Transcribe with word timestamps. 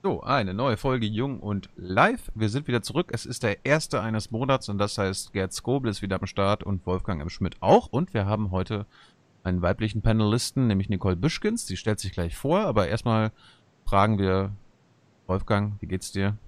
So, 0.00 0.22
eine 0.22 0.54
neue 0.54 0.76
Folge 0.76 1.06
Jung 1.06 1.40
und 1.40 1.70
Live. 1.74 2.30
Wir 2.36 2.48
sind 2.50 2.68
wieder 2.68 2.82
zurück. 2.82 3.10
Es 3.12 3.26
ist 3.26 3.42
der 3.42 3.66
erste 3.66 4.00
eines 4.00 4.30
Monats 4.30 4.68
und 4.68 4.78
das 4.78 4.96
heißt, 4.96 5.32
Gerd 5.32 5.52
Skobel 5.52 5.90
ist 5.90 6.02
wieder 6.02 6.20
am 6.20 6.26
Start 6.28 6.62
und 6.62 6.86
Wolfgang 6.86 7.20
M. 7.20 7.28
Schmidt 7.28 7.56
auch. 7.58 7.88
Und 7.88 8.14
wir 8.14 8.24
haben 8.24 8.52
heute 8.52 8.86
einen 9.42 9.60
weiblichen 9.60 10.00
Panelisten, 10.00 10.68
nämlich 10.68 10.88
Nicole 10.88 11.16
Büschkens. 11.16 11.66
Sie 11.66 11.76
stellt 11.76 11.98
sich 11.98 12.12
gleich 12.12 12.36
vor, 12.36 12.60
aber 12.60 12.86
erstmal 12.86 13.32
fragen 13.86 14.20
wir 14.20 14.52
Wolfgang, 15.26 15.74
wie 15.80 15.86
geht's 15.86 16.12
dir? 16.12 16.38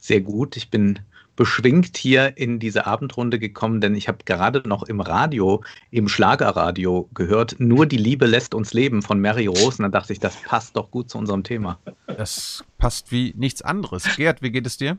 Sehr 0.00 0.20
gut. 0.20 0.56
Ich 0.56 0.70
bin 0.70 0.98
beschwingt 1.36 1.96
hier 1.96 2.36
in 2.36 2.58
diese 2.58 2.86
Abendrunde 2.86 3.38
gekommen, 3.38 3.80
denn 3.80 3.94
ich 3.94 4.08
habe 4.08 4.18
gerade 4.24 4.62
noch 4.68 4.82
im 4.82 5.00
Radio, 5.00 5.62
im 5.90 6.08
Schlagerradio 6.08 7.08
gehört, 7.14 7.56
nur 7.58 7.86
die 7.86 7.96
Liebe 7.96 8.26
lässt 8.26 8.54
uns 8.54 8.72
leben 8.72 9.02
von 9.02 9.20
Mary 9.20 9.46
Rosen. 9.46 9.84
Da 9.84 9.88
dachte 9.88 10.12
ich, 10.12 10.20
das 10.20 10.36
passt 10.42 10.76
doch 10.76 10.90
gut 10.90 11.08
zu 11.08 11.18
unserem 11.18 11.42
Thema. 11.42 11.78
Das 12.06 12.64
passt 12.78 13.10
wie 13.10 13.32
nichts 13.36 13.62
anderes. 13.62 14.16
Gerd, 14.16 14.42
wie 14.42 14.50
geht 14.50 14.66
es 14.66 14.76
dir? 14.76 14.98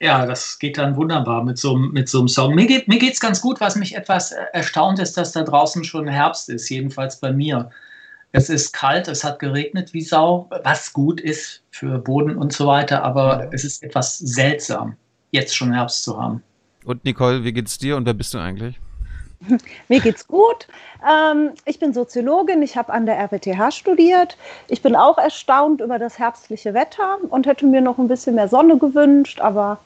Ja, 0.00 0.24
das 0.24 0.58
geht 0.58 0.78
dann 0.78 0.96
wunderbar 0.96 1.44
mit 1.44 1.58
so, 1.58 1.76
mit 1.76 2.08
so 2.08 2.20
einem 2.20 2.28
Song. 2.28 2.54
Mir 2.54 2.66
geht 2.66 2.88
mir 2.88 2.98
geht's 2.98 3.20
ganz 3.20 3.40
gut. 3.40 3.60
Was 3.60 3.76
mich 3.76 3.94
etwas 3.94 4.32
erstaunt 4.52 4.98
ist, 4.98 5.16
dass 5.16 5.32
da 5.32 5.42
draußen 5.42 5.84
schon 5.84 6.08
Herbst 6.08 6.48
ist, 6.48 6.68
jedenfalls 6.68 7.20
bei 7.20 7.32
mir. 7.32 7.70
Es 8.32 8.50
ist 8.50 8.72
kalt, 8.72 9.08
es 9.08 9.24
hat 9.24 9.38
geregnet 9.38 9.94
wie 9.94 10.02
Sau, 10.02 10.50
was 10.64 10.92
gut 10.92 11.20
ist 11.20 11.62
für 11.70 11.98
Boden 11.98 12.36
und 12.36 12.52
so 12.52 12.66
weiter, 12.66 13.02
aber 13.02 13.48
es 13.52 13.64
ist 13.64 13.82
etwas 13.82 14.18
seltsam 14.18 14.96
jetzt 15.30 15.56
schon 15.56 15.72
Herbst 15.72 16.04
zu 16.04 16.20
haben. 16.20 16.42
Und 16.84 17.04
Nicole, 17.04 17.44
wie 17.44 17.52
geht's 17.52 17.78
dir 17.78 17.96
und 17.96 18.06
wer 18.06 18.14
bist 18.14 18.32
du 18.34 18.38
eigentlich? 18.38 18.78
Mir 19.88 20.00
geht's 20.00 20.26
gut. 20.26 20.66
Ähm, 21.06 21.50
ich 21.64 21.78
bin 21.78 21.92
Soziologin, 21.92 22.62
ich 22.62 22.76
habe 22.76 22.92
an 22.92 23.06
der 23.06 23.18
RWTH 23.18 23.72
studiert. 23.72 24.36
Ich 24.68 24.82
bin 24.82 24.96
auch 24.96 25.18
erstaunt 25.18 25.80
über 25.80 25.98
das 25.98 26.18
herbstliche 26.18 26.74
Wetter 26.74 27.18
und 27.28 27.46
hätte 27.46 27.66
mir 27.66 27.80
noch 27.80 27.98
ein 27.98 28.08
bisschen 28.08 28.34
mehr 28.34 28.48
Sonne 28.48 28.78
gewünscht, 28.78 29.40
aber 29.40 29.78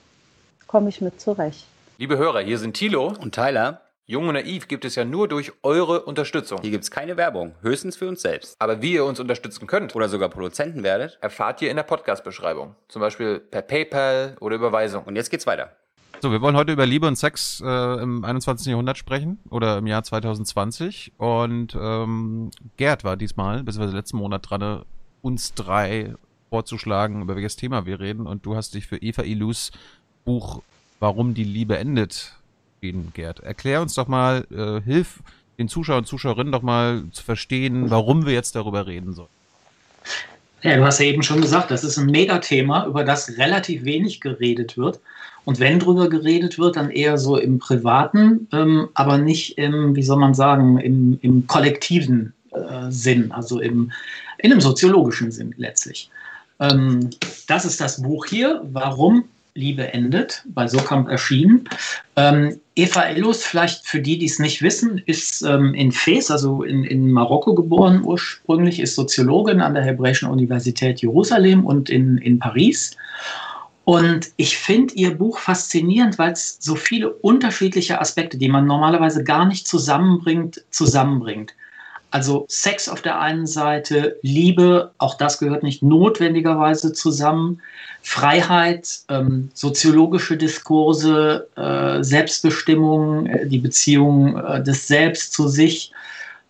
komme 0.66 0.88
ich 0.88 1.00
mit 1.00 1.20
zurecht. 1.20 1.66
Liebe 1.98 2.16
Hörer, 2.16 2.40
hier 2.40 2.58
sind 2.58 2.74
Thilo 2.74 3.12
und 3.20 3.34
Tyler. 3.34 3.80
Jung 4.10 4.26
und 4.26 4.34
Naiv 4.34 4.66
gibt 4.66 4.84
es 4.84 4.96
ja 4.96 5.04
nur 5.04 5.28
durch 5.28 5.52
eure 5.62 6.02
Unterstützung. 6.02 6.58
Hier 6.62 6.72
gibt 6.72 6.82
es 6.82 6.90
keine 6.90 7.16
Werbung, 7.16 7.54
höchstens 7.62 7.96
für 7.96 8.08
uns 8.08 8.22
selbst. 8.22 8.56
Aber 8.58 8.82
wie 8.82 8.94
ihr 8.94 9.04
uns 9.04 9.20
unterstützen 9.20 9.68
könnt 9.68 9.94
oder 9.94 10.08
sogar 10.08 10.28
Produzenten 10.30 10.82
werdet, 10.82 11.16
erfahrt 11.20 11.62
ihr 11.62 11.70
in 11.70 11.76
der 11.76 11.84
Podcast-Beschreibung. 11.84 12.74
Zum 12.88 12.98
Beispiel 12.98 13.38
per 13.38 13.62
PayPal 13.62 14.36
oder 14.40 14.56
Überweisung. 14.56 15.04
Und 15.04 15.14
jetzt 15.14 15.30
geht's 15.30 15.46
weiter. 15.46 15.76
So, 16.20 16.32
wir 16.32 16.40
wollen 16.40 16.56
heute 16.56 16.72
über 16.72 16.86
Liebe 16.86 17.06
und 17.06 17.14
Sex 17.14 17.62
äh, 17.64 18.02
im 18.02 18.24
21. 18.24 18.66
Jahrhundert 18.66 18.98
sprechen 18.98 19.38
oder 19.48 19.78
im 19.78 19.86
Jahr 19.86 20.02
2020. 20.02 21.12
Und 21.16 21.78
ähm, 21.80 22.50
Gerd 22.78 23.04
war 23.04 23.16
diesmal, 23.16 23.62
beziehungsweise 23.62 23.96
letzten 23.96 24.16
Monat 24.16 24.50
dran, 24.50 24.82
uns 25.22 25.54
drei 25.54 26.14
vorzuschlagen, 26.48 27.22
über 27.22 27.36
welches 27.36 27.54
Thema 27.54 27.86
wir 27.86 28.00
reden. 28.00 28.26
Und 28.26 28.44
du 28.44 28.56
hast 28.56 28.74
dich 28.74 28.88
für 28.88 28.96
Eva 28.96 29.22
Ilus 29.22 29.70
Buch 30.24 30.62
Warum 31.00 31.32
die 31.32 31.44
Liebe 31.44 31.78
endet 31.78 32.34
gehen, 32.80 33.12
Gerd. 33.14 33.40
Erklär 33.40 33.82
uns 33.82 33.94
doch 33.94 34.08
mal, 34.08 34.46
äh, 34.50 34.80
hilf 34.82 35.20
den 35.58 35.68
Zuschauern 35.68 36.00
und 36.00 36.06
Zuschauerinnen 36.06 36.52
doch 36.52 36.62
mal 36.62 37.04
zu 37.12 37.22
verstehen, 37.22 37.90
warum 37.90 38.26
wir 38.26 38.32
jetzt 38.32 38.56
darüber 38.56 38.86
reden 38.86 39.12
sollen. 39.12 39.28
Ja, 40.62 40.76
du 40.76 40.84
hast 40.84 41.00
ja 41.00 41.06
eben 41.06 41.22
schon 41.22 41.40
gesagt, 41.40 41.70
das 41.70 41.84
ist 41.84 41.98
ein 41.98 42.06
Megathema, 42.06 42.86
über 42.86 43.04
das 43.04 43.38
relativ 43.38 43.84
wenig 43.84 44.20
geredet 44.20 44.76
wird. 44.76 45.00
Und 45.44 45.58
wenn 45.58 45.78
drüber 45.78 46.08
geredet 46.08 46.58
wird, 46.58 46.76
dann 46.76 46.90
eher 46.90 47.16
so 47.16 47.38
im 47.38 47.58
Privaten, 47.58 48.46
ähm, 48.52 48.88
aber 48.94 49.16
nicht 49.16 49.56
im, 49.56 49.96
wie 49.96 50.02
soll 50.02 50.18
man 50.18 50.34
sagen, 50.34 50.78
im, 50.78 51.18
im 51.22 51.46
kollektiven 51.46 52.34
äh, 52.52 52.90
Sinn, 52.90 53.32
also 53.32 53.60
im, 53.60 53.90
in 54.38 54.52
einem 54.52 54.60
soziologischen 54.60 55.30
Sinn 55.30 55.54
letztlich. 55.56 56.10
Ähm, 56.58 57.08
das 57.46 57.64
ist 57.64 57.80
das 57.80 58.02
Buch 58.02 58.26
hier. 58.26 58.60
Warum 58.70 59.24
Liebe 59.54 59.92
endet, 59.92 60.44
bei 60.46 60.68
Sokamp 60.68 61.08
erschienen. 61.08 61.68
Ähm, 62.16 62.60
Eva 62.80 63.02
Ellus, 63.02 63.44
vielleicht 63.44 63.86
für 63.86 64.00
die, 64.00 64.16
die 64.16 64.24
es 64.24 64.38
nicht 64.38 64.62
wissen, 64.62 65.02
ist 65.04 65.42
ähm, 65.42 65.74
in 65.74 65.92
Fes, 65.92 66.30
also 66.30 66.62
in, 66.62 66.82
in 66.84 67.12
Marokko 67.12 67.54
geboren 67.54 68.02
ursprünglich, 68.02 68.80
ist 68.80 68.94
Soziologin 68.94 69.60
an 69.60 69.74
der 69.74 69.84
Hebräischen 69.84 70.30
Universität 70.30 71.02
Jerusalem 71.02 71.66
und 71.66 71.90
in, 71.90 72.16
in 72.16 72.38
Paris. 72.38 72.96
Und 73.84 74.30
ich 74.36 74.56
finde 74.56 74.94
ihr 74.94 75.14
Buch 75.14 75.38
faszinierend, 75.38 76.18
weil 76.18 76.32
es 76.32 76.56
so 76.60 76.74
viele 76.74 77.12
unterschiedliche 77.12 78.00
Aspekte, 78.00 78.38
die 78.38 78.48
man 78.48 78.66
normalerweise 78.66 79.24
gar 79.24 79.44
nicht 79.44 79.68
zusammenbringt, 79.68 80.64
zusammenbringt. 80.70 81.54
Also 82.10 82.46
Sex 82.48 82.88
auf 82.88 83.02
der 83.02 83.20
einen 83.20 83.46
Seite, 83.46 84.18
Liebe, 84.22 84.92
auch 84.96 85.18
das 85.18 85.38
gehört 85.38 85.62
nicht 85.62 85.82
notwendigerweise 85.82 86.94
zusammen, 86.94 87.60
Freiheit, 88.02 89.00
ähm, 89.08 89.50
soziologische 89.54 90.36
Diskurse, 90.36 91.48
äh, 91.56 92.02
Selbstbestimmung, 92.02 93.26
äh, 93.26 93.46
die 93.46 93.58
Beziehung 93.58 94.36
äh, 94.36 94.62
des 94.62 94.88
Selbst 94.88 95.32
zu 95.32 95.48
sich. 95.48 95.92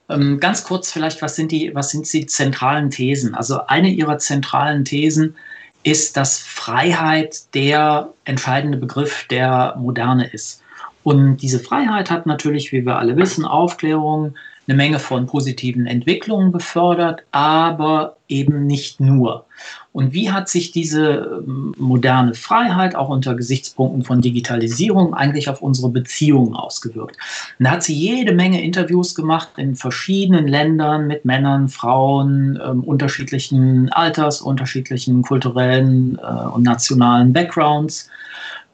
Ähm, 0.09 0.41
ganz 0.41 0.65
kurz 0.65 0.93
vielleicht, 0.93 1.23
was 1.23 1.37
sind, 1.37 1.53
die, 1.53 1.75
was 1.75 1.91
sind 1.91 2.11
die 2.13 2.27
zentralen 2.27 2.91
Thesen? 2.91 3.35
Also 3.35 3.67
eine 3.67 3.89
ihrer 3.89 4.19
zentralen 4.19 4.85
Thesen 4.85 5.37
ist, 5.83 6.17
dass 6.17 6.39
Freiheit 6.39 7.55
der 7.55 8.13
entscheidende 8.25 8.79
Begriff 8.79 9.27
der 9.31 9.75
Moderne 9.79 10.29
ist. 10.31 10.63
Und 11.03 11.39
diese 11.39 11.59
Freiheit 11.59 12.11
hat 12.11 12.27
natürlich, 12.27 12.73
wie 12.73 12.85
wir 12.85 12.99
alle 12.99 13.17
wissen, 13.17 13.45
Aufklärung, 13.45 14.35
eine 14.71 14.77
Menge 14.77 15.01
von 15.01 15.27
positiven 15.27 15.87
Entwicklungen 15.87 16.53
befördert, 16.53 17.25
aber 17.33 18.17
eben 18.29 18.67
nicht 18.67 19.01
nur. 19.01 19.47
Und 19.93 20.13
wie 20.13 20.31
hat 20.31 20.49
sich 20.49 20.71
diese 20.71 21.43
ähm, 21.45 21.75
moderne 21.77 22.35
Freiheit 22.35 22.95
auch 22.95 23.09
unter 23.09 23.35
Gesichtspunkten 23.35 24.05
von 24.05 24.21
Digitalisierung 24.21 25.13
eigentlich 25.13 25.49
auf 25.49 25.61
unsere 25.61 25.89
Beziehungen 25.89 26.55
ausgewirkt? 26.55 27.17
Und 27.59 27.65
da 27.65 27.73
hat 27.73 27.83
sie 27.83 27.95
jede 27.95 28.33
Menge 28.33 28.63
Interviews 28.63 29.17
gemacht 29.17 29.49
in 29.57 29.75
verschiedenen 29.75 30.47
Ländern 30.47 31.09
mit 31.09 31.25
Männern, 31.25 31.69
Frauen, 31.69 32.57
äh, 32.57 32.69
unterschiedlichen 32.69 33.89
Alters, 33.91 34.41
unterschiedlichen 34.41 35.23
kulturellen 35.23 36.17
äh, 36.23 36.47
und 36.47 36.63
nationalen 36.63 37.33
Backgrounds 37.33 38.09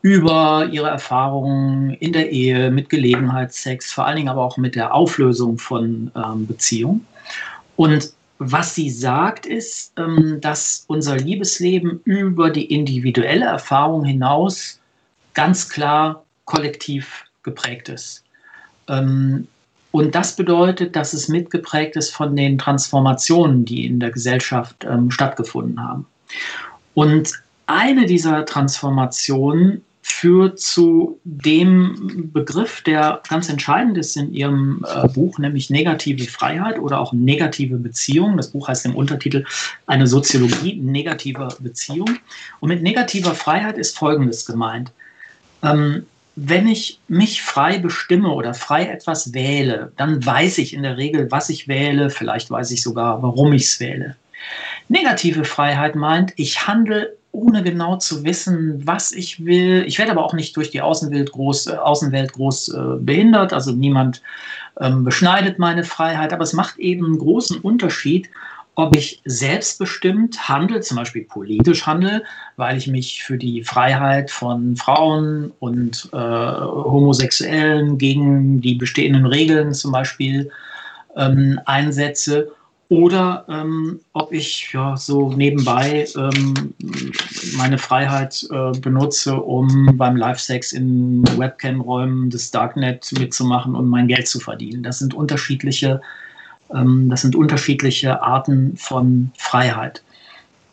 über 0.07 0.69
ihre 0.71 0.89
Erfahrungen 0.89 1.91
in 1.91 2.13
der 2.13 2.31
Ehe, 2.31 2.71
mit 2.71 2.91
Gelegenheitssex, 2.91 3.93
vor 3.93 4.07
allen 4.07 4.19
Dingen 4.19 4.29
aber 4.29 4.45
auch 4.45 4.57
mit 4.57 4.77
der 4.77 4.95
Auflösung 4.95 5.59
von 5.59 6.13
ähm, 6.15 6.47
Beziehungen. 6.47 7.05
Und 7.75 8.13
was 8.39 8.77
sie 8.77 8.89
sagt, 8.89 9.47
ist, 9.47 9.93
ähm, 9.99 10.39
dass 10.41 10.85
unser 10.87 11.17
Liebesleben 11.17 12.03
über 12.05 12.51
die 12.51 12.73
individuelle 12.73 13.47
Erfahrung 13.47 14.05
hinaus 14.05 14.79
ganz 15.35 15.69
klar 15.69 16.25
kollektiv 16.45 17.25
geprägt 17.43 17.89
ist. 17.89 18.23
Ähm, 18.87 19.49
und 19.91 20.15
das 20.15 20.37
bedeutet, 20.37 20.95
dass 20.95 21.15
es 21.15 21.27
mitgeprägt 21.27 21.97
ist 21.97 22.11
von 22.11 22.37
den 22.37 22.59
Transformationen, 22.59 23.65
die 23.65 23.87
in 23.87 23.99
der 23.99 24.13
Gesellschaft 24.13 24.87
ähm, 24.89 25.11
stattgefunden 25.11 25.83
haben. 25.83 26.07
Und 26.95 27.33
eine 27.67 28.07
dieser 28.07 28.45
Transformationen 28.45 29.83
führt 30.09 30.61
zu 30.61 31.19
dem 31.25 32.31
Begriff, 32.33 32.81
der 32.83 33.21
ganz 33.29 33.49
entscheidend 33.49 33.99
ist 33.99 34.17
in 34.17 34.33
Ihrem 34.33 34.87
äh, 34.89 35.09
Buch, 35.09 35.39
nämlich 35.39 35.69
negative 35.69 36.31
Freiheit 36.31 36.79
oder 36.79 37.01
auch 37.01 37.13
negative 37.13 37.77
Beziehung. 37.77 38.37
Das 38.37 38.53
Buch 38.53 38.69
heißt 38.69 38.87
im 38.87 38.95
Untertitel 38.95 39.45
Eine 39.87 40.07
Soziologie 40.07 40.77
negativer 40.77 41.49
Beziehung. 41.59 42.09
Und 42.61 42.69
mit 42.69 42.85
negativer 42.85 43.35
Freiheit 43.35 43.79
ist 43.79 43.99
Folgendes 43.99 44.47
gemeint. 44.47 44.93
Ähm, 45.65 46.07
wenn 46.37 46.69
ich 46.69 47.01
mich 47.09 47.43
frei 47.43 47.79
bestimme 47.79 48.31
oder 48.31 48.55
frei 48.55 48.87
etwas 48.87 49.35
wähle, 49.35 49.93
dann 49.97 50.25
weiß 50.25 50.59
ich 50.59 50.73
in 50.73 50.85
der 50.85 50.97
Regel, 50.99 51.33
was 51.33 51.49
ich 51.49 51.67
wähle. 51.67 52.11
Vielleicht 52.11 52.49
weiß 52.49 52.71
ich 52.71 52.81
sogar, 52.81 53.23
warum 53.25 53.53
ich 53.55 53.65
es 53.65 53.81
wähle. 53.81 54.15
Negative 54.89 55.45
Freiheit 55.45 55.97
meint, 55.97 56.33
ich 56.37 56.69
handle 56.69 57.17
ohne 57.37 57.63
genau 57.63 57.97
zu 57.97 58.25
wissen, 58.25 58.87
was 58.87 59.13
ich 59.13 59.45
will. 59.45 59.85
Ich 59.87 59.99
werde 59.99 60.13
aber 60.13 60.25
auch 60.25 60.33
nicht 60.33 60.57
durch 60.57 60.71
die 60.71 60.81
Außenwelt 60.81 61.33
groß, 61.33 61.67
äh, 61.69 61.77
Außenwelt 61.77 62.33
groß 62.33 62.69
äh, 62.69 62.81
behindert, 62.99 63.53
also 63.53 63.73
niemand 63.73 64.23
ähm, 64.81 65.05
beschneidet 65.05 65.59
meine 65.59 65.85
Freiheit, 65.85 66.33
aber 66.33 66.43
es 66.43 66.55
macht 66.55 66.79
eben 66.79 67.05
einen 67.05 67.19
großen 67.19 67.61
Unterschied, 67.61 68.31
ob 68.75 68.95
ich 68.95 69.23
selbstbestimmt 69.25 70.49
handle, 70.49 70.81
zum 70.81 70.99
Beispiel 70.99 71.25
politisch 71.25 71.87
handle, 71.87 72.23
weil 72.57 72.77
ich 72.77 72.87
mich 72.87 73.23
für 73.23 73.39
die 73.39 73.65
Freiheit 73.65 74.31
von 74.31 74.77
Frauen 74.77 75.53
und 75.61 76.11
äh, 76.13 76.17
Homosexuellen 76.17 77.97
gegen 77.97 78.61
die 78.61 78.75
bestehenden 78.75 79.25
Regeln 79.27 79.73
zum 79.73 79.93
Beispiel 79.93 80.51
ähm, 81.17 81.59
einsetze 81.65 82.53
oder 82.89 83.45
ähm, 83.49 84.01
ob 84.13 84.33
ich 84.33 84.73
ja 84.73 84.97
so 84.97 85.33
nebenbei 85.33 86.07
ähm, 86.17 86.75
meine 87.57 87.79
Freiheit 87.79 88.47
äh, 88.51 88.79
benutze, 88.79 89.35
um 89.35 89.97
beim 89.97 90.17
Live-Sex 90.17 90.73
in 90.73 91.25
Webcam-Räumen 91.37 92.31
des 92.31 92.51
Darknet 92.53 93.11
mitzumachen 93.19 93.75
und 93.75 93.89
mein 93.89 94.07
Geld 94.07 94.29
zu 94.29 94.39
verdienen. 94.39 94.85
Das 94.85 95.01
sind 95.01 95.15
unterschiedliche, 95.15 96.01
ähm, 96.73 97.11
das 97.11 97.23
sind 97.23 97.35
unterschiedliche 97.35 98.23
Arten 98.23 98.77
von 98.77 99.33
Freiheit. 99.37 100.03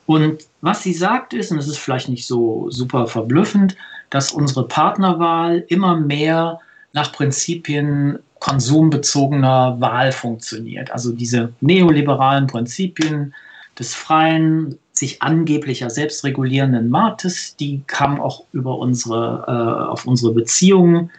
Und 0.06 0.44
Was 0.62 0.84
sie 0.84 0.94
sagt 0.94 1.34
ist, 1.34 1.52
und 1.52 1.58
das 1.58 1.68
ist 1.68 1.78
vielleicht 1.78 2.08
nicht 2.08 2.26
so 2.26 2.70
super 2.70 3.08
verblüffend, 3.08 3.76
dass 4.12 4.32
unsere 4.32 4.68
Partnerwahl 4.68 5.66
immer 5.68 5.98
mehr 5.98 6.60
nach 6.94 7.12
Prinzipien 7.12 8.20
konsumbezogener 8.44 9.80
Wahl 9.80 10.12
funktioniert. 10.12 10.92
Also 10.92 11.14
diese 11.14 11.54
neoliberalen 11.62 12.46
Prinzipien 12.46 13.34
des 13.80 13.96
freien, 13.96 14.78
sich 14.92 15.22
angeblicher 15.22 15.90
selbstregulierenden 15.90 16.90
Marktes, 16.90 17.56
die 17.56 17.84
kamen 17.88 18.20
auch 18.20 18.44
über 18.52 18.78
unsere, 18.78 19.46
äh, 19.48 19.90
auf 19.90 20.06
unsere 20.06 20.34
Beziehungen 20.34 21.10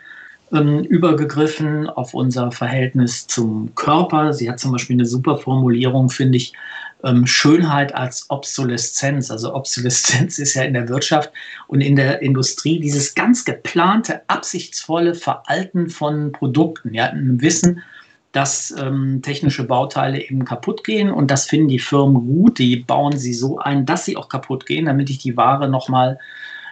ähm, 0.53 0.81
übergegriffen, 0.81 1.89
auf 1.89 2.13
unser 2.13 2.53
Verhältnis 2.53 3.27
zum 3.27 3.75
Körper. 3.75 4.35
Sie 4.35 4.51
hat 4.51 4.61
zum 4.61 4.73
Beispiel 4.73 4.97
eine 4.97 5.07
super 5.07 5.39
Formulierung, 5.39 6.11
finde 6.11 6.37
ich, 6.37 6.53
ähm, 7.05 7.27
Schönheit 7.27 7.95
als 7.95 8.27
Obsoleszenz. 8.31 9.31
Also 9.31 9.55
Obsoleszenz 9.55 10.39
ist 10.41 10.55
ja 10.55 10.63
in 10.63 10.75
der 10.75 10.89
Wirtschaft 10.89 11.33
und 11.69 11.81
in 11.81 11.97
der 11.97 12.23
Industrie 12.23 12.81
dieses 12.81 13.15
ganz 13.15 13.45
geplante, 13.45 14.23
absichtsvolle 14.29 15.15
Veralten 15.15 15.91
von 15.91 16.33
Produkten. 16.33 16.95
Ja, 16.95 17.07
ein 17.07 17.41
Wissen, 17.41 17.83
dass 18.33 18.75
ähm, 18.77 19.23
technische 19.23 19.65
Bauteile 19.65 20.21
eben 20.21 20.45
kaputt 20.45 20.83
gehen 20.83 21.11
und 21.11 21.31
das 21.31 21.47
finden 21.47 21.69
die 21.69 21.79
Firmen 21.79 22.27
gut. 22.27 22.59
Die 22.59 22.77
bauen 22.77 23.17
sie 23.17 23.35
so 23.35 23.59
ein, 23.59 23.87
dass 23.87 24.05
sie 24.05 24.17
auch 24.17 24.29
kaputt 24.29 24.67
gehen, 24.67 24.87
damit 24.87 25.11
ich 25.11 25.19
die 25.19 25.37
Ware 25.37 25.69
nochmal 25.69 26.19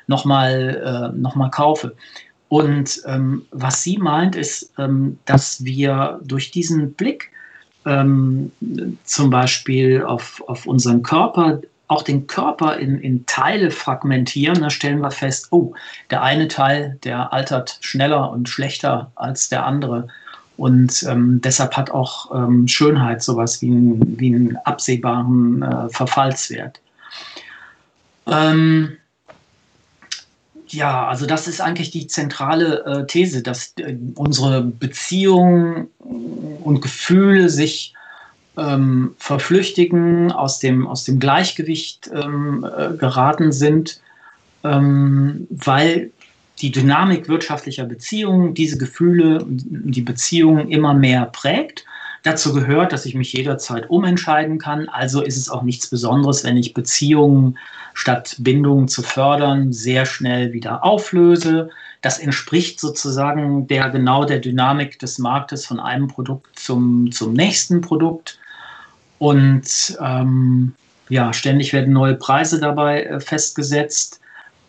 noch 0.07 0.25
mal, 0.25 1.13
äh, 1.15 1.19
noch 1.19 1.51
kaufe. 1.51 1.97
Und 2.49 3.01
ähm, 3.07 3.47
was 3.51 3.83
sie 3.83 3.97
meint, 3.97 4.37
ist, 4.37 4.73
ähm, 4.79 5.19
dass 5.25 5.65
wir 5.65 6.21
durch 6.23 6.51
diesen 6.51 6.93
Blick 6.93 7.32
ähm, 7.87 8.53
zum 9.05 9.31
Beispiel 9.31 10.03
auf, 10.03 10.43
auf 10.47 10.67
unseren 10.67 11.03
Körper, 11.03 11.61
auch 11.89 12.03
den 12.03 12.27
Körper 12.27 12.79
in, 12.79 12.99
in 13.01 13.27
Teile 13.27 13.71
fragmentieren, 13.71 14.61
da 14.61 14.71
stellen 14.71 15.01
wir 15.01 15.11
fest, 15.11 15.49
oh, 15.51 15.75
der 16.11 16.23
eine 16.23 16.49
Teil, 16.49 16.99
der 17.05 17.33
altert 17.33 17.79
schneller 17.81 18.31
und 18.31 18.49
schlechter 18.49 19.11
als 19.15 19.49
der 19.49 19.67
andere. 19.67 20.09
Und 20.57 21.03
ähm, 21.09 21.41
deshalb 21.43 21.77
hat 21.77 21.91
auch 21.91 22.35
ähm, 22.35 22.69
Schönheit 22.69 23.23
sowas 23.23 23.61
wie, 23.63 23.71
ein, 23.71 24.19
wie 24.19 24.35
einen 24.35 24.57
absehbaren 24.65 25.63
äh, 25.63 25.89
Verfallswert. 25.91 26.81
Ähm, 28.27 28.97
ja, 30.73 31.07
also 31.07 31.27
das 31.27 31.49
ist 31.49 31.61
eigentlich 31.61 31.91
die 31.91 32.07
zentrale 32.07 32.85
äh, 32.85 33.07
These, 33.07 33.43
dass 33.43 33.75
äh, 33.77 33.97
unsere 34.15 34.63
Beziehungen 34.63 35.89
und 35.99 36.81
Gefühle 36.81 37.49
sich 37.51 37.95
ähm, 38.57 39.15
verflüchtigen, 39.19 40.33
aus 40.33 40.59
dem, 40.59 40.87
aus 40.87 41.05
dem 41.05 41.19
Gleichgewicht 41.19 42.11
ähm, 42.13 42.65
äh, 42.65 42.97
geraten 42.97 43.53
sind, 43.53 44.01
ähm, 44.65 45.47
weil 45.51 46.11
die 46.61 46.71
Dynamik 46.71 47.29
wirtschaftlicher 47.29 47.85
Beziehungen 47.85 48.55
diese 48.55 48.79
Gefühle 48.79 49.45
und 49.45 49.63
die 49.67 50.03
Beziehungen 50.03 50.71
immer 50.71 50.95
mehr 50.95 51.27
prägt. 51.27 51.85
Dazu 52.23 52.53
gehört, 52.53 52.93
dass 52.93 53.05
ich 53.05 53.15
mich 53.15 53.33
jederzeit 53.33 53.91
umentscheiden 53.91 54.59
kann. 54.59 54.89
Also 54.89 55.23
ist 55.23 55.37
es 55.37 55.51
auch 55.51 55.63
nichts 55.63 55.89
Besonderes, 55.89 56.45
wenn 56.45 56.57
ich 56.57 56.73
Beziehungen 56.73 57.59
statt 57.95 58.37
Bindungen 58.39 58.89
zu 58.89 59.03
fördern 59.03 59.73
sehr 59.73 60.07
schnell 60.07 60.53
wieder 60.53 60.85
auflöse. 60.85 61.71
Das 62.01 62.19
entspricht 62.19 62.81
sozusagen 62.81 63.67
der 63.67 63.91
genau 63.91 64.25
der 64.25 64.39
Dynamik 64.39 64.99
des 64.99 65.19
Marktes 65.19 65.67
von 65.67 65.81
einem 65.81 66.09
Produkt 66.09 66.59
zum, 66.59 67.11
zum 67.11 67.33
nächsten 67.33 67.81
Produkt. 67.81 68.39
Und 69.19 69.97
ähm, 70.01 70.75
ja, 71.09 71.33
ständig 71.33 71.73
werden 71.73 71.93
neue 71.93 72.15
Preise 72.15 72.59
dabei 72.59 73.05
äh, 73.05 73.21
festgesetzt. 73.21 74.22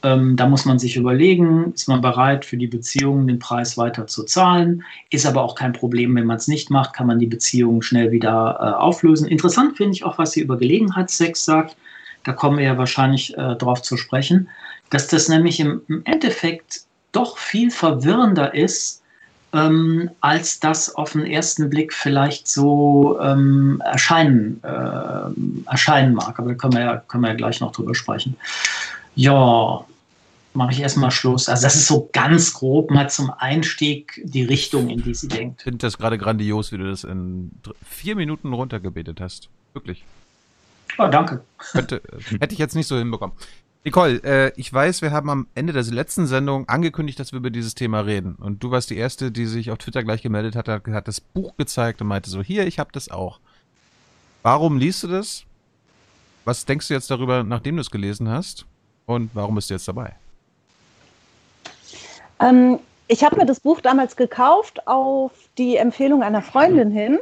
Ähm, 0.04 0.36
da 0.36 0.48
muss 0.48 0.66
man 0.66 0.80
sich 0.80 0.98
überlegen, 0.98 1.74
ist 1.74 1.88
man 1.88 2.02
bereit, 2.02 2.44
für 2.44 2.58
die 2.58 2.68
Beziehung 2.68 3.26
den 3.26 3.40
Preis 3.40 3.78
weiter 3.78 4.06
zu 4.06 4.24
zahlen? 4.24 4.84
Ist 5.10 5.26
aber 5.26 5.42
auch 5.42 5.56
kein 5.56 5.72
Problem, 5.72 6.14
wenn 6.16 6.26
man 6.26 6.36
es 6.38 6.50
nicht 6.50 6.70
macht, 6.70 6.94
kann 6.94 7.08
man 7.08 7.20
die 7.20 7.28
Beziehung 7.28 7.82
schnell 7.82 8.12
wieder 8.12 8.58
äh, 8.60 8.82
auflösen. 8.82 9.28
Interessant 9.28 9.78
finde 9.78 9.94
ich 9.94 10.04
auch, 10.04 10.18
was 10.18 10.34
sie 10.34 10.42
über 10.42 10.58
Gelegenheitssex 10.58 11.46
sagt. 11.46 11.78
Da 12.26 12.34
kommen 12.34 12.58
wir 12.58 12.66
ja 12.66 12.78
wahrscheinlich 12.78 13.38
äh, 13.38 13.56
drauf 13.56 13.82
zu 13.82 13.96
sprechen, 13.96 14.50
dass 14.90 15.08
das 15.08 15.30
nämlich 15.30 15.60
im, 15.62 15.82
im 15.88 16.02
Endeffekt 16.04 16.82
doch 17.14 17.38
viel 17.38 17.72
verwirrender 17.72 18.54
ist, 18.54 19.02
ähm, 19.54 20.10
als 20.20 20.60
das 20.60 20.94
auf 20.96 21.14
den 21.14 21.26
ersten 21.26 21.70
Blick 21.70 21.94
vielleicht 21.94 22.48
so 22.48 23.20
ähm, 23.22 23.82
erscheinen, 23.86 24.62
äh, 24.64 25.70
erscheinen 25.70 26.16
mag. 26.16 26.38
Aber 26.38 26.50
da 26.50 26.56
können 26.56 26.74
wir, 26.74 26.82
ja, 26.82 26.98
können 27.08 27.24
wir 27.24 27.30
ja 27.30 27.36
gleich 27.36 27.62
noch 27.62 27.72
drüber 27.72 27.96
sprechen. 27.96 28.36
Ja, 29.16 29.86
mache 30.56 30.72
ich 30.72 30.82
erstmal 30.82 31.12
Schluss. 31.12 31.50
Also 31.50 31.64
das 31.64 31.76
ist 31.76 31.88
so 31.88 32.10
ganz 32.14 32.54
grob 32.54 32.92
mal 32.92 33.10
zum 33.10 33.32
Einstieg 33.32 34.22
die 34.24 34.44
Richtung, 34.44 34.90
in 34.90 35.02
die 35.04 35.14
sie 35.14 35.28
denkt. 35.28 35.62
Ich 35.62 35.64
finde 35.64 35.80
das 35.80 35.98
gerade 35.98 36.18
grandios, 36.18 36.72
wie 36.72 36.78
du 36.78 36.90
das 36.90 37.04
in 37.04 37.52
vier 37.88 38.16
Minuten 38.16 38.54
runtergebetet 38.54 39.20
hast. 39.20 39.50
Wirklich. 39.74 40.04
Oh, 40.98 41.08
danke. 41.08 41.44
Könnte, 41.58 42.02
hätte 42.40 42.54
ich 42.54 42.60
jetzt 42.60 42.76
nicht 42.76 42.88
so 42.88 42.98
hinbekommen. 42.98 43.36
Nicole, 43.86 44.24
äh, 44.24 44.54
ich 44.56 44.72
weiß, 44.72 45.02
wir 45.02 45.12
haben 45.12 45.30
am 45.30 45.48
Ende 45.56 45.74
der 45.74 45.84
letzten 45.84 46.26
Sendung 46.26 46.70
angekündigt, 46.70 47.20
dass 47.20 47.34
wir 47.34 47.40
über 47.40 47.50
dieses 47.50 47.76
Thema 47.76 48.02
reden. 48.02 48.36
Und 48.36 48.64
du 48.64 48.72
warst 48.72 48.90
die 48.90 48.98
Erste, 48.98 49.32
die 49.32 49.46
sich 49.46 49.72
auf 49.72 49.78
Twitter 49.80 50.04
gleich 50.04 50.22
gemeldet 50.22 50.56
hat, 50.56 50.70
hat, 50.70 50.88
hat 50.88 51.08
das 51.08 51.20
Buch 51.20 51.58
gezeigt 51.58 52.02
und 52.02 52.08
meinte 52.08 52.30
so, 52.30 52.42
hier, 52.42 52.66
ich 52.66 52.80
habe 52.80 52.92
das 52.94 53.10
auch. 53.10 53.40
Warum 54.42 54.78
liest 54.78 55.04
du 55.04 55.08
das? 55.08 55.44
Was 56.46 56.66
denkst 56.66 56.88
du 56.88 56.94
jetzt 56.94 57.12
darüber, 57.12 57.44
nachdem 57.44 57.76
du 57.76 57.82
es 57.82 57.92
gelesen 57.92 58.30
hast? 58.30 58.66
Und 59.06 59.32
warum 59.34 59.56
bist 59.56 59.70
du 59.70 59.74
jetzt 59.74 59.88
dabei? 59.88 60.16
Ähm, 62.44 62.80
ich 63.08 63.24
habe 63.24 63.38
mir 63.38 63.46
das 63.46 63.60
Buch 63.60 63.82
damals 63.82 64.16
gekauft 64.16 64.88
auf 64.88 65.32
die 65.58 65.78
Empfehlung 65.78 66.24
einer 66.24 66.42
Freundin 66.42 66.92
hin. 66.92 67.20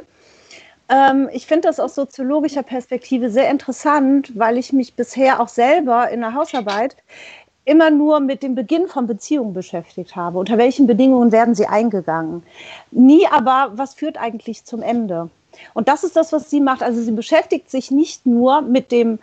Ähm, 0.88 1.28
ich 1.32 1.46
finde 1.46 1.68
das 1.68 1.80
aus 1.80 1.94
soziologischer 1.94 2.62
Perspektive 2.62 3.30
sehr 3.30 3.50
interessant, 3.50 4.32
weil 4.36 4.58
ich 4.58 4.72
mich 4.72 4.94
bisher 4.94 5.40
auch 5.40 5.48
selber 5.48 6.10
in 6.10 6.20
der 6.20 6.34
Hausarbeit 6.34 6.96
immer 7.64 7.90
nur 7.90 8.18
mit 8.18 8.42
dem 8.42 8.56
Beginn 8.56 8.88
von 8.88 9.06
Beziehungen 9.06 9.52
beschäftigt 9.52 10.16
habe. 10.16 10.38
Unter 10.38 10.58
welchen 10.58 10.88
Bedingungen 10.88 11.30
werden 11.30 11.54
sie 11.54 11.66
eingegangen? 11.66 12.42
Nie 12.90 13.26
aber, 13.28 13.72
was 13.76 13.94
führt 13.94 14.18
eigentlich 14.18 14.64
zum 14.64 14.82
Ende? 14.82 15.30
Und 15.74 15.86
das 15.86 16.02
ist 16.02 16.16
das, 16.16 16.32
was 16.32 16.50
sie 16.50 16.60
macht. 16.60 16.82
Also 16.82 17.00
sie 17.00 17.12
beschäftigt 17.12 17.70
sich 17.70 17.92
nicht 17.92 18.26
nur 18.26 18.62
mit 18.62 18.90
dem 18.90 19.20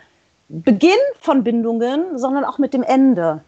Beginn 0.48 0.92
von 1.20 1.44
Bindungen, 1.44 2.18
sondern 2.18 2.46
auch 2.46 2.58
mit 2.58 2.74
dem 2.74 2.84
Ende. 2.84 3.42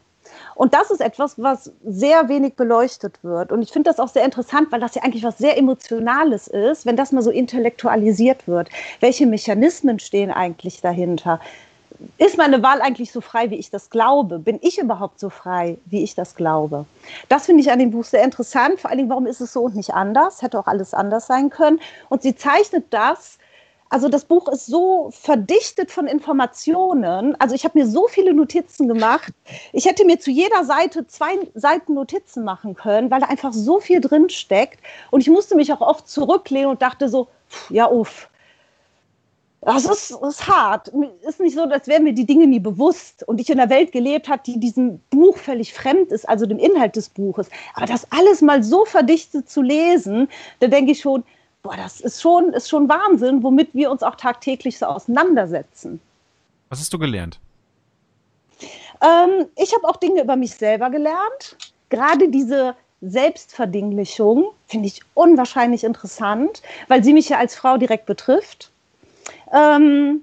Und 0.61 0.75
das 0.75 0.91
ist 0.91 1.01
etwas, 1.01 1.41
was 1.41 1.71
sehr 1.83 2.29
wenig 2.29 2.53
beleuchtet 2.53 3.17
wird. 3.23 3.51
Und 3.51 3.63
ich 3.63 3.71
finde 3.71 3.89
das 3.89 3.99
auch 3.99 4.09
sehr 4.09 4.23
interessant, 4.23 4.71
weil 4.71 4.79
das 4.79 4.93
ja 4.93 5.01
eigentlich 5.01 5.23
was 5.23 5.39
sehr 5.39 5.57
Emotionales 5.57 6.47
ist, 6.47 6.85
wenn 6.85 6.95
das 6.95 7.11
mal 7.11 7.23
so 7.23 7.31
intellektualisiert 7.31 8.47
wird. 8.47 8.69
Welche 8.99 9.25
Mechanismen 9.25 9.97
stehen 9.97 10.29
eigentlich 10.29 10.79
dahinter? 10.79 11.39
Ist 12.19 12.37
meine 12.37 12.61
Wahl 12.61 12.79
eigentlich 12.79 13.11
so 13.11 13.21
frei, 13.21 13.49
wie 13.49 13.55
ich 13.55 13.71
das 13.71 13.89
glaube? 13.89 14.37
Bin 14.37 14.59
ich 14.61 14.77
überhaupt 14.77 15.19
so 15.19 15.31
frei, 15.31 15.79
wie 15.85 16.03
ich 16.03 16.13
das 16.13 16.35
glaube? 16.35 16.85
Das 17.27 17.47
finde 17.47 17.61
ich 17.61 17.71
an 17.71 17.79
dem 17.79 17.89
Buch 17.89 18.05
sehr 18.05 18.23
interessant. 18.23 18.79
Vor 18.79 18.91
allen 18.91 18.99
Dingen, 18.99 19.09
warum 19.09 19.25
ist 19.25 19.41
es 19.41 19.53
so 19.53 19.63
und 19.63 19.75
nicht 19.75 19.95
anders? 19.95 20.43
Hätte 20.43 20.59
auch 20.59 20.67
alles 20.67 20.93
anders 20.93 21.25
sein 21.25 21.49
können. 21.49 21.79
Und 22.07 22.21
sie 22.21 22.35
zeichnet 22.35 22.85
das 22.91 23.39
also 23.91 24.07
das 24.07 24.23
Buch 24.23 24.47
ist 24.47 24.67
so 24.67 25.09
verdichtet 25.11 25.91
von 25.91 26.07
Informationen. 26.07 27.35
Also 27.39 27.55
ich 27.55 27.65
habe 27.65 27.77
mir 27.77 27.85
so 27.85 28.07
viele 28.07 28.33
Notizen 28.33 28.87
gemacht. 28.87 29.33
Ich 29.73 29.85
hätte 29.85 30.05
mir 30.05 30.17
zu 30.17 30.31
jeder 30.31 30.63
Seite 30.63 31.05
zwei 31.07 31.33
Seiten 31.55 31.93
Notizen 31.93 32.45
machen 32.45 32.73
können, 32.73 33.11
weil 33.11 33.19
da 33.19 33.27
einfach 33.27 33.51
so 33.51 33.81
viel 33.81 33.99
drin 33.99 34.29
steckt. 34.29 34.79
Und 35.11 35.19
ich 35.19 35.29
musste 35.29 35.55
mich 35.55 35.73
auch 35.73 35.81
oft 35.81 36.07
zurücklehnen 36.07 36.69
und 36.69 36.81
dachte 36.81 37.09
so, 37.09 37.27
ja, 37.69 37.91
uff. 37.91 38.29
Das 39.59 39.83
ist, 39.83 40.11
ist 40.11 40.47
hart. 40.47 40.89
Ist 41.27 41.41
nicht 41.41 41.55
so, 41.55 41.63
als 41.63 41.87
wären 41.87 42.03
mir 42.03 42.13
die 42.13 42.25
Dinge 42.25 42.47
nie 42.47 42.61
bewusst 42.61 43.27
und 43.27 43.41
ich 43.41 43.49
in 43.49 43.59
einer 43.59 43.69
Welt 43.69 43.91
gelebt 43.91 44.29
habe, 44.29 44.41
die 44.45 44.57
diesem 44.57 45.01
Buch 45.09 45.37
völlig 45.37 45.73
fremd 45.73 46.13
ist, 46.13 46.27
also 46.29 46.45
dem 46.45 46.59
Inhalt 46.59 46.95
des 46.95 47.09
Buches. 47.09 47.49
Aber 47.75 47.87
das 47.87 48.07
alles 48.09 48.41
mal 48.41 48.63
so 48.63 48.85
verdichtet 48.85 49.49
zu 49.49 49.61
lesen, 49.61 50.29
da 50.61 50.67
denke 50.67 50.93
ich 50.93 51.01
schon, 51.01 51.25
boah, 51.63 51.75
das 51.77 52.01
ist 52.01 52.21
schon, 52.21 52.53
ist 52.53 52.69
schon 52.69 52.89
Wahnsinn, 52.89 53.43
womit 53.43 53.73
wir 53.73 53.91
uns 53.91 54.03
auch 54.03 54.15
tagtäglich 54.15 54.77
so 54.77 54.85
auseinandersetzen. 54.85 55.99
Was 56.69 56.79
hast 56.79 56.93
du 56.93 56.99
gelernt? 56.99 57.39
Ähm, 59.01 59.47
ich 59.55 59.73
habe 59.73 59.87
auch 59.87 59.97
Dinge 59.97 60.21
über 60.21 60.35
mich 60.35 60.55
selber 60.55 60.89
gelernt. 60.89 61.57
Gerade 61.89 62.29
diese 62.29 62.75
Selbstverdinglichung 63.01 64.51
finde 64.67 64.87
ich 64.87 65.01
unwahrscheinlich 65.13 65.83
interessant, 65.83 66.61
weil 66.87 67.03
sie 67.03 67.13
mich 67.13 67.29
ja 67.29 67.37
als 67.37 67.55
Frau 67.55 67.77
direkt 67.77 68.05
betrifft. 68.05 68.71
Ähm, 69.51 70.21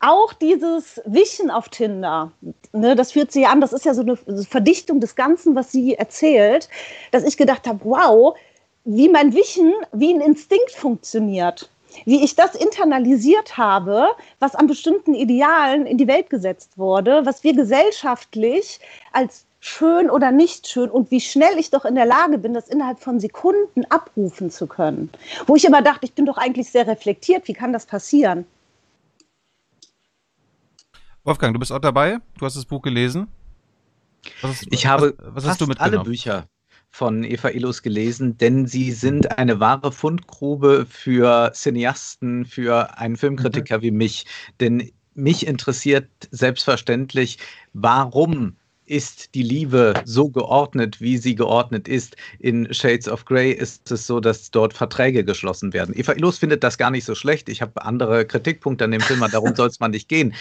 auch 0.00 0.32
dieses 0.34 1.00
Wischen 1.04 1.50
auf 1.50 1.68
Tinder, 1.68 2.32
ne, 2.72 2.94
das 2.94 3.12
führt 3.12 3.32
sie 3.32 3.46
an, 3.46 3.60
das 3.60 3.72
ist 3.72 3.84
ja 3.84 3.94
so 3.94 4.02
eine 4.02 4.16
Verdichtung 4.16 5.00
des 5.00 5.14
Ganzen, 5.14 5.54
was 5.54 5.72
sie 5.72 5.94
erzählt, 5.94 6.68
dass 7.12 7.24
ich 7.24 7.36
gedacht 7.36 7.66
habe, 7.66 7.80
wow, 7.82 8.36
wie 8.86 9.08
mein 9.08 9.34
Wischen 9.34 9.72
wie 9.92 10.14
ein 10.14 10.20
Instinkt 10.20 10.70
funktioniert. 10.70 11.68
wie 12.04 12.22
ich 12.22 12.34
das 12.34 12.54
internalisiert 12.54 13.56
habe, 13.56 14.08
was 14.38 14.54
an 14.54 14.66
bestimmten 14.66 15.14
Idealen 15.14 15.86
in 15.86 15.96
die 15.96 16.06
Welt 16.06 16.28
gesetzt 16.28 16.76
wurde, 16.76 17.24
was 17.24 17.42
wir 17.42 17.54
gesellschaftlich 17.54 18.80
als 19.12 19.46
schön 19.60 20.10
oder 20.10 20.30
nicht 20.30 20.68
schön 20.68 20.90
und 20.90 21.10
wie 21.10 21.22
schnell 21.22 21.58
ich 21.58 21.70
doch 21.70 21.86
in 21.86 21.94
der 21.94 22.04
Lage 22.04 22.36
bin, 22.36 22.52
das 22.52 22.68
innerhalb 22.68 23.00
von 23.00 23.18
Sekunden 23.18 23.86
abrufen 23.86 24.50
zu 24.50 24.66
können. 24.66 25.10
Wo 25.46 25.56
ich 25.56 25.64
immer 25.64 25.80
dachte, 25.80 26.04
ich 26.04 26.12
bin 26.12 26.26
doch 26.26 26.36
eigentlich 26.36 26.70
sehr 26.70 26.86
reflektiert, 26.86 27.48
wie 27.48 27.54
kann 27.54 27.72
das 27.72 27.86
passieren? 27.86 28.44
Wolfgang, 31.24 31.54
du 31.54 31.58
bist 31.58 31.72
auch 31.72 31.80
dabei, 31.80 32.18
du 32.38 32.44
hast 32.44 32.56
das 32.56 32.66
Buch 32.66 32.82
gelesen. 32.82 33.28
Ist, 34.42 34.66
ich 34.70 34.86
habe 34.86 35.14
was, 35.18 35.44
was 35.44 35.46
hast 35.46 35.60
du 35.62 35.66
alle 35.78 36.00
Bücher 36.00 36.46
von 36.96 37.24
Eva 37.24 37.50
Illus 37.50 37.82
gelesen, 37.82 38.38
denn 38.38 38.66
sie 38.66 38.90
sind 38.90 39.36
eine 39.36 39.60
wahre 39.60 39.92
Fundgrube 39.92 40.86
für 40.88 41.52
Cineasten, 41.54 42.46
für 42.46 42.96
einen 42.96 43.18
Filmkritiker 43.18 43.78
mhm. 43.78 43.82
wie 43.82 43.90
mich. 43.90 44.24
Denn 44.60 44.90
mich 45.12 45.46
interessiert 45.46 46.08
selbstverständlich, 46.30 47.36
warum 47.74 48.56
ist 48.86 49.34
die 49.34 49.42
Liebe 49.42 49.94
so 50.04 50.28
geordnet, 50.28 51.00
wie 51.00 51.18
sie 51.18 51.34
geordnet 51.34 51.88
ist. 51.88 52.16
In 52.38 52.72
Shades 52.72 53.08
of 53.08 53.24
Grey 53.24 53.52
ist 53.52 53.90
es 53.90 54.06
so, 54.06 54.20
dass 54.20 54.50
dort 54.50 54.74
Verträge 54.74 55.24
geschlossen 55.24 55.72
werden. 55.72 55.94
Eva 55.96 56.12
Illus 56.12 56.38
findet 56.38 56.62
das 56.62 56.78
gar 56.78 56.90
nicht 56.90 57.04
so 57.04 57.14
schlecht. 57.14 57.48
Ich 57.48 57.60
habe 57.60 57.82
andere 57.82 58.24
Kritikpunkte 58.24 58.84
an 58.84 58.92
dem 58.92 59.00
Film, 59.00 59.24
darum 59.30 59.54
soll 59.56 59.68
es 59.68 59.80
mal 59.80 59.88
nicht 59.88 60.08
gehen. 60.08 60.34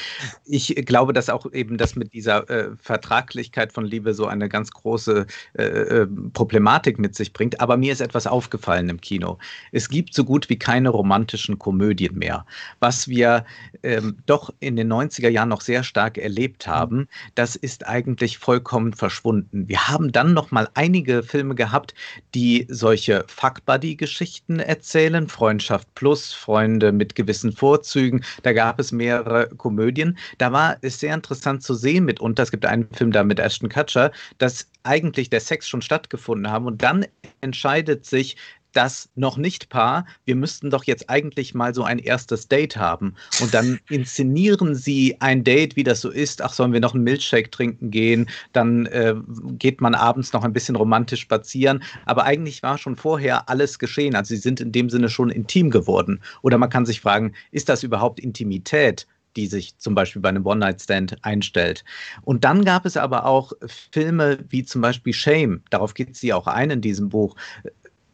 Ich 0.46 0.76
glaube, 0.86 1.14
dass 1.14 1.30
auch 1.30 1.52
eben 1.52 1.78
das 1.78 1.96
mit 1.96 2.14
dieser 2.14 2.50
äh, 2.50 2.70
Vertraglichkeit 2.82 3.74
von 3.74 3.86
Liebe 3.86 4.14
so 4.14 4.28
eine 4.28 4.48
ganz 4.48 4.72
große 4.72 5.26
äh, 5.58 5.64
äh, 5.64 6.08
Problematik 6.34 7.00
mit 7.00 7.16
sich 7.16 7.34
bringt. 7.34 7.60
Aber 7.60 7.78
mir 7.78 7.92
ist 7.92 8.02
etwas 8.02 8.28
aufgefallen 8.28 8.90
im 8.90 9.02
Kino. 9.02 9.38
Es 9.72 9.90
gibt 9.90 10.14
so 10.14 10.24
gut 10.24 10.50
wie 10.50 10.58
keine 10.58 10.90
romantischen 10.90 11.58
Komödien 11.60 12.18
mehr. 12.18 12.46
Was 12.80 13.08
wir 13.08 13.46
ähm, 13.84 14.18
doch 14.26 14.54
in 14.60 14.76
den 14.76 14.92
90er 14.92 15.30
Jahren 15.30 15.50
noch 15.50 15.62
sehr 15.62 15.84
stark 15.84 16.18
erlebt 16.18 16.68
haben, 16.68 17.08
das 17.36 17.56
ist 17.56 17.88
eigentlich 17.88 18.35
eigentlich 18.36 18.38
vollkommen 18.38 18.94
verschwunden. 18.94 19.68
Wir 19.68 19.88
haben 19.88 20.12
dann 20.12 20.34
noch 20.34 20.52
mal 20.52 20.68
einige 20.74 21.24
Filme 21.24 21.56
gehabt, 21.56 21.94
die 22.34 22.66
solche 22.70 23.24
Fuck-Buddy-Geschichten 23.28 24.60
erzählen, 24.60 25.28
Freundschaft 25.28 25.88
plus, 25.96 26.34
Freunde 26.34 26.92
mit 26.92 27.16
gewissen 27.16 27.52
Vorzügen. 27.52 28.24
Da 28.44 28.54
gab 28.54 28.80
es 28.80 28.92
mehrere 28.92 29.48
Komödien. 29.58 30.18
Da 30.38 30.52
war 30.52 30.78
es 30.82 31.00
sehr 31.00 31.14
interessant 31.14 31.64
zu 31.64 31.74
sehen 31.74 32.06
mitunter. 32.06 32.44
Es 32.44 32.52
gibt 32.52 32.66
einen 32.66 32.88
Film 32.94 33.12
da 33.12 33.24
mit 33.24 33.40
Ashton 33.40 33.70
Kutcher, 33.70 34.12
dass 34.38 34.68
eigentlich 34.84 35.30
der 35.30 35.40
Sex 35.40 35.68
schon 35.68 35.82
stattgefunden 35.82 36.52
haben 36.52 36.68
und 36.68 36.82
dann 36.84 37.06
entscheidet 37.42 38.06
sich 38.06 38.38
das 38.76 39.10
noch 39.16 39.38
nicht 39.38 39.70
Paar, 39.70 40.06
wir 40.26 40.36
müssten 40.36 40.70
doch 40.70 40.84
jetzt 40.84 41.10
eigentlich 41.10 41.54
mal 41.54 41.74
so 41.74 41.84
ein 41.84 42.00
erstes 42.00 42.48
Date 42.48 42.78
haben. 42.78 43.16
Und 43.42 43.54
dann 43.54 43.80
inszenieren 43.90 44.76
sie 44.76 45.16
ein 45.20 45.44
Date, 45.44 45.76
wie 45.76 45.84
das 45.84 46.02
so 46.02 46.10
ist. 46.10 46.42
Ach, 46.42 46.54
sollen 46.54 46.74
wir 46.74 46.80
noch 46.80 46.94
einen 46.94 47.04
Milchshake 47.04 47.52
trinken 47.52 47.92
gehen? 47.92 48.30
Dann 48.54 48.86
äh, 48.88 49.16
geht 49.58 49.82
man 49.82 49.96
abends 49.96 50.34
noch 50.34 50.44
ein 50.44 50.54
bisschen 50.54 50.76
romantisch 50.76 51.22
spazieren. 51.22 51.84
Aber 52.06 52.24
eigentlich 52.24 52.64
war 52.64 52.78
schon 52.78 52.96
vorher 52.96 53.50
alles 53.50 53.80
geschehen. 53.80 54.16
Also 54.16 54.36
sie 54.36 54.42
sind 54.42 54.60
in 54.60 54.72
dem 54.72 54.90
Sinne 54.90 55.10
schon 55.10 55.30
intim 55.30 55.70
geworden. 55.70 56.22
Oder 56.42 56.58
man 56.58 56.70
kann 56.70 56.86
sich 56.86 57.02
fragen, 57.02 57.34
ist 57.52 57.70
das 57.70 57.84
überhaupt 57.84 58.20
Intimität? 58.20 59.08
die 59.36 59.48
sich 59.48 59.78
zum 59.78 59.96
Beispiel 59.96 60.22
bei 60.22 60.30
einem 60.30 60.46
One-Night-Stand 60.46 61.18
einstellt. 61.24 61.84
Und 62.22 62.44
dann 62.44 62.64
gab 62.64 62.86
es 62.86 62.98
aber 62.98 63.26
auch 63.26 63.54
Filme 63.92 64.40
wie 64.50 64.64
zum 64.64 64.82
Beispiel 64.82 65.14
Shame, 65.14 65.62
darauf 65.70 65.94
geht 65.94 66.16
sie 66.16 66.34
auch 66.34 66.48
ein 66.48 66.70
in 66.72 66.82
diesem 66.82 67.10
Buch, 67.10 67.36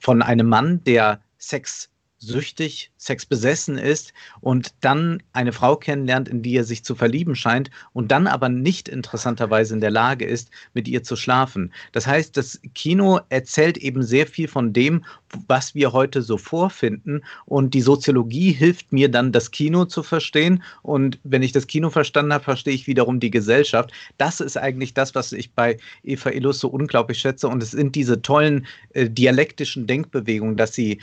von 0.02 0.22
einem 0.22 0.50
Mann, 0.50 0.84
der 0.84 1.22
Sex 1.38 1.90
süchtig, 2.22 2.92
sexbesessen 2.98 3.78
ist 3.80 4.14
und 4.42 4.74
dann 4.82 5.24
eine 5.34 5.52
Frau 5.52 5.76
kennenlernt, 5.76 6.30
in 6.30 6.44
die 6.44 6.56
er 6.56 6.64
sich 6.64 6.84
zu 6.84 6.94
verlieben 6.94 7.36
scheint 7.36 7.72
und 7.94 8.12
dann 8.12 8.28
aber 8.28 8.48
nicht 8.48 8.88
interessanterweise 8.88 9.74
in 9.74 9.82
der 9.82 9.90
Lage 9.90 10.26
ist, 10.26 10.52
mit 10.74 10.88
ihr 10.88 11.04
zu 11.04 11.16
schlafen. 11.16 11.74
Das 11.92 12.06
heißt, 12.06 12.38
das 12.38 12.62
Kino 12.76 13.20
erzählt 13.30 13.78
eben 13.78 14.04
sehr 14.04 14.28
viel 14.28 14.48
von 14.48 14.72
dem, 14.72 15.04
was 15.48 15.74
wir 15.74 15.94
heute 15.94 16.22
so 16.22 16.38
vorfinden 16.38 17.24
und 17.46 17.74
die 17.74 17.82
Soziologie 17.82 18.52
hilft 18.52 18.92
mir 18.92 19.10
dann, 19.10 19.32
das 19.32 19.50
Kino 19.50 19.86
zu 19.86 20.04
verstehen 20.04 20.62
und 20.84 21.18
wenn 21.24 21.42
ich 21.42 21.54
das 21.54 21.66
Kino 21.66 21.90
verstanden 21.90 22.34
habe, 22.34 22.44
verstehe 22.44 22.74
ich 22.74 22.86
wiederum 22.86 23.20
die 23.20 23.32
Gesellschaft. 23.32 23.92
Das 24.18 24.42
ist 24.42 24.58
eigentlich 24.58 24.94
das, 24.94 25.16
was 25.16 25.32
ich 25.32 25.54
bei 25.54 25.78
Eva 26.04 26.30
Illus 26.30 26.60
so 26.60 26.68
unglaublich 26.68 27.18
schätze 27.18 27.48
und 27.48 27.64
es 27.64 27.72
sind 27.72 27.96
diese 27.96 28.22
tollen 28.22 28.68
äh, 28.94 29.10
dialektischen 29.10 29.88
Denkbewegungen, 29.88 30.56
dass 30.58 30.76
sie 30.76 31.00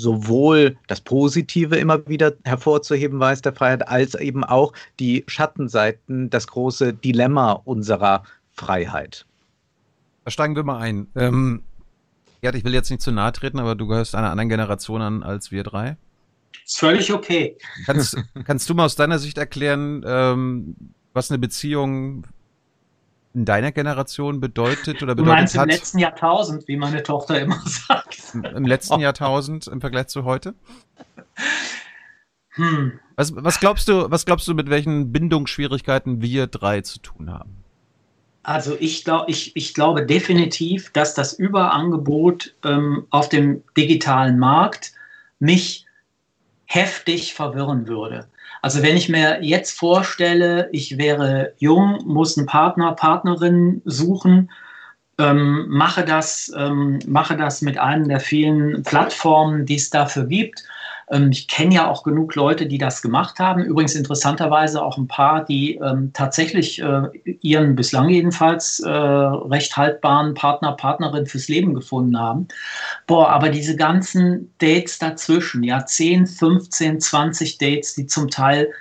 sowohl 0.00 0.76
das 0.86 1.00
Positive 1.00 1.76
immer 1.76 2.06
wieder 2.06 2.34
hervorzuheben 2.44 3.18
weiß 3.18 3.42
der 3.42 3.54
Freiheit, 3.54 3.88
als 3.88 4.14
eben 4.14 4.44
auch 4.44 4.72
die 5.00 5.24
Schattenseiten, 5.26 6.30
das 6.30 6.46
große 6.46 6.92
Dilemma 6.92 7.52
unserer 7.52 8.22
Freiheit. 8.52 9.26
Da 10.24 10.30
steigen 10.30 10.56
wir 10.56 10.64
mal 10.64 10.78
ein. 10.78 11.06
Ähm, 11.14 11.62
Gerd, 12.40 12.54
ich 12.54 12.64
will 12.64 12.74
jetzt 12.74 12.90
nicht 12.90 13.02
zu 13.02 13.12
nahe 13.12 13.32
treten, 13.32 13.58
aber 13.58 13.74
du 13.74 13.86
gehörst 13.86 14.14
einer 14.14 14.30
anderen 14.30 14.48
Generation 14.48 15.00
an 15.00 15.22
als 15.22 15.50
wir 15.50 15.62
drei. 15.62 15.96
Ist 16.64 16.78
völlig 16.78 17.12
okay. 17.12 17.56
Kannst, 17.86 18.16
kannst 18.44 18.68
du 18.68 18.74
mal 18.74 18.84
aus 18.84 18.96
deiner 18.96 19.18
Sicht 19.18 19.38
erklären, 19.38 20.04
ähm, 20.06 20.76
was 21.12 21.30
eine 21.30 21.38
Beziehung 21.38 22.26
in 23.36 23.44
deiner 23.44 23.70
Generation 23.70 24.40
bedeutet 24.40 25.02
oder 25.02 25.14
bedeutet 25.14 25.18
Du 25.18 25.24
meinst 25.24 25.58
hat, 25.58 25.64
im 25.64 25.70
letzten 25.70 25.98
Jahrtausend, 25.98 26.66
wie 26.68 26.76
meine 26.76 27.02
Tochter 27.02 27.38
immer 27.38 27.60
sagt. 27.66 28.34
Im 28.34 28.64
letzten 28.64 28.98
Jahrtausend 28.98 29.66
im 29.66 29.82
Vergleich 29.82 30.06
zu 30.06 30.24
heute? 30.24 30.54
Hm. 32.52 32.98
Was, 33.16 33.36
was, 33.36 33.60
glaubst 33.60 33.88
du, 33.88 34.10
was 34.10 34.24
glaubst 34.24 34.48
du, 34.48 34.54
mit 34.54 34.70
welchen 34.70 35.12
Bindungsschwierigkeiten 35.12 36.22
wir 36.22 36.46
drei 36.46 36.80
zu 36.80 36.98
tun 36.98 37.30
haben? 37.30 37.62
Also 38.42 38.74
ich, 38.80 39.04
glaub, 39.04 39.28
ich, 39.28 39.54
ich 39.54 39.74
glaube 39.74 40.06
definitiv, 40.06 40.90
dass 40.92 41.12
das 41.12 41.34
Überangebot 41.34 42.54
ähm, 42.64 43.06
auf 43.10 43.28
dem 43.28 43.62
digitalen 43.76 44.38
Markt 44.38 44.92
mich 45.40 45.84
heftig 46.64 47.34
verwirren 47.34 47.86
würde. 47.86 48.28
Also 48.66 48.82
wenn 48.82 48.96
ich 48.96 49.08
mir 49.08 49.44
jetzt 49.44 49.78
vorstelle, 49.78 50.68
ich 50.72 50.98
wäre 50.98 51.52
jung, 51.58 52.00
muss 52.04 52.36
einen 52.36 52.48
Partner, 52.48 52.96
Partnerin 52.96 53.80
suchen, 53.84 54.50
ähm, 55.18 55.66
mache, 55.68 56.04
das, 56.04 56.50
ähm, 56.58 56.98
mache 57.06 57.36
das 57.36 57.62
mit 57.62 57.78
einem 57.78 58.08
der 58.08 58.18
vielen 58.18 58.82
Plattformen, 58.82 59.66
die 59.66 59.76
es 59.76 59.90
dafür 59.90 60.24
gibt 60.24 60.64
ich 61.30 61.46
kenne 61.46 61.74
ja 61.74 61.88
auch 61.88 62.02
genug 62.02 62.34
Leute, 62.34 62.66
die 62.66 62.78
das 62.78 63.00
gemacht 63.00 63.38
haben. 63.38 63.62
Übrigens 63.62 63.94
interessanterweise 63.94 64.82
auch 64.82 64.98
ein 64.98 65.06
paar, 65.06 65.44
die 65.44 65.76
ähm, 65.76 66.10
tatsächlich 66.12 66.82
äh, 66.82 67.02
ihren 67.42 67.76
bislang 67.76 68.08
jedenfalls 68.08 68.80
äh, 68.80 68.88
recht 68.90 69.76
haltbaren 69.76 70.34
Partner, 70.34 70.72
Partnerin 70.72 71.26
fürs 71.26 71.46
Leben 71.46 71.74
gefunden 71.74 72.18
haben. 72.18 72.48
Boah, 73.06 73.28
aber 73.28 73.50
diese 73.50 73.76
ganzen 73.76 74.52
Dates 74.58 74.98
dazwischen, 74.98 75.62
ja, 75.62 75.86
10, 75.86 76.26
15, 76.26 77.00
20 77.00 77.58
Dates, 77.58 77.94
die 77.94 78.06
zum 78.06 78.28
Teil 78.28 78.72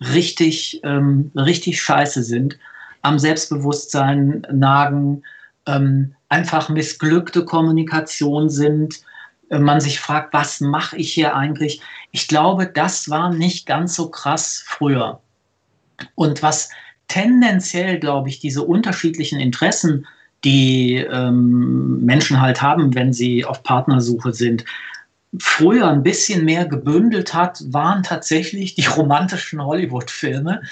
richtig, 0.00 0.80
ähm, 0.84 1.30
richtig 1.36 1.82
scheiße 1.82 2.22
sind, 2.22 2.58
am 3.02 3.18
Selbstbewusstsein 3.18 4.46
nagen, 4.50 5.22
ähm, 5.66 6.14
einfach 6.30 6.70
missglückte 6.70 7.44
Kommunikation 7.44 8.48
sind, 8.48 9.02
man 9.50 9.80
sich 9.80 10.00
fragt, 10.00 10.32
was 10.32 10.60
mache 10.60 10.96
ich 10.96 11.12
hier 11.12 11.34
eigentlich? 11.36 11.80
Ich 12.12 12.28
glaube, 12.28 12.66
das 12.66 13.10
war 13.10 13.32
nicht 13.32 13.66
ganz 13.66 13.94
so 13.94 14.08
krass 14.08 14.64
früher. 14.66 15.20
Und 16.14 16.42
was 16.42 16.70
tendenziell, 17.08 17.98
glaube 17.98 18.28
ich, 18.28 18.40
diese 18.40 18.62
unterschiedlichen 18.62 19.38
Interessen, 19.38 20.06
die 20.44 20.96
ähm, 20.96 22.04
Menschen 22.04 22.40
halt 22.40 22.60
haben, 22.60 22.94
wenn 22.94 23.12
sie 23.12 23.44
auf 23.44 23.62
Partnersuche 23.62 24.32
sind, 24.32 24.64
früher 25.38 25.88
ein 25.88 26.02
bisschen 26.02 26.44
mehr 26.44 26.64
gebündelt 26.64 27.34
hat, 27.34 27.62
waren 27.72 28.02
tatsächlich 28.02 28.74
die 28.74 28.86
romantischen 28.96 29.64
Hollywood-Filme 29.64 30.62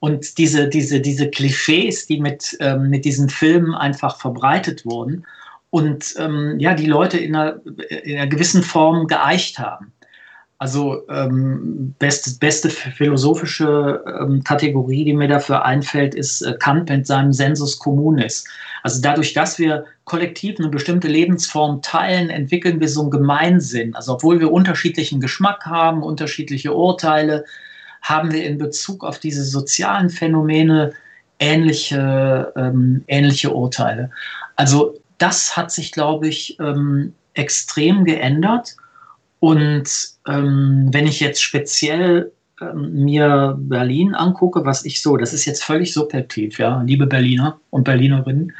und 0.00 0.38
diese, 0.38 0.68
diese, 0.68 1.00
diese 1.00 1.30
Klischees, 1.30 2.06
die 2.06 2.20
mit, 2.20 2.56
ähm, 2.60 2.88
mit 2.90 3.04
diesen 3.04 3.28
Filmen 3.28 3.74
einfach 3.74 4.18
verbreitet 4.18 4.84
wurden 4.84 5.24
und 5.72 6.14
ähm, 6.18 6.60
ja, 6.60 6.74
die 6.74 6.84
Leute 6.84 7.16
in 7.16 7.34
einer, 7.34 7.58
in 7.88 8.18
einer 8.18 8.26
gewissen 8.26 8.62
Form 8.62 9.06
geeicht 9.06 9.58
haben. 9.58 9.90
Also 10.58 11.08
ähm, 11.08 11.94
beste, 11.98 12.38
beste 12.38 12.68
philosophische 12.68 14.04
ähm, 14.20 14.44
Kategorie, 14.44 15.06
die 15.06 15.14
mir 15.14 15.28
dafür 15.28 15.64
einfällt, 15.64 16.14
ist 16.14 16.42
äh, 16.42 16.52
Kant 16.58 16.90
mit 16.90 17.06
seinem 17.06 17.32
Sensus 17.32 17.78
communis. 17.78 18.44
Also 18.82 19.00
dadurch, 19.00 19.32
dass 19.32 19.58
wir 19.58 19.86
kollektiv 20.04 20.58
eine 20.58 20.68
bestimmte 20.68 21.08
Lebensform 21.08 21.80
teilen, 21.80 22.28
entwickeln 22.28 22.78
wir 22.78 22.88
so 22.90 23.00
einen 23.00 23.10
Gemeinsinn. 23.10 23.94
Also 23.96 24.12
obwohl 24.12 24.40
wir 24.40 24.52
unterschiedlichen 24.52 25.20
Geschmack 25.20 25.64
haben, 25.64 26.02
unterschiedliche 26.02 26.74
Urteile, 26.74 27.46
haben 28.02 28.30
wir 28.30 28.44
in 28.44 28.58
Bezug 28.58 29.04
auf 29.04 29.18
diese 29.18 29.44
sozialen 29.44 30.10
Phänomene 30.10 30.92
ähnliche, 31.38 32.52
ähm, 32.56 33.04
ähnliche 33.08 33.52
Urteile. 33.52 34.10
Also 34.54 35.01
das 35.22 35.56
hat 35.56 35.70
sich, 35.70 35.92
glaube 35.92 36.26
ich, 36.26 36.58
ähm, 36.58 37.14
extrem 37.34 38.04
geändert. 38.04 38.76
Und 39.38 39.88
ähm, 40.26 40.88
wenn 40.90 41.06
ich 41.06 41.20
jetzt 41.20 41.40
speziell 41.40 42.32
ähm, 42.60 43.04
mir 43.04 43.56
Berlin 43.56 44.16
angucke, 44.16 44.64
was 44.64 44.84
ich 44.84 45.00
so, 45.00 45.16
das 45.16 45.32
ist 45.32 45.44
jetzt 45.44 45.62
völlig 45.62 45.92
subjektiv, 45.92 46.58
ja, 46.58 46.82
liebe 46.82 47.06
Berliner 47.06 47.60
und 47.70 47.84
Berlinerinnen, 47.84 48.52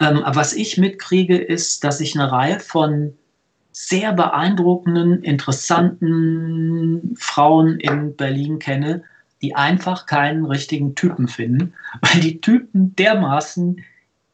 ähm, 0.00 0.22
was 0.26 0.52
ich 0.52 0.76
mitkriege, 0.76 1.38
ist, 1.38 1.84
dass 1.84 2.00
ich 2.00 2.14
eine 2.14 2.30
Reihe 2.30 2.60
von 2.60 3.14
sehr 3.72 4.12
beeindruckenden, 4.12 5.22
interessanten 5.22 7.14
Frauen 7.18 7.80
in 7.80 8.14
Berlin 8.14 8.58
kenne, 8.58 9.04
die 9.40 9.54
einfach 9.54 10.04
keinen 10.04 10.44
richtigen 10.44 10.94
Typen 10.94 11.28
finden, 11.28 11.72
weil 12.02 12.20
die 12.20 12.42
Typen 12.42 12.94
dermaßen 12.94 13.82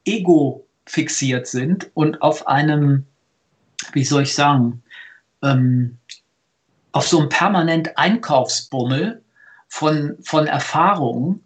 ego 0.05 0.68
fixiert 0.89 1.47
sind 1.47 1.91
und 1.95 2.23
auf 2.23 2.47
einem, 2.47 3.07
wie 3.93 4.05
soll 4.05 4.23
ich 4.23 4.35
sagen, 4.35 4.83
ähm, 5.43 5.99
auf 6.93 7.07
so 7.07 7.19
einem 7.19 7.29
permanent 7.29 7.97
Einkaufsbummel 7.99 9.23
von, 9.69 10.17
von 10.23 10.47
Erfahrungen, 10.47 11.45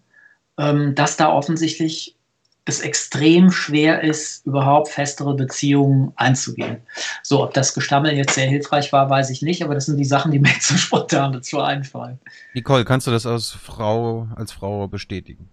ähm, 0.58 0.94
dass 0.94 1.16
da 1.16 1.30
offensichtlich 1.30 2.16
es 2.64 2.80
extrem 2.80 3.50
schwer 3.50 4.04
ist, 4.04 4.46
überhaupt 4.46 4.88
festere 4.88 5.34
Beziehungen 5.34 6.12
einzugehen. 6.14 6.76
So, 7.24 7.42
ob 7.42 7.52
das 7.54 7.74
Gestammel 7.74 8.12
jetzt 8.12 8.34
sehr 8.34 8.46
hilfreich 8.46 8.92
war, 8.92 9.10
weiß 9.10 9.30
ich 9.30 9.42
nicht, 9.42 9.64
aber 9.64 9.74
das 9.74 9.86
sind 9.86 9.96
die 9.96 10.04
Sachen, 10.04 10.30
die 10.30 10.38
mir 10.38 10.50
jetzt 10.50 10.68
so 10.68 10.76
spontan 10.76 11.32
dazu 11.32 11.60
einfallen. 11.60 12.20
Nicole, 12.54 12.84
kannst 12.84 13.08
du 13.08 13.10
das 13.10 13.26
als 13.26 13.50
Frau, 13.50 14.28
als 14.36 14.52
Frau 14.52 14.86
bestätigen? 14.86 15.48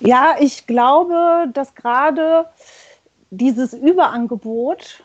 Ja, 0.00 0.36
ich 0.38 0.66
glaube, 0.66 1.48
dass 1.52 1.74
gerade 1.74 2.46
dieses 3.30 3.72
Überangebot 3.72 5.04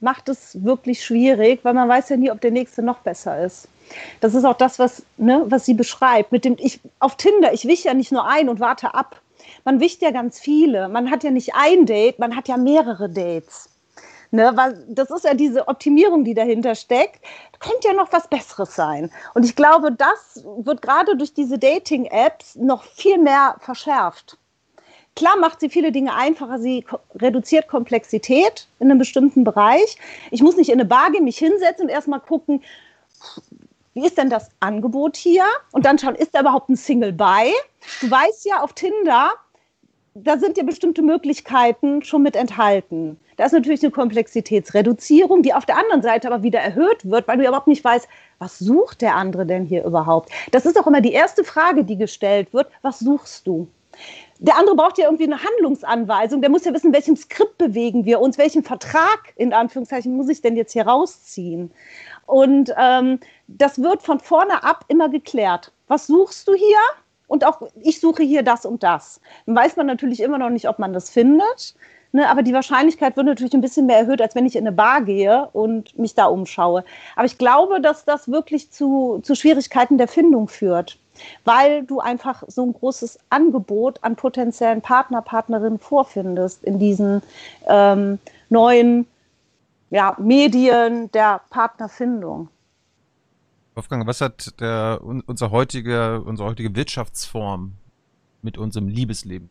macht 0.00 0.28
es 0.28 0.62
wirklich 0.64 1.04
schwierig, 1.04 1.60
weil 1.64 1.74
man 1.74 1.88
weiß 1.88 2.08
ja 2.10 2.16
nie, 2.16 2.30
ob 2.30 2.40
der 2.40 2.50
nächste 2.50 2.82
noch 2.82 2.98
besser 3.00 3.42
ist. 3.44 3.68
Das 4.20 4.34
ist 4.34 4.44
auch 4.44 4.56
das, 4.56 4.78
was, 4.78 5.02
ne, 5.16 5.44
was 5.46 5.64
sie 5.64 5.74
beschreibt. 5.74 6.32
Mit 6.32 6.44
dem, 6.44 6.56
ich, 6.58 6.80
auf 6.98 7.16
Tinder, 7.16 7.52
ich 7.52 7.66
wich 7.66 7.84
ja 7.84 7.94
nicht 7.94 8.12
nur 8.12 8.26
ein 8.26 8.48
und 8.48 8.60
warte 8.60 8.94
ab. 8.94 9.20
Man 9.64 9.80
wicht 9.80 10.02
ja 10.02 10.10
ganz 10.10 10.38
viele. 10.38 10.88
Man 10.88 11.10
hat 11.10 11.24
ja 11.24 11.30
nicht 11.30 11.54
ein 11.54 11.86
Date, 11.86 12.18
man 12.18 12.36
hat 12.36 12.48
ja 12.48 12.56
mehrere 12.56 13.08
Dates. 13.08 13.70
Ne, 14.30 14.52
weil 14.56 14.84
das 14.88 15.10
ist 15.10 15.24
ja 15.24 15.32
diese 15.32 15.68
Optimierung, 15.68 16.22
die 16.22 16.34
dahinter 16.34 16.74
steckt. 16.74 17.24
Könnte 17.60 17.88
ja 17.88 17.94
noch 17.94 18.12
was 18.12 18.28
Besseres 18.28 18.74
sein. 18.74 19.10
Und 19.34 19.44
ich 19.44 19.56
glaube, 19.56 19.90
das 19.90 20.44
wird 20.58 20.82
gerade 20.82 21.16
durch 21.16 21.32
diese 21.32 21.58
Dating-Apps 21.58 22.56
noch 22.56 22.84
viel 22.84 23.16
mehr 23.18 23.56
verschärft. 23.60 24.36
Klar 25.16 25.36
macht 25.38 25.60
sie 25.60 25.70
viele 25.70 25.90
Dinge 25.90 26.14
einfacher, 26.14 26.60
sie 26.60 26.84
reduziert 27.16 27.66
Komplexität 27.66 28.68
in 28.78 28.88
einem 28.88 28.98
bestimmten 28.98 29.42
Bereich. 29.42 29.96
Ich 30.30 30.42
muss 30.42 30.56
nicht 30.56 30.68
in 30.68 30.78
eine 30.78 30.84
Bar 30.84 31.10
gehen, 31.10 31.24
mich 31.24 31.38
hinsetzen 31.38 31.86
und 31.86 31.90
erstmal 31.90 32.20
gucken, 32.20 32.62
wie 33.94 34.06
ist 34.06 34.16
denn 34.16 34.30
das 34.30 34.50
Angebot 34.60 35.16
hier? 35.16 35.44
Und 35.72 35.86
dann 35.86 35.98
schauen, 35.98 36.14
ist 36.14 36.34
da 36.34 36.42
überhaupt 36.42 36.68
ein 36.68 36.76
Single 36.76 37.12
bei? 37.12 37.50
Du 38.00 38.08
weißt 38.08 38.46
ja, 38.46 38.62
auf 38.62 38.74
Tinder, 38.74 39.32
da 40.14 40.38
sind 40.38 40.56
ja 40.56 40.62
bestimmte 40.62 41.02
Möglichkeiten 41.02 42.04
schon 42.04 42.22
mit 42.22 42.36
enthalten. 42.36 43.18
Da 43.38 43.46
ist 43.46 43.52
natürlich 43.52 43.82
eine 43.84 43.92
Komplexitätsreduzierung, 43.92 45.42
die 45.44 45.54
auf 45.54 45.64
der 45.64 45.78
anderen 45.78 46.02
Seite 46.02 46.26
aber 46.26 46.42
wieder 46.42 46.58
erhöht 46.58 47.08
wird, 47.08 47.28
weil 47.28 47.38
du 47.38 47.46
überhaupt 47.46 47.68
nicht 47.68 47.84
weißt, 47.84 48.08
was 48.40 48.58
sucht 48.58 49.00
der 49.00 49.14
andere 49.14 49.46
denn 49.46 49.64
hier 49.64 49.84
überhaupt? 49.84 50.30
Das 50.50 50.66
ist 50.66 50.78
auch 50.78 50.88
immer 50.88 51.00
die 51.00 51.12
erste 51.12 51.44
Frage, 51.44 51.84
die 51.84 51.96
gestellt 51.96 52.52
wird. 52.52 52.68
Was 52.82 52.98
suchst 52.98 53.46
du? 53.46 53.68
Der 54.40 54.58
andere 54.58 54.74
braucht 54.74 54.98
ja 54.98 55.04
irgendwie 55.04 55.24
eine 55.24 55.40
Handlungsanweisung. 55.40 56.40
Der 56.40 56.50
muss 56.50 56.64
ja 56.64 56.74
wissen, 56.74 56.92
welchem 56.92 57.16
Skript 57.16 57.58
bewegen 57.58 58.04
wir 58.04 58.20
uns, 58.20 58.38
welchen 58.38 58.64
Vertrag 58.64 59.32
in 59.36 59.52
Anführungszeichen 59.52 60.16
muss 60.16 60.28
ich 60.28 60.42
denn 60.42 60.56
jetzt 60.56 60.72
hier 60.72 60.88
rausziehen? 60.88 61.70
Und 62.26 62.74
ähm, 62.76 63.20
das 63.46 63.80
wird 63.80 64.02
von 64.02 64.18
vorne 64.18 64.64
ab 64.64 64.84
immer 64.88 65.08
geklärt. 65.08 65.70
Was 65.86 66.08
suchst 66.08 66.48
du 66.48 66.54
hier? 66.54 66.78
Und 67.28 67.44
auch 67.44 67.62
ich 67.80 68.00
suche 68.00 68.24
hier 68.24 68.42
das 68.42 68.64
und 68.64 68.82
das. 68.82 69.20
Dann 69.46 69.54
weiß 69.54 69.76
man 69.76 69.86
natürlich 69.86 70.18
immer 70.20 70.38
noch 70.38 70.50
nicht, 70.50 70.68
ob 70.68 70.80
man 70.80 70.92
das 70.92 71.10
findet. 71.10 71.76
Ne, 72.10 72.28
aber 72.30 72.42
die 72.42 72.54
Wahrscheinlichkeit 72.54 73.16
wird 73.16 73.26
natürlich 73.26 73.52
ein 73.52 73.60
bisschen 73.60 73.84
mehr 73.84 73.98
erhöht, 73.98 74.22
als 74.22 74.34
wenn 74.34 74.46
ich 74.46 74.56
in 74.56 74.66
eine 74.66 74.74
Bar 74.74 75.02
gehe 75.02 75.46
und 75.52 75.98
mich 75.98 76.14
da 76.14 76.24
umschaue. 76.24 76.82
Aber 77.16 77.26
ich 77.26 77.36
glaube, 77.36 77.82
dass 77.82 78.06
das 78.06 78.28
wirklich 78.28 78.70
zu, 78.70 79.20
zu 79.22 79.34
Schwierigkeiten 79.34 79.98
der 79.98 80.08
Findung 80.08 80.48
führt, 80.48 80.98
weil 81.44 81.82
du 81.84 82.00
einfach 82.00 82.44
so 82.46 82.64
ein 82.64 82.72
großes 82.72 83.18
Angebot 83.28 84.02
an 84.02 84.16
potenziellen 84.16 84.80
Partner, 84.80 85.20
Partnerinnen 85.20 85.78
vorfindest 85.78 86.64
in 86.64 86.78
diesen 86.78 87.20
ähm, 87.66 88.18
neuen 88.48 89.06
ja, 89.90 90.16
Medien 90.18 91.10
der 91.12 91.42
Partnerfindung. 91.50 92.48
Wolfgang, 93.74 94.06
was 94.06 94.22
hat 94.22 94.58
der, 94.60 95.00
unser 95.02 95.50
heutige, 95.50 96.22
unsere 96.22 96.48
heutige 96.48 96.74
Wirtschaftsform 96.74 97.74
mit 98.40 98.56
unserem 98.56 98.88
Liebesleben? 98.88 99.50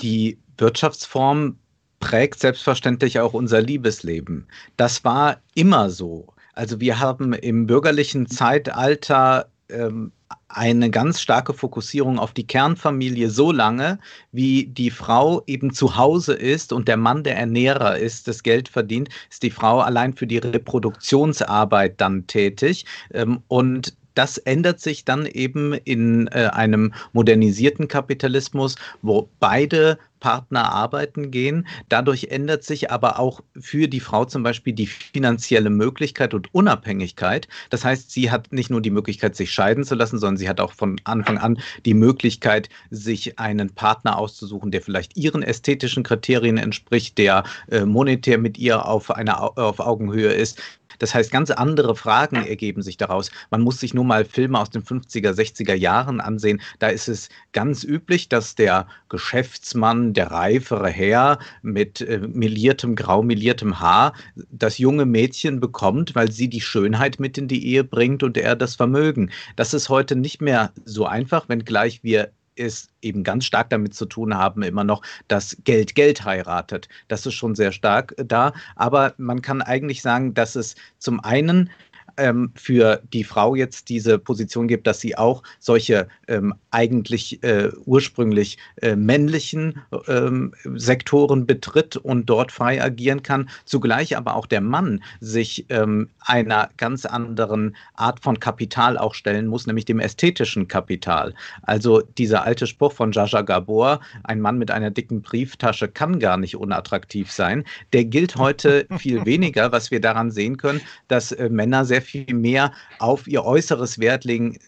Die 0.00 0.38
Wirtschaftsform 0.56 1.58
prägt 2.00 2.40
selbstverständlich 2.40 3.20
auch 3.20 3.34
unser 3.34 3.60
Liebesleben. 3.60 4.46
Das 4.76 5.04
war 5.04 5.38
immer 5.54 5.90
so. 5.90 6.28
Also 6.54 6.80
wir 6.80 6.98
haben 6.98 7.32
im 7.32 7.66
bürgerlichen 7.66 8.26
Zeitalter 8.28 9.48
ähm, 9.68 10.12
eine 10.48 10.90
ganz 10.90 11.20
starke 11.20 11.52
Fokussierung 11.52 12.18
auf 12.18 12.32
die 12.32 12.46
Kernfamilie 12.46 13.30
so 13.30 13.52
lange, 13.52 13.98
wie 14.32 14.66
die 14.66 14.90
Frau 14.90 15.42
eben 15.46 15.72
zu 15.72 15.96
Hause 15.96 16.34
ist 16.34 16.72
und 16.72 16.88
der 16.88 16.96
Mann 16.96 17.22
der 17.22 17.36
Ernährer 17.36 17.98
ist, 17.98 18.28
das 18.28 18.42
Geld 18.42 18.68
verdient, 18.68 19.10
ist 19.30 19.42
die 19.42 19.50
Frau 19.50 19.80
allein 19.80 20.14
für 20.14 20.26
die 20.26 20.38
Reproduktionsarbeit 20.38 22.00
dann 22.00 22.26
tätig. 22.26 22.86
Ähm, 23.12 23.42
und 23.48 23.94
das 24.18 24.36
ändert 24.36 24.80
sich 24.80 25.04
dann 25.04 25.26
eben 25.26 25.74
in 25.74 26.26
äh, 26.28 26.50
einem 26.52 26.92
modernisierten 27.12 27.86
Kapitalismus, 27.86 28.74
wo 29.00 29.28
beide 29.38 29.96
Partner 30.18 30.72
arbeiten 30.72 31.30
gehen. 31.30 31.68
Dadurch 31.88 32.24
ändert 32.30 32.64
sich 32.64 32.90
aber 32.90 33.20
auch 33.20 33.40
für 33.58 33.86
die 33.86 34.00
Frau 34.00 34.24
zum 34.24 34.42
Beispiel 34.42 34.72
die 34.72 34.88
finanzielle 34.88 35.70
Möglichkeit 35.70 36.34
und 36.34 36.52
Unabhängigkeit. 36.52 37.46
Das 37.70 37.84
heißt, 37.84 38.10
sie 38.10 38.30
hat 38.30 38.52
nicht 38.52 38.70
nur 38.70 38.80
die 38.80 38.90
Möglichkeit, 38.90 39.36
sich 39.36 39.52
scheiden 39.52 39.84
zu 39.84 39.94
lassen, 39.94 40.18
sondern 40.18 40.36
sie 40.36 40.48
hat 40.48 40.60
auch 40.60 40.72
von 40.72 41.00
Anfang 41.04 41.38
an 41.38 41.60
die 41.84 41.94
Möglichkeit, 41.94 42.68
sich 42.90 43.38
einen 43.38 43.70
Partner 43.70 44.18
auszusuchen, 44.18 44.70
der 44.70 44.82
vielleicht 44.82 45.16
ihren 45.16 45.42
ästhetischen 45.42 46.02
Kriterien 46.02 46.56
entspricht, 46.56 47.18
der 47.18 47.44
äh, 47.70 47.84
monetär 47.84 48.38
mit 48.38 48.58
ihr 48.58 48.84
auf 48.84 49.10
einer 49.10 49.56
auf 49.58 49.80
Augenhöhe 49.80 50.32
ist, 50.32 50.60
das 50.98 51.14
heißt, 51.14 51.30
ganz 51.30 51.50
andere 51.50 51.94
Fragen 51.96 52.36
ergeben 52.36 52.82
sich 52.82 52.96
daraus. 52.96 53.30
Man 53.50 53.62
muss 53.62 53.80
sich 53.80 53.94
nur 53.94 54.04
mal 54.04 54.24
Filme 54.24 54.58
aus 54.58 54.70
den 54.70 54.82
50er, 54.82 55.32
60er 55.32 55.74
Jahren 55.74 56.20
ansehen. 56.20 56.60
Da 56.78 56.88
ist 56.88 57.08
es 57.08 57.28
ganz 57.52 57.84
üblich, 57.84 58.28
dass 58.28 58.54
der 58.54 58.86
Geschäftsmann, 59.08 60.12
der 60.12 60.30
reifere 60.30 60.88
Herr 60.88 61.38
mit 61.62 62.00
äh, 62.00 62.18
meliertem, 62.18 62.96
grau 62.96 63.22
meliertem 63.22 63.80
Haar 63.80 64.12
das 64.50 64.78
junge 64.78 65.06
Mädchen 65.06 65.60
bekommt, 65.60 66.14
weil 66.14 66.30
sie 66.30 66.48
die 66.48 66.60
Schönheit 66.60 67.20
mit 67.20 67.38
in 67.38 67.48
die 67.48 67.66
Ehe 67.66 67.84
bringt 67.84 68.22
und 68.22 68.36
er 68.36 68.56
das 68.56 68.76
Vermögen. 68.76 69.30
Das 69.56 69.74
ist 69.74 69.88
heute 69.88 70.16
nicht 70.16 70.40
mehr 70.40 70.72
so 70.84 71.06
einfach, 71.06 71.48
wenngleich 71.48 72.02
wir 72.02 72.30
es 72.58 72.88
eben 73.02 73.24
ganz 73.24 73.44
stark 73.44 73.70
damit 73.70 73.94
zu 73.94 74.06
tun 74.06 74.36
haben, 74.36 74.62
immer 74.62 74.84
noch, 74.84 75.02
dass 75.28 75.56
Geld 75.64 75.94
Geld 75.94 76.24
heiratet. 76.24 76.88
Das 77.08 77.26
ist 77.26 77.34
schon 77.34 77.54
sehr 77.54 77.72
stark 77.72 78.14
da. 78.18 78.52
Aber 78.76 79.14
man 79.18 79.42
kann 79.42 79.62
eigentlich 79.62 80.02
sagen, 80.02 80.34
dass 80.34 80.56
es 80.56 80.74
zum 80.98 81.20
einen 81.20 81.70
ähm, 82.18 82.52
für 82.54 83.00
die 83.12 83.24
Frau 83.24 83.54
jetzt 83.54 83.88
diese 83.88 84.18
Position 84.18 84.68
gibt, 84.68 84.86
dass 84.86 85.00
sie 85.00 85.16
auch 85.16 85.42
solche 85.58 86.08
ähm, 86.26 86.54
eigentlich 86.70 87.42
äh, 87.42 87.70
ursprünglich 87.86 88.58
äh, 88.82 88.96
männlichen 88.96 89.80
ähm, 90.06 90.52
Sektoren 90.74 91.46
betritt 91.46 91.96
und 91.96 92.26
dort 92.26 92.52
frei 92.52 92.82
agieren 92.82 93.22
kann, 93.22 93.48
zugleich 93.64 94.16
aber 94.16 94.36
auch 94.36 94.46
der 94.46 94.60
Mann 94.60 95.02
sich 95.20 95.66
ähm, 95.68 96.10
einer 96.20 96.68
ganz 96.76 97.06
anderen 97.06 97.76
Art 97.94 98.20
von 98.20 98.38
Kapital 98.40 98.98
auch 98.98 99.14
stellen 99.14 99.46
muss, 99.46 99.66
nämlich 99.66 99.84
dem 99.84 100.00
ästhetischen 100.00 100.68
Kapital. 100.68 101.34
Also 101.62 102.02
dieser 102.02 102.42
alte 102.44 102.66
Spruch 102.66 102.92
von 102.92 103.12
Jaja 103.12 103.42
Gabor, 103.42 104.00
ein 104.24 104.40
Mann 104.40 104.58
mit 104.58 104.70
einer 104.70 104.90
dicken 104.90 105.22
Brieftasche 105.22 105.88
kann 105.88 106.18
gar 106.18 106.36
nicht 106.36 106.56
unattraktiv 106.56 107.30
sein, 107.30 107.64
der 107.92 108.04
gilt 108.04 108.36
heute 108.36 108.86
viel 108.98 109.24
weniger, 109.24 109.72
was 109.72 109.90
wir 109.90 110.00
daran 110.00 110.30
sehen 110.30 110.56
können, 110.56 110.80
dass 111.08 111.32
äh, 111.32 111.48
Männer 111.48 111.84
sehr 111.84 112.02
viel 112.08 112.34
mehr 112.34 112.72
auf 112.98 113.28
ihr 113.28 113.44
Äußeres 113.44 113.98
Wert 113.98 114.24
legen, 114.24 114.58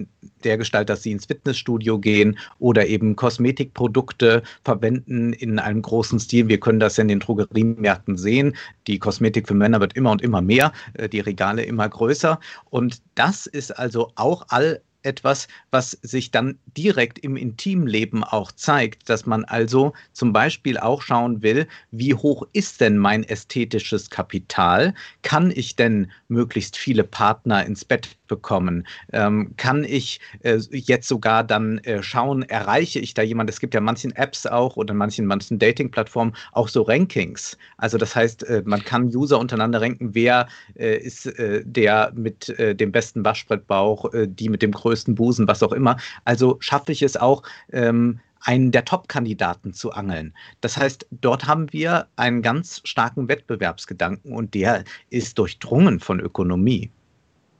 der 0.45 0.59
Gestalt, 0.59 0.89
dass 0.89 1.03
sie 1.03 1.13
ins 1.13 1.27
Fitnessstudio 1.27 1.99
gehen 1.99 2.39
oder 2.59 2.87
eben 2.87 3.17
Kosmetikprodukte 3.17 4.43
verwenden 4.65 5.33
in 5.33 5.59
einem 5.59 5.83
großen 5.83 6.21
Stil. 6.21 6.49
Wir 6.49 6.61
können 6.61 6.81
das 6.81 6.99
in 6.99 7.09
den 7.09 7.21
Drogeriemärkten 7.21 8.17
sehen. 8.17 8.57
Die 8.87 8.99
Kosmetik 8.99 9.49
für 9.49 9.55
Männer 9.55 9.81
wird 9.81 9.97
immer 9.97 10.11
und 10.11 10.23
immer 10.23 10.43
mehr, 10.43 10.73
äh, 10.95 11.09
die 11.09 11.21
Regale 11.21 11.63
immer 11.63 11.89
größer. 11.89 12.39
Und 12.69 13.03
das 13.15 13.47
ist 13.47 13.77
also 13.79 14.13
auch 14.17 14.45
all 14.49 14.83
etwas, 15.03 15.49
was 15.71 15.93
sich 16.03 16.31
dann 16.31 16.59
direkt 16.77 17.19
im 17.19 17.37
Intimleben 17.37 18.25
auch 18.25 18.53
zeigt, 18.53 19.09
dass 19.09 19.27
man 19.27 19.45
also 19.45 19.93
zum 20.13 20.33
Beispiel 20.33 20.79
auch 20.79 21.03
schauen 21.03 21.43
will, 21.43 21.67
wie 21.91 22.15
hoch 22.15 22.47
ist 22.53 22.81
denn 22.81 22.99
mein 22.99 23.25
ästhetisches 23.25 24.11
Kapital? 24.11 24.95
Kann 25.23 25.51
ich 25.51 25.77
denn 25.77 26.11
möglichst 26.29 26.77
viele 26.77 27.05
Partner 27.05 27.65
ins 27.67 27.85
Bett 27.85 28.17
bekommen? 28.29 28.87
Ähm, 29.13 29.55
kann 29.57 29.85
ich 29.85 30.21
äh, 30.43 30.61
jetzt 30.71 31.09
sogar 31.09 31.45
dann 31.45 31.79
äh, 31.79 32.03
schauen, 32.03 32.43
erreiche 32.43 33.01
ich 33.01 33.15
da 33.15 33.23
jemanden? 33.23 33.51
Es 33.51 33.61
gibt 33.61 33.75
ja 33.75 33.81
manchen 33.81 34.15
Apps 34.17 34.47
auch 34.47 34.77
oder 34.77 34.95
manchen, 34.95 35.27
manchen 35.27 35.59
Dating-Plattformen 35.59 36.35
auch 36.53 36.69
so 36.69 36.83
Rankings. 36.83 37.57
Also 37.79 37.99
das 37.99 38.15
heißt, 38.15 38.45
äh, 38.45 38.63
man 38.65 38.85
kann 38.85 39.15
User 39.15 39.39
untereinander 39.39 39.81
ranken, 39.81 40.15
wer 40.15 40.47
äh, 40.77 40.99
ist 40.99 41.27
äh, 41.27 41.63
der 41.65 42.13
mit 42.15 42.49
äh, 42.51 42.75
dem 42.75 42.93
besten 42.93 43.25
Waschbrettbauch, 43.25 44.11
die 44.27 44.49
mit 44.49 44.63
dem 44.63 44.73
größten 44.73 44.90
Busen, 45.15 45.49
was 45.49 45.63
auch 45.63 45.73
immer. 45.73 45.97
Also 46.25 46.57
schaffe 46.61 46.93
ich 46.93 47.03
es 47.03 47.17
auch, 47.17 47.43
ähm, 47.73 48.21
einen 48.43 48.71
der 48.71 48.85
Top-Kandidaten 48.85 49.73
zu 49.73 49.93
angeln. 49.93 50.35
Das 50.61 50.77
heißt, 50.77 51.07
dort 51.11 51.47
haben 51.47 51.73
wir 51.73 52.07
einen 52.17 52.43
ganz 52.43 52.81
starken 52.85 53.29
Wettbewerbsgedanken 53.29 54.33
und 54.33 54.55
der 54.55 54.85
ist 55.11 55.39
durchdrungen 55.39 56.01
von 56.01 56.21
Ökonomie. 56.21 56.91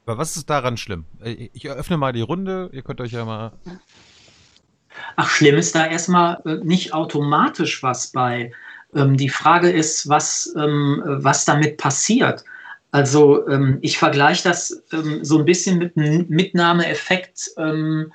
Aber 0.07 0.19
was 0.19 0.37
ist 0.37 0.49
daran 0.51 0.77
schlimm? 0.77 1.05
Äh, 1.23 1.51
ich 1.53 1.67
eröffne 1.67 1.97
mal 1.97 2.13
die 2.13 2.23
Runde, 2.23 2.71
ihr 2.73 2.83
könnt 2.83 3.01
euch 3.01 3.13
ja 3.13 3.25
mal. 3.25 3.53
Ach, 5.17 5.29
schlimm 5.29 5.57
ist 5.57 5.75
da 5.75 5.87
erstmal 5.87 6.41
äh, 6.45 6.57
nicht 6.65 6.95
automatisch 6.95 7.83
was 7.83 8.09
bei. 8.09 8.53
Ähm, 8.95 9.17
die 9.17 9.29
Frage 9.29 9.71
ist, 9.71 10.09
was, 10.09 10.53
ähm, 10.57 11.03
was 11.05 11.45
damit 11.45 11.77
passiert. 11.77 12.45
Also 12.93 13.47
ähm, 13.49 13.79
ich 13.83 13.99
vergleiche 13.99 14.49
das 14.49 14.83
ähm, 14.93 15.25
so 15.25 15.39
ein 15.39 15.45
bisschen 15.45 15.79
mit 15.79 15.97
einem 15.97 16.27
Mitnahmeeffekt 16.29 17.51
ähm, 17.57 18.13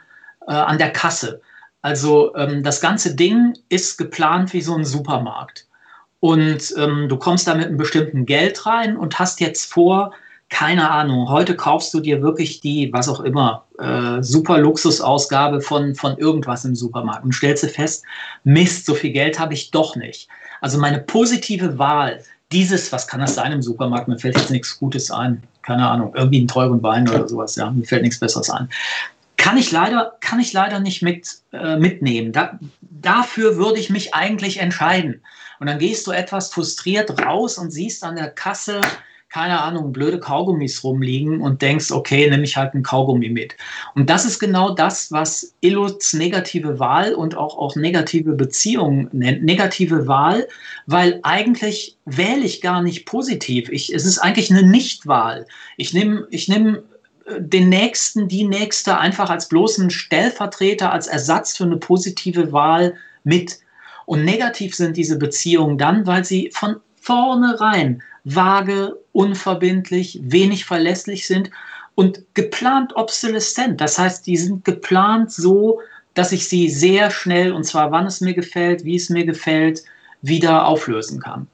äh, 0.48 0.52
an 0.52 0.78
der 0.78 0.92
Kasse. 0.92 1.42
Also 1.82 2.36
ähm, 2.36 2.64
das 2.64 2.82
ganze 2.82 3.16
Ding 3.16 3.58
ist 3.70 3.98
geplant 3.98 4.54
wie 4.54 4.62
so 4.62 4.76
ein 4.76 4.86
Supermarkt. 4.86 5.68
Und 6.20 6.74
ähm, 6.78 7.08
du 7.08 7.18
kommst 7.18 7.48
da 7.48 7.54
mit 7.54 7.68
einem 7.68 7.78
bestimmten 7.78 8.26
Geld 8.26 8.66
rein 8.66 8.98
und 8.98 9.20
hast 9.20 9.40
jetzt 9.40 9.72
vor, 9.72 10.12
keine 10.50 10.90
Ahnung, 10.90 11.30
heute 11.30 11.56
kaufst 11.56 11.94
du 11.94 12.00
dir 12.00 12.22
wirklich 12.22 12.62
die, 12.62 12.92
was 12.92 13.08
auch 13.08 13.20
immer, 13.20 13.66
äh, 13.80 14.22
super 14.24 14.58
Luxusausgabe 14.58 15.62
von, 15.62 15.96
von 15.96 16.18
irgendwas 16.18 16.66
im 16.66 16.76
Supermarkt 16.76 17.24
und 17.24 17.34
stellst 17.34 17.64
du 17.64 17.68
fest, 17.68 18.04
Mist, 18.44 18.86
so 18.86 18.96
viel 18.96 19.12
Geld 19.12 19.40
habe 19.40 19.54
ich 19.54 19.72
doch 19.72 19.96
nicht. 19.96 20.28
Also 20.62 20.80
meine 20.80 21.00
positive 21.00 21.78
Wahl 21.78 22.24
dieses, 22.56 22.92
was 22.94 23.06
kann 23.06 23.20
das 23.20 23.36
sein 23.36 23.52
im 23.52 23.62
Supermarkt? 23.62 24.08
Mir 24.08 24.18
fällt 24.18 24.38
jetzt 24.38 24.50
nichts 24.50 24.80
Gutes 24.80 25.12
ein. 25.12 25.44
Keine 25.62 25.88
Ahnung, 25.88 26.14
irgendwie 26.16 26.38
einen 26.38 26.48
teuren 26.48 26.82
Wein 26.82 27.08
oder 27.10 27.28
sowas. 27.28 27.58
Ja, 27.58 27.70
mir 27.70 27.84
fällt 27.84 28.04
nichts 28.04 28.20
Besseres 28.20 28.50
ein. 28.50 28.70
Kann 29.36 29.58
ich 29.58 29.72
leider, 29.72 30.16
kann 30.22 30.40
ich 30.40 30.54
leider 30.54 30.80
nicht 30.80 31.02
mit, 31.02 31.28
äh, 31.52 31.76
mitnehmen. 31.76 32.32
Da, 32.32 32.58
dafür 32.82 33.58
würde 33.58 33.80
ich 33.80 33.90
mich 33.90 34.16
eigentlich 34.16 34.60
entscheiden. 34.62 35.22
Und 35.60 35.68
dann 35.68 35.80
gehst 35.80 36.08
du 36.08 36.12
etwas 36.12 36.54
frustriert 36.54 37.26
raus 37.26 37.58
und 37.58 37.72
siehst 37.72 38.06
an 38.06 38.16
der 38.16 38.30
Kasse, 38.30 38.80
keine 39.36 39.62
Ahnung, 39.62 39.92
blöde 39.92 40.18
Kaugummis 40.18 40.82
rumliegen 40.82 41.42
und 41.42 41.62
denkst, 41.62 41.92
okay, 41.92 42.30
nehme 42.30 42.46
ich 42.46 42.56
halt 42.56 42.74
ein 42.74 42.84
Kaugummi 42.84 43.28
mit. 43.28 43.58
Und 43.94 44.10
das 44.10 44.24
ist 44.24 44.40
genau 44.40 44.74
das, 44.74 45.12
was 45.12 45.54
Illuts 45.60 46.14
negative 46.14 46.80
Wahl 46.80 47.14
und 47.14 47.36
auch, 47.36 47.58
auch 47.58 47.76
negative 47.76 48.32
Beziehungen 48.32 49.10
nennt. 49.12 49.44
Negative 49.44 50.08
Wahl, 50.08 50.48
weil 50.86 51.20
eigentlich 51.24 51.98
wähle 52.06 52.46
ich 52.46 52.62
gar 52.62 52.82
nicht 52.82 53.06
positiv. 53.06 53.68
Ich, 53.68 53.94
es 53.94 54.06
ist 54.06 54.20
eigentlich 54.20 54.52
eine 54.52 54.64
Nichtwahl. 54.64 55.46
Ich 55.76 55.94
nehme 55.94 56.28
ich 56.30 56.48
nehm 56.48 56.78
äh, 57.26 57.42
den 57.42 57.68
Nächsten, 57.68 58.30
die 58.30 58.48
Nächste 58.48 59.00
einfach 59.00 59.30
als 59.30 59.50
bloßen 59.50 59.90
Stellvertreter, 59.90 60.94
als 60.94 61.08
Ersatz 61.08 61.58
für 61.58 61.66
eine 61.66 61.76
positive 61.76 62.54
Wahl 62.54 62.94
mit. 63.26 63.60
Und 64.06 64.24
negativ 64.24 64.76
sind 64.76 64.96
diese 64.96 65.18
Beziehungen 65.18 65.78
dann, 65.78 66.08
weil 66.08 66.24
sie 66.24 66.52
von 66.54 66.78
vornherein 66.96 68.02
vage, 68.26 68.98
unverbindlich, 69.14 70.20
wenig 70.22 70.66
verlässlich 70.66 71.26
sind 71.28 71.52
und 71.96 72.22
geplant 72.34 72.96
obsoleszent. 72.96 73.80
Das 73.80 73.98
heißt, 73.98 74.28
die 74.28 74.36
sind 74.36 74.66
geplant 74.66 75.32
so, 75.32 75.80
dass 76.16 76.32
ich 76.32 76.50
sie 76.50 76.70
sehr 76.70 77.12
schnell, 77.12 77.52
und 77.52 77.64
zwar 77.64 77.92
wann 77.92 78.06
es 78.06 78.22
mir 78.22 78.34
gefällt, 78.34 78.84
wie 78.84 78.96
es 78.96 79.10
mir 79.10 79.26
gefällt, 79.26 79.84
wieder 80.22 80.66
auflösen 80.66 81.20
kann. 81.22 81.48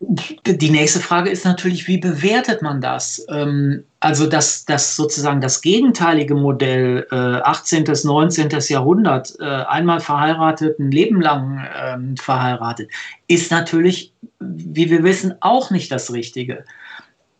Die 0.00 0.70
nächste 0.70 1.00
Frage 1.00 1.28
ist 1.28 1.44
natürlich, 1.44 1.88
wie 1.88 1.98
bewertet 1.98 2.62
man 2.62 2.80
das? 2.80 3.26
Ähm, 3.30 3.82
also 3.98 4.28
das, 4.28 4.64
das 4.64 4.94
sozusagen 4.94 5.40
das 5.40 5.60
gegenteilige 5.60 6.36
Modell, 6.36 7.04
18. 7.10 7.82
bis 7.82 8.04
19. 8.04 8.48
Jahrhundert, 8.68 9.34
äh, 9.40 9.44
einmal 9.44 9.98
verheiratet, 9.98 10.78
ein 10.78 10.92
Leben 10.92 11.20
lang 11.20 11.66
ähm, 11.76 12.16
verheiratet, 12.16 12.90
ist 13.26 13.50
natürlich, 13.50 14.12
wie 14.38 14.88
wir 14.88 15.02
wissen, 15.02 15.34
auch 15.40 15.72
nicht 15.72 15.90
das 15.90 16.12
Richtige. 16.12 16.64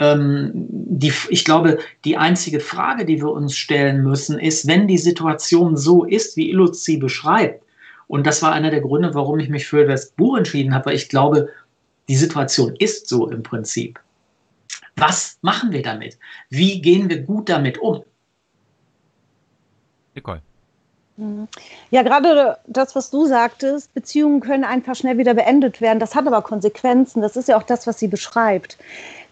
Ähm, 0.01 0.51
die, 0.55 1.13
ich 1.29 1.45
glaube, 1.45 1.79
die 2.05 2.17
einzige 2.17 2.59
Frage, 2.59 3.05
die 3.05 3.21
wir 3.21 3.31
uns 3.31 3.55
stellen 3.55 4.03
müssen, 4.03 4.37
ist, 4.39 4.67
wenn 4.67 4.89
die 4.89 4.99
Situation 4.99 5.77
so 5.77 6.05
ist, 6.05 6.37
wie 6.37 6.51
Illuz 6.51 6.83
sie 6.83 6.97
beschreibt, 6.97 7.63
und 8.09 8.27
das 8.27 8.43
war 8.43 8.53
einer 8.53 8.71
der 8.71 8.81
Gründe, 8.81 9.15
warum 9.15 9.39
ich 9.39 9.51
mich 9.51 9.67
für 9.67 9.85
das 9.87 10.11
Buch 10.11 10.39
entschieden 10.39 10.75
habe, 10.75 10.87
weil 10.87 10.97
ich 10.97 11.11
glaube, 11.11 11.51
die 12.09 12.17
Situation 12.17 12.75
ist 12.79 13.09
so 13.09 13.29
im 13.31 13.43
Prinzip. 13.43 14.01
Was 14.97 15.39
machen 15.43 15.71
wir 15.71 15.83
damit? 15.83 16.19
Wie 16.51 16.81
gehen 16.81 17.09
wir 17.09 17.23
gut 17.23 17.49
damit 17.49 17.79
um? 17.79 18.03
Nicole. 20.15 20.43
Mhm. 21.19 21.49
Ja, 21.91 22.03
gerade 22.03 22.59
das, 22.67 22.95
was 22.95 23.11
du 23.11 23.27
sagtest, 23.27 23.93
Beziehungen 23.93 24.41
können 24.41 24.65
einfach 24.65 24.95
schnell 24.95 25.19
wieder 25.19 25.35
beendet 25.35 25.81
werden. 25.81 25.99
Das 25.99 26.15
hat 26.15 26.27
aber 26.27 26.43
Konsequenzen. 26.43 27.23
Das 27.23 27.37
ist 27.37 27.49
ja 27.49 27.57
auch 27.57 27.63
das, 27.65 27.87
was 27.87 27.99
sie 27.99 28.09
beschreibt. 28.09 28.79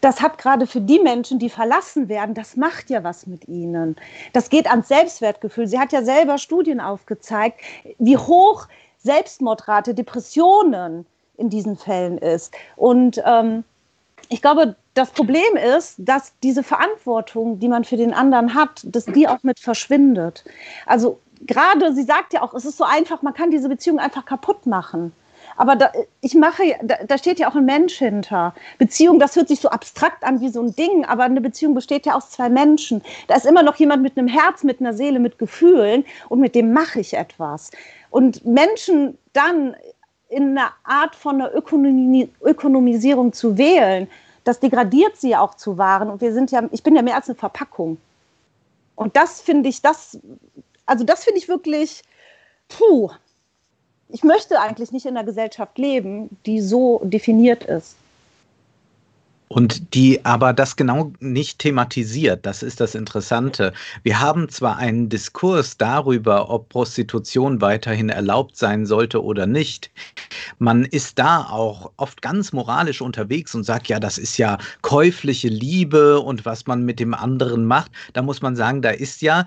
Das 0.00 0.20
hat 0.20 0.38
gerade 0.38 0.66
für 0.66 0.80
die 0.80 0.98
Menschen, 0.98 1.38
die 1.38 1.48
verlassen 1.48 2.08
werden, 2.08 2.34
das 2.34 2.56
macht 2.56 2.90
ja 2.90 3.02
was 3.02 3.26
mit 3.26 3.48
ihnen. 3.48 3.96
Das 4.32 4.50
geht 4.50 4.68
ans 4.68 4.88
Selbstwertgefühl. 4.88 5.66
Sie 5.66 5.78
hat 5.78 5.92
ja 5.92 6.02
selber 6.02 6.38
Studien 6.38 6.80
aufgezeigt, 6.80 7.60
wie 7.98 8.16
hoch 8.16 8.68
Selbstmordrate, 8.98 9.94
Depressionen, 9.94 11.06
in 11.38 11.50
diesen 11.50 11.76
Fällen 11.76 12.18
ist. 12.18 12.54
Und 12.76 13.22
ähm, 13.24 13.64
ich 14.28 14.42
glaube, 14.42 14.76
das 14.94 15.10
Problem 15.10 15.56
ist, 15.76 15.96
dass 15.98 16.32
diese 16.42 16.62
Verantwortung, 16.62 17.58
die 17.58 17.68
man 17.68 17.84
für 17.84 17.96
den 17.96 18.14
anderen 18.14 18.54
hat, 18.54 18.82
dass 18.84 19.04
die 19.04 19.28
auch 19.28 19.42
mit 19.42 19.60
verschwindet. 19.60 20.44
Also 20.86 21.20
gerade, 21.42 21.94
sie 21.94 22.02
sagt 22.02 22.32
ja 22.32 22.42
auch, 22.42 22.54
es 22.54 22.64
ist 22.64 22.78
so 22.78 22.84
einfach, 22.84 23.22
man 23.22 23.34
kann 23.34 23.50
diese 23.50 23.68
Beziehung 23.68 23.98
einfach 23.98 24.24
kaputt 24.24 24.66
machen. 24.66 25.12
Aber 25.56 25.76
da, 25.76 25.90
ich 26.20 26.34
mache, 26.34 26.62
da, 26.82 26.96
da, 27.06 27.18
steht 27.18 27.38
ja 27.38 27.48
auch 27.48 27.54
ein 27.54 27.64
Mensch 27.64 27.94
hinter. 27.94 28.54
Beziehung, 28.78 29.18
das 29.18 29.36
hört 29.36 29.48
sich 29.48 29.60
so 29.60 29.68
abstrakt 29.68 30.24
an 30.24 30.40
wie 30.40 30.48
so 30.48 30.62
ein 30.62 30.74
Ding, 30.74 31.04
aber 31.04 31.24
eine 31.24 31.40
Beziehung 31.40 31.74
besteht 31.74 32.04
ja 32.06 32.14
aus 32.14 32.30
zwei 32.30 32.48
Menschen. 32.48 33.02
Da 33.28 33.36
ist 33.36 33.46
immer 33.46 33.62
noch 33.62 33.76
jemand 33.76 34.02
mit 34.02 34.18
einem 34.18 34.28
Herz, 34.28 34.64
mit 34.64 34.80
einer 34.80 34.92
Seele, 34.92 35.18
mit 35.18 35.38
Gefühlen 35.38 36.04
und 36.28 36.40
mit 36.40 36.54
dem 36.54 36.72
mache 36.72 37.00
ich 37.00 37.14
etwas. 37.14 37.70
Und 38.10 38.44
Menschen 38.44 39.18
dann 39.32 39.76
in 40.36 40.50
einer 40.50 40.74
Art 40.84 41.16
von 41.16 41.36
einer 41.36 41.54
Ökonomie, 41.54 42.30
Ökonomisierung 42.42 43.32
zu 43.32 43.56
wählen, 43.56 44.06
das 44.44 44.60
degradiert 44.60 45.16
sie 45.16 45.30
ja 45.30 45.40
auch 45.40 45.54
zu 45.54 45.78
Waren. 45.78 46.10
Und 46.10 46.20
wir 46.20 46.34
sind 46.34 46.50
ja, 46.50 46.62
ich 46.72 46.82
bin 46.82 46.94
ja 46.94 47.00
mehr 47.00 47.16
als 47.16 47.30
eine 47.30 47.36
Verpackung. 47.36 47.96
Und 48.96 49.16
das 49.16 49.40
finde 49.40 49.70
ich, 49.70 49.80
das, 49.80 50.18
also 50.84 51.04
das 51.04 51.24
finde 51.24 51.38
ich 51.38 51.48
wirklich, 51.48 52.02
puh, 52.68 53.10
ich 54.10 54.24
möchte 54.24 54.60
eigentlich 54.60 54.92
nicht 54.92 55.06
in 55.06 55.16
einer 55.16 55.24
Gesellschaft 55.24 55.78
leben, 55.78 56.36
die 56.44 56.60
so 56.60 57.00
definiert 57.02 57.64
ist. 57.64 57.96
Und 59.48 59.94
die 59.94 60.24
aber 60.24 60.52
das 60.52 60.74
genau 60.74 61.12
nicht 61.20 61.60
thematisiert, 61.60 62.44
das 62.44 62.64
ist 62.64 62.80
das 62.80 62.96
Interessante. 62.96 63.72
Wir 64.02 64.18
haben 64.18 64.48
zwar 64.48 64.76
einen 64.76 65.08
Diskurs 65.08 65.76
darüber, 65.76 66.50
ob 66.50 66.68
Prostitution 66.68 67.60
weiterhin 67.60 68.08
erlaubt 68.08 68.56
sein 68.56 68.86
sollte 68.86 69.22
oder 69.22 69.46
nicht. 69.46 69.90
Man 70.58 70.84
ist 70.84 71.18
da 71.20 71.42
auch 71.42 71.92
oft 71.96 72.22
ganz 72.22 72.52
moralisch 72.52 73.00
unterwegs 73.00 73.54
und 73.54 73.62
sagt, 73.62 73.86
ja, 73.86 74.00
das 74.00 74.18
ist 74.18 74.36
ja 74.36 74.58
käufliche 74.82 75.48
Liebe 75.48 76.18
und 76.18 76.44
was 76.44 76.66
man 76.66 76.84
mit 76.84 76.98
dem 76.98 77.14
anderen 77.14 77.66
macht. 77.66 77.92
Da 78.14 78.22
muss 78.22 78.42
man 78.42 78.56
sagen, 78.56 78.82
da 78.82 78.90
ist 78.90 79.22
ja 79.22 79.46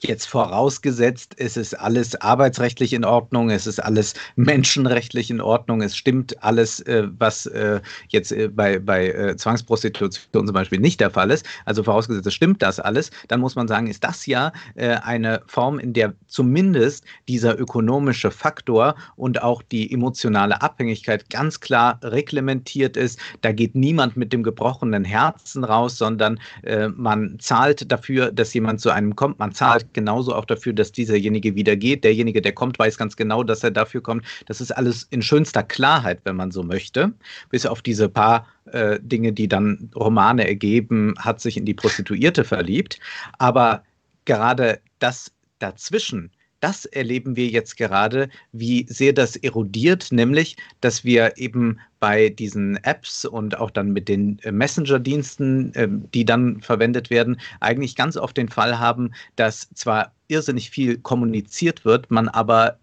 Jetzt 0.00 0.26
vorausgesetzt, 0.26 1.34
es 1.38 1.56
ist 1.56 1.74
alles 1.74 2.14
arbeitsrechtlich 2.20 2.92
in 2.92 3.04
Ordnung, 3.04 3.50
es 3.50 3.66
ist 3.66 3.80
alles 3.82 4.14
menschenrechtlich 4.36 5.28
in 5.28 5.40
Ordnung, 5.40 5.82
es 5.82 5.96
stimmt 5.96 6.40
alles, 6.40 6.78
äh, 6.82 7.08
was 7.18 7.46
äh, 7.46 7.80
jetzt 8.08 8.30
äh, 8.30 8.46
bei, 8.46 8.78
bei 8.78 9.08
äh, 9.08 9.36
Zwangsprostitution 9.36 10.46
zum 10.46 10.54
Beispiel 10.54 10.78
nicht 10.78 11.00
der 11.00 11.10
Fall 11.10 11.32
ist. 11.32 11.44
Also 11.64 11.82
vorausgesetzt, 11.82 12.28
es 12.28 12.34
stimmt 12.34 12.62
das 12.62 12.78
alles, 12.78 13.10
dann 13.26 13.40
muss 13.40 13.56
man 13.56 13.66
sagen, 13.66 13.88
ist 13.88 14.04
das 14.04 14.24
ja 14.26 14.52
äh, 14.76 14.90
eine 14.98 15.42
Form, 15.48 15.80
in 15.80 15.94
der 15.94 16.14
zumindest 16.28 17.04
dieser 17.26 17.58
ökonomische 17.58 18.30
Faktor 18.30 18.94
und 19.16 19.42
auch 19.42 19.62
die 19.62 19.92
emotionale 19.92 20.62
Abhängigkeit 20.62 21.28
ganz 21.28 21.58
klar 21.58 21.98
reglementiert 22.04 22.96
ist. 22.96 23.18
Da 23.40 23.50
geht 23.50 23.74
niemand 23.74 24.16
mit 24.16 24.32
dem 24.32 24.44
gebrochenen 24.44 25.04
Herzen 25.04 25.64
raus, 25.64 25.98
sondern 25.98 26.38
äh, 26.62 26.86
man 26.86 27.40
zahlt 27.40 27.90
dafür, 27.90 28.30
dass 28.30 28.54
jemand 28.54 28.80
zu 28.80 28.90
einem 28.90 29.16
kommt, 29.16 29.40
man 29.40 29.50
zahlt 29.50 29.87
genauso 29.92 30.34
auch 30.34 30.44
dafür, 30.44 30.72
dass 30.72 30.92
dieserjenige 30.92 31.54
wieder 31.54 31.76
geht. 31.76 32.04
Derjenige, 32.04 32.42
der 32.42 32.52
kommt, 32.52 32.78
weiß 32.78 32.98
ganz 32.98 33.16
genau, 33.16 33.42
dass 33.42 33.62
er 33.64 33.70
dafür 33.70 34.02
kommt. 34.02 34.24
Das 34.46 34.60
ist 34.60 34.70
alles 34.70 35.06
in 35.10 35.22
schönster 35.22 35.62
Klarheit, 35.62 36.20
wenn 36.24 36.36
man 36.36 36.50
so 36.50 36.62
möchte. 36.62 37.12
Bis 37.50 37.66
auf 37.66 37.82
diese 37.82 38.08
paar 38.08 38.46
äh, 38.72 38.98
Dinge, 39.02 39.32
die 39.32 39.48
dann 39.48 39.90
Romane 39.94 40.46
ergeben, 40.46 41.14
hat 41.18 41.40
sich 41.40 41.56
in 41.56 41.64
die 41.64 41.74
Prostituierte 41.74 42.44
verliebt. 42.44 42.98
Aber 43.38 43.82
gerade 44.24 44.80
das 44.98 45.32
dazwischen, 45.58 46.30
das 46.60 46.84
erleben 46.84 47.36
wir 47.36 47.46
jetzt 47.46 47.76
gerade, 47.76 48.28
wie 48.52 48.86
sehr 48.88 49.12
das 49.12 49.36
erodiert, 49.36 50.08
nämlich, 50.10 50.56
dass 50.80 51.04
wir 51.04 51.36
eben 51.36 51.78
bei 52.00 52.28
diesen 52.28 52.76
Apps 52.84 53.24
und 53.24 53.58
auch 53.58 53.70
dann 53.70 53.92
mit 53.92 54.08
den 54.08 54.38
äh, 54.40 54.52
Messenger-Diensten, 54.52 55.72
ähm, 55.74 56.08
die 56.12 56.24
dann 56.24 56.60
verwendet 56.60 57.10
werden, 57.10 57.40
eigentlich 57.60 57.96
ganz 57.96 58.16
oft 58.16 58.36
den 58.36 58.48
Fall 58.48 58.78
haben, 58.78 59.12
dass 59.36 59.68
zwar 59.74 60.12
irrsinnig 60.28 60.70
viel 60.70 60.98
kommuniziert 60.98 61.84
wird, 61.84 62.10
man 62.10 62.28
aber 62.28 62.78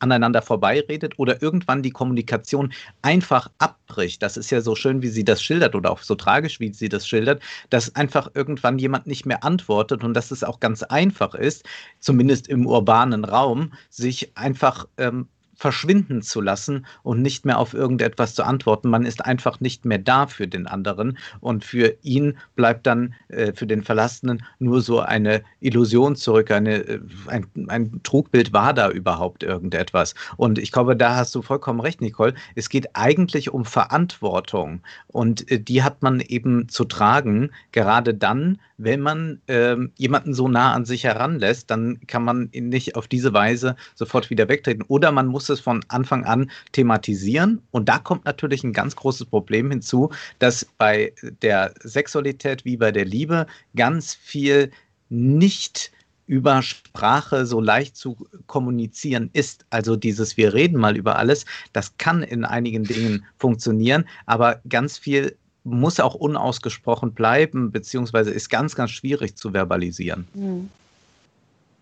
aneinander 0.00 0.42
vorbeiredet 0.42 1.18
oder 1.18 1.40
irgendwann 1.42 1.82
die 1.82 1.90
Kommunikation 1.90 2.72
einfach 3.02 3.50
abbricht. 3.58 4.22
Das 4.22 4.36
ist 4.36 4.50
ja 4.50 4.60
so 4.60 4.74
schön, 4.74 5.02
wie 5.02 5.08
sie 5.08 5.24
das 5.24 5.42
schildert 5.42 5.74
oder 5.74 5.90
auch 5.90 6.00
so 6.00 6.14
tragisch, 6.14 6.60
wie 6.60 6.72
sie 6.72 6.88
das 6.88 7.06
schildert, 7.06 7.42
dass 7.70 7.94
einfach 7.94 8.30
irgendwann 8.34 8.78
jemand 8.78 9.06
nicht 9.06 9.26
mehr 9.26 9.44
antwortet 9.44 10.04
und 10.04 10.14
dass 10.14 10.30
es 10.30 10.44
auch 10.44 10.60
ganz 10.60 10.82
einfach 10.82 11.34
ist, 11.34 11.64
zumindest 11.98 12.48
im 12.48 12.66
urbanen 12.66 13.24
Raum, 13.24 13.72
sich 13.90 14.36
einfach 14.36 14.86
ähm, 14.98 15.28
verschwinden 15.60 16.22
zu 16.22 16.40
lassen 16.40 16.86
und 17.02 17.20
nicht 17.20 17.44
mehr 17.44 17.58
auf 17.58 17.74
irgendetwas 17.74 18.34
zu 18.34 18.44
antworten. 18.44 18.88
Man 18.88 19.04
ist 19.04 19.22
einfach 19.22 19.60
nicht 19.60 19.84
mehr 19.84 19.98
da 19.98 20.26
für 20.26 20.48
den 20.48 20.66
anderen 20.66 21.18
und 21.40 21.66
für 21.66 21.98
ihn 22.00 22.38
bleibt 22.56 22.86
dann 22.86 23.12
äh, 23.28 23.52
für 23.52 23.66
den 23.66 23.82
Verlassenen 23.82 24.42
nur 24.58 24.80
so 24.80 25.00
eine 25.00 25.42
Illusion 25.60 26.16
zurück, 26.16 26.50
eine, 26.50 26.76
äh, 26.76 27.00
ein, 27.26 27.46
ein 27.68 28.00
Trugbild, 28.02 28.54
war 28.54 28.72
da 28.72 28.88
überhaupt 28.88 29.42
irgendetwas. 29.42 30.14
Und 30.38 30.58
ich 30.58 30.72
glaube, 30.72 30.96
da 30.96 31.16
hast 31.16 31.34
du 31.34 31.42
vollkommen 31.42 31.80
recht, 31.80 32.00
Nicole. 32.00 32.32
Es 32.54 32.70
geht 32.70 32.96
eigentlich 32.96 33.52
um 33.52 33.66
Verantwortung 33.66 34.80
und 35.08 35.50
äh, 35.50 35.60
die 35.60 35.82
hat 35.82 36.00
man 36.00 36.20
eben 36.20 36.70
zu 36.70 36.86
tragen, 36.86 37.50
gerade 37.72 38.14
dann, 38.14 38.58
wenn 38.78 39.00
man 39.00 39.42
ähm, 39.46 39.92
jemanden 39.98 40.32
so 40.32 40.48
nah 40.48 40.72
an 40.72 40.86
sich 40.86 41.04
heranlässt, 41.04 41.70
dann 41.70 42.00
kann 42.06 42.24
man 42.24 42.48
ihn 42.52 42.70
nicht 42.70 42.96
auf 42.96 43.08
diese 43.08 43.34
Weise 43.34 43.76
sofort 43.94 44.30
wieder 44.30 44.48
wegtreten. 44.48 44.84
Oder 44.88 45.12
man 45.12 45.26
muss 45.26 45.49
es 45.50 45.60
von 45.60 45.84
Anfang 45.88 46.24
an 46.24 46.50
thematisieren. 46.72 47.62
Und 47.70 47.88
da 47.88 47.98
kommt 47.98 48.24
natürlich 48.24 48.64
ein 48.64 48.72
ganz 48.72 48.96
großes 48.96 49.26
Problem 49.26 49.70
hinzu, 49.70 50.10
dass 50.38 50.66
bei 50.78 51.12
der 51.42 51.74
Sexualität 51.82 52.64
wie 52.64 52.76
bei 52.76 52.92
der 52.92 53.04
Liebe 53.04 53.46
ganz 53.74 54.14
viel 54.14 54.70
nicht 55.08 55.92
über 56.26 56.62
Sprache 56.62 57.44
so 57.44 57.60
leicht 57.60 57.96
zu 57.96 58.16
kommunizieren 58.46 59.30
ist. 59.32 59.66
Also 59.70 59.96
dieses 59.96 60.36
Wir 60.36 60.54
reden 60.54 60.78
mal 60.78 60.96
über 60.96 61.16
alles, 61.16 61.44
das 61.72 61.98
kann 61.98 62.22
in 62.22 62.44
einigen 62.44 62.84
Dingen 62.84 63.24
funktionieren, 63.36 64.04
aber 64.26 64.60
ganz 64.68 64.96
viel 64.96 65.36
muss 65.64 65.98
auch 65.98 66.14
unausgesprochen 66.14 67.14
bleiben, 67.14 67.72
beziehungsweise 67.72 68.30
ist 68.30 68.48
ganz, 68.48 68.76
ganz 68.76 68.92
schwierig 68.92 69.34
zu 69.34 69.52
verbalisieren. 69.52 70.26
Hm. 70.34 70.70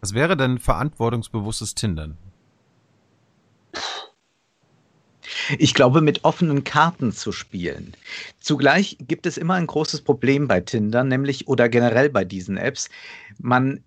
Was 0.00 0.14
wäre 0.14 0.36
denn 0.36 0.58
verantwortungsbewusstes 0.58 1.74
Tindern? 1.74 2.16
Ich 5.56 5.72
glaube, 5.72 6.00
mit 6.00 6.24
offenen 6.24 6.64
Karten 6.64 7.12
zu 7.12 7.32
spielen. 7.32 7.94
Zugleich 8.40 8.98
gibt 9.00 9.26
es 9.26 9.38
immer 9.38 9.54
ein 9.54 9.66
großes 9.66 10.02
Problem 10.02 10.48
bei 10.48 10.60
Tinder, 10.60 11.04
nämlich 11.04 11.48
oder 11.48 11.68
generell 11.68 12.10
bei 12.10 12.24
diesen 12.24 12.56
Apps. 12.56 12.90
Man 13.38 13.82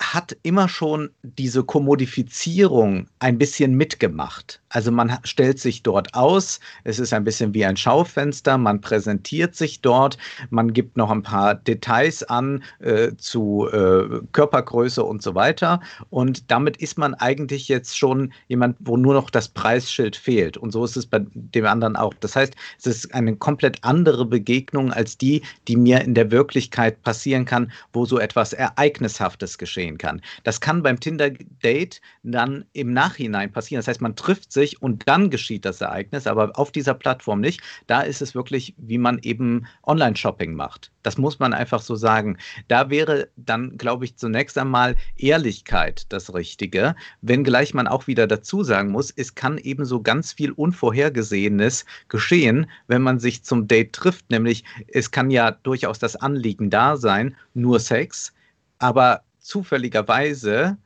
hat 0.00 0.36
immer 0.42 0.68
schon 0.68 1.10
diese 1.22 1.62
Kommodifizierung 1.62 3.06
ein 3.20 3.38
bisschen 3.38 3.74
mitgemacht. 3.74 4.60
Also 4.68 4.90
man 4.90 5.18
stellt 5.22 5.60
sich 5.60 5.84
dort 5.84 6.14
aus, 6.14 6.58
es 6.82 6.98
ist 6.98 7.12
ein 7.12 7.22
bisschen 7.22 7.54
wie 7.54 7.64
ein 7.64 7.76
Schaufenster, 7.76 8.58
man 8.58 8.80
präsentiert 8.80 9.54
sich 9.54 9.82
dort, 9.82 10.18
man 10.50 10.72
gibt 10.72 10.96
noch 10.96 11.10
ein 11.10 11.22
paar 11.22 11.54
Details 11.54 12.24
an 12.24 12.64
äh, 12.80 13.12
zu 13.16 13.68
äh, 13.72 14.20
Körpergröße 14.32 15.04
und 15.04 15.22
so 15.22 15.36
weiter. 15.36 15.80
Und 16.10 16.50
damit 16.50 16.76
ist 16.78 16.98
man 16.98 17.14
eigentlich 17.14 17.68
jetzt 17.68 17.96
schon 17.96 18.32
jemand, 18.48 18.76
wo 18.80 18.96
nur 18.96 19.14
noch 19.14 19.30
das 19.30 19.48
Preisschild 19.48 20.16
fehlt. 20.16 20.56
Und 20.56 20.72
so 20.72 20.84
ist 20.84 20.96
es 20.96 21.06
bei 21.06 21.24
dem 21.34 21.66
anderen 21.66 21.94
auch. 21.94 22.14
Das 22.14 22.34
heißt, 22.34 22.54
es 22.78 22.86
ist 22.86 23.14
eine 23.14 23.36
komplett 23.36 23.78
andere 23.82 24.26
Begegnung 24.26 24.92
als 24.92 25.16
die, 25.18 25.42
die 25.68 25.76
mir 25.76 26.00
in 26.00 26.14
der 26.14 26.32
Wirklichkeit 26.32 27.00
passieren 27.04 27.44
kann, 27.44 27.70
wo 27.92 28.06
so 28.06 28.18
etwas 28.18 28.52
Ereignishaftes 28.52 29.56
geschehen 29.56 29.93
kann. 29.98 30.20
Das 30.42 30.60
kann 30.60 30.82
beim 30.82 30.98
Tinder-Date 30.98 32.00
dann 32.22 32.64
im 32.72 32.92
Nachhinein 32.92 33.52
passieren. 33.52 33.78
Das 33.78 33.88
heißt, 33.88 34.00
man 34.00 34.16
trifft 34.16 34.52
sich 34.52 34.64
sich 34.64 34.82
und 34.82 35.06
dann 35.06 35.30
geschieht 35.30 35.64
das 35.64 35.80
Ereignis, 35.80 36.26
aber 36.26 36.58
auf 36.58 36.72
dieser 36.72 36.94
Plattform 36.94 37.40
nicht. 37.40 37.60
Da 37.86 38.00
ist 38.00 38.22
es 38.22 38.34
wirklich, 38.34 38.74
wie 38.78 38.98
man 38.98 39.18
eben 39.22 39.66
Online-Shopping 39.86 40.54
macht. 40.54 40.90
Das 41.02 41.18
muss 41.18 41.38
man 41.38 41.52
einfach 41.52 41.82
so 41.82 41.94
sagen. 41.94 42.38
Da 42.68 42.90
wäre 42.90 43.28
dann, 43.36 43.76
glaube 43.76 44.06
ich, 44.06 44.16
zunächst 44.16 44.56
einmal 44.56 44.96
Ehrlichkeit 45.16 46.06
das 46.08 46.32
Richtige, 46.32 46.96
wenngleich 47.20 47.74
man 47.74 47.86
auch 47.86 48.06
wieder 48.06 48.26
dazu 48.26 48.64
sagen 48.64 48.90
muss, 48.90 49.12
es 49.14 49.34
kann 49.34 49.58
eben 49.58 49.84
so 49.84 50.00
ganz 50.00 50.32
viel 50.32 50.52
Unvorhergesehenes 50.52 51.84
geschehen, 52.08 52.70
wenn 52.86 53.02
man 53.02 53.18
sich 53.18 53.44
zum 53.44 53.68
Date 53.68 53.92
trifft. 53.92 54.30
Nämlich, 54.30 54.64
es 54.88 55.10
kann 55.10 55.30
ja 55.30 55.50
durchaus 55.50 55.98
das 55.98 56.16
Anliegen 56.16 56.70
da 56.70 56.96
sein, 56.96 57.36
nur 57.52 57.80
Sex, 57.80 58.32
aber 58.78 59.22
zufälligerweise 59.44 60.78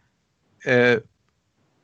äh, 0.63 1.01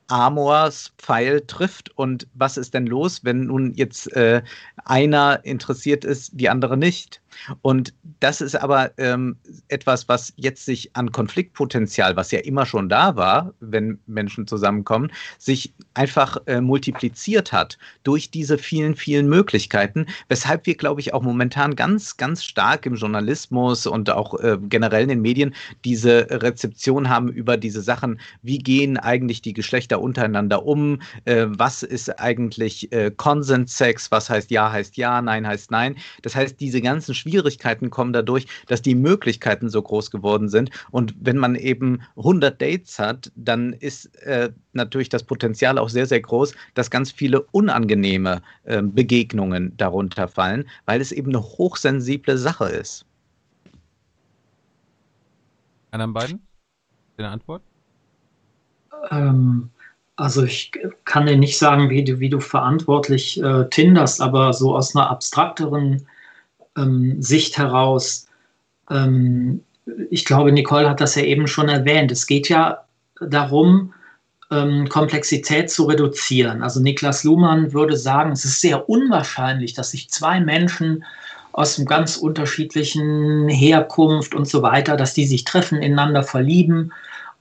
Amors 0.08 0.92
Pfeil 0.98 1.40
trifft 1.46 1.96
und 1.96 2.26
was 2.34 2.56
ist 2.56 2.74
denn 2.74 2.86
los, 2.86 3.24
wenn 3.24 3.46
nun 3.46 3.74
jetzt 3.74 4.12
äh, 4.14 4.42
einer 4.84 5.40
interessiert 5.44 6.04
ist, 6.04 6.32
die 6.34 6.48
andere 6.48 6.76
nicht? 6.76 7.20
Und 7.62 7.92
das 8.20 8.40
ist 8.40 8.54
aber 8.54 8.96
ähm, 8.98 9.36
etwas, 9.68 10.08
was 10.08 10.32
jetzt 10.36 10.64
sich 10.64 10.94
an 10.94 11.12
Konfliktpotenzial, 11.12 12.16
was 12.16 12.30
ja 12.30 12.40
immer 12.40 12.66
schon 12.66 12.88
da 12.88 13.16
war, 13.16 13.52
wenn 13.60 13.98
Menschen 14.06 14.46
zusammenkommen, 14.46 15.10
sich 15.38 15.72
einfach 15.94 16.38
äh, 16.46 16.60
multipliziert 16.60 17.52
hat 17.52 17.78
durch 18.02 18.30
diese 18.30 18.58
vielen, 18.58 18.94
vielen 18.94 19.28
Möglichkeiten, 19.28 20.06
weshalb 20.28 20.66
wir, 20.66 20.76
glaube 20.76 21.00
ich, 21.00 21.14
auch 21.14 21.22
momentan 21.22 21.76
ganz, 21.76 22.16
ganz 22.16 22.44
stark 22.44 22.86
im 22.86 22.94
Journalismus 22.94 23.86
und 23.86 24.10
auch 24.10 24.38
äh, 24.40 24.58
generell 24.68 25.02
in 25.02 25.08
den 25.08 25.22
Medien 25.22 25.54
diese 25.84 26.26
Rezeption 26.30 27.08
haben 27.08 27.28
über 27.28 27.56
diese 27.56 27.82
Sachen, 27.82 28.20
wie 28.42 28.58
gehen 28.58 28.96
eigentlich 28.96 29.42
die 29.42 29.52
Geschlechter 29.52 29.93
untereinander 30.00 30.64
um, 30.66 31.00
äh, 31.24 31.46
was 31.48 31.82
ist 31.82 32.20
eigentlich 32.20 32.92
äh, 32.92 33.10
Consent-Sex, 33.10 34.10
was 34.10 34.30
heißt 34.30 34.50
Ja 34.50 34.70
heißt 34.70 34.96
Ja, 34.96 35.20
Nein 35.22 35.46
heißt 35.46 35.70
Nein. 35.70 35.96
Das 36.22 36.34
heißt, 36.34 36.60
diese 36.60 36.80
ganzen 36.80 37.14
Schwierigkeiten 37.14 37.90
kommen 37.90 38.12
dadurch, 38.12 38.46
dass 38.66 38.82
die 38.82 38.94
Möglichkeiten 38.94 39.68
so 39.68 39.82
groß 39.82 40.10
geworden 40.10 40.48
sind. 40.48 40.70
Und 40.90 41.14
wenn 41.20 41.38
man 41.38 41.54
eben 41.54 42.02
100 42.16 42.60
Dates 42.60 42.98
hat, 42.98 43.30
dann 43.36 43.72
ist 43.72 44.14
äh, 44.22 44.50
natürlich 44.72 45.08
das 45.08 45.22
Potenzial 45.22 45.78
auch 45.78 45.88
sehr, 45.88 46.06
sehr 46.06 46.20
groß, 46.20 46.54
dass 46.74 46.90
ganz 46.90 47.12
viele 47.12 47.42
unangenehme 47.52 48.42
äh, 48.64 48.82
Begegnungen 48.82 49.76
darunter 49.76 50.28
fallen, 50.28 50.68
weil 50.86 51.00
es 51.00 51.12
eben 51.12 51.30
eine 51.30 51.42
hochsensible 51.42 52.36
Sache 52.38 52.66
ist. 52.66 53.06
Einer 55.90 56.08
beiden? 56.08 56.40
Eine 57.16 57.28
Antwort? 57.28 57.62
Ähm, 59.10 59.70
also 60.16 60.44
ich 60.44 60.72
kann 61.04 61.26
dir 61.26 61.36
nicht 61.36 61.58
sagen, 61.58 61.90
wie 61.90 62.04
du, 62.04 62.20
wie 62.20 62.28
du 62.28 62.40
verantwortlich 62.40 63.42
äh, 63.42 63.68
tinderst, 63.70 64.20
aber 64.20 64.52
so 64.52 64.76
aus 64.76 64.94
einer 64.94 65.10
abstrakteren 65.10 66.06
ähm, 66.76 67.20
Sicht 67.20 67.58
heraus. 67.58 68.26
Ähm, 68.90 69.62
ich 70.10 70.24
glaube, 70.24 70.52
Nicole 70.52 70.88
hat 70.88 71.00
das 71.00 71.16
ja 71.16 71.22
eben 71.22 71.46
schon 71.46 71.68
erwähnt. 71.68 72.12
Es 72.12 72.26
geht 72.26 72.48
ja 72.48 72.84
darum, 73.20 73.92
ähm, 74.50 74.88
Komplexität 74.88 75.70
zu 75.70 75.84
reduzieren. 75.84 76.62
Also 76.62 76.80
Niklas 76.80 77.24
Luhmann 77.24 77.72
würde 77.72 77.96
sagen, 77.96 78.32
es 78.32 78.44
ist 78.44 78.60
sehr 78.60 78.88
unwahrscheinlich, 78.88 79.74
dass 79.74 79.90
sich 79.90 80.10
zwei 80.10 80.40
Menschen 80.40 81.04
aus 81.52 81.78
einem 81.78 81.86
ganz 81.86 82.16
unterschiedlichen 82.16 83.48
Herkunft 83.48 84.34
und 84.34 84.48
so 84.48 84.62
weiter, 84.62 84.96
dass 84.96 85.14
die 85.14 85.26
sich 85.26 85.44
treffen, 85.44 85.82
ineinander 85.82 86.22
verlieben 86.22 86.92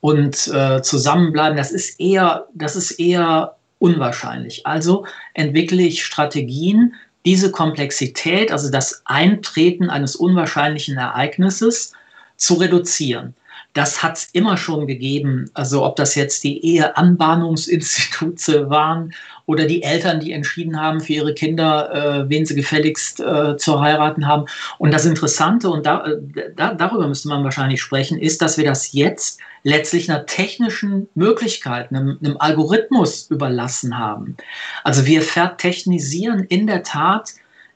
und 0.04 0.50
äh, 0.50 0.82
zusammenbleiben, 0.82 1.56
das 1.56 1.72
ist 1.72 1.98
eher, 1.98 2.50
das 2.54 2.76
ist 2.76 2.92
eher 3.00 3.56
unwahrscheinlich. 3.80 4.68
Also 4.68 5.06
entwickle 5.34 5.82
ich 5.82 6.04
Strategien, 6.04 6.96
diese 7.24 7.52
Komplexität, 7.52 8.52
also 8.52 8.70
das 8.70 9.02
Eintreten 9.06 9.90
eines 9.90 10.18
unwahrscheinlichen 10.18 10.98
Ereignisses 10.98 11.94
zu 12.36 12.56
reduzieren. 12.56 13.34
Das 13.74 14.04
hat 14.04 14.18
es 14.18 14.30
immer 14.34 14.56
schon 14.56 14.86
gegeben. 14.86 15.50
Also 15.56 15.84
ob 15.84 15.96
das 15.96 16.14
jetzt 16.16 16.44
die 16.44 16.64
Eheanbahnungsinstitute 16.64 18.70
waren 18.70 19.14
oder 19.46 19.66
die 19.66 19.82
Eltern, 19.82 20.20
die 20.20 20.32
entschieden 20.32 20.80
haben 20.80 21.02
für 21.02 21.14
ihre 21.14 21.34
Kinder, 21.34 21.92
äh, 21.92 22.30
wen 22.30 22.46
sie 22.46 22.56
gefälligst 22.56 23.20
äh, 23.20 23.58
zu 23.58 23.82
heiraten 23.82 24.28
haben. 24.28 24.46
Und 24.78 24.92
das 24.92 25.06
Interessante, 25.06 25.70
und 25.70 25.86
da, 25.86 26.06
äh, 26.06 26.18
da, 26.56 26.76
darüber 26.76 27.08
müsste 27.08 27.30
man 27.30 27.44
wahrscheinlich 27.44 27.82
sprechen, 27.82 28.20
ist, 28.20 28.42
dass 28.42 28.58
wir 28.58 28.66
das 28.66 28.94
jetzt 28.94 29.40
letztlich 29.64 30.10
einer 30.10 30.26
technischen 30.26 31.10
Möglichkeit, 31.16 31.90
einem, 31.90 32.20
einem 32.24 32.38
Algorithmus 32.38 33.30
überlassen 33.32 33.98
haben. 33.98 34.38
Also 34.84 35.06
wir 35.06 35.22
vertechnisieren 35.22 36.44
in 36.44 36.68
der 36.68 36.84
Tat 36.84 37.32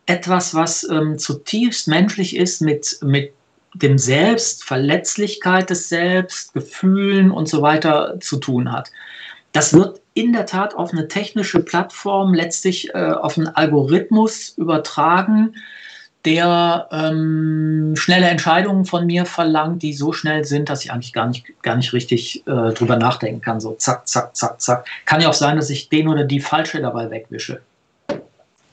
etwas, 0.06 0.54
was 0.54 0.88
ähm, 0.90 1.18
zutiefst 1.18 1.88
menschlich 1.88 2.36
ist, 2.36 2.62
mit, 2.62 2.98
mit 3.02 3.34
dem 3.80 3.98
Selbst, 3.98 4.64
Verletzlichkeit 4.64 5.70
des 5.70 5.90
Selbst, 5.90 6.54
Gefühlen 6.54 7.32
und 7.32 7.48
so 7.48 7.62
weiter 7.62 8.20
zu 8.20 8.38
tun 8.38 8.72
hat. 8.72 8.92
Das 9.52 9.74
wird 9.74 10.02
in 10.14 10.34
der 10.34 10.46
Tat 10.46 10.76
auf 10.76 10.92
eine 10.92 11.08
technische 11.08 11.60
Plattform, 11.60 12.34
letztlich 12.34 12.94
äh, 12.94 13.12
auf 13.12 13.38
einen 13.38 13.48
Algorithmus 13.48 14.50
übertragen, 14.58 15.56
der 16.26 16.90
ähm, 16.92 17.94
schnelle 17.96 18.28
Entscheidungen 18.28 18.86
von 18.86 19.06
mir 19.06 19.26
verlangt, 19.26 19.82
die 19.82 19.94
so 19.94 20.12
schnell 20.12 20.44
sind, 20.44 20.70
dass 20.70 20.84
ich 20.84 20.92
eigentlich 20.92 21.14
gar 21.14 21.28
nicht, 21.28 21.46
gar 21.62 21.76
nicht 21.76 21.94
richtig 21.94 22.46
äh, 22.48 22.74
drüber 22.74 22.98
nachdenken 22.98 23.42
kann. 23.42 23.60
So 23.60 23.76
zack, 23.76 24.08
zack, 24.08 24.36
zack, 24.36 24.60
zack. 24.60 24.88
Kann 25.06 25.22
ja 25.22 25.30
auch 25.30 25.34
sein, 25.34 25.56
dass 25.56 25.70
ich 25.70 25.88
den 25.88 26.08
oder 26.08 26.26
die 26.26 26.42
falsche 26.42 26.82
dabei 26.82 27.10
wegwische. 27.10 27.62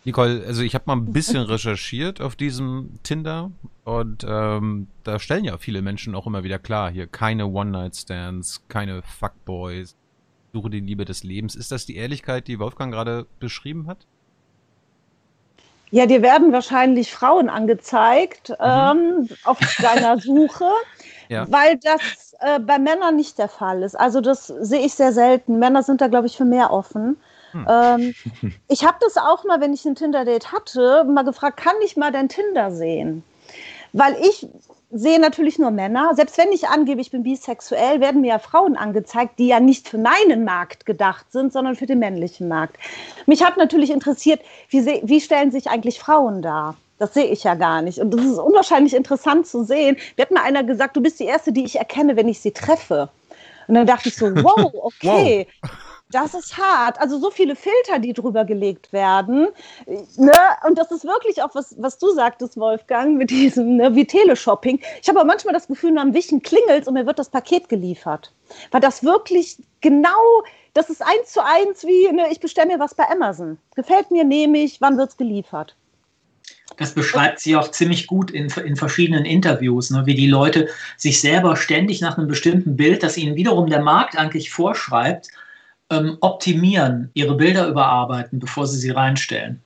Nicole, 0.05 0.45
also 0.47 0.63
ich 0.63 0.75
habe 0.75 0.85
mal 0.87 0.97
ein 0.97 1.13
bisschen 1.13 1.43
recherchiert 1.43 2.21
auf 2.21 2.37
diesem 2.37 2.99
Tinder 3.03 3.51
und 3.85 4.25
ähm, 4.29 4.89
da 5.03 5.19
stellen 5.19 5.45
ja 5.45 5.57
viele 5.59 5.83
Menschen 5.83 6.15
auch 6.15 6.27
immer 6.27 6.45
wieder 6.45 6.59
klar, 6.59 6.91
hier 6.91 7.07
keine 7.07 7.47
One-Night-Stands, 7.47 8.65
keine 8.69 9.03
Fuckboys, 9.03 9.97
suche 10.53 10.71
die 10.71 10.81
Liebe 10.81 11.05
des 11.05 11.25
Lebens. 11.25 11.55
Ist 11.55 11.73
das 11.73 11.87
die 11.87 11.97
Ehrlichkeit, 11.97 12.49
die 12.49 12.59
Wolfgang 12.59 12.93
gerade 12.93 13.27
beschrieben 13.41 13.87
hat? 13.87 14.07
Ja, 15.91 16.07
dir 16.07 16.23
werden 16.23 16.53
wahrscheinlich 16.53 17.13
Frauen 17.13 17.49
angezeigt 17.49 18.49
mhm. 18.49 18.57
ähm, 18.61 19.29
auf 19.45 19.59
deiner 19.81 20.19
Suche, 20.19 20.69
ja. 21.29 21.51
weil 21.51 21.79
das 21.79 22.35
äh, 22.41 22.59
bei 22.59 22.79
Männern 22.79 23.17
nicht 23.17 23.39
der 23.39 23.49
Fall 23.49 23.83
ist. 23.83 23.95
Also 23.95 24.21
das 24.21 24.49
sehe 24.49 24.85
ich 24.85 24.95
sehr 24.95 25.13
selten. 25.13 25.59
Männer 25.59 25.83
sind 25.83 26.01
da, 26.01 26.09
glaube 26.09 26.27
ich, 26.27 26.37
für 26.37 26.45
mehr 26.45 26.73
offen. 26.73 27.17
Hm. 27.55 27.67
Ähm, 27.69 28.15
ich 28.69 28.85
habe 28.85 28.99
das 29.01 29.17
auch 29.17 29.45
mal, 29.45 29.61
wenn 29.61 29.73
ich 29.73 29.85
ein 29.85 29.95
Tinder-Date 29.95 30.53
hatte, 30.53 31.05
mal 31.05 31.25
gefragt, 31.25 31.57
kann 31.57 31.77
ich 31.85 31.97
mal 31.97 32.13
dein 32.13 32.29
Tinder 32.29 32.71
sehen? 32.73 33.23
Weil 33.93 34.17
ich 34.21 34.47
sehe 34.91 35.21
natürlich 35.21 35.59
nur 35.59 35.71
Männer. 35.71 36.13
Selbst 36.15 36.37
wenn 36.37 36.53
ich 36.53 36.69
angebe, 36.69 37.01
ich 37.01 37.11
bin 37.11 37.23
bisexuell, 37.23 38.01
werden 38.01 38.21
mir 38.21 38.29
ja 38.29 38.39
Frauen 38.39 38.77
angezeigt, 38.77 39.39
die 39.39 39.49
ja 39.49 39.61
nicht 39.61 39.89
für 39.89 39.99
meinen 39.99 40.45
Markt 40.45 40.87
gedacht 40.87 41.27
sind, 41.31 41.53
sondern 41.53 41.77
für 41.77 41.87
den 41.87 41.99
männlichen 41.99 42.49
Markt. 42.49 42.77
Mich 43.27 43.45
hat 43.45 43.57
natürlich 43.57 43.91
interessiert, 43.91 44.41
wie, 44.69 45.01
wie 45.03 45.21
stellen 45.21 45.51
sich 45.51 45.69
eigentlich 45.69 45.99
Frauen 45.99 46.43
dar? 46.43 46.77
Das 46.99 47.15
sehe 47.15 47.27
ich 47.27 47.43
ja 47.43 47.55
gar 47.55 47.83
nicht. 47.83 47.99
Und 47.99 48.13
das 48.13 48.25
ist 48.25 48.39
unwahrscheinlich 48.39 48.95
interessant 48.95 49.47
zu 49.47 49.65
sehen. 49.65 49.97
Mir 50.17 50.23
hat 50.23 50.31
mal 50.31 50.43
einer 50.43 50.63
gesagt, 50.63 50.97
du 50.97 51.01
bist 51.01 51.19
die 51.19 51.25
Erste, 51.25 51.53
die 51.53 51.65
ich 51.65 51.77
erkenne, 51.77 52.17
wenn 52.17 52.29
ich 52.29 52.41
sie 52.41 52.53
treffe. 52.53 53.11
Und 53.67 53.75
dann 53.75 53.87
dachte 53.87 54.09
ich 54.09 54.17
so, 54.17 54.27
wow, 54.37 54.73
okay. 54.75 55.49
wow. 55.61 55.71
Das 56.15 56.33
ist 56.33 56.57
hart. 56.57 57.01
Also 57.01 57.19
so 57.19 57.33
viele 57.33 57.57
Filter, 57.57 57.99
die 57.99 58.13
drüber 58.13 58.45
gelegt 58.45 58.93
werden. 58.93 59.49
Ne? 60.17 60.33
Und 60.65 60.79
das 60.79 60.93
ist 60.93 61.05
wirklich 61.05 61.43
auch, 61.43 61.57
was, 61.57 61.75
was 61.77 61.99
du 61.99 62.09
sagtest, 62.13 62.57
Wolfgang, 62.57 63.17
mit 63.17 63.31
diesem, 63.31 63.79
ne, 63.79 63.97
wie 63.97 64.07
Teleshopping. 64.07 64.79
Ich 65.03 65.09
habe 65.09 65.19
aber 65.19 65.27
manchmal 65.27 65.55
das 65.55 65.67
Gefühl, 65.67 65.99
am 65.99 66.15
Wischen 66.15 66.41
klingelt 66.41 66.87
und 66.87 66.95
mir 66.95 67.05
wird 67.05 67.19
das 67.19 67.31
Paket 67.31 67.69
geliefert. 67.69 68.33
Weil 68.71 68.81
das 68.81 69.03
wirklich 69.03 69.57
genau, 69.81 70.45
das 70.73 70.89
ist 70.89 71.03
eins 71.03 71.33
zu 71.33 71.45
eins 71.45 71.83
wie, 71.83 72.13
ne, 72.13 72.29
ich 72.31 72.39
bestelle 72.39 72.69
mir 72.69 72.79
was 72.79 72.95
bei 72.95 73.11
Amazon. 73.11 73.59
Gefällt 73.75 74.13
mir, 74.13 74.23
nehme 74.23 74.59
ich, 74.59 74.81
wann 74.81 74.97
wird 74.97 75.11
es 75.11 75.17
geliefert? 75.17 75.75
Das 76.77 76.95
beschreibt 76.95 77.41
sie 77.41 77.57
auch 77.57 77.73
ziemlich 77.73 78.07
gut 78.07 78.31
in, 78.31 78.49
in 78.65 78.77
verschiedenen 78.77 79.25
Interviews, 79.25 79.91
ne, 79.91 80.07
wie 80.07 80.15
die 80.15 80.29
Leute 80.29 80.69
sich 80.97 81.21
selber 81.21 81.57
ständig 81.57 82.01
nach 82.01 82.17
einem 82.17 82.29
bestimmten 82.29 82.77
Bild, 82.77 83.03
das 83.03 83.17
ihnen 83.17 83.35
wiederum 83.35 83.69
der 83.69 83.83
Markt 83.83 84.17
eigentlich 84.17 84.53
vorschreibt, 84.53 85.31
ähm, 85.91 86.17
optimieren, 86.21 87.11
ihre 87.15 87.35
Bilder 87.35 87.69
überarbeiten, 87.69 88.39
bevor 88.39 88.67
sie 88.67 88.79
sie 88.79 88.91
reinstellen. 88.91 89.63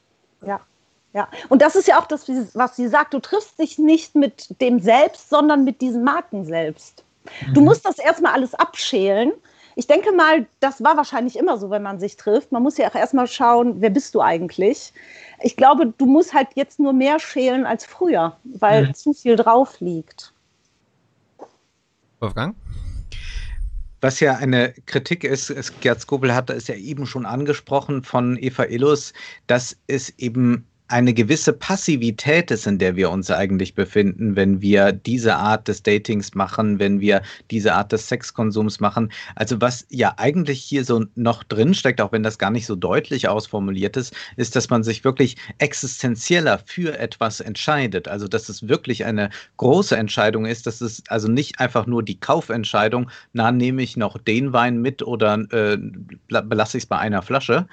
Ja. 0.47 0.61
Ja, 1.15 1.27
und 1.49 1.63
das 1.63 1.75
ist 1.75 1.89
ja 1.89 1.99
auch 1.99 2.07
das, 2.07 2.29
was 2.55 2.77
sie 2.77 2.87
sagt, 2.87 3.15
du 3.15 3.19
triffst 3.19 3.59
dich 3.59 3.79
nicht 3.79 4.15
mit 4.15 4.61
dem 4.61 4.79
Selbst, 4.79 5.31
sondern 5.31 5.65
mit 5.65 5.81
diesem 5.81 6.05
Marken 6.05 6.45
selbst. 6.45 7.03
Mhm. 7.47 7.55
Du 7.55 7.61
musst 7.63 7.87
das 7.87 7.99
erstmal 7.99 8.35
alles 8.35 8.55
abschälen. 8.55 9.33
Ich 9.75 9.87
denke 9.87 10.13
mal, 10.13 10.47
das 10.61 10.83
war 10.85 10.97
wahrscheinlich 10.97 11.39
immer 11.39 11.57
so, 11.57 11.71
wenn 11.71 11.83
man 11.83 11.99
sich 11.99 12.17
trifft. 12.17 12.53
Man 12.53 12.63
muss 12.63 12.77
ja 12.77 12.91
auch 12.91 12.95
erstmal 12.95 13.27
schauen, 13.27 13.81
wer 13.81 13.91
bist 13.91 14.15
du 14.15 14.21
eigentlich? 14.21 14.93
Ich 15.41 15.57
glaube, 15.57 15.95
du 15.97 16.05
musst 16.05 16.35
halt 16.35 16.49
jetzt 16.55 16.79
nur 16.79 16.93
mehr 16.93 17.19
schälen 17.19 17.65
als 17.65 17.87
früher, 17.87 18.37
weil 18.45 18.89
mhm. 18.89 18.95
zu 18.95 19.13
viel 19.13 19.37
drauf 19.37 19.81
liegt. 19.81 20.33
Wolfgang? 22.21 22.57
Was 24.01 24.21
ja 24.21 24.37
eine 24.37 24.75
Kritik 24.87 25.25
ist, 25.25 25.53
Gerd 25.81 26.01
Skobel 26.01 26.35
hat 26.35 26.51
es 26.51 26.69
ja 26.69 26.77
eben 26.77 27.07
schon 27.07 27.27
angesprochen 27.27 28.05
von 28.05 28.37
Eva 28.37 28.65
Illus, 28.65 29.13
dass 29.49 29.77
es 29.89 30.11
eben 30.19 30.67
eine 30.89 31.13
gewisse 31.13 31.53
Passivität 31.53 32.51
ist, 32.51 32.67
in 32.67 32.79
der 32.79 32.97
wir 32.97 33.11
uns 33.11 33.31
eigentlich 33.31 33.75
befinden, 33.75 34.37
wenn 34.37 34.63
wir 34.63 34.93
diese 34.93 35.37
Art 35.37 35.69
des 35.69 35.83
Datings 35.83 36.35
machen, 36.35 36.79
wenn 36.79 37.01
wir 37.01 37.23
diese 37.51 37.75
Art 37.75 37.93
des 37.93 38.09
Sexkonsums 38.09 38.81
machen. 38.81 39.13
Also 39.35 39.61
was 39.61 39.87
ja 39.91 40.15
eigentlich 40.17 40.63
hier 40.63 40.85
so 40.85 41.05
noch 41.15 41.45
drin 41.45 41.75
steckt, 41.75 42.01
auch 42.01 42.13
wenn 42.13 42.23
das 42.23 42.39
gar 42.39 42.51
nicht 42.51 42.67
so 42.67 42.75
deutlich 42.75 43.29
ausformuliert 43.29 43.97
ist, 43.99 44.15
ist, 44.37 44.57
dass 44.57 44.71
man 44.71 44.83
sich 44.83 45.05
wirklich 45.05 45.37
existenzieller 45.59 46.61
für 46.65 46.99
etwas 46.99 47.41
entscheidet. 47.41 48.09
Also 48.09 48.27
dass 48.27 48.49
es 48.49 48.67
wirklich 48.67 49.05
eine 49.05 49.29
große 49.59 49.97
Entscheidung 49.97 50.47
ist, 50.47 50.67
dass 50.67 50.81
es 50.81 51.03
also 51.09 51.29
nicht 51.29 51.61
einfach 51.61 51.87
nur 51.87 52.03
die 52.03 52.19
Kaufentscheidung, 52.19 53.11
na 53.35 53.53
nehme 53.53 53.83
ich 53.83 53.97
noch 53.99 54.17
den 54.17 54.55
Wein 54.55 54.81
mit 54.81 55.03
oder 55.03 55.35
äh, 55.51 55.77
belasse 56.29 56.79
ich 56.79 56.85
es 56.85 56.87
bei 56.89 56.99
einer 56.99 57.21
Flasche, 57.21 57.67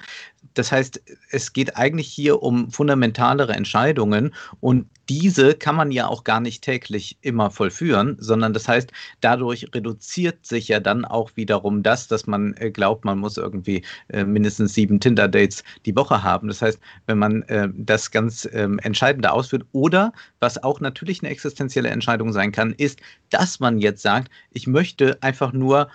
das 0.54 0.72
heißt, 0.72 1.02
es 1.30 1.52
geht 1.52 1.76
eigentlich 1.76 2.08
hier 2.08 2.42
um 2.42 2.70
fundamentalere 2.70 3.52
Entscheidungen 3.52 4.34
und 4.60 4.86
diese 5.08 5.54
kann 5.54 5.76
man 5.76 5.92
ja 5.92 6.08
auch 6.08 6.24
gar 6.24 6.40
nicht 6.40 6.62
täglich 6.62 7.18
immer 7.20 7.50
vollführen, 7.50 8.16
sondern 8.18 8.52
das 8.52 8.66
heißt, 8.66 8.90
dadurch 9.20 9.68
reduziert 9.72 10.44
sich 10.44 10.68
ja 10.68 10.80
dann 10.80 11.04
auch 11.04 11.30
wiederum 11.36 11.82
das, 11.82 12.08
dass 12.08 12.26
man 12.26 12.54
äh, 12.54 12.70
glaubt, 12.70 13.04
man 13.04 13.18
muss 13.18 13.36
irgendwie 13.36 13.82
äh, 14.08 14.24
mindestens 14.24 14.74
sieben 14.74 14.98
Tinder-Dates 14.98 15.62
die 15.84 15.94
Woche 15.94 16.22
haben. 16.22 16.48
Das 16.48 16.60
heißt, 16.60 16.80
wenn 17.06 17.18
man 17.18 17.42
äh, 17.42 17.68
das 17.72 18.10
ganz 18.10 18.48
ähm, 18.52 18.80
Entscheidende 18.80 19.30
ausführt 19.30 19.64
oder 19.72 20.12
was 20.40 20.62
auch 20.62 20.80
natürlich 20.80 21.22
eine 21.22 21.30
existenzielle 21.30 21.90
Entscheidung 21.90 22.32
sein 22.32 22.50
kann, 22.50 22.72
ist, 22.72 23.00
dass 23.30 23.60
man 23.60 23.78
jetzt 23.78 24.02
sagt, 24.02 24.30
ich 24.52 24.66
möchte 24.66 25.18
einfach 25.22 25.52
nur 25.52 25.88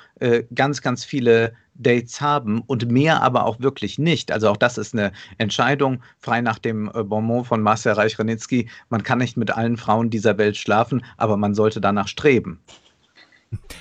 ganz, 0.53 0.81
ganz 0.81 1.03
viele 1.03 1.53
Dates 1.81 2.21
haben 2.21 2.61
und 2.61 2.89
mehr 2.89 3.21
aber 3.21 3.45
auch 3.45 3.59
wirklich 3.59 3.99
nicht. 3.99 4.31
Also 4.31 4.49
auch 4.49 4.57
das 4.57 4.77
ist 4.77 4.93
eine 4.93 5.11
Entscheidung, 5.37 6.01
frei 6.19 6.41
nach 6.41 6.59
dem 6.59 6.91
äh, 6.93 7.03
Bonmot 7.03 7.47
von 7.47 7.61
Marcel 7.61 7.93
Reich-Ranitzky. 7.93 8.69
Man 8.89 9.03
kann 9.03 9.19
nicht 9.19 9.37
mit 9.37 9.51
allen 9.51 9.77
Frauen 9.77 10.09
dieser 10.09 10.37
Welt 10.37 10.57
schlafen, 10.57 11.03
aber 11.17 11.37
man 11.37 11.53
sollte 11.53 11.81
danach 11.81 12.07
streben. 12.07 12.61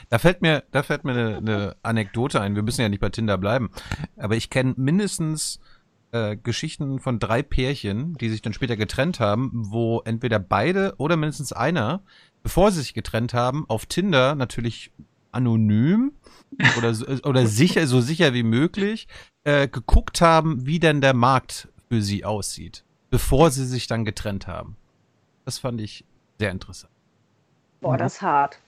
Da 0.09 0.19
fällt 0.19 0.43
mir, 0.43 0.65
da 0.73 0.83
fällt 0.83 1.05
mir 1.05 1.13
eine, 1.13 1.37
eine 1.37 1.77
Anekdote 1.83 2.41
ein. 2.41 2.57
Wir 2.57 2.63
müssen 2.63 2.81
ja 2.81 2.89
nicht 2.89 3.01
bei 3.01 3.11
Tinder 3.11 3.39
bleiben. 3.39 3.71
Aber 4.17 4.35
ich 4.35 4.51
kenne 4.51 4.75
mindestens 4.77 5.61
äh, 6.13 6.37
Geschichten 6.37 6.99
von 6.99 7.19
drei 7.19 7.43
Pärchen, 7.43 8.15
die 8.15 8.31
sich 8.31 8.43
dann 8.43 8.53
später 8.53 8.77
getrennt 8.77 9.21
haben, 9.21 9.51
wo 9.55 10.01
entweder 10.05 10.39
beide 10.41 10.95
oder 10.99 11.17
mindestens 11.17 11.53
einer, 11.53 12.03
bevor 12.43 12.73
sie 12.73 12.81
sich 12.81 12.95
getrennt 12.95 13.35
haben, 13.35 13.65
auf 13.69 13.87
Tinder 13.87 14.35
natürlich 14.35 14.91
anonym 15.33 16.13
oder, 16.79 16.95
oder 17.25 17.47
sicher, 17.47 17.87
so 17.87 18.01
sicher 18.01 18.35
wie 18.35 18.43
möglich, 18.43 19.09
äh, 19.45 19.69
geguckt 19.69 20.21
haben, 20.21 20.67
wie 20.67 20.79
denn 20.79 21.01
der 21.01 21.15
Markt 21.15 21.69
für 21.89 22.03
sie 22.03 22.25
aussieht, 22.25 22.85
bevor 23.11 23.51
sie 23.51 23.67
sich 23.67 23.87
dann 23.87 24.05
getrennt 24.05 24.47
haben. 24.47 24.77
Das 25.45 25.59
fand 25.59 25.81
ich 25.81 26.05
sehr 26.39 26.51
interessant. 26.51 26.93
Boah, 27.81 27.97
das 27.97 28.15
ist 28.15 28.23
hart. 28.23 28.59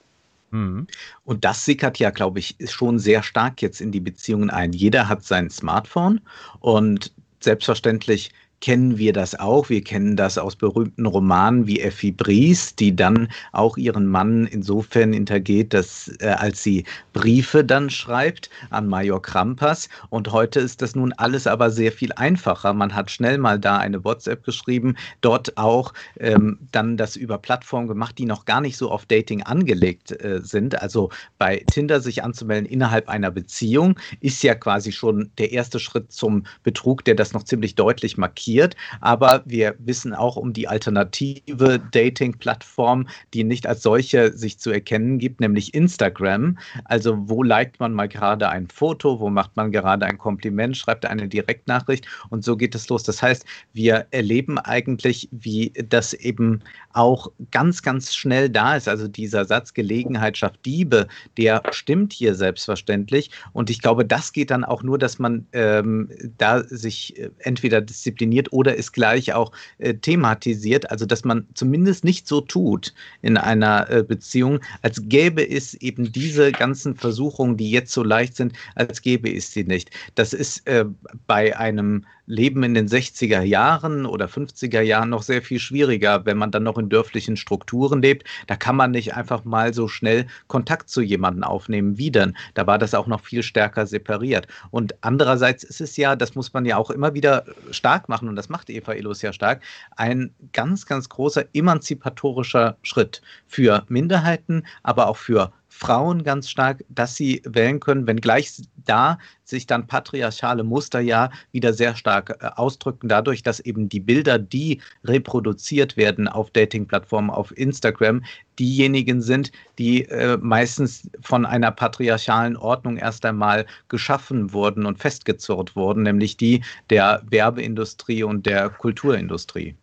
Mhm. 0.51 0.87
Und 1.23 1.45
das 1.45 1.65
sickert 1.65 1.99
ja, 1.99 2.11
glaube 2.11 2.39
ich, 2.39 2.55
schon 2.65 2.99
sehr 2.99 3.23
stark 3.23 3.61
jetzt 3.61 3.81
in 3.81 3.91
die 3.91 3.99
Beziehungen 3.99 4.49
ein. 4.49 4.73
Jeder 4.73 5.09
hat 5.09 5.23
sein 5.23 5.49
Smartphone 5.49 6.21
und 6.59 7.11
selbstverständlich 7.39 8.31
kennen 8.63 8.97
wir 8.97 9.11
das 9.11 9.37
auch. 9.37 9.67
Wir 9.67 9.83
kennen 9.83 10.15
das 10.15 10.37
aus 10.37 10.55
berühmten 10.55 11.05
Romanen 11.05 11.67
wie 11.67 11.81
Effi 11.81 12.13
Bries, 12.13 12.73
die 12.73 12.95
dann 12.95 13.27
auch 13.51 13.75
ihren 13.75 14.07
Mann 14.07 14.47
insofern 14.47 15.11
hintergeht, 15.11 15.73
dass 15.73 16.09
äh, 16.21 16.27
als 16.27 16.63
sie 16.63 16.85
Briefe 17.11 17.65
dann 17.65 17.89
schreibt 17.89 18.49
an 18.69 18.87
Major 18.87 19.21
Krampas. 19.21 19.89
Und 20.09 20.31
heute 20.31 20.61
ist 20.61 20.81
das 20.81 20.95
nun 20.95 21.11
alles 21.11 21.45
aber 21.45 21.71
sehr 21.71 21.91
viel 21.91 22.13
einfacher. 22.13 22.71
Man 22.71 22.95
hat 22.95 23.11
schnell 23.11 23.37
mal 23.37 23.59
da 23.59 23.79
eine 23.79 24.01
WhatsApp 24.05 24.45
geschrieben, 24.45 24.95
dort 25.19 25.57
auch 25.57 25.93
ähm, 26.21 26.57
dann 26.71 26.95
das 26.95 27.17
über 27.17 27.39
Plattformen 27.39 27.89
gemacht, 27.89 28.17
die 28.17 28.25
noch 28.25 28.45
gar 28.45 28.61
nicht 28.61 28.77
so 28.77 28.89
auf 28.89 29.05
Dating 29.05 29.43
angelegt 29.43 30.13
äh, 30.23 30.39
sind. 30.41 30.81
Also 30.81 31.09
bei 31.37 31.65
Tinder 31.69 31.99
sich 31.99 32.23
anzumelden 32.23 32.65
innerhalb 32.65 33.09
einer 33.09 33.29
Beziehung 33.29 33.99
ist 34.21 34.41
ja 34.41 34.55
quasi 34.55 34.93
schon 34.93 35.31
der 35.37 35.51
erste 35.51 35.81
Schritt 35.81 36.13
zum 36.13 36.45
Betrug, 36.63 37.03
der 37.03 37.15
das 37.15 37.33
noch 37.33 37.43
ziemlich 37.43 37.75
deutlich 37.75 38.15
markiert. 38.17 38.52
Aber 39.01 39.43
wir 39.45 39.75
wissen 39.79 40.13
auch 40.13 40.35
um 40.35 40.53
die 40.53 40.67
alternative 40.67 41.79
Dating-Plattform, 41.91 43.07
die 43.33 43.43
nicht 43.43 43.67
als 43.67 43.83
solche 43.83 44.31
sich 44.33 44.59
zu 44.59 44.71
erkennen 44.71 45.19
gibt, 45.19 45.39
nämlich 45.39 45.73
Instagram. 45.73 46.57
Also 46.85 47.17
wo 47.29 47.43
liked 47.43 47.79
man 47.79 47.93
mal 47.93 48.07
gerade 48.07 48.49
ein 48.49 48.67
Foto, 48.67 49.19
wo 49.19 49.29
macht 49.29 49.55
man 49.55 49.71
gerade 49.71 50.05
ein 50.05 50.17
Kompliment, 50.17 50.77
schreibt 50.77 51.05
eine 51.05 51.27
Direktnachricht 51.27 52.07
und 52.29 52.43
so 52.43 52.55
geht 52.57 52.75
es 52.75 52.89
los. 52.89 53.03
Das 53.03 53.21
heißt, 53.21 53.45
wir 53.73 54.07
erleben 54.11 54.57
eigentlich, 54.59 55.29
wie 55.31 55.71
das 55.89 56.13
eben 56.13 56.61
auch 56.93 57.31
ganz, 57.51 57.81
ganz 57.81 58.13
schnell 58.13 58.49
da 58.49 58.75
ist. 58.75 58.87
Also 58.87 59.07
dieser 59.07 59.45
Satz 59.45 59.73
Gelegenheit 59.73 60.37
schafft 60.37 60.65
Diebe, 60.65 61.07
der 61.37 61.63
stimmt 61.71 62.13
hier 62.13 62.35
selbstverständlich. 62.35 63.31
Und 63.53 63.69
ich 63.69 63.81
glaube, 63.81 64.05
das 64.05 64.31
geht 64.31 64.51
dann 64.51 64.63
auch 64.63 64.83
nur, 64.83 64.97
dass 64.97 65.19
man 65.19 65.47
ähm, 65.53 66.09
da 66.37 66.63
sich 66.63 67.17
äh, 67.17 67.29
entweder 67.39 67.81
diszipliniert 67.81 68.42
oder 68.51 68.77
es 68.77 68.91
gleich 68.91 69.33
auch 69.33 69.51
äh, 69.77 69.93
thematisiert. 69.93 70.89
Also 70.91 71.05
dass 71.05 71.23
man 71.23 71.47
zumindest 71.53 72.03
nicht 72.03 72.27
so 72.27 72.41
tut 72.41 72.93
in 73.21 73.37
einer 73.37 73.89
äh, 73.89 74.03
Beziehung, 74.03 74.59
als 74.81 75.01
gäbe 75.07 75.47
es 75.47 75.75
eben 75.75 76.11
diese 76.11 76.51
ganzen 76.51 76.95
Versuchungen, 76.95 77.57
die 77.57 77.71
jetzt 77.71 77.93
so 77.93 78.03
leicht 78.03 78.35
sind, 78.35 78.53
als 78.75 79.01
gäbe 79.01 79.33
es 79.33 79.51
sie 79.51 79.63
nicht. 79.63 79.91
Das 80.15 80.33
ist 80.33 80.67
äh, 80.67 80.85
bei 81.27 81.57
einem 81.57 82.05
Leben 82.25 82.63
in 82.63 82.73
den 82.73 82.87
60er 82.87 83.41
Jahren 83.41 84.05
oder 84.05 84.27
50er 84.27 84.81
Jahren 84.81 85.09
noch 85.09 85.23
sehr 85.23 85.41
viel 85.41 85.59
schwieriger, 85.59 86.25
wenn 86.25 86.37
man 86.37 86.51
dann 86.51 86.63
noch 86.63 86.77
in 86.77 86.89
dörflichen 86.89 87.37
Strukturen 87.37 88.01
lebt. 88.01 88.27
Da 88.47 88.55
kann 88.55 88.75
man 88.75 88.91
nicht 88.91 89.15
einfach 89.15 89.43
mal 89.43 89.73
so 89.73 89.87
schnell 89.87 90.27
Kontakt 90.47 90.89
zu 90.89 91.01
jemandem 91.01 91.43
aufnehmen 91.43 91.97
wie 91.97 92.11
denn. 92.11 92.35
Da 92.53 92.65
war 92.67 92.77
das 92.77 92.93
auch 92.93 93.07
noch 93.07 93.21
viel 93.21 93.43
stärker 93.43 93.85
separiert. 93.85 94.47
Und 94.71 94.95
andererseits 95.01 95.63
ist 95.63 95.81
es 95.81 95.97
ja, 95.97 96.15
das 96.15 96.35
muss 96.35 96.53
man 96.53 96.65
ja 96.65 96.77
auch 96.77 96.89
immer 96.89 97.13
wieder 97.13 97.45
stark 97.71 98.09
machen, 98.09 98.29
und 98.29 98.35
das 98.35 98.49
macht 98.49 98.69
Eva 98.69 98.93
Illos 98.93 99.21
ja 99.21 99.33
stark, 99.33 99.61
ein 99.97 100.33
ganz, 100.53 100.85
ganz 100.85 101.09
großer 101.09 101.45
emanzipatorischer 101.53 102.77
Schritt 102.83 103.21
für 103.47 103.83
Minderheiten, 103.89 104.65
aber 104.83 105.07
auch 105.07 105.17
für 105.17 105.51
Frauen 105.75 106.23
ganz 106.23 106.49
stark, 106.49 106.85
dass 106.87 107.15
sie 107.15 107.41
wählen 107.45 107.79
können, 107.79 108.05
wenngleich 108.05 108.61
da 108.85 109.17
sich 109.43 109.65
dann 109.65 109.87
patriarchale 109.87 110.63
Muster 110.63 110.99
ja 110.99 111.31
wieder 111.51 111.73
sehr 111.73 111.95
stark 111.95 112.37
äh, 112.41 112.47
ausdrücken, 112.55 113.09
dadurch, 113.09 113.41
dass 113.41 113.59
eben 113.59 113.89
die 113.89 113.99
Bilder, 113.99 114.37
die 114.37 114.81
reproduziert 115.03 115.97
werden 115.97 116.27
auf 116.27 116.51
Dating-Plattformen, 116.51 117.31
auf 117.31 117.57
Instagram, 117.57 118.23
diejenigen 118.59 119.21
sind, 119.21 119.51
die 119.79 120.05
äh, 120.05 120.37
meistens 120.37 121.09
von 121.21 121.45
einer 121.45 121.71
patriarchalen 121.71 122.55
Ordnung 122.55 122.97
erst 122.97 123.25
einmal 123.25 123.65
geschaffen 123.89 124.53
wurden 124.53 124.85
und 124.85 124.99
festgezurrt 124.99 125.75
wurden, 125.75 126.03
nämlich 126.03 126.37
die 126.37 126.63
der 126.91 127.23
Werbeindustrie 127.29 128.23
und 128.23 128.45
der 128.45 128.69
Kulturindustrie. 128.69 129.75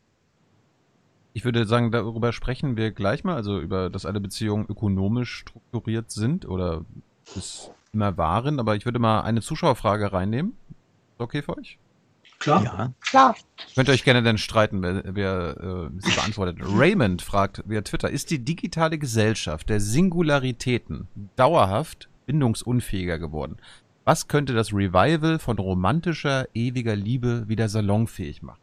Ich 1.32 1.44
würde 1.44 1.64
sagen, 1.64 1.92
darüber 1.92 2.32
sprechen 2.32 2.76
wir 2.76 2.90
gleich 2.90 3.22
mal, 3.24 3.36
also 3.36 3.60
über, 3.60 3.88
dass 3.88 4.04
alle 4.06 4.20
Beziehungen 4.20 4.66
ökonomisch 4.68 5.38
strukturiert 5.38 6.10
sind 6.10 6.46
oder 6.46 6.84
es 7.36 7.70
immer 7.92 8.16
waren, 8.16 8.58
aber 8.58 8.76
ich 8.76 8.84
würde 8.84 8.98
mal 8.98 9.20
eine 9.22 9.40
Zuschauerfrage 9.40 10.12
reinnehmen. 10.12 10.56
Ist 11.12 11.20
okay 11.20 11.42
für 11.42 11.56
euch? 11.56 11.78
Klar. 12.40 12.64
Ja. 12.64 12.92
Klar. 13.00 13.36
Könnt 13.74 13.88
ihr 13.88 13.92
euch 13.92 14.04
gerne 14.04 14.22
dann 14.22 14.38
streiten, 14.38 14.82
wer, 14.82 15.02
wer 15.14 15.56
äh, 15.60 15.90
sie 15.98 16.14
beantwortet. 16.14 16.58
Raymond 16.62 17.20
fragt 17.22 17.62
via 17.66 17.82
Twitter, 17.82 18.10
ist 18.10 18.30
die 18.30 18.42
digitale 18.42 18.98
Gesellschaft 18.98 19.68
der 19.68 19.78
Singularitäten 19.78 21.06
dauerhaft 21.36 22.08
bindungsunfähiger 22.26 23.18
geworden? 23.18 23.58
Was 24.04 24.26
könnte 24.26 24.54
das 24.54 24.72
Revival 24.72 25.38
von 25.38 25.58
romantischer, 25.58 26.48
ewiger 26.54 26.96
Liebe 26.96 27.46
wieder 27.48 27.68
salonfähig 27.68 28.42
machen? 28.42 28.58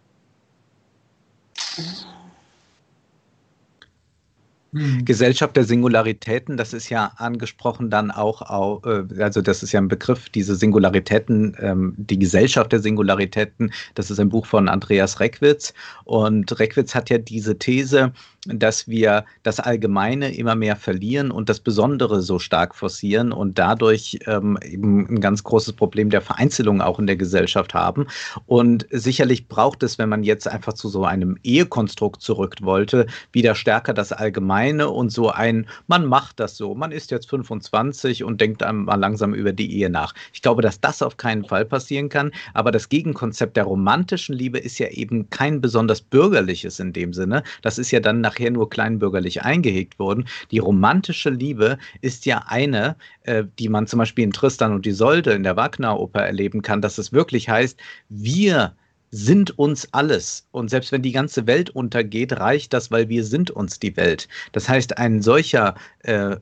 Hm. 4.74 5.06
Gesellschaft 5.06 5.56
der 5.56 5.64
Singularitäten, 5.64 6.58
das 6.58 6.74
ist 6.74 6.90
ja 6.90 7.12
angesprochen 7.16 7.90
dann 7.90 8.12
auch, 8.12 8.42
äh, 8.86 9.22
also 9.22 9.42
das 9.42 9.64
ist 9.64 9.72
ja 9.72 9.80
ein 9.80 9.88
Begriff, 9.88 10.30
diese 10.30 10.56
Singularitäten, 10.56 11.56
ähm, 11.60 11.94
die 11.98 12.20
Gesellschaft 12.20 12.72
der 12.74 12.80
Singularitäten, 12.80 13.72
das 13.96 14.12
ist 14.12 14.20
ein 14.20 14.30
Buch 14.30 14.46
von 14.46 14.68
Andreas 14.68 15.20
Reckwitz 15.20 15.74
und 16.04 16.60
Reckwitz 16.60 16.96
hat 16.96 17.10
ja 17.10 17.18
diese 17.18 17.58
These, 17.58 18.12
dass 18.54 18.88
wir 18.88 19.26
das 19.44 19.60
Allgemeine 19.60 20.36
immer 20.36 20.56
mehr 20.56 20.76
verlieren 20.76 21.32
und 21.32 21.50
das 21.50 21.60
Besondere 21.60 22.22
so 22.22 22.40
stark 22.40 22.76
forcieren 22.76 23.32
und 23.32 23.58
dadurch 23.60 24.20
ähm, 24.26 24.58
eben 24.64 25.08
ein 25.10 25.22
ganz 25.22 25.44
großes 25.44 25.74
Problem 25.74 26.10
der 26.10 26.22
Vereinzelung 26.22 26.82
auch 26.82 27.00
in 27.00 27.08
der 27.08 27.18
Gesellschaft 27.18 27.74
haben. 27.74 28.08
Und 28.46 28.88
sicherlich 28.92 29.48
braucht 29.48 29.84
es, 29.84 29.98
wenn 29.98 30.10
man 30.10 30.24
jetzt 30.24 30.48
einfach 30.48 30.74
zu 30.74 30.90
so 30.90 31.06
einem 31.06 31.38
Ehekonstrukt 31.44 32.22
zurück 32.22 32.56
wollte, 32.62 33.08
wieder 33.32 33.56
stärker 33.56 33.94
das 33.94 34.12
Allgemeine 34.12 34.90
und 34.90 35.12
so 35.12 35.30
ein, 35.30 35.68
man 35.88 36.06
macht 36.06 36.40
das 36.40 36.58
so, 36.58 36.76
man 36.76 36.92
ist 36.92 37.12
jetzt 37.12 37.30
25 37.30 38.24
und 38.24 38.42
denkt 38.42 38.62
mal 38.72 38.96
langsam 38.96 39.34
über 39.34 39.52
die 39.52 39.78
Ehe 39.78 39.90
nach. 39.90 40.14
Ich 40.34 40.42
glaube, 40.42 40.62
dass 40.62 40.80
das 40.80 41.02
auf 41.02 41.18
keinen 41.18 41.46
Fall 41.46 41.66
passieren 41.66 42.10
kann, 42.10 42.32
aber 42.54 42.72
das 42.72 42.90
Gegenkonzept 42.90 43.58
der 43.58 43.66
romantischen 43.66 44.36
Liebe 44.36 44.60
ist 44.60 44.80
ja 44.80 44.88
eben 44.90 45.30
kein 45.30 45.62
besonders 45.62 46.02
bürgerliches 46.02 46.80
in 46.80 46.94
dem 46.94 47.14
Sinne. 47.14 47.44
Das 47.62 47.78
ist 47.78 47.92
ja 47.92 48.00
dann 48.00 48.22
nach 48.22 48.37
nachher 48.38 48.52
nur 48.52 48.70
kleinbürgerlich 48.70 49.44
eingehegt 49.44 50.00
wurden. 50.00 50.28
Die 50.52 50.60
romantische 50.60 51.30
Liebe 51.30 51.78
ist 52.02 52.26
ja 52.26 52.44
eine, 52.48 52.96
äh, 53.24 53.44
die 53.60 53.70
man 53.70 53.88
zum 53.88 54.00
Beispiel 54.00 54.24
in 54.24 54.32
Tristan 54.32 54.74
und 54.74 54.86
Isolde 54.86 55.32
in 55.32 55.44
der 55.44 55.56
Wagner-Oper 55.56 56.22
erleben 56.22 56.62
kann, 56.62 56.82
dass 56.82 56.98
es 56.98 57.12
wirklich 57.12 57.50
heißt, 57.50 57.80
wir 58.10 58.76
sind 59.10 59.58
uns 59.58 59.88
alles. 59.94 60.48
Und 60.52 60.70
selbst 60.70 60.92
wenn 60.92 61.02
die 61.02 61.14
ganze 61.14 61.48
Welt 61.48 61.70
untergeht, 61.70 62.34
reicht 62.34 62.74
das, 62.74 62.92
weil 62.92 63.10
wir 63.10 63.24
sind 63.24 63.50
uns 63.52 63.80
die 63.80 63.96
Welt. 63.96 64.28
Das 64.52 64.68
heißt, 64.68 64.98
ein 64.98 65.22
solcher 65.22 65.76
äh, 66.00 66.36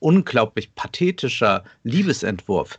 unglaublich 0.00 0.74
pathetischer 0.74 1.64
Liebesentwurf, 1.82 2.78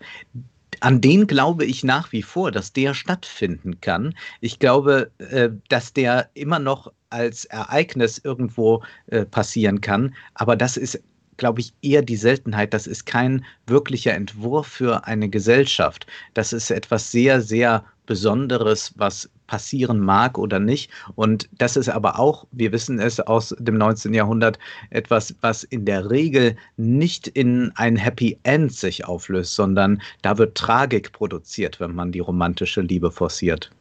an 0.79 1.01
den 1.01 1.27
glaube 1.27 1.65
ich 1.65 1.83
nach 1.83 2.11
wie 2.11 2.23
vor, 2.23 2.51
dass 2.51 2.73
der 2.73 2.93
stattfinden 2.93 3.81
kann. 3.81 4.15
Ich 4.39 4.59
glaube, 4.59 5.11
äh, 5.17 5.49
dass 5.69 5.93
der 5.93 6.29
immer 6.33 6.59
noch 6.59 6.91
als 7.11 7.45
Ereignis 7.45 8.19
irgendwo 8.23 8.83
äh, 9.07 9.25
passieren 9.25 9.81
kann. 9.81 10.13
Aber 10.35 10.55
das 10.55 10.77
ist, 10.77 11.01
glaube 11.37 11.61
ich, 11.61 11.73
eher 11.81 12.01
die 12.01 12.15
Seltenheit. 12.15 12.73
Das 12.73 12.87
ist 12.87 13.05
kein 13.05 13.45
wirklicher 13.67 14.13
Entwurf 14.13 14.67
für 14.67 15.05
eine 15.05 15.29
Gesellschaft. 15.29 16.07
Das 16.33 16.53
ist 16.53 16.71
etwas 16.71 17.11
sehr, 17.11 17.41
sehr 17.41 17.83
Besonderes, 18.05 18.93
was 18.97 19.29
passieren 19.47 19.99
mag 19.99 20.37
oder 20.37 20.59
nicht. 20.59 20.91
Und 21.15 21.47
das 21.57 21.75
ist 21.75 21.89
aber 21.89 22.19
auch, 22.19 22.45
wir 22.51 22.71
wissen 22.71 22.99
es 22.99 23.19
aus 23.19 23.55
dem 23.59 23.77
19. 23.77 24.13
Jahrhundert, 24.13 24.59
etwas, 24.89 25.35
was 25.41 25.63
in 25.63 25.85
der 25.85 26.09
Regel 26.09 26.55
nicht 26.77 27.27
in 27.27 27.71
ein 27.75 27.95
Happy 27.95 28.37
End 28.43 28.73
sich 28.73 29.05
auflöst, 29.05 29.55
sondern 29.55 30.01
da 30.21 30.37
wird 30.37 30.55
Tragik 30.55 31.11
produziert, 31.11 31.79
wenn 31.79 31.93
man 31.93 32.11
die 32.11 32.19
romantische 32.19 32.81
Liebe 32.81 33.11
forciert. 33.11 33.71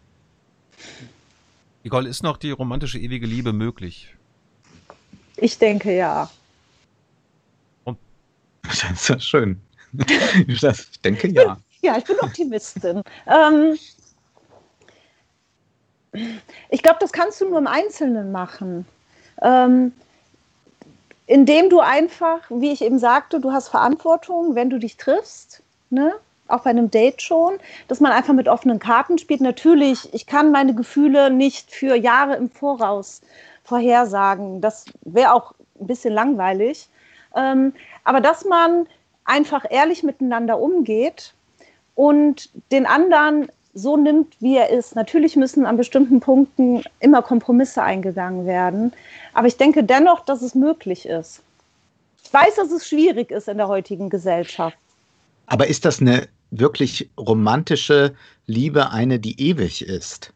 Nicole, 1.83 2.09
ist 2.09 2.23
noch 2.23 2.37
die 2.37 2.51
romantische 2.51 2.99
ewige 2.99 3.27
Liebe 3.27 3.53
möglich? 3.53 4.15
Ich 5.37 5.59
denke 5.59 5.95
ja. 5.97 6.31
Das 8.63 8.85
ist 8.91 9.09
ja 9.09 9.19
schön. 9.19 9.61
ich 10.47 10.61
denke 11.03 11.29
ja. 11.29 11.57
Ja, 11.83 11.97
ich 11.97 12.05
bin 12.05 12.17
Optimistin. 12.21 13.03
ähm, 13.27 13.79
ich 16.69 16.83
glaube, 16.83 16.99
das 17.01 17.13
kannst 17.13 17.41
du 17.41 17.49
nur 17.49 17.59
im 17.59 17.67
Einzelnen 17.67 18.33
machen. 18.33 18.85
Ähm, 19.43 19.93
indem 21.27 21.71
du 21.71 21.81
einfach, 21.81 22.41
wie 22.51 22.73
ich 22.73 22.83
eben 22.83 22.99
sagte, 22.99 23.41
du 23.41 23.53
hast 23.53 23.69
Verantwortung, 23.69 24.55
wenn 24.55 24.69
du 24.69 24.79
dich 24.79 24.97
triffst. 24.97 25.63
Ne? 25.89 26.13
Auch 26.51 26.63
bei 26.63 26.71
einem 26.71 26.91
Date 26.91 27.23
schon, 27.23 27.55
dass 27.89 28.01
man 28.01 28.13
einfach 28.13 28.35
mit 28.35 28.49
offenen 28.49 28.79
Karten 28.79 29.19
spielt. 29.19 29.41
Natürlich, 29.41 30.13
ich 30.13 30.27
kann 30.27 30.53
meine 30.53 30.75
Gefühle 30.75 31.31
nicht 31.31 31.71
für 31.71 31.95
Jahre 31.95 32.37
im 32.37 32.51
Voraus 32.51 33.21
vorhersagen. 33.65 34.61
Das 34.61 34.85
wäre 35.03 35.35
auch 35.35 35.55
ein 35.81 35.87
bisschen 35.87 36.15
langweilig. 36.15 36.89
Ähm, 37.37 37.73
aber 38.05 38.21
dass 38.21 38.45
man 38.45 38.87
einfach 39.25 39.65
ehrlich 39.69 40.03
miteinander 40.03 40.59
umgeht 40.59 41.35
und 41.95 42.51
den 42.73 42.87
anderen 42.87 43.49
so 43.75 43.97
nimmt, 43.97 44.35
wie 44.41 44.57
er 44.57 44.71
ist. 44.71 44.97
Natürlich 44.97 45.37
müssen 45.37 45.65
an 45.65 45.77
bestimmten 45.77 46.21
Punkten 46.21 46.83
immer 46.99 47.23
Kompromisse 47.23 47.83
eingegangen 47.83 48.47
werden, 48.47 48.93
aber 49.33 49.47
ich 49.47 49.57
denke 49.57 49.85
dennoch, 49.85 50.25
dass 50.25 50.43
es 50.43 50.55
möglich 50.55 51.07
ist. 51.07 51.43
Ich 52.25 52.33
weiß, 52.33 52.57
dass 52.57 52.71
es 52.71 52.89
schwierig 52.89 53.31
ist 53.31 53.49
in 53.49 53.59
der 53.59 53.69
heutigen 53.69 54.11
Gesellschaft. 54.11 54.77
Aber 55.47 55.67
ist 55.67 55.85
das 55.85 56.01
eine 56.01 56.29
wirklich 56.51 57.11
romantische 57.19 58.15
Liebe, 58.47 58.91
eine, 58.91 59.19
die 59.21 59.41
ewig 59.41 59.83
ist? 59.83 60.33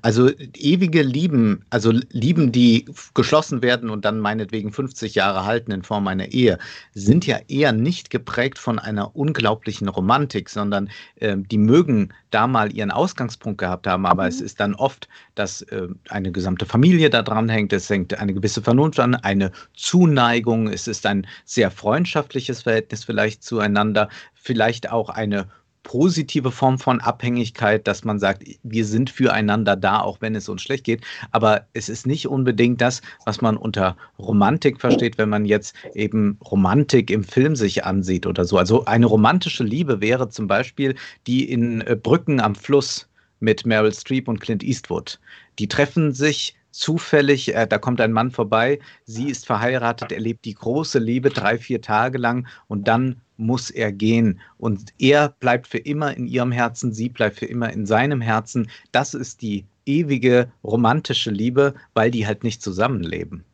Also 0.00 0.30
ewige 0.56 1.02
Lieben, 1.02 1.64
also 1.70 1.92
Lieben, 2.10 2.52
die 2.52 2.86
geschlossen 3.14 3.62
werden 3.62 3.90
und 3.90 4.04
dann 4.04 4.20
meinetwegen 4.20 4.72
50 4.72 5.14
Jahre 5.14 5.44
halten 5.44 5.72
in 5.72 5.82
Form 5.82 6.06
einer 6.08 6.28
Ehe, 6.32 6.58
sind 6.94 7.26
ja 7.26 7.38
eher 7.48 7.72
nicht 7.72 8.10
geprägt 8.10 8.58
von 8.58 8.78
einer 8.78 9.14
unglaublichen 9.16 9.88
Romantik, 9.88 10.48
sondern 10.48 10.88
äh, 11.16 11.36
die 11.36 11.58
mögen 11.58 12.12
da 12.30 12.46
mal 12.46 12.72
ihren 12.72 12.90
Ausgangspunkt 12.90 13.58
gehabt 13.58 13.86
haben, 13.86 14.06
aber 14.06 14.22
mhm. 14.22 14.28
es 14.28 14.40
ist 14.40 14.60
dann 14.60 14.74
oft, 14.74 15.08
dass 15.34 15.62
äh, 15.62 15.88
eine 16.08 16.32
gesamte 16.32 16.66
Familie 16.66 17.10
da 17.10 17.22
dran 17.22 17.48
hängt, 17.48 17.72
es 17.72 17.88
hängt 17.90 18.18
eine 18.18 18.34
gewisse 18.34 18.62
Vernunft 18.62 18.98
an, 19.00 19.14
eine 19.14 19.52
Zuneigung, 19.74 20.68
es 20.68 20.88
ist 20.88 21.06
ein 21.06 21.26
sehr 21.44 21.70
freundschaftliches 21.70 22.62
Verhältnis 22.62 23.04
vielleicht 23.04 23.42
zueinander, 23.42 24.08
vielleicht 24.34 24.90
auch 24.90 25.10
eine 25.10 25.48
positive 25.82 26.50
Form 26.50 26.78
von 26.78 27.00
Abhängigkeit, 27.00 27.86
dass 27.86 28.04
man 28.04 28.18
sagt, 28.18 28.44
wir 28.62 28.84
sind 28.84 29.10
füreinander 29.10 29.76
da, 29.76 30.00
auch 30.00 30.20
wenn 30.20 30.34
es 30.34 30.48
uns 30.48 30.62
schlecht 30.62 30.84
geht. 30.84 31.02
Aber 31.30 31.66
es 31.72 31.88
ist 31.88 32.06
nicht 32.06 32.26
unbedingt 32.28 32.80
das, 32.80 33.02
was 33.24 33.40
man 33.40 33.56
unter 33.56 33.96
Romantik 34.18 34.80
versteht, 34.80 35.18
wenn 35.18 35.28
man 35.28 35.44
jetzt 35.44 35.74
eben 35.94 36.38
Romantik 36.44 37.10
im 37.10 37.24
Film 37.24 37.56
sich 37.56 37.84
ansieht 37.84 38.26
oder 38.26 38.44
so. 38.44 38.58
Also 38.58 38.84
eine 38.84 39.06
romantische 39.06 39.64
Liebe 39.64 40.00
wäre 40.00 40.28
zum 40.28 40.46
Beispiel 40.46 40.94
die 41.26 41.50
in 41.50 41.80
äh, 41.82 41.96
Brücken 41.96 42.40
am 42.40 42.54
Fluss 42.54 43.08
mit 43.40 43.66
Meryl 43.66 43.92
Streep 43.92 44.28
und 44.28 44.40
Clint 44.40 44.62
Eastwood. 44.62 45.18
Die 45.58 45.68
treffen 45.68 46.12
sich 46.12 46.56
zufällig, 46.70 47.54
äh, 47.54 47.66
da 47.66 47.78
kommt 47.78 48.00
ein 48.00 48.12
Mann 48.12 48.30
vorbei, 48.30 48.78
sie 49.04 49.28
ist 49.28 49.46
verheiratet, 49.46 50.10
er 50.10 50.20
lebt 50.20 50.44
die 50.44 50.54
große 50.54 50.98
Liebe 50.98 51.30
drei, 51.30 51.58
vier 51.58 51.82
Tage 51.82 52.18
lang 52.18 52.46
und 52.66 52.88
dann 52.88 53.20
muss 53.42 53.70
er 53.70 53.92
gehen. 53.92 54.40
Und 54.58 54.92
er 54.98 55.28
bleibt 55.28 55.66
für 55.66 55.78
immer 55.78 56.16
in 56.16 56.26
ihrem 56.26 56.52
Herzen, 56.52 56.92
sie 56.92 57.08
bleibt 57.08 57.38
für 57.38 57.46
immer 57.46 57.72
in 57.72 57.86
seinem 57.86 58.20
Herzen. 58.20 58.70
Das 58.92 59.14
ist 59.14 59.42
die 59.42 59.66
ewige 59.84 60.50
romantische 60.64 61.30
Liebe, 61.30 61.74
weil 61.94 62.10
die 62.10 62.26
halt 62.26 62.44
nicht 62.44 62.62
zusammenleben. 62.62 63.44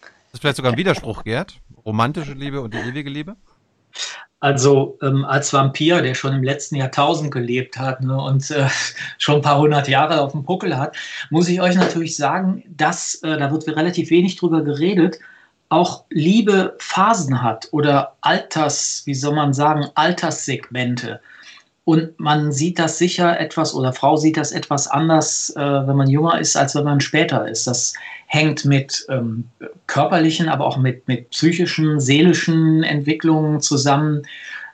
Das 0.00 0.34
ist 0.34 0.40
vielleicht 0.40 0.56
sogar 0.56 0.72
ein 0.72 0.78
Widerspruch, 0.78 1.24
Gerd. 1.24 1.60
Romantische 1.84 2.32
Liebe 2.32 2.60
und 2.60 2.72
die 2.74 2.78
ewige 2.78 3.10
Liebe? 3.10 3.36
Also 4.40 4.98
ähm, 5.02 5.24
als 5.24 5.52
Vampir, 5.52 6.02
der 6.02 6.14
schon 6.14 6.32
im 6.34 6.42
letzten 6.42 6.76
Jahrtausend 6.76 7.30
gelebt 7.30 7.78
hat 7.78 8.00
ne, 8.02 8.20
und 8.20 8.50
äh, 8.50 8.66
schon 9.18 9.36
ein 9.36 9.42
paar 9.42 9.58
hundert 9.58 9.86
Jahre 9.88 10.20
auf 10.20 10.32
dem 10.32 10.44
Puckel 10.44 10.76
hat, 10.76 10.96
muss 11.30 11.48
ich 11.48 11.60
euch 11.60 11.76
natürlich 11.76 12.16
sagen, 12.16 12.64
dass, 12.68 13.14
äh, 13.22 13.36
da 13.36 13.52
wird 13.52 13.68
relativ 13.68 14.10
wenig 14.10 14.36
drüber 14.36 14.62
geredet, 14.62 15.20
auch 15.72 16.04
Liebe 16.10 16.76
Phasen 16.78 17.42
hat 17.42 17.68
oder 17.72 18.14
Alters, 18.20 19.02
wie 19.06 19.14
soll 19.14 19.34
man 19.34 19.54
sagen, 19.54 19.86
Alterssegmente. 19.94 21.20
Und 21.84 22.20
man 22.20 22.52
sieht 22.52 22.78
das 22.78 22.98
sicher 22.98 23.40
etwas 23.40 23.74
oder 23.74 23.92
Frau 23.92 24.16
sieht 24.16 24.36
das 24.36 24.52
etwas 24.52 24.86
anders, 24.86 25.50
äh, 25.56 25.60
wenn 25.60 25.96
man 25.96 26.10
jünger 26.10 26.38
ist, 26.38 26.56
als 26.56 26.74
wenn 26.74 26.84
man 26.84 27.00
später 27.00 27.48
ist. 27.48 27.66
Das 27.66 27.94
hängt 28.26 28.64
mit 28.66 29.04
ähm, 29.08 29.48
körperlichen, 29.86 30.48
aber 30.48 30.66
auch 30.66 30.76
mit, 30.76 31.08
mit 31.08 31.30
psychischen, 31.30 31.98
seelischen 31.98 32.82
Entwicklungen 32.82 33.60
zusammen, 33.60 34.22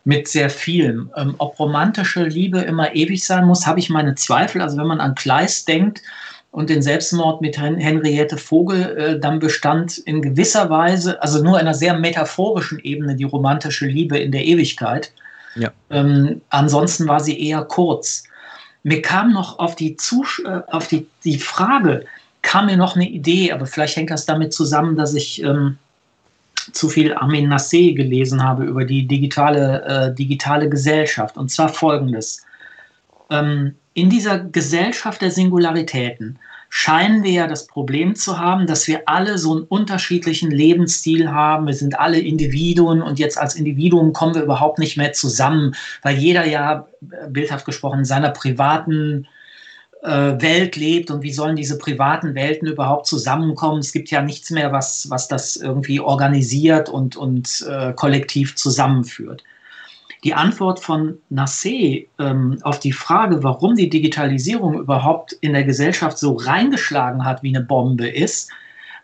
mit 0.05 0.27
sehr 0.27 0.51
vielem. 0.51 1.11
Ähm, 1.17 1.37
ob 1.39 1.59
romantische 1.61 2.25
Liebe 2.25 2.59
immer 2.59 2.95
ewig 2.95 3.25
sein 3.25 3.47
muss, 3.47 3.67
habe 3.67 3.79
ich 3.79 3.89
meine 3.89 4.17
Zweifel. 4.17 4.61
Also 4.61 4.77
wenn 4.77 4.87
man 4.87 5.01
an 5.01 5.15
Kleist 5.15 5.69
denkt 5.69 6.03
und 6.51 6.71
den 6.71 6.83
Selbstmord 6.83 7.41
mit 7.41 7.59
Henriette 7.59 8.37
Vogel, 8.37 8.97
äh, 8.97 9.21
dann 9.21 9.39
bestand 9.39 9.99
in 9.99 10.23
gewisser 10.23 10.71
Weise, 10.71 11.21
also 11.23 11.43
nur 11.43 11.59
einer 11.59 11.75
sehr 11.75 11.97
metaphorischen 11.99 12.79
Ebene, 12.79 13.15
die 13.15 13.25
romantische 13.25 13.87
Liebe 13.87 14.19
in 14.19 14.33
der 14.33 14.45
Ewigkeit. 14.45 15.13
Ja. 15.57 15.71
Ähm, 15.91 16.41
ansonsten 16.51 17.07
war 17.07 17.21
sie 17.21 17.39
eher 17.39 17.63
kurz. 17.65 18.25
Mir 18.83 19.03
kam 19.03 19.33
noch 19.33 19.59
auf 19.59 19.77
die, 19.77 19.97
Zus 19.97 20.41
äh, 20.45 20.61
auf 20.69 20.89
die, 20.89 21.07
die 21.25 21.39
Frage, 21.39 22.05
kam 22.43 22.67
mir 22.67 22.77
noch 22.77 22.97
eine 22.97 23.09
Idee, 23.09 23.53
aber 23.53 23.67
vielleicht 23.67 23.97
hängt 23.97 24.11
das 24.11 24.25
damit 24.25 24.53
zusammen, 24.55 24.97
dass 24.97 25.15
ich 25.15 25.43
ähm, 25.43 25.77
zu 26.73 26.89
viel 26.89 27.15
Armin 27.15 27.53
Nassé 27.53 27.95
gelesen 27.95 28.43
habe 28.43 28.65
über 28.65 28.85
die 28.85 29.07
digitale, 29.07 29.85
äh, 29.85 30.15
digitale 30.15 30.69
Gesellschaft. 30.69 31.37
Und 31.37 31.51
zwar 31.51 31.69
folgendes. 31.69 32.45
Ähm, 33.31 33.75
in 33.99 34.11
dieser 34.11 34.39
Gesellschaft 34.39 35.21
der 35.23 35.33
Singularitäten 35.33 36.39
scheinen 36.71 37.25
wir 37.25 37.33
ja 37.33 37.47
das 37.49 37.67
Problem 37.67 38.15
zu 38.15 38.39
haben, 38.39 38.67
dass 38.67 38.87
wir 38.87 39.03
alle 39.07 39.39
so 39.39 39.57
einen 39.57 39.65
unterschiedlichen 39.65 40.51
Lebensstil 40.51 41.31
haben. 41.31 41.67
Wir 41.67 41.75
sind 41.75 41.99
alle 41.99 42.21
Individuen 42.21 43.03
und 43.03 43.19
jetzt 43.19 43.39
als 43.39 43.57
Individuum 43.57 44.13
kommen 44.13 44.35
wir 44.35 44.43
überhaupt 44.43 44.79
nicht 44.79 44.97
mehr 44.97 45.13
zusammen, 45.15 45.75
weil 46.03 46.17
jeder 46.17 46.47
ja, 46.47 46.87
äh, 47.11 47.29
bildhaft 47.29 47.65
gesprochen, 47.65 48.01
in 48.01 48.05
seiner 48.05 48.31
privaten 48.31 49.27
äh, 50.03 50.09
Welt 50.09 50.77
lebt 50.77 51.11
und 51.11 51.23
wie 51.23 51.33
sollen 51.33 51.57
diese 51.57 51.77
privaten 51.77 52.37
Welten 52.37 52.69
überhaupt 52.69 53.07
zusammenkommen? 53.07 53.81
Es 53.81 53.93
gibt 53.93 54.11
ja 54.11 54.23
nichts 54.23 54.51
mehr, 54.51 54.71
was, 54.71 55.11
was 55.11 55.27
das 55.27 55.57
irgendwie 55.57 55.99
organisiert 55.99 56.89
und, 56.89 57.17
und 57.17 57.67
äh, 57.69 57.93
kollektiv 57.95 58.55
zusammenführt. 58.55 59.43
Die 60.25 60.35
Antwort 60.35 60.81
von 60.81 61.19
Nassé 61.31 62.09
ähm, 62.19 62.59
auf 62.63 62.81
die 62.81 62.93
Frage, 62.93 63.43
warum 63.43 63.77
die 63.77 63.89
Digitalisierung 63.89 64.79
überhaupt 64.81 65.33
in 65.33 65.53
der 65.53 65.65
Gesellschaft 65.65 66.19
so 66.19 66.35
reingeschlagen 66.35 67.25
hat 67.25 67.43
wie 67.43 67.55
eine 67.55 67.65
Bombe 67.65 68.09
ist, 68.09 68.51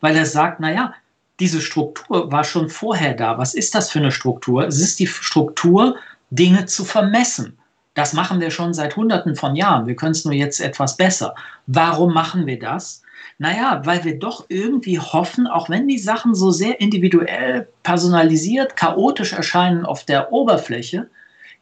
weil 0.01 0.17
er 0.17 0.27
sagt, 0.27 0.61
naja, 0.61 0.95
diese 1.41 1.61
Struktur 1.61 2.31
war 2.31 2.45
schon 2.45 2.69
vorher 2.69 3.15
da. 3.15 3.39
Was 3.39 3.55
ist 3.55 3.75
das 3.75 3.91
für 3.91 4.01
eine 4.01 4.12
Struktur? 4.12 4.67
Es 4.67 4.81
ist 4.81 4.99
die 4.99 5.07
Struktur, 5.07 5.97
Dinge 6.31 6.67
zu 6.67 6.85
vermessen. 6.85 7.59
Das 7.95 8.12
machen 8.12 8.41
wir 8.41 8.51
schon 8.51 8.75
seit 8.75 8.97
Hunderten 8.97 9.37
von 9.37 9.55
Jahren. 9.55 9.87
Wir 9.87 9.95
können 9.95 10.12
es 10.12 10.25
nur 10.25 10.35
jetzt 10.35 10.61
etwas 10.61 10.97
besser. 10.97 11.35
Warum 11.67 12.12
machen 12.12 12.47
wir 12.47 12.59
das? 12.59 13.03
Naja, 13.45 13.82
weil 13.84 14.05
wir 14.05 14.18
doch 14.18 14.47
irgendwie 14.49 14.99
hoffen, 14.99 15.47
auch 15.47 15.68
wenn 15.68 15.86
die 15.86 15.99
Sachen 15.99 16.34
so 16.34 16.51
sehr 16.51 16.80
individuell, 16.80 17.68
personalisiert, 17.82 18.74
chaotisch 18.74 19.34
erscheinen 19.34 19.84
auf 19.84 20.05
der 20.05 20.32
Oberfläche, 20.32 21.11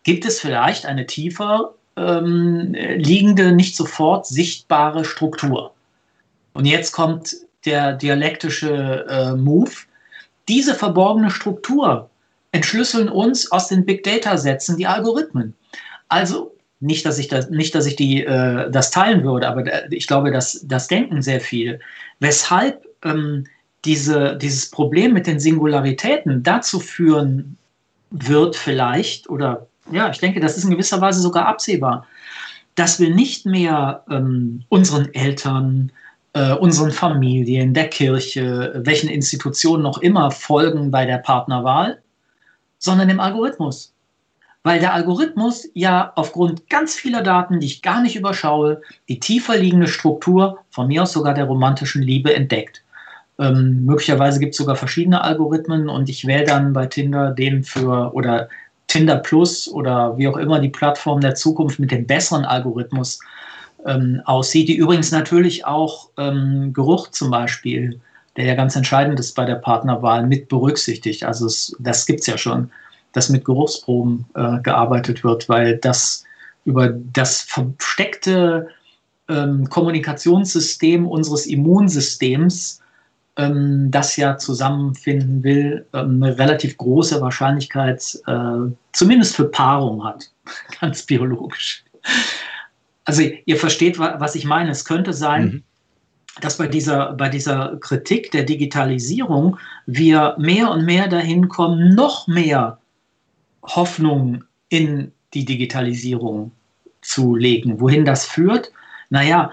gibt 0.05 0.25
es 0.25 0.39
vielleicht 0.39 0.87
eine 0.87 1.09
tiefer 1.09 1.75
ähm, 1.97 2.73
liegende, 2.75 3.51
nicht 3.51 3.75
sofort 3.75 4.29
sichtbare 4.29 5.05
Struktur. 5.05 5.75
Und 6.53 6.67
jetzt 6.67 6.93
kommt 6.93 7.35
der 7.65 7.95
dialektische 7.95 9.05
äh, 9.09 9.33
Move. 9.33 9.73
Diese 10.47 10.77
verborgene 10.77 11.33
Struktur 11.33 12.09
entschlüsseln 12.53 13.09
uns 13.09 13.51
aus 13.51 13.67
den 13.67 13.85
Big 13.85 14.05
Data 14.05 14.39
Sätzen 14.39 14.77
die 14.77 14.87
Algorithmen. 14.87 15.53
Also 16.07 16.52
nicht, 16.83 17.07
dass 17.07 17.19
ich 17.19 17.29
das, 17.29 17.49
nicht, 17.49 17.75
dass 17.75 17.87
ich 17.87 17.97
die, 17.97 18.25
äh, 18.25 18.71
das 18.71 18.91
teilen 18.91 19.23
würde, 19.23 19.49
aber 19.49 19.91
ich 19.93 20.07
glaube, 20.07 20.33
dass 20.33 20.61
das 20.65 20.89
denken 20.89 21.23
sehr 21.23 21.41
viel. 21.41 21.79
Weshalb 22.19 22.85
ähm, 23.05 23.47
diese, 23.85 24.37
dieses 24.37 24.71
Problem 24.71 25.13
mit 25.13 25.27
den 25.27 25.41
Singularitäten 25.41 26.43
dazu 26.43 26.81
führen 26.81 27.57
wird, 28.11 28.57
vielleicht, 28.57 29.31
oder 29.31 29.67
ja, 29.91 30.11
ich 30.11 30.19
denke, 30.19 30.41
das 30.41 30.57
ist 30.57 30.65
in 30.65 30.71
gewisser 30.71 31.01
Weise 31.01 31.21
sogar 31.21 31.47
absehbar, 31.47 32.07
dass 32.75 32.99
wir 32.99 33.11
nicht 33.11 33.47
mehr 33.47 34.03
ähm, 34.11 34.65
unseren 34.69 35.13
Eltern, 35.15 35.93
äh, 36.33 36.53
unseren 36.55 36.91
Familien, 36.91 37.75
der 37.75 37.89
Kirche, 37.89 38.81
welchen 38.85 39.09
Institutionen 39.09 39.83
noch 39.83 39.99
immer 39.99 40.31
folgen 40.31 40.91
bei 40.91 41.07
der 41.07 41.19
Partnerwahl, 41.19 42.01
sondern 42.79 43.09
dem 43.09 43.21
Algorithmus 43.21 43.92
weil 44.65 44.79
der 44.79 44.95
Algorithmus 44.95 45.69
ja 45.75 46.13
aufgrund 46.15 46.69
ganz 46.71 46.95
vieler 46.95 47.23
Daten, 47.23 47.61
die 47.61 47.67
ich 47.67 47.83
gar 47.83 48.01
nicht 48.01 48.17
überschaue, 48.17 48.81
die 49.09 49.19
tiefer 49.19 49.57
liegende 49.57 49.89
Struktur, 49.89 50.59
von 50.71 50.87
mir 50.87 51.03
aus 51.03 51.13
sogar 51.13 51.35
der 51.35 51.47
romantischen 51.47 52.03
Liebe, 52.03 52.35
entdeckt. 52.35 52.83
Ähm, 53.39 53.85
möglicherweise 53.85 54.39
gibt 54.39 54.53
es 54.53 54.59
sogar 54.59 54.77
verschiedene 54.77 55.23
Algorithmen 55.23 55.89
und 55.89 56.09
ich 56.09 56.27
wähle 56.27 56.45
dann 56.45 56.73
bei 56.73 56.87
Tinder 56.87 57.33
den 57.33 57.65
für 57.65 58.15
oder 58.15 58.49
Tinder 58.87 59.17
Plus 59.17 59.69
oder 59.69 60.17
wie 60.19 60.29
auch 60.29 60.37
immer 60.37 60.61
die 60.61 60.69
Plattform 60.69 61.21
der 61.21 61.35
Zukunft 61.35 61.79
mit 61.79 61.91
dem 61.91 62.07
besseren 62.07 62.45
Algorithmus 62.45 63.19
ähm, 63.87 64.21
aussieht, 64.27 64.69
die 64.69 64.77
übrigens 64.77 65.11
natürlich 65.11 65.65
auch 65.65 66.11
ähm, 66.19 66.73
Geruch 66.73 67.09
zum 67.09 67.31
Beispiel, 67.31 68.01
der 68.37 68.45
ja 68.45 68.55
ganz 68.55 68.77
entscheidend 68.77 69.19
ist 69.19 69.35
bei 69.35 69.45
der 69.45 69.57
Partnerwahl, 69.57 70.27
mit 70.27 70.49
berücksichtigt. 70.49 71.25
Also 71.25 71.47
es, 71.47 71.75
das 71.81 72.07
gibt 72.07 72.21
es 72.21 72.27
ja 72.27 72.39
schon 72.39 72.71
dass 73.13 73.29
mit 73.29 73.45
Geruchsproben 73.45 74.27
äh, 74.35 74.59
gearbeitet 74.61 75.25
wird, 75.25 75.49
weil 75.49 75.77
das 75.79 76.25
über 76.65 76.89
das 76.89 77.41
versteckte 77.43 78.69
ähm, 79.29 79.69
Kommunikationssystem 79.69 81.07
unseres 81.07 81.47
Immunsystems, 81.47 82.81
ähm, 83.37 83.91
das 83.91 84.17
ja 84.17 84.37
zusammenfinden 84.37 85.43
will, 85.43 85.87
ähm, 85.93 86.23
eine 86.23 86.39
relativ 86.39 86.77
große 86.77 87.21
Wahrscheinlichkeit, 87.21 88.19
äh, 88.27 88.73
zumindest 88.93 89.37
für 89.37 89.45
Paarung 89.45 90.05
hat, 90.05 90.31
ganz 90.81 91.05
biologisch. 91.05 91.85
also 93.05 93.23
ihr 93.23 93.57
versteht, 93.57 93.99
was 93.99 94.35
ich 94.35 94.45
meine. 94.45 94.71
Es 94.71 94.85
könnte 94.85 95.13
sein, 95.13 95.45
mhm. 95.45 95.63
dass 96.41 96.59
bei 96.59 96.67
dieser, 96.67 97.13
bei 97.15 97.29
dieser 97.29 97.77
Kritik 97.81 98.31
der 98.33 98.45
Digitalisierung 98.45 99.59
wir 99.87 100.37
mehr 100.39 100.71
und 100.71 100.85
mehr 100.85 101.09
dahin 101.09 101.49
kommen, 101.49 101.95
noch 101.95 102.27
mehr 102.27 102.79
Hoffnung 103.63 104.45
in 104.69 105.13
die 105.35 105.45
Digitalisierung 105.45 106.53
zu 107.01 107.35
legen. 107.35 107.81
Wohin 107.81 108.05
das 108.05 108.27
führt? 108.27 108.73
Naja, 109.11 109.53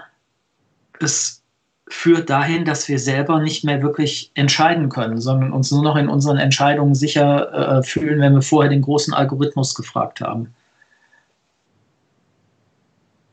es 1.00 1.42
führt 1.88 2.30
dahin, 2.30 2.64
dass 2.64 2.88
wir 2.88 2.98
selber 2.98 3.40
nicht 3.40 3.64
mehr 3.64 3.82
wirklich 3.82 4.30
entscheiden 4.34 4.88
können, 4.88 5.20
sondern 5.20 5.52
uns 5.52 5.70
nur 5.70 5.82
noch 5.82 5.96
in 5.96 6.08
unseren 6.08 6.38
Entscheidungen 6.38 6.94
sicher 6.94 7.78
äh, 7.78 7.82
fühlen, 7.82 8.20
wenn 8.20 8.34
wir 8.34 8.42
vorher 8.42 8.70
den 8.70 8.82
großen 8.82 9.12
Algorithmus 9.12 9.74
gefragt 9.74 10.20
haben. 10.20 10.54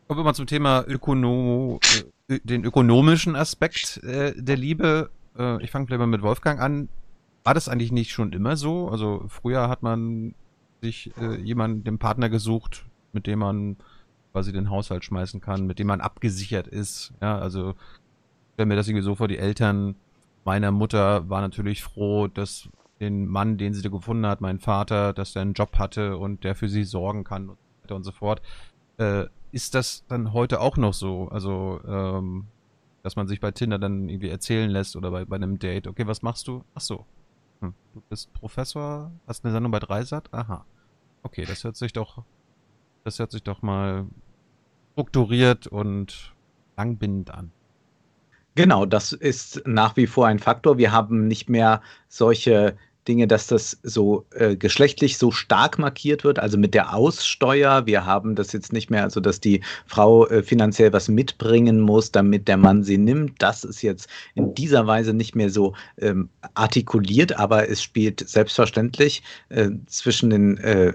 Kommen 0.08 0.20
wir 0.20 0.24
mal 0.24 0.34
zum 0.34 0.48
Thema 0.48 0.84
Ökono 0.88 1.80
äh, 2.28 2.40
den 2.44 2.64
ökonomischen 2.64 3.36
Aspekt 3.36 3.98
äh, 4.04 4.34
der 4.36 4.58
Liebe. 4.58 5.12
Äh, 5.38 5.64
ich 5.64 5.70
fange 5.70 5.86
vielleicht 5.86 6.00
mal 6.00 6.08
mit 6.08 6.24
Wolfgang 6.24 6.60
an. 6.60 6.90
War 7.44 7.54
das 7.54 7.70
eigentlich 7.70 7.92
nicht 7.92 8.12
schon 8.12 8.34
immer 8.34 8.58
so? 8.58 8.90
Also 8.90 9.26
früher 9.28 9.70
hat 9.70 9.84
man 9.84 10.34
sich 10.82 11.12
äh, 11.18 11.36
jemanden, 11.36 11.84
den 11.84 12.00
Partner 12.00 12.30
gesucht, 12.30 12.86
mit 13.14 13.28
dem 13.28 13.40
man 13.40 13.78
quasi 14.32 14.52
den 14.52 14.70
Haushalt 14.70 15.04
schmeißen 15.04 15.42
kann, 15.42 15.66
mit 15.66 15.80
dem 15.80 15.88
man 15.88 16.02
abgesichert 16.02 16.68
ist. 16.68 17.14
Ja, 17.22 17.40
also 17.40 17.76
stelle 18.54 18.68
mir 18.68 18.76
das 18.76 18.88
irgendwie 18.88 19.04
so 19.04 19.16
vor, 19.16 19.28
die 19.28 19.38
Eltern 19.38 19.96
meiner 20.46 20.72
Mutter 20.72 21.30
waren 21.30 21.42
natürlich 21.42 21.84
froh, 21.84 22.28
dass 22.28 22.70
den 23.00 23.28
Mann, 23.28 23.58
den 23.58 23.74
sie 23.74 23.82
da 23.82 23.90
gefunden 23.90 24.26
hat, 24.26 24.42
mein 24.42 24.60
Vater, 24.60 25.14
dass 25.14 25.34
der 25.34 25.44
einen 25.44 25.54
Job 25.54 25.78
hatte 25.78 26.18
und 26.18 26.44
der 26.44 26.56
für 26.56 26.70
sie 26.70 26.84
sorgen 26.84 27.24
kann 27.24 27.50
und 27.50 27.58
so 27.58 27.84
weiter 27.84 27.96
und 27.96 28.04
so 28.04 28.12
fort. 28.12 28.42
Äh, 28.98 29.26
ist 29.52 29.76
das 29.76 30.06
dann 30.08 30.34
heute 30.34 30.60
auch 30.60 30.78
noch 30.78 30.94
so? 30.94 31.30
Also, 31.30 31.80
ähm, 31.88 32.48
dass 33.04 33.16
man 33.16 33.28
sich 33.28 33.40
bei 33.40 33.52
Tinder 33.52 33.80
dann 33.80 34.10
irgendwie 34.10 34.30
erzählen 34.30 34.70
lässt 34.70 34.96
oder 34.96 35.12
bei, 35.12 35.26
bei 35.26 35.36
einem 35.36 35.60
Date, 35.60 35.88
okay, 35.88 36.08
was 36.08 36.22
machst 36.22 36.48
du? 36.48 36.64
Ach 36.74 36.82
so. 36.82 37.06
Hm, 37.62 37.74
du 37.94 38.02
bist 38.10 38.32
Professor, 38.34 39.12
hast 39.28 39.44
eine 39.44 39.54
Sendung 39.54 39.72
bei 39.72 39.80
Dreisat? 39.80 40.34
Aha. 40.34 40.66
Okay, 41.24 41.46
das 41.46 41.64
hört 41.64 41.76
sich 41.76 41.94
doch, 41.94 42.24
das 43.04 43.20
hört 43.20 43.32
sich 43.32 43.44
doch 43.44 43.62
mal 43.62 44.06
strukturiert 44.94 45.68
und 45.68 46.36
langbindend 46.78 47.32
an. 47.32 47.52
Genau, 48.56 48.88
das 48.88 49.14
ist 49.14 49.62
nach 49.68 49.98
wie 49.98 50.08
vor 50.08 50.26
ein 50.26 50.40
Faktor. 50.40 50.80
Wir 50.80 50.92
haben 50.92 51.28
nicht 51.28 51.48
mehr 51.48 51.82
solche 52.08 52.76
Dinge, 53.08 53.28
dass 53.28 53.48
das 53.48 53.78
so 53.84 54.26
äh, 54.36 54.56
geschlechtlich 54.56 55.18
so 55.18 55.32
stark 55.32 55.80
markiert 55.80 56.24
wird, 56.24 56.40
also 56.40 56.58
mit 56.58 56.74
der 56.74 56.94
Aussteuer. 56.94 57.86
Wir 57.86 58.06
haben 58.06 58.36
das 58.36 58.52
jetzt 58.52 58.74
nicht 58.74 58.90
mehr, 58.90 59.04
also 59.04 59.20
dass 59.20 59.40
die 59.40 59.62
Frau 59.86 60.28
äh, 60.28 60.44
finanziell 60.44 60.94
was 60.94 61.08
mitbringen 61.08 61.80
muss, 61.80 62.12
damit 62.12 62.48
der 62.48 62.58
Mann 62.58 62.84
sie 62.84 62.98
nimmt. 62.98 63.42
Das 63.42 63.64
ist 63.64 63.82
jetzt 63.82 64.10
in 64.36 64.54
dieser 64.54 64.88
Weise 64.88 65.14
nicht 65.14 65.36
mehr 65.36 65.50
so 65.50 65.74
ähm, 66.00 66.30
artikuliert, 66.54 67.38
aber 67.38 67.70
es 67.70 67.82
spielt 67.82 68.28
selbstverständlich 68.28 69.24
äh, 69.50 69.70
zwischen 69.88 70.30
den 70.30 70.58
äh, 70.58 70.94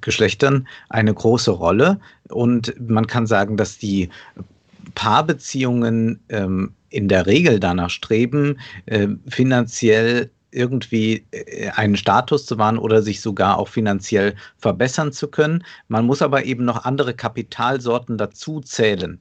Geschlechtern 0.00 0.66
eine 0.88 1.14
große 1.14 1.50
Rolle. 1.50 2.00
Und 2.28 2.74
man 2.80 3.06
kann 3.06 3.26
sagen, 3.26 3.56
dass 3.56 3.78
die 3.78 4.08
Paarbeziehungen 4.94 6.20
ähm, 6.28 6.72
in 6.90 7.08
der 7.08 7.26
Regel 7.26 7.58
danach 7.58 7.90
streben, 7.90 8.60
äh, 8.86 9.08
finanziell 9.26 10.30
irgendwie 10.54 11.26
äh, 11.32 11.70
einen 11.70 11.96
Status 11.96 12.46
zu 12.46 12.58
wahren 12.58 12.78
oder 12.78 13.02
sich 13.02 13.20
sogar 13.20 13.58
auch 13.58 13.68
finanziell 13.68 14.34
verbessern 14.56 15.12
zu 15.12 15.28
können. 15.28 15.64
Man 15.88 16.06
muss 16.06 16.22
aber 16.22 16.44
eben 16.44 16.64
noch 16.64 16.84
andere 16.84 17.14
Kapitalsorten 17.14 18.16
dazu 18.16 18.60
zählen. 18.60 19.20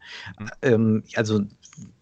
Ähm, 0.61 1.03
also 1.15 1.41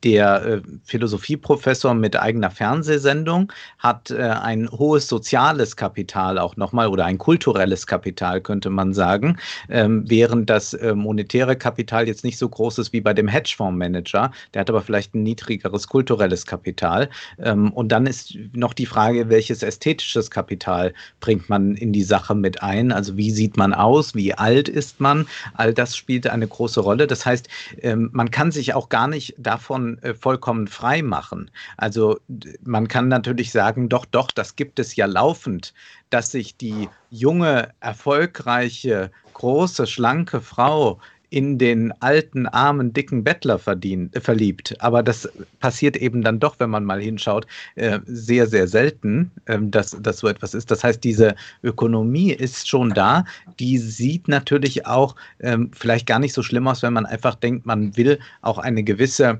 der 0.04 0.46
äh, 0.46 0.62
Philosophieprofessor 0.84 1.94
mit 1.94 2.16
eigener 2.16 2.50
Fernsehsendung 2.50 3.52
hat 3.78 4.12
äh, 4.12 4.22
ein 4.22 4.70
hohes 4.72 5.08
soziales 5.08 5.76
Kapital 5.76 6.40
auch 6.40 6.56
nochmal 6.58 6.88
oder 6.88 7.06
ein 7.06 7.18
kulturelles 7.18 7.86
Kapital, 7.88 8.42
könnte 8.42 8.70
man 8.70 8.94
sagen, 8.94 9.38
ähm, 9.70 10.04
während 10.08 10.50
das 10.50 10.74
äh, 10.74 10.96
monetäre 10.96 11.56
Kapital 11.56 12.08
jetzt 12.08 12.24
nicht 12.24 12.38
so 12.38 12.50
groß 12.50 12.80
ist 12.80 12.94
wie 12.94 13.02
bei 13.02 13.14
dem 13.14 13.28
Hedgefondsmanager. 13.28 14.32
Der 14.54 14.62
hat 14.62 14.70
aber 14.70 14.82
vielleicht 14.82 15.14
ein 15.14 15.24
niedrigeres 15.24 15.88
kulturelles 15.88 16.46
Kapital. 16.46 17.10
Ähm, 17.40 17.72
und 17.72 17.92
dann 17.92 18.08
ist 18.08 18.38
noch 18.54 18.74
die 18.74 18.86
Frage, 18.86 19.30
welches 19.30 19.64
ästhetisches 19.64 20.32
Kapital 20.32 20.94
bringt 21.20 21.50
man 21.50 21.76
in 21.76 21.94
die 21.94 22.04
Sache 22.04 22.36
mit 22.36 22.64
ein? 22.64 22.92
Also 22.92 23.18
wie 23.18 23.32
sieht 23.32 23.58
man 23.58 23.74
aus? 23.74 24.16
Wie 24.16 24.34
alt 24.34 24.68
ist 24.68 25.00
man? 25.00 25.28
All 25.54 25.74
das 25.74 25.96
spielt 25.96 26.28
eine 26.28 26.48
große 26.48 26.80
Rolle. 26.80 27.08
Das 27.08 27.26
heißt, 27.26 27.48
ähm, 27.82 28.10
man 28.14 28.32
kann 28.32 28.52
sich 28.52 28.74
auch 28.74 28.90
gar 28.90 29.08
nicht 29.08 29.36
davon 29.38 29.91
äh, 30.00 30.14
vollkommen 30.14 30.68
frei 30.68 31.02
machen. 31.02 31.52
Also 31.78 32.20
man 32.64 32.88
kann 32.88 33.08
natürlich 33.08 33.52
sagen, 33.52 33.90
doch, 33.90 34.06
doch, 34.06 34.32
das 34.32 34.56
gibt 34.56 34.80
es 34.80 34.96
ja 34.96 35.06
laufend, 35.06 35.74
dass 36.10 36.32
sich 36.32 36.58
die 36.58 36.90
junge, 37.10 37.70
erfolgreiche, 37.80 39.12
große, 39.34 39.88
schlanke 39.88 40.42
Frau 40.42 41.00
in 41.32 41.58
den 41.58 41.94
alten, 42.02 42.46
armen, 42.46 42.92
dicken 42.92 43.24
Bettler 43.24 43.58
verdient, 43.58 44.16
äh, 44.16 44.20
verliebt. 44.20 44.76
Aber 44.80 45.02
das 45.02 45.28
passiert 45.62 45.96
eben 45.96 46.22
dann 46.22 46.40
doch, 46.40 46.60
wenn 46.60 46.70
man 46.70 46.84
mal 46.84 47.02
hinschaut, 47.02 47.48
äh, 47.76 48.00
sehr, 48.06 48.48
sehr 48.48 48.68
selten, 48.68 49.32
äh, 49.46 49.58
dass, 49.62 49.98
dass 50.02 50.20
so 50.20 50.28
etwas 50.28 50.54
ist. 50.54 50.70
Das 50.70 50.84
heißt, 50.84 51.04
diese 51.04 51.36
Ökonomie 51.64 52.34
ist 52.34 52.68
schon 52.68 52.90
da. 52.90 53.24
Die 53.60 53.78
sieht 53.78 54.28
natürlich 54.28 54.86
auch 54.86 55.16
ähm, 55.40 55.72
vielleicht 55.74 56.06
gar 56.06 56.20
nicht 56.20 56.34
so 56.34 56.44
schlimm 56.44 56.68
aus, 56.68 56.84
wenn 56.84 56.94
man 56.94 57.06
einfach 57.06 57.36
denkt, 57.36 57.66
man 57.66 57.96
will 57.96 58.20
auch 58.42 58.58
eine 58.58 58.84
gewisse 58.84 59.40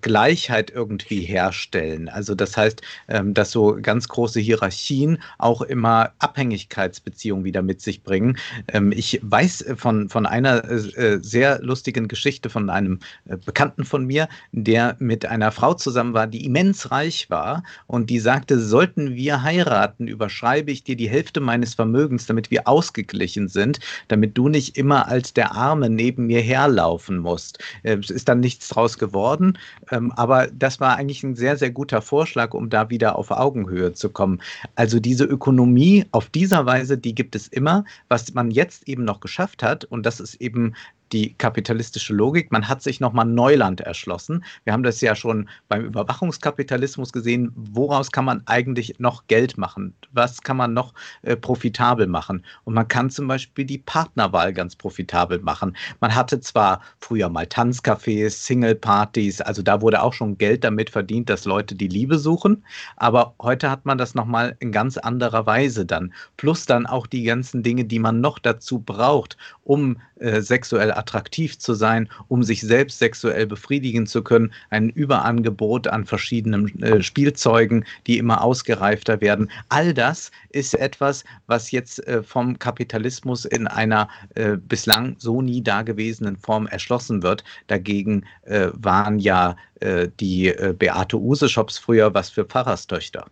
Gleichheit 0.00 0.70
irgendwie 0.70 1.20
herstellen. 1.20 2.08
Also 2.08 2.34
das 2.34 2.56
heißt, 2.56 2.82
ähm, 3.08 3.34
dass 3.34 3.50
so 3.50 3.78
ganz 3.80 4.08
große 4.08 4.40
Hierarchien 4.40 5.22
auch 5.38 5.62
immer 5.62 6.12
Abhängigkeitsbeziehungen 6.18 7.44
wieder 7.44 7.62
mit 7.62 7.80
sich 7.80 8.02
bringen. 8.02 8.36
Ähm, 8.68 8.92
ich 8.92 9.20
weiß 9.22 9.64
von, 9.76 10.08
von 10.08 10.26
einer 10.26 10.64
äh, 10.70 11.18
sehr 11.22 11.60
lustigen 11.62 12.08
Geschichte 12.08 12.50
von 12.50 12.68
einem 12.68 13.00
äh, 13.26 13.36
Bekannten 13.36 13.84
von 13.84 14.06
mir, 14.06 14.28
der 14.52 14.96
mit 14.98 15.26
einer 15.26 15.50
Frau 15.50 15.74
zusammen 15.74 16.14
war, 16.14 16.26
die 16.26 16.44
immens 16.44 16.90
reich 16.90 17.30
war 17.30 17.62
und 17.86 18.10
die 18.10 18.20
sagte, 18.20 18.58
sollten 18.58 19.14
wir 19.14 19.42
heiraten, 19.42 20.08
überschreibe 20.08 20.70
ich 20.70 20.84
dir 20.84 20.96
die 20.96 21.08
Hälfte 21.08 21.40
meines 21.40 21.74
Vermögens, 21.74 22.26
damit 22.26 22.50
wir 22.50 22.68
ausgeglichen 22.68 23.48
sind, 23.48 23.80
damit 24.08 24.36
du 24.36 24.48
nicht 24.48 24.76
immer 24.76 25.08
als 25.08 25.32
der 25.32 25.52
Arme 25.52 25.88
neben 25.88 26.26
mir 26.26 26.40
herlaufen 26.40 27.18
musst. 27.18 27.58
Es 27.82 28.10
ist 28.10 28.28
dann 28.28 28.40
nichts 28.40 28.68
draus 28.68 28.98
geworden. 28.98 29.58
Ähm, 29.90 30.12
aber 30.12 30.48
das 30.48 30.80
war 30.80 30.96
eigentlich 30.96 31.22
ein 31.22 31.36
sehr, 31.36 31.56
sehr 31.56 31.70
guter 31.70 32.02
Vorschlag, 32.02 32.54
um 32.54 32.70
da 32.70 32.90
wieder 32.90 33.16
auf 33.16 33.30
Augenhöhe 33.30 33.92
zu 33.92 34.10
kommen. 34.10 34.40
Also 34.74 35.00
diese 35.00 35.24
Ökonomie 35.24 36.04
auf 36.12 36.28
dieser 36.28 36.66
Weise, 36.66 36.98
die 36.98 37.14
gibt 37.14 37.34
es 37.34 37.48
immer. 37.48 37.84
Was 38.08 38.34
man 38.34 38.50
jetzt 38.50 38.88
eben 38.88 39.04
noch 39.04 39.20
geschafft 39.20 39.62
hat, 39.62 39.84
und 39.84 40.04
das 40.06 40.20
ist 40.20 40.36
eben 40.36 40.74
die 41.12 41.34
kapitalistische 41.34 42.14
Logik. 42.14 42.52
Man 42.52 42.68
hat 42.68 42.82
sich 42.82 43.00
nochmal 43.00 43.26
Neuland 43.26 43.80
erschlossen. 43.80 44.44
Wir 44.64 44.72
haben 44.72 44.82
das 44.82 45.00
ja 45.00 45.14
schon 45.14 45.48
beim 45.68 45.84
Überwachungskapitalismus 45.84 47.12
gesehen. 47.12 47.52
Woraus 47.54 48.10
kann 48.10 48.24
man 48.24 48.42
eigentlich 48.46 48.98
noch 48.98 49.26
Geld 49.26 49.58
machen? 49.58 49.94
Was 50.12 50.42
kann 50.42 50.56
man 50.56 50.72
noch 50.72 50.94
äh, 51.22 51.36
profitabel 51.36 52.06
machen? 52.06 52.44
Und 52.64 52.74
man 52.74 52.88
kann 52.88 53.10
zum 53.10 53.26
Beispiel 53.26 53.64
die 53.64 53.78
Partnerwahl 53.78 54.52
ganz 54.52 54.76
profitabel 54.76 55.40
machen. 55.40 55.76
Man 56.00 56.14
hatte 56.14 56.40
zwar 56.40 56.80
früher 56.98 57.28
mal 57.28 57.46
Tanzcafés, 57.46 58.30
Singlepartys, 58.46 59.40
also 59.40 59.62
da 59.62 59.80
wurde 59.80 60.02
auch 60.02 60.12
schon 60.12 60.38
Geld 60.38 60.64
damit 60.64 60.90
verdient, 60.90 61.28
dass 61.28 61.44
Leute 61.44 61.74
die 61.74 61.88
Liebe 61.88 62.18
suchen. 62.18 62.64
Aber 62.96 63.34
heute 63.40 63.70
hat 63.70 63.84
man 63.86 63.98
das 63.98 64.14
nochmal 64.14 64.56
in 64.60 64.72
ganz 64.72 64.96
anderer 64.96 65.46
Weise 65.46 65.84
dann. 65.86 66.12
Plus 66.36 66.66
dann 66.66 66.86
auch 66.86 67.06
die 67.06 67.24
ganzen 67.24 67.62
Dinge, 67.62 67.84
die 67.84 67.98
man 67.98 68.20
noch 68.20 68.38
dazu 68.38 68.78
braucht, 68.78 69.36
um 69.64 69.96
äh, 70.16 70.40
sexuell 70.40 70.92
attraktiv 71.00 71.58
zu 71.58 71.74
sein, 71.74 72.08
um 72.28 72.42
sich 72.42 72.60
selbst 72.60 72.98
sexuell 72.98 73.46
befriedigen 73.46 74.06
zu 74.06 74.22
können. 74.22 74.52
Ein 74.68 74.90
Überangebot 74.90 75.88
an 75.88 76.04
verschiedenen 76.04 76.82
äh, 76.82 77.02
Spielzeugen, 77.02 77.84
die 78.06 78.18
immer 78.18 78.44
ausgereifter 78.44 79.20
werden. 79.20 79.50
All 79.70 79.94
das 79.94 80.30
ist 80.50 80.74
etwas, 80.74 81.24
was 81.46 81.70
jetzt 81.70 82.06
äh, 82.06 82.22
vom 82.22 82.58
Kapitalismus 82.58 83.46
in 83.46 83.66
einer 83.66 84.08
äh, 84.34 84.56
bislang 84.56 85.16
so 85.18 85.42
nie 85.42 85.62
dagewesenen 85.62 86.36
Form 86.36 86.66
erschlossen 86.66 87.22
wird. 87.22 87.42
Dagegen 87.66 88.26
äh, 88.42 88.68
waren 88.74 89.18
ja 89.18 89.56
äh, 89.80 90.08
die 90.20 90.48
äh, 90.48 90.74
Beate 90.78 91.18
Use-Shops 91.18 91.78
früher 91.78 92.12
was 92.12 92.28
für 92.30 92.44
Pfarrerstöchter. 92.44 93.26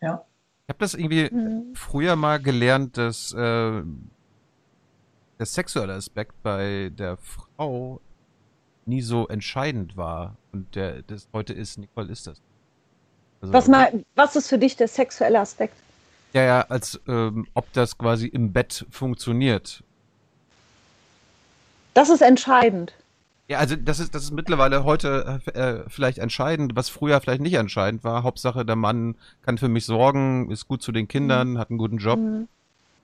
Ja. 0.00 0.24
Ich 0.66 0.70
habe 0.70 0.80
das 0.80 0.94
irgendwie 0.94 1.28
mhm. 1.32 1.74
früher 1.74 2.16
mal 2.16 2.40
gelernt, 2.40 2.98
dass 2.98 3.32
äh, 3.32 3.36
der 5.38 5.46
sexuelle 5.46 5.94
Aspekt 5.94 6.42
bei 6.42 6.90
der 6.92 7.16
Frau 7.18 8.00
nie 8.84 9.00
so 9.00 9.28
entscheidend 9.28 9.96
war. 9.96 10.36
Und 10.50 10.74
der 10.74 11.02
das 11.02 11.28
heute 11.32 11.52
ist, 11.52 11.78
Nicole 11.78 12.10
ist 12.10 12.26
das. 12.26 12.40
Also, 13.40 13.52
was, 13.52 13.68
mal, 13.68 14.04
was 14.16 14.34
ist 14.34 14.48
für 14.48 14.58
dich 14.58 14.74
der 14.74 14.88
sexuelle 14.88 15.38
Aspekt? 15.38 15.76
Ja, 16.32 16.42
ja, 16.42 16.60
als 16.62 17.00
ähm, 17.06 17.46
ob 17.54 17.72
das 17.72 17.96
quasi 17.96 18.26
im 18.26 18.52
Bett 18.52 18.86
funktioniert. 18.90 19.84
Das 21.94 22.10
ist 22.10 22.22
entscheidend. 22.22 22.92
Ja, 23.48 23.58
also 23.58 23.76
das 23.76 24.00
ist, 24.00 24.14
das 24.14 24.24
ist 24.24 24.32
mittlerweile 24.32 24.82
heute 24.82 25.40
äh, 25.54 25.88
vielleicht 25.88 26.18
entscheidend, 26.18 26.74
was 26.74 26.88
früher 26.88 27.20
vielleicht 27.20 27.40
nicht 27.40 27.54
entscheidend 27.54 28.02
war. 28.02 28.24
Hauptsache, 28.24 28.64
der 28.64 28.74
Mann 28.74 29.14
kann 29.42 29.56
für 29.56 29.68
mich 29.68 29.86
sorgen, 29.86 30.50
ist 30.50 30.66
gut 30.66 30.82
zu 30.82 30.90
den 30.90 31.06
Kindern, 31.06 31.52
mhm. 31.52 31.58
hat 31.58 31.70
einen 31.70 31.78
guten 31.78 31.98
Job. 31.98 32.18
Mhm. 32.18 32.48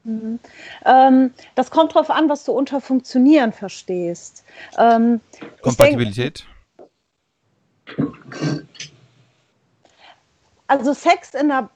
Mhm. 0.05 0.41
Ähm, 0.85 1.31
das 1.55 1.71
kommt 1.71 1.95
darauf 1.95 2.11
an, 2.11 2.29
was 2.29 2.43
du 2.45 2.51
unter 2.53 2.81
Funktionieren 2.81 3.53
verstehst. 3.53 4.45
Ähm, 4.77 5.21
Kompatibilität? 5.61 6.45
Denk, 6.45 6.51
also 10.73 10.95
Sex 10.95 11.35
in 11.35 11.51
einer 11.51 11.71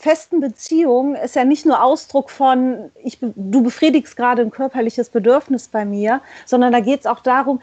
festen 0.00 0.40
Beziehung 0.40 1.14
ist 1.14 1.36
ja 1.36 1.44
nicht 1.44 1.66
nur 1.66 1.82
Ausdruck 1.82 2.30
von, 2.30 2.90
ich, 3.04 3.18
du 3.20 3.62
befriedigst 3.62 4.16
gerade 4.16 4.40
ein 4.40 4.50
körperliches 4.50 5.10
Bedürfnis 5.10 5.68
bei 5.68 5.84
mir, 5.84 6.22
sondern 6.46 6.72
da 6.72 6.80
geht 6.80 7.00
es 7.00 7.06
auch 7.06 7.20
darum, 7.20 7.60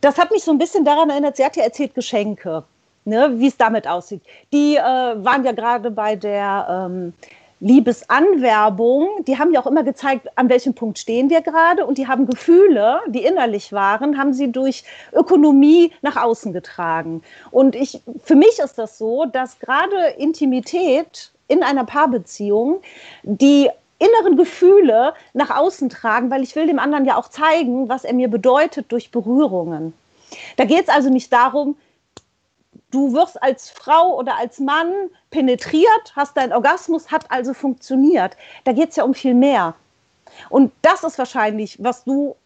das 0.00 0.16
hat 0.16 0.30
mich 0.30 0.42
so 0.42 0.50
ein 0.50 0.58
bisschen 0.58 0.86
daran 0.86 1.10
erinnert, 1.10 1.36
sie 1.36 1.44
hat 1.44 1.56
ja 1.56 1.64
erzählt 1.64 1.94
Geschenke, 1.94 2.64
ne, 3.04 3.34
wie 3.36 3.48
es 3.48 3.58
damit 3.58 3.86
aussieht. 3.86 4.22
Die 4.54 4.76
äh, 4.76 4.80
waren 4.80 5.44
ja 5.44 5.52
gerade 5.52 5.90
bei 5.90 6.16
der 6.16 6.88
ähm, 6.88 7.12
Liebesanwerbung, 7.60 9.24
die 9.26 9.38
haben 9.38 9.52
ja 9.52 9.60
auch 9.60 9.66
immer 9.66 9.82
gezeigt, 9.82 10.28
an 10.36 10.48
welchem 10.48 10.72
Punkt 10.72 10.98
stehen 10.98 11.28
wir 11.28 11.42
gerade 11.42 11.84
und 11.84 11.98
die 11.98 12.06
haben 12.06 12.26
Gefühle, 12.26 13.00
die 13.08 13.24
innerlich 13.24 13.72
waren, 13.72 14.16
haben 14.16 14.32
sie 14.32 14.50
durch 14.50 14.84
Ökonomie 15.12 15.92
nach 16.00 16.16
außen 16.16 16.54
getragen. 16.54 17.22
Und 17.50 17.76
ich, 17.76 18.00
für 18.24 18.34
mich 18.34 18.58
ist 18.64 18.78
das 18.78 18.96
so, 18.96 19.26
dass 19.26 19.58
gerade 19.58 19.96
Intimität 20.16 21.32
in 21.48 21.62
einer 21.62 21.84
Paarbeziehung 21.84 22.82
die 23.22 23.70
inneren 23.98 24.36
Gefühle 24.36 25.14
nach 25.32 25.50
außen 25.50 25.88
tragen, 25.88 26.30
weil 26.30 26.42
ich 26.42 26.54
will 26.54 26.66
dem 26.66 26.78
anderen 26.78 27.04
ja 27.04 27.16
auch 27.16 27.28
zeigen, 27.28 27.88
was 27.88 28.04
er 28.04 28.12
mir 28.12 28.28
bedeutet 28.28 28.92
durch 28.92 29.10
Berührungen. 29.10 29.94
Da 30.56 30.64
geht 30.64 30.82
es 30.82 30.88
also 30.88 31.08
nicht 31.08 31.32
darum, 31.32 31.76
du 32.90 33.12
wirst 33.12 33.42
als 33.42 33.70
Frau 33.70 34.16
oder 34.16 34.36
als 34.36 34.58
Mann 34.58 34.92
penetriert, 35.30 36.12
hast 36.14 36.36
deinen 36.36 36.52
Orgasmus, 36.52 37.10
hat 37.10 37.30
also 37.30 37.54
funktioniert. 37.54 38.36
Da 38.64 38.72
geht 38.72 38.90
es 38.90 38.96
ja 38.96 39.04
um 39.04 39.14
viel 39.14 39.34
mehr. 39.34 39.74
Und 40.50 40.72
das 40.82 41.04
ist 41.04 41.18
wahrscheinlich, 41.18 41.82
was 41.82 42.04
du 42.04 42.36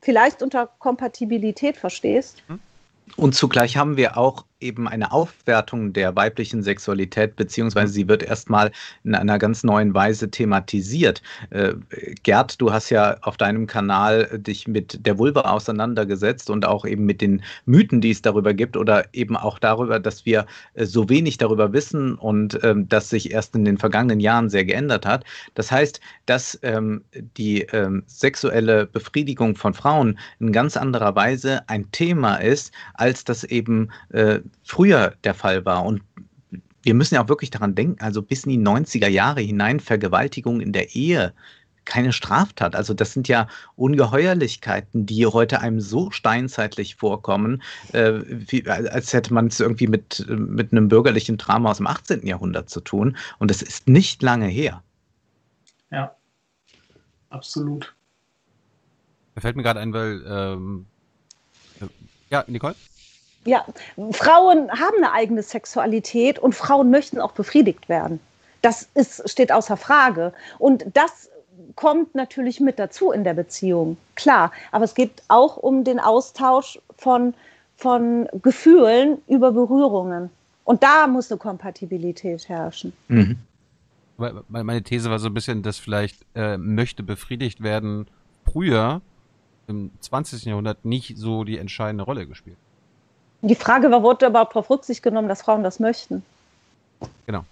vielleicht 0.00 0.42
unter 0.42 0.66
Kompatibilität 0.78 1.76
verstehst. 1.76 2.42
Und 3.16 3.34
zugleich 3.34 3.76
haben 3.76 3.96
wir 3.96 4.16
auch 4.16 4.44
eben 4.60 4.88
eine 4.88 5.12
Aufwertung 5.12 5.92
der 5.92 6.16
weiblichen 6.16 6.62
Sexualität, 6.62 7.36
beziehungsweise 7.36 7.92
sie 7.92 8.08
wird 8.08 8.22
erstmal 8.22 8.70
in 9.04 9.14
einer 9.14 9.38
ganz 9.38 9.64
neuen 9.64 9.92
Weise 9.92 10.30
thematisiert. 10.30 11.22
Äh, 11.50 11.74
Gerd, 12.22 12.60
du 12.60 12.72
hast 12.72 12.90
ja 12.90 13.18
auf 13.20 13.36
deinem 13.36 13.66
Kanal 13.66 14.38
dich 14.38 14.66
mit 14.66 15.04
der 15.04 15.18
Vulva 15.18 15.42
auseinandergesetzt 15.42 16.48
und 16.48 16.64
auch 16.64 16.86
eben 16.86 17.04
mit 17.04 17.20
den 17.20 17.42
Mythen, 17.66 18.00
die 18.00 18.10
es 18.10 18.22
darüber 18.22 18.54
gibt 18.54 18.76
oder 18.76 19.04
eben 19.12 19.36
auch 19.36 19.58
darüber, 19.58 20.00
dass 20.00 20.24
wir 20.24 20.46
äh, 20.74 20.86
so 20.86 21.08
wenig 21.08 21.36
darüber 21.36 21.72
wissen 21.74 22.14
und 22.14 22.58
ähm, 22.62 22.88
das 22.88 23.10
sich 23.10 23.32
erst 23.32 23.54
in 23.54 23.64
den 23.64 23.76
vergangenen 23.76 24.20
Jahren 24.20 24.48
sehr 24.48 24.64
geändert 24.64 25.04
hat. 25.04 25.24
Das 25.54 25.70
heißt, 25.70 26.00
dass 26.24 26.58
ähm, 26.62 27.04
die 27.36 27.62
ähm, 27.72 28.04
sexuelle 28.06 28.86
Befriedigung 28.86 29.54
von 29.54 29.74
Frauen 29.74 30.18
in 30.40 30.52
ganz 30.52 30.78
anderer 30.78 31.14
Weise 31.14 31.68
ein 31.68 31.90
Thema 31.92 32.36
ist, 32.36 32.72
als 32.94 33.24
das 33.24 33.44
eben 33.44 33.90
äh, 34.10 34.40
früher 34.62 35.14
der 35.24 35.34
Fall 35.34 35.64
war. 35.64 35.84
Und 35.84 36.02
wir 36.82 36.94
müssen 36.94 37.16
ja 37.16 37.24
auch 37.24 37.28
wirklich 37.28 37.50
daran 37.50 37.74
denken, 37.74 38.00
also 38.00 38.22
bis 38.22 38.44
in 38.44 38.50
die 38.50 38.58
90er 38.58 39.08
Jahre 39.08 39.40
hinein 39.40 39.80
Vergewaltigung 39.80 40.60
in 40.60 40.72
der 40.72 40.94
Ehe 40.94 41.32
keine 41.86 42.12
Straftat. 42.12 42.76
Also 42.76 42.92
das 42.92 43.12
sind 43.12 43.28
ja 43.28 43.48
Ungeheuerlichkeiten, 43.76 45.06
die 45.06 45.24
heute 45.24 45.60
einem 45.60 45.80
so 45.80 46.10
steinzeitlich 46.10 46.96
vorkommen, 46.96 47.62
äh, 47.92 48.20
wie, 48.26 48.68
als 48.68 49.12
hätte 49.12 49.32
man 49.32 49.46
es 49.46 49.60
irgendwie 49.60 49.86
mit, 49.86 50.26
mit 50.28 50.72
einem 50.72 50.88
bürgerlichen 50.88 51.38
Drama 51.38 51.70
aus 51.70 51.78
dem 51.78 51.86
18. 51.86 52.26
Jahrhundert 52.26 52.68
zu 52.68 52.80
tun. 52.80 53.16
Und 53.38 53.50
das 53.50 53.62
ist 53.62 53.88
nicht 53.88 54.22
lange 54.22 54.48
her. 54.48 54.82
Ja, 55.90 56.14
absolut. 57.30 57.94
Da 59.34 59.40
fällt 59.40 59.56
mir 59.56 59.62
gerade 59.62 59.80
ein, 59.80 59.92
weil 59.92 60.24
ähm, 60.26 60.86
ja, 62.30 62.44
Nicole? 62.48 62.74
Ja, 63.46 63.64
Frauen 64.12 64.70
haben 64.70 64.96
eine 64.98 65.12
eigene 65.12 65.42
Sexualität 65.42 66.38
und 66.38 66.54
Frauen 66.54 66.90
möchten 66.90 67.20
auch 67.20 67.32
befriedigt 67.32 67.88
werden. 67.88 68.20
Das 68.62 68.88
ist, 68.94 69.28
steht 69.30 69.52
außer 69.52 69.76
Frage. 69.76 70.32
Und 70.58 70.84
das 70.94 71.30
kommt 71.74 72.14
natürlich 72.14 72.60
mit 72.60 72.78
dazu 72.78 73.12
in 73.12 73.24
der 73.24 73.34
Beziehung, 73.34 73.96
klar. 74.14 74.52
Aber 74.72 74.84
es 74.84 74.94
geht 74.94 75.22
auch 75.28 75.56
um 75.56 75.84
den 75.84 76.00
Austausch 76.00 76.78
von, 76.96 77.34
von 77.76 78.28
Gefühlen 78.42 79.18
über 79.28 79.52
Berührungen. 79.52 80.30
Und 80.64 80.82
da 80.82 81.06
muss 81.06 81.30
eine 81.30 81.38
Kompatibilität 81.38 82.48
herrschen. 82.48 82.92
Mhm. 83.08 83.38
Meine 84.48 84.82
These 84.82 85.10
war 85.10 85.18
so 85.18 85.28
ein 85.28 85.34
bisschen, 85.34 85.62
dass 85.62 85.78
vielleicht 85.78 86.24
äh, 86.34 86.56
möchte 86.56 87.02
befriedigt 87.02 87.62
werden 87.62 88.08
früher 88.50 89.02
im 89.68 89.90
20. 90.00 90.44
Jahrhundert 90.44 90.84
nicht 90.84 91.18
so 91.18 91.44
die 91.44 91.58
entscheidende 91.58 92.04
Rolle 92.04 92.26
gespielt. 92.26 92.56
Die 93.46 93.54
Frage 93.54 93.92
war, 93.92 94.02
wurde 94.02 94.26
überhaupt 94.26 94.56
darauf 94.56 94.70
Rücksicht 94.70 95.04
genommen, 95.04 95.28
dass 95.28 95.42
Frauen 95.42 95.62
das 95.62 95.78
möchten? 95.78 96.24
Genau. 97.26 97.44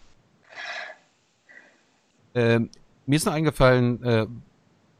Ähm, 2.34 2.68
mir 3.06 3.14
ist 3.14 3.26
noch 3.26 3.32
eingefallen, 3.32 4.02
äh, 4.02 4.26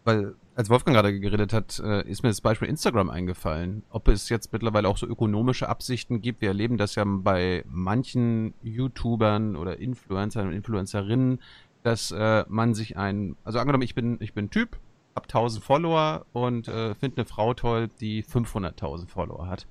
weil 0.04 0.34
als 0.54 0.70
Wolfgang 0.70 0.94
gerade 0.94 1.18
geredet 1.18 1.52
hat, 1.52 1.80
äh, 1.80 2.08
ist 2.08 2.22
mir 2.22 2.28
das 2.28 2.40
Beispiel 2.40 2.68
Instagram 2.68 3.10
eingefallen. 3.10 3.82
Ob 3.90 4.06
es 4.06 4.28
jetzt 4.28 4.52
mittlerweile 4.52 4.88
auch 4.88 4.96
so 4.96 5.08
ökonomische 5.08 5.68
Absichten 5.68 6.20
gibt. 6.20 6.40
Wir 6.40 6.50
erleben 6.50 6.76
das 6.76 6.94
ja 6.94 7.02
bei 7.04 7.64
manchen 7.68 8.54
YouTubern 8.62 9.56
oder 9.56 9.80
Influencern 9.80 10.46
und 10.46 10.52
Influencerinnen, 10.52 11.40
dass 11.82 12.12
äh, 12.12 12.44
man 12.46 12.72
sich 12.74 12.96
ein, 12.96 13.34
also 13.42 13.58
angenommen, 13.58 13.82
ich 13.82 13.96
bin, 13.96 14.18
ich 14.20 14.32
bin 14.32 14.48
Typ, 14.48 14.78
hab 15.16 15.24
1000 15.24 15.64
Follower 15.64 16.24
und 16.32 16.68
äh, 16.68 16.94
finde 16.94 17.16
eine 17.16 17.26
Frau 17.26 17.52
toll, 17.52 17.90
die 17.98 18.22
500.000 18.22 19.08
Follower 19.08 19.48
hat 19.48 19.66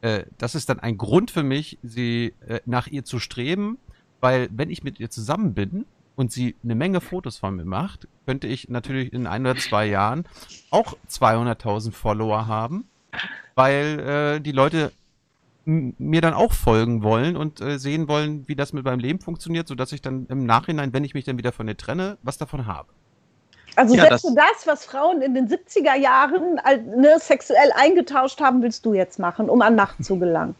äh, 0.00 0.24
das 0.38 0.54
ist 0.54 0.68
dann 0.68 0.80
ein 0.80 0.98
Grund 0.98 1.30
für 1.30 1.42
mich, 1.42 1.78
sie 1.82 2.34
äh, 2.46 2.60
nach 2.66 2.86
ihr 2.86 3.04
zu 3.04 3.18
streben, 3.18 3.78
weil 4.20 4.48
wenn 4.52 4.70
ich 4.70 4.82
mit 4.82 5.00
ihr 5.00 5.10
zusammen 5.10 5.54
bin 5.54 5.86
und 6.16 6.32
sie 6.32 6.54
eine 6.64 6.74
Menge 6.74 7.00
Fotos 7.00 7.38
von 7.38 7.56
mir 7.56 7.64
macht, 7.64 8.08
könnte 8.26 8.46
ich 8.46 8.68
natürlich 8.68 9.12
in 9.12 9.26
ein 9.26 9.42
oder 9.42 9.56
zwei 9.56 9.86
Jahren 9.86 10.26
auch 10.70 10.96
200.000 11.08 11.92
Follower 11.92 12.46
haben, 12.46 12.84
weil 13.54 14.00
äh, 14.00 14.40
die 14.40 14.52
Leute 14.52 14.92
mir 15.66 16.20
dann 16.20 16.34
auch 16.34 16.52
folgen 16.52 17.02
wollen 17.02 17.36
und 17.36 17.60
äh, 17.60 17.78
sehen 17.78 18.06
wollen, 18.06 18.46
wie 18.46 18.54
das 18.54 18.72
mit 18.72 18.84
meinem 18.84 19.00
Leben 19.00 19.18
funktioniert, 19.18 19.66
sodass 19.66 19.92
ich 19.92 20.00
dann 20.00 20.26
im 20.26 20.46
Nachhinein, 20.46 20.92
wenn 20.92 21.02
ich 21.02 21.14
mich 21.14 21.24
dann 21.24 21.38
wieder 21.38 21.50
von 21.50 21.66
ihr 21.66 21.76
trenne, 21.76 22.18
was 22.22 22.38
davon 22.38 22.66
habe. 22.66 22.88
Also 23.76 23.94
ja, 23.94 24.08
selbst 24.08 24.24
das, 24.24 24.34
das, 24.34 24.66
was 24.66 24.84
Frauen 24.86 25.22
in 25.22 25.34
den 25.34 25.48
70er 25.48 25.94
Jahren 25.94 26.60
ne, 26.96 27.18
sexuell 27.20 27.70
eingetauscht 27.74 28.40
haben, 28.40 28.62
willst 28.62 28.84
du 28.86 28.94
jetzt 28.94 29.18
machen, 29.18 29.48
um 29.48 29.62
an 29.62 29.76
Macht 29.76 30.04
zu 30.04 30.18
gelangen. 30.18 30.54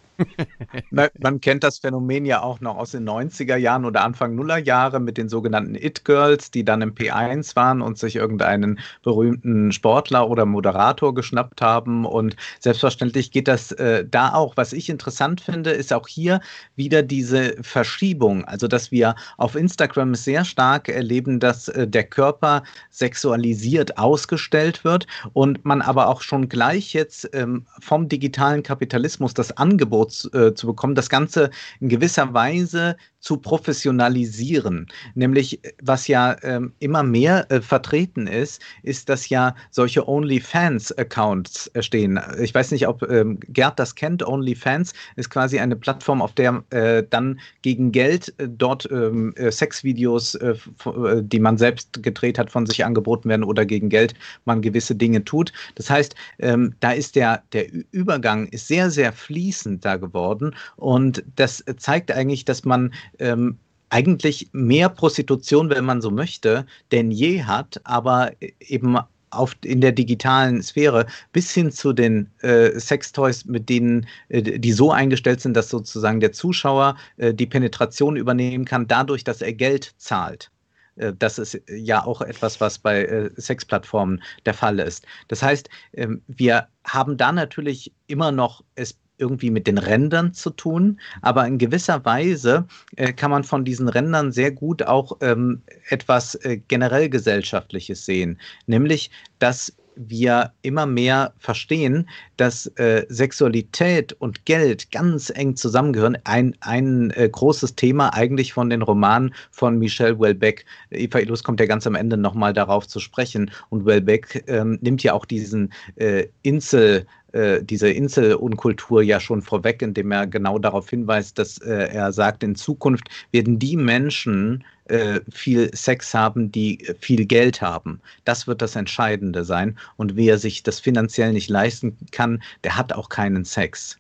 Man 1.18 1.40
kennt 1.40 1.64
das 1.64 1.78
Phänomen 1.78 2.24
ja 2.24 2.42
auch 2.42 2.60
noch 2.60 2.76
aus 2.76 2.92
den 2.92 3.08
90er 3.08 3.56
Jahren 3.56 3.84
oder 3.84 4.02
Anfang 4.02 4.34
Nuller 4.34 4.58
Jahre 4.58 5.00
mit 5.00 5.18
den 5.18 5.28
sogenannten 5.28 5.74
It-Girls, 5.74 6.50
die 6.50 6.64
dann 6.64 6.82
im 6.82 6.94
P1 6.94 7.56
waren 7.56 7.82
und 7.82 7.98
sich 7.98 8.16
irgendeinen 8.16 8.78
berühmten 9.02 9.72
Sportler 9.72 10.28
oder 10.28 10.46
Moderator 10.46 11.14
geschnappt 11.14 11.60
haben. 11.60 12.04
Und 12.04 12.36
selbstverständlich 12.60 13.30
geht 13.30 13.48
das 13.48 13.72
äh, 13.72 14.04
da 14.08 14.34
auch. 14.34 14.56
Was 14.56 14.72
ich 14.72 14.88
interessant 14.88 15.40
finde, 15.40 15.70
ist 15.70 15.92
auch 15.92 16.08
hier 16.08 16.40
wieder 16.76 17.02
diese 17.02 17.56
Verschiebung. 17.62 18.44
Also, 18.44 18.68
dass 18.68 18.90
wir 18.90 19.14
auf 19.36 19.54
Instagram 19.54 20.14
sehr 20.14 20.44
stark 20.44 20.88
erleben, 20.88 21.40
dass 21.40 21.68
äh, 21.68 21.86
der 21.86 22.04
Körper 22.04 22.62
sexualisiert 22.90 23.98
ausgestellt 23.98 24.84
wird 24.84 25.06
und 25.32 25.64
man 25.64 25.82
aber 25.82 26.08
auch 26.08 26.22
schon 26.22 26.48
gleich 26.48 26.92
jetzt 26.92 27.28
ähm, 27.32 27.66
vom 27.80 28.08
digitalen 28.08 28.62
Kapitalismus 28.62 29.34
das 29.34 29.56
Angebot 29.56 30.05
äh, 30.32 30.54
zu 30.54 30.66
bekommen, 30.66 30.94
das 30.94 31.08
Ganze 31.08 31.50
in 31.80 31.88
gewisser 31.88 32.32
Weise 32.34 32.96
zu 33.20 33.36
professionalisieren. 33.38 34.86
Nämlich, 35.14 35.60
was 35.82 36.06
ja 36.08 36.36
ähm, 36.42 36.72
immer 36.78 37.02
mehr 37.02 37.50
äh, 37.50 37.60
vertreten 37.60 38.26
ist, 38.26 38.62
ist, 38.82 39.08
dass 39.08 39.28
ja 39.28 39.54
solche 39.70 40.08
OnlyFans-Accounts 40.08 41.70
stehen. 41.80 42.20
Ich 42.40 42.54
weiß 42.54 42.70
nicht, 42.70 42.86
ob 42.86 43.02
ähm, 43.10 43.40
Gerd 43.48 43.78
das 43.78 43.94
kennt. 43.94 44.26
OnlyFans 44.26 44.92
ist 45.16 45.30
quasi 45.30 45.58
eine 45.58 45.76
Plattform, 45.76 46.22
auf 46.22 46.34
der 46.34 46.62
äh, 46.70 47.02
dann 47.08 47.40
gegen 47.62 47.92
Geld 47.92 48.34
äh, 48.38 48.48
dort 48.48 48.88
ähm, 48.90 49.34
äh, 49.36 49.50
Sexvideos, 49.50 50.34
äh, 50.36 50.54
äh, 50.84 51.22
die 51.22 51.40
man 51.40 51.58
selbst 51.58 52.02
gedreht 52.02 52.38
hat, 52.38 52.50
von 52.50 52.66
sich 52.66 52.84
angeboten 52.84 53.28
werden 53.28 53.44
oder 53.44 53.66
gegen 53.66 53.88
Geld 53.88 54.14
man 54.44 54.62
gewisse 54.62 54.94
Dinge 54.94 55.24
tut. 55.24 55.52
Das 55.74 55.90
heißt, 55.90 56.14
ähm, 56.38 56.74
da 56.80 56.92
ist 56.92 57.16
der, 57.16 57.42
der 57.52 57.66
Übergang 57.90 58.46
ist 58.48 58.68
sehr, 58.68 58.90
sehr 58.90 59.12
fließend 59.12 59.84
da 59.84 59.96
geworden 59.96 60.54
und 60.76 61.24
das 61.36 61.64
zeigt 61.78 62.12
eigentlich, 62.12 62.44
dass 62.44 62.64
man 62.64 62.92
ähm, 63.18 63.58
eigentlich 63.90 64.48
mehr 64.52 64.88
Prostitution, 64.88 65.70
wenn 65.70 65.84
man 65.84 66.02
so 66.02 66.10
möchte, 66.10 66.66
denn 66.90 67.10
je 67.10 67.44
hat, 67.44 67.80
aber 67.84 68.32
eben 68.60 68.98
auf, 69.30 69.56
in 69.64 69.80
der 69.80 69.92
digitalen 69.92 70.62
Sphäre 70.62 71.06
bis 71.32 71.52
hin 71.52 71.70
zu 71.70 71.92
den 71.92 72.30
äh, 72.40 72.78
Sextoys, 72.78 73.44
mit 73.44 73.68
denen 73.68 74.06
äh, 74.28 74.42
die 74.42 74.72
so 74.72 74.90
eingestellt 74.90 75.40
sind, 75.40 75.54
dass 75.54 75.68
sozusagen 75.68 76.20
der 76.20 76.32
Zuschauer 76.32 76.96
äh, 77.18 77.34
die 77.34 77.46
Penetration 77.46 78.16
übernehmen 78.16 78.64
kann, 78.64 78.86
dadurch, 78.86 79.24
dass 79.24 79.42
er 79.42 79.52
Geld 79.52 79.94
zahlt. 79.98 80.50
Äh, 80.96 81.12
das 81.18 81.38
ist 81.38 81.60
ja 81.68 82.04
auch 82.04 82.20
etwas, 82.22 82.60
was 82.60 82.78
bei 82.78 83.04
äh, 83.04 83.30
Sexplattformen 83.40 84.22
der 84.44 84.54
Fall 84.54 84.78
ist. 84.78 85.06
Das 85.28 85.42
heißt, 85.42 85.68
ähm, 85.92 86.22
wir 86.26 86.68
haben 86.84 87.16
da 87.16 87.32
natürlich 87.32 87.92
immer 88.06 88.32
noch 88.32 88.64
es 88.74 88.96
irgendwie 89.18 89.50
mit 89.50 89.66
den 89.66 89.78
Rändern 89.78 90.32
zu 90.32 90.50
tun, 90.50 91.00
aber 91.22 91.46
in 91.46 91.58
gewisser 91.58 92.04
Weise 92.04 92.66
äh, 92.96 93.12
kann 93.12 93.30
man 93.30 93.44
von 93.44 93.64
diesen 93.64 93.88
Rändern 93.88 94.32
sehr 94.32 94.50
gut 94.50 94.82
auch 94.82 95.16
ähm, 95.20 95.62
etwas 95.88 96.34
äh, 96.36 96.60
generell 96.68 97.08
gesellschaftliches 97.08 98.04
sehen, 98.04 98.38
nämlich 98.66 99.10
dass 99.38 99.72
wir 99.96 100.52
immer 100.62 100.86
mehr 100.86 101.32
verstehen, 101.38 102.08
dass 102.36 102.66
äh, 102.76 103.06
Sexualität 103.08 104.12
und 104.12 104.44
Geld 104.44 104.92
ganz 104.92 105.30
eng 105.34 105.56
zusammengehören. 105.56 106.18
Ein, 106.24 106.54
ein 106.60 107.10
äh, 107.12 107.28
großes 107.28 107.74
Thema 107.74 108.10
eigentlich 108.14 108.52
von 108.52 108.70
den 108.70 108.82
Romanen 108.82 109.34
von 109.50 109.78
Michel 109.78 110.20
Welbeck. 110.20 110.66
Eva 110.90 111.18
Illus 111.18 111.42
kommt 111.42 111.60
ja 111.60 111.66
ganz 111.66 111.86
am 111.86 111.94
Ende 111.94 112.16
nochmal 112.16 112.52
darauf 112.52 112.86
zu 112.86 113.00
sprechen. 113.00 113.50
Und 113.70 113.86
Welbeck 113.86 114.44
ähm, 114.46 114.78
nimmt 114.82 115.02
ja 115.02 115.14
auch 115.14 115.24
diesen 115.24 115.72
äh, 115.96 116.26
Insel, 116.42 117.06
äh, 117.32 117.62
diese 117.62 117.90
Inselunkultur 117.90 119.02
ja 119.02 119.20
schon 119.20 119.42
vorweg, 119.42 119.82
indem 119.82 120.12
er 120.12 120.26
genau 120.26 120.58
darauf 120.58 120.88
hinweist, 120.88 121.38
dass 121.38 121.58
äh, 121.58 121.88
er 121.92 122.12
sagt, 122.12 122.42
in 122.42 122.54
Zukunft 122.54 123.08
werden 123.32 123.58
die 123.58 123.76
Menschen 123.76 124.64
äh, 124.84 125.20
viel 125.32 125.74
Sex 125.74 126.14
haben, 126.14 126.52
die 126.52 126.86
viel 127.00 127.26
Geld 127.26 127.60
haben. 127.60 128.00
Das 128.24 128.46
wird 128.46 128.62
das 128.62 128.76
Entscheidende 128.76 129.44
sein. 129.44 129.76
Und 129.96 130.16
wer 130.16 130.38
sich 130.38 130.62
das 130.62 130.80
finanziell 130.80 131.32
nicht 131.32 131.50
leisten 131.50 131.96
kann, 132.12 132.42
der 132.64 132.76
hat 132.76 132.92
auch 132.92 133.08
keinen 133.08 133.44
Sex. 133.44 133.98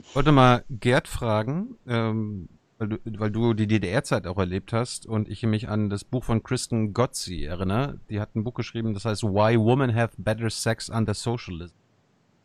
Ich 0.00 0.16
wollte 0.16 0.32
mal 0.32 0.64
Gerd 0.70 1.08
fragen, 1.08 1.76
ähm, 1.88 2.48
weil, 2.84 2.98
du, 2.98 3.20
weil 3.20 3.30
du 3.30 3.54
die 3.54 3.66
DDR-Zeit 3.66 4.26
auch 4.26 4.38
erlebt 4.38 4.72
hast 4.72 5.06
und 5.06 5.28
ich 5.28 5.42
mich 5.44 5.68
an 5.68 5.88
das 5.90 6.04
Buch 6.04 6.24
von 6.24 6.42
Kristen 6.42 6.92
Gotzi 6.92 7.44
erinnere. 7.44 7.98
Die 8.10 8.20
hat 8.20 8.34
ein 8.34 8.44
Buch 8.44 8.54
geschrieben, 8.54 8.94
das 8.94 9.04
heißt 9.04 9.22
Why 9.22 9.58
Women 9.58 9.94
Have 9.94 10.14
Better 10.18 10.50
Sex 10.50 10.90
Under 10.90 11.14
Socialism. 11.14 11.74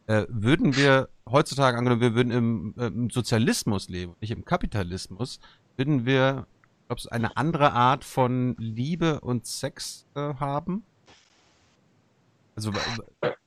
Äh, 0.08 0.26
würden 0.30 0.76
wir 0.76 1.10
heutzutage, 1.30 1.78
angenommen, 1.78 2.02
wir 2.02 2.16
würden 2.16 2.32
im, 2.32 2.74
äh, 2.78 2.88
im 2.88 3.10
Sozialismus 3.10 3.90
leben, 3.90 4.16
nicht 4.22 4.32
im 4.32 4.46
Kapitalismus, 4.46 5.40
würden 5.78 6.06
wir, 6.06 6.48
glaubst 6.88 7.06
du, 7.06 7.10
eine 7.12 7.38
andere 7.38 7.74
Art 7.74 8.04
von 8.04 8.56
Liebe 8.58 9.20
und 9.20 9.46
Sex 9.46 10.06
äh, 10.16 10.34
haben? 10.36 10.84
Also, 12.56 12.72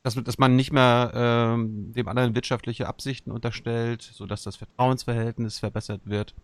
dass, 0.02 0.14
dass 0.14 0.38
man 0.38 0.56
nicht 0.56 0.72
mehr 0.72 1.12
ähm, 1.14 1.92
dem 1.92 2.08
anderen 2.08 2.34
wirtschaftliche 2.34 2.86
Absichten 2.86 3.30
unterstellt, 3.30 4.02
sodass 4.02 4.42
das 4.42 4.56
Vertrauensverhältnis 4.56 5.58
verbessert 5.58 6.02
wird 6.04 6.34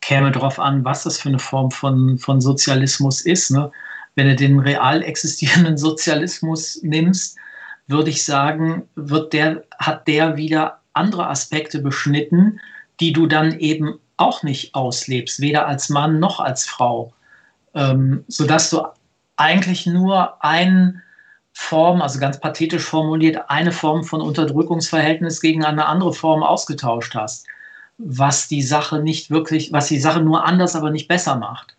käme 0.00 0.30
darauf 0.32 0.58
an, 0.58 0.84
was 0.84 1.04
das 1.04 1.18
für 1.18 1.28
eine 1.28 1.38
Form 1.38 1.70
von, 1.70 2.18
von 2.18 2.40
Sozialismus 2.40 3.20
ist. 3.20 3.50
Ne? 3.50 3.70
Wenn 4.14 4.28
du 4.28 4.36
den 4.36 4.58
real 4.58 5.02
existierenden 5.02 5.76
Sozialismus 5.78 6.80
nimmst, 6.82 7.36
würde 7.86 8.10
ich 8.10 8.24
sagen, 8.24 8.88
wird 8.94 9.32
der, 9.32 9.64
hat 9.78 10.06
der 10.06 10.36
wieder 10.36 10.80
andere 10.92 11.28
Aspekte 11.28 11.80
beschnitten, 11.80 12.60
die 13.00 13.12
du 13.12 13.26
dann 13.26 13.58
eben 13.58 13.98
auch 14.16 14.42
nicht 14.42 14.74
auslebst, 14.74 15.40
weder 15.40 15.66
als 15.66 15.88
Mann 15.88 16.20
noch 16.20 16.40
als 16.40 16.66
Frau. 16.66 17.12
Ähm, 17.74 18.24
sodass 18.28 18.70
du 18.70 18.82
eigentlich 19.36 19.86
nur 19.86 20.44
eine 20.44 21.02
Form, 21.52 22.02
also 22.02 22.18
ganz 22.18 22.38
pathetisch 22.38 22.82
formuliert, 22.82 23.48
eine 23.48 23.72
Form 23.72 24.04
von 24.04 24.20
Unterdrückungsverhältnis 24.20 25.40
gegen 25.40 25.64
eine 25.64 25.86
andere 25.86 26.12
Form 26.12 26.42
ausgetauscht 26.42 27.14
hast 27.14 27.46
was 28.02 28.48
die 28.48 28.62
Sache 28.62 29.00
nicht 29.02 29.30
wirklich, 29.30 29.72
was 29.72 29.88
die 29.88 29.98
Sache 29.98 30.20
nur 30.20 30.44
anders, 30.44 30.74
aber 30.74 30.90
nicht 30.90 31.08
besser 31.08 31.36
macht. 31.36 31.76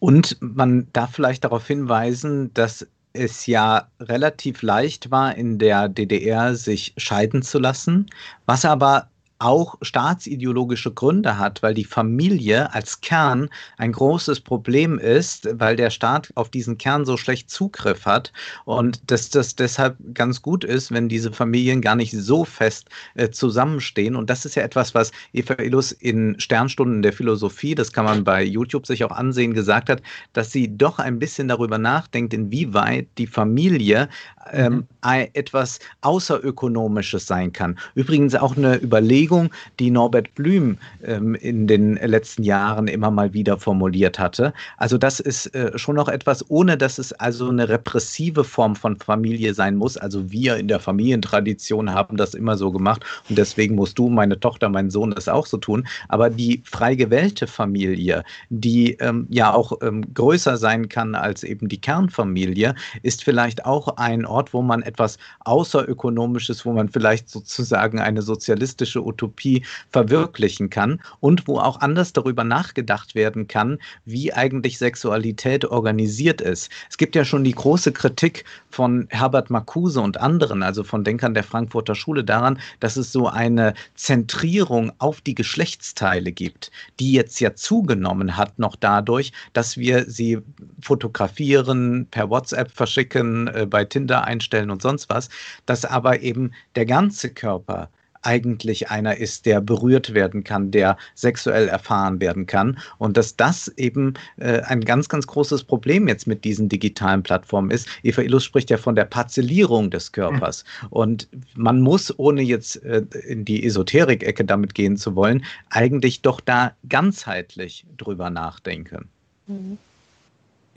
Und 0.00 0.36
man 0.40 0.88
darf 0.92 1.12
vielleicht 1.12 1.44
darauf 1.44 1.66
hinweisen, 1.66 2.52
dass 2.54 2.86
es 3.12 3.46
ja 3.46 3.88
relativ 4.00 4.62
leicht 4.62 5.10
war, 5.10 5.34
in 5.34 5.58
der 5.58 5.88
DDR 5.88 6.54
sich 6.54 6.94
scheiden 6.96 7.42
zu 7.42 7.58
lassen, 7.58 8.06
was 8.46 8.64
aber 8.64 9.08
auch 9.38 9.76
staatsideologische 9.82 10.92
Gründe 10.92 11.38
hat, 11.38 11.62
weil 11.62 11.74
die 11.74 11.84
Familie 11.84 12.72
als 12.74 13.00
Kern 13.00 13.48
ein 13.76 13.92
großes 13.92 14.40
Problem 14.40 14.98
ist, 14.98 15.48
weil 15.52 15.76
der 15.76 15.90
Staat 15.90 16.30
auf 16.34 16.50
diesen 16.50 16.78
Kern 16.78 17.04
so 17.04 17.16
schlecht 17.16 17.50
Zugriff 17.50 18.06
hat 18.06 18.32
und 18.64 19.10
dass 19.10 19.30
das 19.30 19.54
deshalb 19.54 19.96
ganz 20.14 20.42
gut 20.42 20.64
ist, 20.64 20.92
wenn 20.92 21.08
diese 21.08 21.32
Familien 21.32 21.80
gar 21.80 21.94
nicht 21.94 22.12
so 22.12 22.44
fest 22.44 22.88
äh, 23.14 23.30
zusammenstehen. 23.30 24.16
Und 24.16 24.28
das 24.28 24.44
ist 24.44 24.56
ja 24.56 24.62
etwas, 24.62 24.94
was 24.94 25.12
Eva 25.32 25.54
Illus 25.54 25.92
in 25.92 26.38
Sternstunden 26.40 27.02
der 27.02 27.12
Philosophie, 27.12 27.74
das 27.74 27.92
kann 27.92 28.04
man 28.04 28.24
bei 28.24 28.42
YouTube 28.42 28.86
sich 28.86 29.04
auch 29.04 29.12
ansehen, 29.12 29.54
gesagt 29.54 29.88
hat, 29.88 30.02
dass 30.32 30.50
sie 30.50 30.76
doch 30.76 30.98
ein 30.98 31.18
bisschen 31.18 31.48
darüber 31.48 31.78
nachdenkt, 31.78 32.34
inwieweit 32.34 33.06
die 33.18 33.26
Familie 33.26 34.08
ähm, 34.52 34.86
mhm. 35.04 35.26
etwas 35.32 35.78
Außerökonomisches 36.02 37.26
sein 37.26 37.52
kann. 37.52 37.78
Übrigens 37.94 38.34
auch 38.34 38.56
eine 38.56 38.76
Überlegung, 38.82 39.50
die 39.78 39.90
Norbert 39.90 40.34
Blüm 40.34 40.78
ähm, 41.04 41.34
in 41.34 41.66
den 41.66 41.94
letzten 41.96 42.42
Jahren 42.42 42.88
immer 42.88 43.10
mal 43.10 43.32
wieder 43.32 43.58
formuliert 43.58 44.18
hatte. 44.18 44.52
Also 44.76 44.98
das 44.98 45.20
ist 45.20 45.54
äh, 45.54 45.76
schon 45.76 45.96
noch 45.96 46.08
etwas, 46.08 46.48
ohne 46.50 46.76
dass 46.76 46.98
es 46.98 47.12
also 47.14 47.48
eine 47.48 47.68
repressive 47.68 48.44
Form 48.44 48.76
von 48.76 48.96
Familie 48.98 49.54
sein 49.54 49.76
muss. 49.76 49.96
Also 49.96 50.30
wir 50.30 50.56
in 50.56 50.68
der 50.68 50.80
Familientradition 50.80 51.92
haben 51.92 52.16
das 52.16 52.34
immer 52.34 52.56
so 52.56 52.70
gemacht 52.70 53.04
und 53.28 53.38
deswegen 53.38 53.74
musst 53.74 53.98
du, 53.98 54.08
meine 54.08 54.38
Tochter, 54.38 54.68
mein 54.68 54.90
Sohn 54.90 55.10
das 55.10 55.28
auch 55.28 55.46
so 55.46 55.56
tun. 55.56 55.86
Aber 56.08 56.30
die 56.30 56.62
frei 56.64 56.94
gewählte 56.94 57.46
Familie, 57.46 58.24
die 58.50 58.92
ähm, 58.94 59.26
ja 59.30 59.52
auch 59.52 59.72
ähm, 59.82 60.02
größer 60.14 60.56
sein 60.56 60.88
kann 60.88 61.14
als 61.14 61.42
eben 61.42 61.68
die 61.68 61.80
Kernfamilie, 61.80 62.74
ist 63.02 63.24
vielleicht 63.24 63.64
auch 63.64 63.96
ein 63.96 64.24
Ort, 64.24 64.37
Ort, 64.38 64.54
wo 64.54 64.62
man 64.62 64.82
etwas 64.82 65.18
Außerökonomisches, 65.40 66.64
wo 66.64 66.72
man 66.72 66.88
vielleicht 66.88 67.28
sozusagen 67.28 67.98
eine 67.98 68.22
sozialistische 68.22 69.04
Utopie 69.04 69.64
verwirklichen 69.90 70.70
kann 70.70 71.00
und 71.18 71.48
wo 71.48 71.58
auch 71.58 71.80
anders 71.80 72.12
darüber 72.12 72.44
nachgedacht 72.44 73.16
werden 73.16 73.48
kann, 73.48 73.78
wie 74.04 74.32
eigentlich 74.32 74.78
Sexualität 74.78 75.64
organisiert 75.64 76.40
ist. 76.40 76.70
Es 76.88 76.98
gibt 76.98 77.16
ja 77.16 77.24
schon 77.24 77.42
die 77.42 77.52
große 77.52 77.90
Kritik 77.90 78.44
von 78.70 79.08
Herbert 79.10 79.50
Marcuse 79.50 80.00
und 80.00 80.20
anderen, 80.20 80.62
also 80.62 80.84
von 80.84 81.02
Denkern 81.02 81.34
der 81.34 81.42
Frankfurter 81.42 81.96
Schule, 81.96 82.22
daran, 82.22 82.60
dass 82.78 82.96
es 82.96 83.10
so 83.10 83.26
eine 83.26 83.74
Zentrierung 83.96 84.92
auf 84.98 85.20
die 85.20 85.34
Geschlechtsteile 85.34 86.30
gibt, 86.30 86.70
die 87.00 87.12
jetzt 87.12 87.40
ja 87.40 87.56
zugenommen 87.56 88.36
hat, 88.36 88.60
noch 88.60 88.76
dadurch, 88.76 89.32
dass 89.52 89.76
wir 89.78 90.04
sie 90.08 90.38
fotografieren, 90.80 92.06
per 92.12 92.30
WhatsApp 92.30 92.70
verschicken, 92.70 93.48
äh, 93.48 93.66
bei 93.66 93.84
Tinder 93.84 94.27
einstellen 94.28 94.70
und 94.70 94.82
sonst 94.82 95.08
was, 95.08 95.28
dass 95.66 95.84
aber 95.84 96.20
eben 96.20 96.52
der 96.76 96.86
ganze 96.86 97.30
Körper 97.30 97.88
eigentlich 98.22 98.90
einer 98.90 99.16
ist, 99.16 99.46
der 99.46 99.60
berührt 99.60 100.14
werden 100.14 100.44
kann, 100.44 100.70
der 100.70 100.96
sexuell 101.14 101.68
erfahren 101.68 102.20
werden 102.20 102.46
kann. 102.46 102.78
Und 102.98 103.16
dass 103.16 103.36
das 103.36 103.68
eben 103.76 104.14
äh, 104.36 104.60
ein 104.62 104.80
ganz, 104.82 105.08
ganz 105.08 105.26
großes 105.26 105.64
Problem 105.64 106.08
jetzt 106.08 106.26
mit 106.26 106.44
diesen 106.44 106.68
digitalen 106.68 107.22
Plattformen 107.22 107.70
ist. 107.70 107.88
Eva 108.02 108.22
Illus 108.22 108.44
spricht 108.44 108.70
ja 108.70 108.76
von 108.76 108.94
der 108.94 109.04
Parzellierung 109.04 109.90
des 109.90 110.12
Körpers. 110.12 110.64
Mhm. 110.82 110.88
Und 110.90 111.28
man 111.54 111.80
muss, 111.80 112.16
ohne 112.18 112.42
jetzt 112.42 112.82
äh, 112.84 113.02
in 113.26 113.44
die 113.44 113.64
Esoterik-Ecke 113.64 114.44
damit 114.44 114.74
gehen 114.74 114.96
zu 114.96 115.14
wollen, 115.14 115.44
eigentlich 115.70 116.22
doch 116.22 116.40
da 116.40 116.72
ganzheitlich 116.88 117.86
drüber 117.96 118.30
nachdenken. 118.30 119.08
Mhm. 119.46 119.78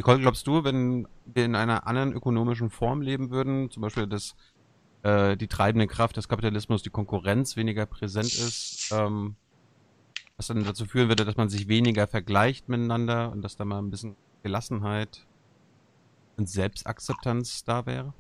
Nicole, 0.01 0.17
glaubst 0.17 0.47
du, 0.47 0.63
wenn 0.63 1.07
wir 1.25 1.45
in 1.45 1.53
einer 1.53 1.85
anderen 1.85 2.11
ökonomischen 2.11 2.71
Form 2.71 3.03
leben 3.03 3.29
würden, 3.29 3.69
zum 3.69 3.81
Beispiel 3.81 4.07
dass 4.07 4.35
äh, 5.03 5.37
die 5.37 5.47
treibende 5.47 5.85
Kraft 5.85 6.17
des 6.17 6.27
Kapitalismus, 6.27 6.81
die 6.81 6.89
Konkurrenz 6.89 7.55
weniger 7.55 7.85
präsent 7.85 8.33
ist, 8.33 8.91
ähm, 8.91 9.35
was 10.37 10.47
dann 10.47 10.63
dazu 10.63 10.87
führen 10.87 11.09
würde, 11.09 11.23
dass 11.23 11.37
man 11.37 11.49
sich 11.49 11.67
weniger 11.67 12.07
vergleicht 12.07 12.67
miteinander 12.67 13.31
und 13.31 13.43
dass 13.43 13.57
da 13.57 13.63
mal 13.63 13.77
ein 13.77 13.91
bisschen 13.91 14.15
Gelassenheit 14.41 15.27
und 16.35 16.49
Selbstakzeptanz 16.49 17.63
da 17.63 17.85
wäre? 17.85 18.15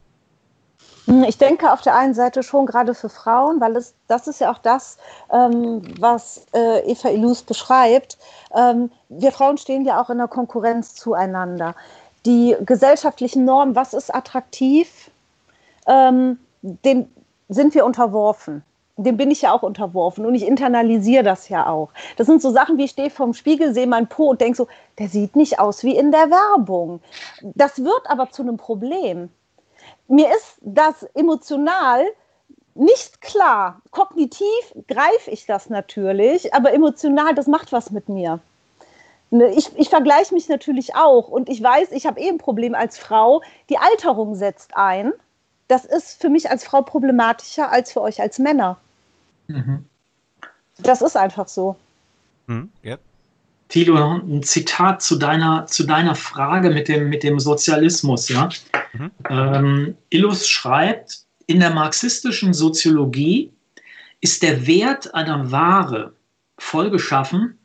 Hm, 1.05 1.23
ich 1.23 1.37
denke 1.37 1.71
auf 1.71 1.81
der 1.81 1.95
einen 1.95 2.13
Seite 2.13 2.43
schon 2.43 2.65
gerade 2.65 2.93
für 2.93 3.09
Frauen, 3.09 3.59
weil 3.59 3.75
es, 3.75 3.93
das 4.07 4.27
ist 4.27 4.39
ja 4.39 4.51
auch 4.51 4.59
das, 4.59 4.97
ähm, 5.31 5.81
was 5.99 6.45
äh, 6.53 6.79
Eva 6.91 7.09
Illus 7.09 7.41
beschreibt. 7.43 8.17
Ähm, 8.55 8.91
wir 9.09 9.31
Frauen 9.31 9.57
stehen 9.57 9.85
ja 9.85 10.01
auch 10.01 10.09
in 10.09 10.19
der 10.19 10.27
Konkurrenz 10.27 10.95
zueinander. 10.95 11.75
Die 12.25 12.55
gesellschaftlichen 12.65 13.45
Normen, 13.45 13.75
was 13.75 13.93
ist 13.93 14.13
attraktiv, 14.13 15.09
ähm, 15.87 16.39
dem 16.61 17.07
sind 17.49 17.73
wir 17.73 17.85
unterworfen. 17.85 18.63
dem 18.97 19.17
bin 19.17 19.31
ich 19.31 19.41
ja 19.41 19.53
auch 19.53 19.63
unterworfen 19.63 20.25
und 20.25 20.35
ich 20.35 20.45
internalisiere 20.45 21.23
das 21.23 21.49
ja 21.49 21.67
auch. 21.67 21.89
Das 22.17 22.27
sind 22.27 22.41
so 22.41 22.51
Sachen 22.51 22.77
wie 22.77 22.85
ich 22.85 22.91
stehe 22.91 23.09
vorm 23.09 23.33
Spiegel, 23.33 23.73
sehe 23.73 23.87
meinen 23.87 24.07
Po 24.07 24.29
und 24.29 24.41
denke 24.41 24.57
so, 24.57 24.67
der 24.99 25.07
sieht 25.09 25.35
nicht 25.35 25.59
aus 25.59 25.83
wie 25.83 25.95
in 25.97 26.11
der 26.11 26.29
Werbung. 26.29 27.01
Das 27.41 27.83
wird 27.83 28.09
aber 28.09 28.29
zu 28.29 28.43
einem 28.43 28.57
Problem. 28.57 29.29
Mir 30.11 30.29
ist 30.35 30.57
das 30.59 31.03
emotional 31.13 32.05
nicht 32.75 33.21
klar. 33.21 33.81
Kognitiv 33.91 34.75
greife 34.89 35.31
ich 35.31 35.45
das 35.45 35.69
natürlich, 35.69 36.53
aber 36.53 36.73
emotional, 36.73 37.33
das 37.33 37.47
macht 37.47 37.71
was 37.71 37.91
mit 37.91 38.09
mir. 38.09 38.41
Ne, 39.29 39.53
ich, 39.55 39.71
ich 39.77 39.87
vergleiche 39.87 40.33
mich 40.33 40.49
natürlich 40.49 40.95
auch 40.95 41.29
und 41.29 41.47
ich 41.47 41.63
weiß, 41.63 41.93
ich 41.93 42.05
habe 42.05 42.19
eh 42.19 42.27
ein 42.27 42.39
Problem 42.39 42.75
als 42.75 42.97
Frau. 42.97 43.41
Die 43.69 43.77
Alterung 43.77 44.35
setzt 44.35 44.75
ein. 44.75 45.13
Das 45.69 45.85
ist 45.85 46.19
für 46.19 46.27
mich 46.27 46.49
als 46.49 46.65
Frau 46.65 46.81
problematischer 46.81 47.71
als 47.71 47.93
für 47.93 48.01
euch 48.01 48.19
als 48.19 48.37
Männer. 48.37 48.77
Mhm. 49.47 49.85
Das 50.79 51.01
ist 51.01 51.15
einfach 51.15 51.47
so. 51.47 51.77
Mhm, 52.47 52.69
ja. 52.83 52.97
Tilo, 53.71 53.95
ein 53.95 54.43
Zitat 54.43 55.01
zu 55.01 55.15
deiner, 55.15 55.65
zu 55.65 55.85
deiner 55.85 56.13
Frage 56.13 56.71
mit 56.71 56.89
dem, 56.89 57.09
mit 57.09 57.23
dem 57.23 57.39
Sozialismus. 57.39 58.27
Ja? 58.27 58.49
Mhm. 58.91 59.11
Ähm, 59.29 59.95
Illus 60.09 60.47
schreibt, 60.47 61.19
in 61.47 61.61
der 61.61 61.69
marxistischen 61.69 62.53
Soziologie 62.53 63.49
ist 64.19 64.43
der 64.43 64.67
Wert 64.67 65.15
einer 65.15 65.51
Ware 65.51 66.11
vollgeschaffen, 66.57 67.57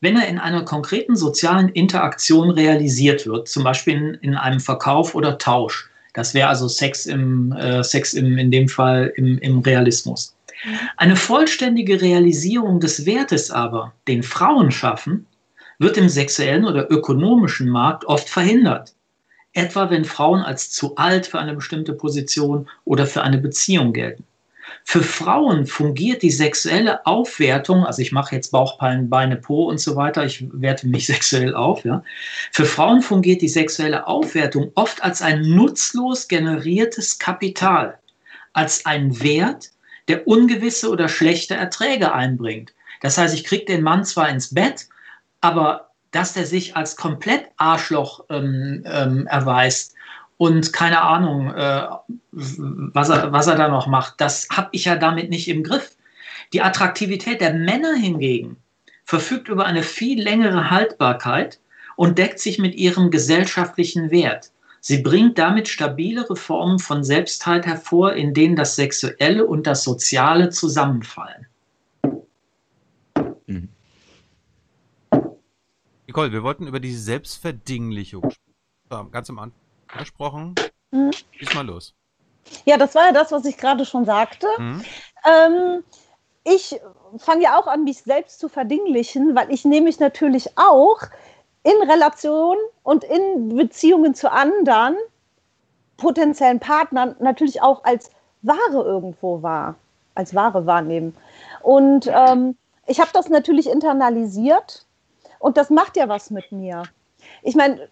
wenn 0.00 0.16
er 0.16 0.28
in 0.28 0.38
einer 0.38 0.64
konkreten 0.64 1.14
sozialen 1.14 1.68
Interaktion 1.68 2.50
realisiert 2.50 3.26
wird, 3.26 3.46
zum 3.46 3.62
Beispiel 3.62 3.94
in, 3.94 4.14
in 4.22 4.34
einem 4.34 4.60
Verkauf 4.60 5.14
oder 5.14 5.36
Tausch. 5.36 5.90
Das 6.14 6.32
wäre 6.32 6.48
also 6.48 6.68
Sex 6.68 7.04
im 7.04 7.52
äh, 7.52 7.84
Sex 7.84 8.14
im, 8.14 8.38
in 8.38 8.50
dem 8.50 8.66
Fall 8.66 9.12
im, 9.16 9.36
im 9.38 9.58
Realismus. 9.58 10.34
Eine 10.96 11.16
vollständige 11.16 12.00
Realisierung 12.00 12.80
des 12.80 13.04
Wertes 13.04 13.50
aber, 13.50 13.92
den 14.08 14.22
Frauen 14.22 14.70
schaffen, 14.70 15.26
wird 15.80 15.96
im 15.96 16.08
sexuellen 16.08 16.66
oder 16.66 16.90
ökonomischen 16.92 17.68
Markt 17.68 18.04
oft 18.04 18.28
verhindert. 18.28 18.94
Etwa 19.52 19.90
wenn 19.90 20.04
Frauen 20.04 20.42
als 20.42 20.70
zu 20.70 20.94
alt 20.94 21.26
für 21.26 21.40
eine 21.40 21.54
bestimmte 21.54 21.94
Position 21.94 22.68
oder 22.84 23.06
für 23.06 23.22
eine 23.22 23.38
Beziehung 23.38 23.92
gelten. 23.92 24.24
Für 24.84 25.02
Frauen 25.02 25.66
fungiert 25.66 26.22
die 26.22 26.30
sexuelle 26.30 27.04
Aufwertung, 27.06 27.84
also 27.84 28.02
ich 28.02 28.12
mache 28.12 28.36
jetzt 28.36 28.52
Bauchpallen, 28.52 29.08
Beine, 29.08 29.36
Po 29.36 29.68
und 29.68 29.80
so 29.80 29.96
weiter, 29.96 30.24
ich 30.24 30.44
werte 30.52 30.86
mich 30.86 31.06
sexuell 31.08 31.54
auf, 31.54 31.84
ja. 31.84 32.04
Für 32.52 32.66
Frauen 32.66 33.02
fungiert 33.02 33.42
die 33.42 33.48
sexuelle 33.48 34.06
Aufwertung 34.06 34.70
oft 34.74 35.02
als 35.02 35.22
ein 35.22 35.42
nutzlos 35.42 36.28
generiertes 36.28 37.18
Kapital, 37.18 37.98
als 38.52 38.86
ein 38.86 39.20
Wert, 39.22 39.70
der 40.08 40.28
ungewisse 40.28 40.90
oder 40.90 41.08
schlechte 41.08 41.54
Erträge 41.54 42.12
einbringt. 42.12 42.72
Das 43.00 43.16
heißt, 43.16 43.34
ich 43.34 43.44
kriege 43.44 43.64
den 43.64 43.82
Mann 43.82 44.04
zwar 44.04 44.28
ins 44.28 44.52
Bett, 44.54 44.88
aber 45.40 45.90
dass 46.10 46.32
der 46.32 46.46
sich 46.46 46.76
als 46.76 46.96
komplett 46.96 47.46
Arschloch 47.56 48.24
ähm, 48.30 48.82
ähm, 48.84 49.26
erweist 49.26 49.94
und 50.38 50.72
keine 50.72 51.02
Ahnung, 51.02 51.52
äh, 51.52 51.86
was, 52.32 53.10
er, 53.10 53.30
was 53.32 53.46
er 53.46 53.56
da 53.56 53.68
noch 53.68 53.86
macht, 53.86 54.14
das 54.20 54.48
habe 54.50 54.70
ich 54.72 54.86
ja 54.86 54.96
damit 54.96 55.30
nicht 55.30 55.48
im 55.48 55.62
Griff. 55.62 55.96
Die 56.52 56.62
Attraktivität 56.62 57.40
der 57.40 57.54
Männer 57.54 57.94
hingegen 57.94 58.56
verfügt 59.04 59.48
über 59.48 59.66
eine 59.66 59.82
viel 59.82 60.22
längere 60.22 60.70
Haltbarkeit 60.70 61.60
und 61.96 62.16
deckt 62.16 62.38
sich 62.38 62.58
mit 62.58 62.74
ihrem 62.74 63.10
gesellschaftlichen 63.10 64.10
Wert. 64.10 64.50
Sie 64.80 65.02
bringt 65.02 65.36
damit 65.36 65.68
stabilere 65.68 66.36
Formen 66.36 66.78
von 66.78 67.04
Selbstheit 67.04 67.66
hervor, 67.66 68.14
in 68.14 68.32
denen 68.32 68.56
das 68.56 68.76
Sexuelle 68.76 69.44
und 69.44 69.66
das 69.66 69.84
Soziale 69.84 70.48
zusammenfallen. 70.48 71.46
Nicole, 76.10 76.32
wir 76.32 76.42
wollten 76.42 76.66
über 76.66 76.80
die 76.80 76.92
Selbstverdinglichung 76.92 78.30
ganz 79.12 79.30
am 79.30 79.38
Anfang 79.38 79.60
gesprochen. 79.96 80.56
Mhm. 80.90 81.12
Diesmal 81.40 81.64
los. 81.64 81.94
Ja, 82.64 82.78
das 82.78 82.96
war 82.96 83.06
ja 83.06 83.12
das, 83.12 83.30
was 83.30 83.44
ich 83.44 83.56
gerade 83.56 83.84
schon 83.86 84.04
sagte. 84.04 84.48
Mhm. 84.58 84.84
Ähm, 85.24 85.84
ich 86.42 86.80
fange 87.18 87.44
ja 87.44 87.56
auch 87.56 87.68
an, 87.68 87.84
mich 87.84 88.02
selbst 88.02 88.40
zu 88.40 88.48
verdinglichen, 88.48 89.36
weil 89.36 89.52
ich 89.52 89.64
nehme 89.64 89.84
mich 89.84 90.00
natürlich 90.00 90.58
auch 90.58 91.00
in 91.62 91.88
Relation 91.88 92.56
und 92.82 93.04
in 93.04 93.54
Beziehungen 93.54 94.16
zu 94.16 94.32
anderen 94.32 94.96
potenziellen 95.96 96.58
Partnern 96.58 97.14
natürlich 97.20 97.62
auch 97.62 97.84
als 97.84 98.10
Ware 98.42 98.82
irgendwo 98.84 99.42
wahr, 99.42 99.76
als 100.16 100.34
Ware 100.34 100.66
wahrnehmen. 100.66 101.16
Und 101.62 102.10
ähm, 102.12 102.56
ich 102.88 102.98
habe 102.98 103.10
das 103.12 103.28
natürlich 103.28 103.68
internalisiert 103.68 104.86
und 105.40 105.56
das 105.56 105.70
macht 105.70 105.96
ja 105.96 106.08
was 106.08 106.30
mit 106.30 106.52
mir. 106.52 106.84
Ich 107.42 107.56
meine, 107.56 107.88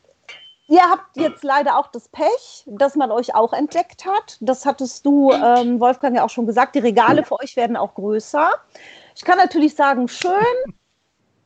ihr 0.69 0.83
habt 0.83 1.17
jetzt 1.17 1.43
leider 1.43 1.79
auch 1.79 1.89
das 1.89 2.09
Pech, 2.09 2.65
dass 2.67 2.95
man 2.95 3.11
euch 3.11 3.35
auch 3.35 3.53
entdeckt 3.53 4.05
hat. 4.05 4.37
Das 4.41 4.65
hattest 4.65 5.05
du, 5.05 5.33
ähm, 5.33 5.81
Wolfgang, 5.81 6.15
ja 6.15 6.25
auch 6.25 6.31
schon 6.31 6.47
gesagt. 6.47 6.77
Die 6.77 6.81
Regale 6.81 7.25
für 7.25 7.41
euch 7.41 7.57
werden 7.57 7.77
auch 7.77 7.95
größer. 7.95 8.51
Ich 9.17 9.25
kann 9.25 9.39
natürlich 9.39 9.75
sagen, 9.75 10.07
schön, 10.07 10.33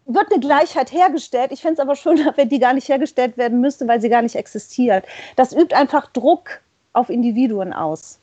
wird 0.07 0.31
eine 0.31 0.41
Gleichheit 0.41 0.93
hergestellt. 0.93 1.53
Ich 1.53 1.63
fände 1.63 1.75
es 1.75 1.81
aber 1.81 1.95
schöner, 1.97 2.37
wenn 2.37 2.49
die 2.49 2.59
gar 2.59 2.73
nicht 2.73 2.89
hergestellt 2.89 3.39
werden 3.39 3.61
müsste, 3.61 3.87
weil 3.89 4.01
sie 4.01 4.09
gar 4.09 4.23
nicht 4.23 4.37
existiert. 4.37 5.07
Das 5.37 5.53
übt 5.53 5.75
einfach 5.75 6.09
Druck 6.09 6.61
auf 6.93 7.09
Individuen 7.09 7.73
aus. 7.73 8.19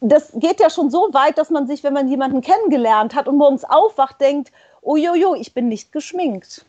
Das 0.00 0.32
geht 0.34 0.60
ja 0.60 0.70
schon 0.70 0.90
so 0.90 1.08
weit, 1.12 1.38
dass 1.38 1.50
man 1.50 1.66
sich, 1.66 1.84
wenn 1.84 1.92
man 1.92 2.08
jemanden 2.08 2.40
kennengelernt 2.40 3.14
hat 3.14 3.28
und 3.28 3.36
morgens 3.36 3.64
aufwacht, 3.64 4.20
denkt, 4.20 4.50
oh 4.82 4.96
jojo, 4.96 5.34
ich 5.34 5.54
bin 5.54 5.68
nicht 5.68 5.92
geschminkt. 5.92 6.64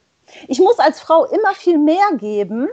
Ich 0.47 0.59
muss 0.59 0.79
als 0.79 0.99
Frau 0.99 1.25
immer 1.25 1.53
viel 1.53 1.77
mehr 1.77 2.11
geben. 2.17 2.69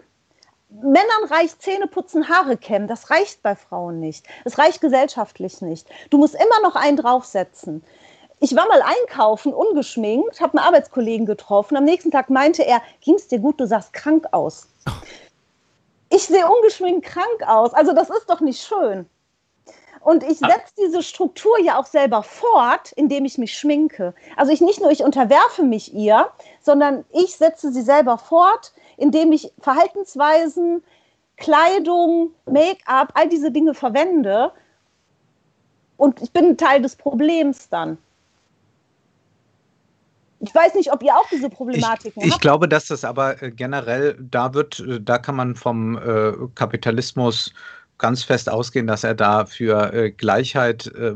Männern 0.71 1.25
reicht 1.31 1.63
Zähne 1.63 1.87
putzen, 1.87 2.29
Haare 2.29 2.57
kämmen. 2.57 2.89
Das 2.89 3.11
reicht 3.11 3.43
bei 3.43 3.57
Frauen 3.57 4.01
nicht. 4.01 4.27
Es 4.45 4.59
reicht 4.59 4.81
gesellschaftlich 4.81 5.63
nicht. 5.63 5.89
Du 6.11 6.19
musst 6.19 6.35
immer 6.35 6.61
noch 6.63 6.77
einen 6.77 6.97
draufsetzen 6.97 7.83
ich 8.41 8.55
war 8.55 8.67
mal 8.69 8.83
einkaufen, 8.83 9.53
ungeschminkt, 9.53 10.41
habe 10.41 10.59
einen 10.59 10.67
Arbeitskollegen 10.67 11.27
getroffen. 11.27 11.77
Am 11.77 11.85
nächsten 11.85 12.11
Tag 12.11 12.31
meinte 12.31 12.65
er, 12.65 12.83
ging 13.01 13.15
es 13.15 13.29
dir 13.29 13.39
gut, 13.39 13.61
du 13.61 13.67
sahst 13.67 13.93
krank 13.93 14.27
aus. 14.33 14.69
Ich 16.11 16.25
sehe 16.27 16.49
ungeschminkt 16.49 17.05
krank 17.07 17.43
aus. 17.47 17.75
Also 17.75 17.93
das 17.93 18.11
ist 18.11 18.31
doch 18.31 18.41
nicht 18.41 18.63
schön. 18.63 19.09
Und 20.09 20.23
ich 20.23 20.43
ah. 20.43 20.49
setze 20.49 20.73
diese 20.79 21.03
Struktur 21.03 21.61
ja 21.61 21.79
auch 21.79 21.85
selber 21.85 22.23
fort, 22.23 22.93
indem 22.93 23.27
ich 23.27 23.37
mich 23.37 23.59
schminke. 23.59 24.15
Also 24.37 24.51
ich 24.53 24.63
nicht 24.63 24.81
nur, 24.81 24.91
ich 24.91 25.05
unterwerfe 25.05 25.63
mich 25.63 25.93
ihr, 25.93 26.31
sondern 26.63 27.05
ich 27.13 27.37
setze 27.37 27.71
sie 27.71 27.83
selber 27.83 28.17
fort, 28.17 28.73
indem 28.97 29.33
ich 29.33 29.53
Verhaltensweisen, 29.61 30.83
Kleidung, 31.37 32.31
Make-up, 32.47 33.13
all 33.13 33.29
diese 33.29 33.51
Dinge 33.51 33.75
verwende. 33.75 34.51
Und 35.99 36.23
ich 36.23 36.33
bin 36.33 36.57
Teil 36.57 36.81
des 36.81 36.97
Problems 36.97 37.69
dann. 37.69 37.99
Ich 40.41 40.55
weiß 40.55 40.75
nicht, 40.75 40.91
ob 40.91 41.03
ihr 41.03 41.15
auch 41.15 41.29
diese 41.31 41.51
Problematiken 41.51 42.23
ich, 42.23 42.31
habt. 42.31 42.37
Ich 42.37 42.41
glaube, 42.41 42.67
dass 42.67 42.87
das 42.87 43.05
aber 43.05 43.43
äh, 43.43 43.51
generell, 43.51 44.17
da 44.19 44.55
wird, 44.55 44.81
äh, 44.81 45.01
da 45.03 45.19
kann 45.19 45.37
man 45.37 45.55
vom 45.55 45.99
äh, 45.99 46.33
Kapitalismus 46.55 47.53
ganz 47.99 48.23
fest 48.23 48.51
ausgehen, 48.51 48.87
dass 48.87 49.05
er 49.05 49.15
da 49.15 49.45
für 49.45 49.93
äh, 49.93 50.11
Gleichheit 50.11 50.87
äh, 50.95 51.13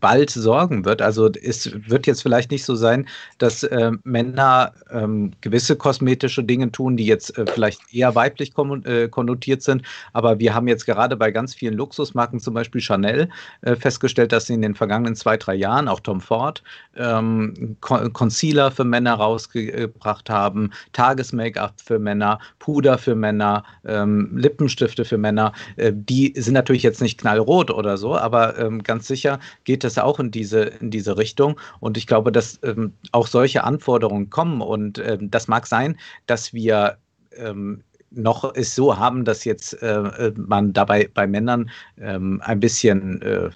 bald 0.00 0.30
sorgen 0.30 0.84
wird. 0.84 1.02
Also 1.02 1.30
es 1.30 1.70
wird 1.86 2.06
jetzt 2.06 2.22
vielleicht 2.22 2.50
nicht 2.50 2.64
so 2.64 2.74
sein, 2.74 3.06
dass 3.38 3.62
äh, 3.62 3.92
Männer 4.04 4.72
ähm, 4.90 5.32
gewisse 5.42 5.76
kosmetische 5.76 6.42
Dinge 6.42 6.72
tun, 6.72 6.96
die 6.96 7.06
jetzt 7.06 7.36
äh, 7.36 7.44
vielleicht 7.46 7.80
eher 7.92 8.14
weiblich 8.14 8.52
äh, 8.84 9.08
konnotiert 9.08 9.62
sind. 9.62 9.82
Aber 10.14 10.38
wir 10.38 10.54
haben 10.54 10.66
jetzt 10.66 10.86
gerade 10.86 11.16
bei 11.16 11.30
ganz 11.30 11.54
vielen 11.54 11.74
Luxusmarken, 11.74 12.40
zum 12.40 12.54
Beispiel 12.54 12.80
Chanel, 12.80 13.28
äh, 13.60 13.76
festgestellt, 13.76 14.32
dass 14.32 14.46
sie 14.46 14.54
in 14.54 14.62
den 14.62 14.74
vergangenen 14.74 15.16
zwei, 15.16 15.36
drei 15.36 15.54
Jahren, 15.54 15.88
auch 15.88 16.00
Tom 16.00 16.20
Ford, 16.20 16.62
ähm, 16.96 17.76
Concealer 17.80 18.70
für 18.70 18.84
Männer 18.84 19.14
rausgebracht 19.14 20.30
haben, 20.30 20.70
Tages-Make-up 20.92 21.74
für 21.84 21.98
Männer, 21.98 22.38
Puder 22.58 22.96
für 22.96 23.14
Männer, 23.14 23.64
ähm, 23.84 24.30
Lippenstifte 24.36 25.04
für 25.04 25.18
Männer, 25.18 25.52
die 25.76 26.13
die 26.14 26.32
sind 26.40 26.54
natürlich 26.54 26.84
jetzt 26.84 27.02
nicht 27.02 27.18
knallrot 27.18 27.72
oder 27.72 27.96
so, 27.96 28.16
aber 28.16 28.56
ähm, 28.56 28.84
ganz 28.84 29.08
sicher 29.08 29.40
geht 29.64 29.82
das 29.82 29.98
auch 29.98 30.20
in 30.20 30.30
diese, 30.30 30.62
in 30.62 30.90
diese 30.90 31.16
Richtung. 31.16 31.58
Und 31.80 31.96
ich 31.96 32.06
glaube, 32.06 32.30
dass 32.30 32.60
ähm, 32.62 32.92
auch 33.10 33.26
solche 33.26 33.64
Anforderungen 33.64 34.30
kommen. 34.30 34.60
Und 34.60 34.98
ähm, 34.98 35.28
das 35.30 35.48
mag 35.48 35.66
sein, 35.66 35.96
dass 36.26 36.54
wir 36.54 36.98
ähm, 37.36 37.82
noch 38.12 38.54
es 38.54 38.76
so 38.76 38.96
haben, 38.96 39.24
dass 39.24 39.44
jetzt 39.44 39.72
äh, 39.82 40.32
man 40.36 40.72
dabei 40.72 41.10
bei 41.12 41.26
Männern 41.26 41.68
ähm, 41.98 42.40
ein 42.44 42.60
bisschen 42.60 43.20
äh, 43.22 43.46
äh, 43.46 43.50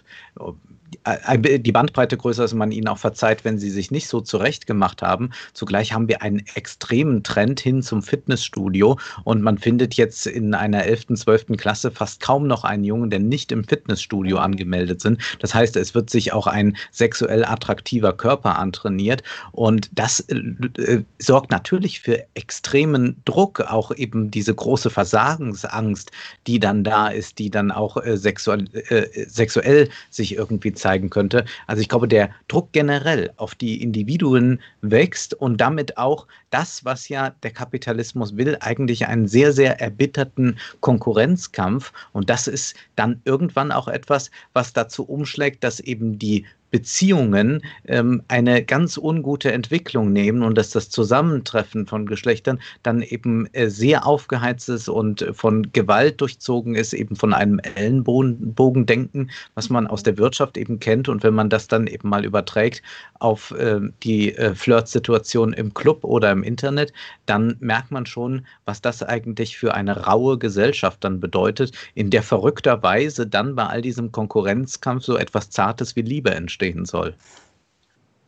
die 0.88 1.72
Bandbreite 1.72 2.16
größer 2.16 2.44
ist, 2.44 2.54
man 2.54 2.72
ihnen 2.72 2.88
auch 2.88 2.98
verzeiht, 2.98 3.44
wenn 3.44 3.58
sie 3.58 3.70
sich 3.70 3.90
nicht 3.90 4.08
so 4.08 4.20
zurecht 4.20 4.66
gemacht 4.66 5.02
haben. 5.02 5.30
Zugleich 5.52 5.92
haben 5.92 6.08
wir 6.08 6.22
einen 6.22 6.42
extremen 6.54 7.22
Trend 7.22 7.60
hin 7.60 7.82
zum 7.82 8.02
Fitnessstudio 8.02 8.98
und 9.24 9.42
man 9.42 9.58
findet 9.58 9.94
jetzt 9.94 10.26
in 10.26 10.54
einer 10.54 10.84
11., 10.84 11.14
12. 11.14 11.46
Klasse 11.56 11.90
fast 11.90 12.20
kaum 12.20 12.46
noch 12.46 12.64
einen 12.64 12.84
Jungen, 12.84 13.10
der 13.10 13.20
nicht 13.20 13.52
im 13.52 13.64
Fitnessstudio 13.64 14.38
angemeldet 14.38 15.00
sind. 15.00 15.20
Das 15.40 15.54
heißt, 15.54 15.76
es 15.76 15.94
wird 15.94 16.10
sich 16.10 16.32
auch 16.32 16.46
ein 16.46 16.76
sexuell 16.90 17.44
attraktiver 17.44 18.12
Körper 18.12 18.58
antrainiert 18.58 19.22
und 19.52 19.90
das 19.92 20.20
äh, 20.20 20.36
äh 20.78 21.04
sorgt 21.18 21.50
natürlich 21.50 22.00
für 22.00 22.24
extremen 22.34 23.20
Druck, 23.24 23.60
auch 23.60 23.94
eben 23.94 24.30
diese 24.30 24.54
große 24.54 24.90
Versagensangst, 24.90 26.10
die 26.46 26.58
dann 26.58 26.84
da 26.84 27.08
ist, 27.08 27.38
die 27.38 27.50
dann 27.50 27.70
auch 27.70 27.96
äh, 27.96 28.16
sexuell, 28.16 28.66
äh, 28.72 29.26
sexuell 29.26 29.88
sich 30.10 30.34
irgendwie 30.34 30.72
zeigen 30.78 31.10
könnte. 31.10 31.44
Also 31.66 31.82
ich 31.82 31.88
glaube, 31.88 32.08
der 32.08 32.30
Druck 32.48 32.72
generell 32.72 33.30
auf 33.36 33.54
die 33.54 33.82
Individuen 33.82 34.60
wächst 34.80 35.34
und 35.34 35.60
damit 35.60 35.98
auch 35.98 36.26
das, 36.50 36.84
was 36.84 37.08
ja 37.08 37.30
der 37.42 37.50
Kapitalismus 37.50 38.36
will, 38.36 38.56
eigentlich 38.60 39.06
einen 39.06 39.28
sehr, 39.28 39.52
sehr 39.52 39.80
erbitterten 39.80 40.58
Konkurrenzkampf. 40.80 41.92
Und 42.12 42.30
das 42.30 42.46
ist 42.46 42.74
dann 42.96 43.20
irgendwann 43.24 43.72
auch 43.72 43.88
etwas, 43.88 44.30
was 44.52 44.72
dazu 44.72 45.04
umschlägt, 45.04 45.62
dass 45.64 45.80
eben 45.80 46.18
die 46.18 46.46
Beziehungen 46.70 47.62
ähm, 47.86 48.22
eine 48.28 48.62
ganz 48.62 48.98
ungute 48.98 49.52
Entwicklung 49.52 50.12
nehmen 50.12 50.42
und 50.42 50.58
dass 50.58 50.70
das 50.70 50.90
Zusammentreffen 50.90 51.86
von 51.86 52.06
Geschlechtern 52.06 52.60
dann 52.82 53.00
eben 53.00 53.46
äh, 53.54 53.68
sehr 53.68 54.06
aufgeheizt 54.06 54.68
ist 54.68 54.88
und 54.88 55.26
von 55.32 55.72
Gewalt 55.72 56.20
durchzogen 56.20 56.74
ist, 56.74 56.92
eben 56.92 57.16
von 57.16 57.32
einem 57.32 57.58
Ellenbogendenken, 57.58 59.30
was 59.54 59.70
man 59.70 59.86
aus 59.86 60.02
der 60.02 60.18
Wirtschaft 60.18 60.58
eben 60.58 60.78
kennt. 60.78 61.08
Und 61.08 61.22
wenn 61.22 61.34
man 61.34 61.48
das 61.48 61.68
dann 61.68 61.86
eben 61.86 62.08
mal 62.08 62.24
überträgt 62.24 62.82
auf 63.18 63.50
äh, 63.52 63.80
die 64.02 64.34
äh, 64.36 64.54
Flirtsituation 64.54 65.54
im 65.54 65.72
Club 65.72 66.04
oder 66.04 66.30
im 66.30 66.42
Internet, 66.42 66.92
dann 67.24 67.56
merkt 67.60 67.90
man 67.90 68.04
schon, 68.04 68.46
was 68.66 68.82
das 68.82 69.02
eigentlich 69.02 69.56
für 69.56 69.74
eine 69.74 70.04
raue 70.04 70.38
Gesellschaft 70.38 71.02
dann 71.02 71.18
bedeutet, 71.18 71.72
in 71.94 72.10
der 72.10 72.22
verrückterweise 72.22 73.26
dann 73.26 73.54
bei 73.54 73.64
all 73.64 73.80
diesem 73.80 74.12
Konkurrenzkampf 74.12 75.04
so 75.04 75.16
etwas 75.16 75.48
Zartes 75.50 75.96
wie 75.96 76.02
Liebe 76.02 76.30
entsteht 76.30 76.57
stehen 76.58 76.84
soll. 76.84 77.14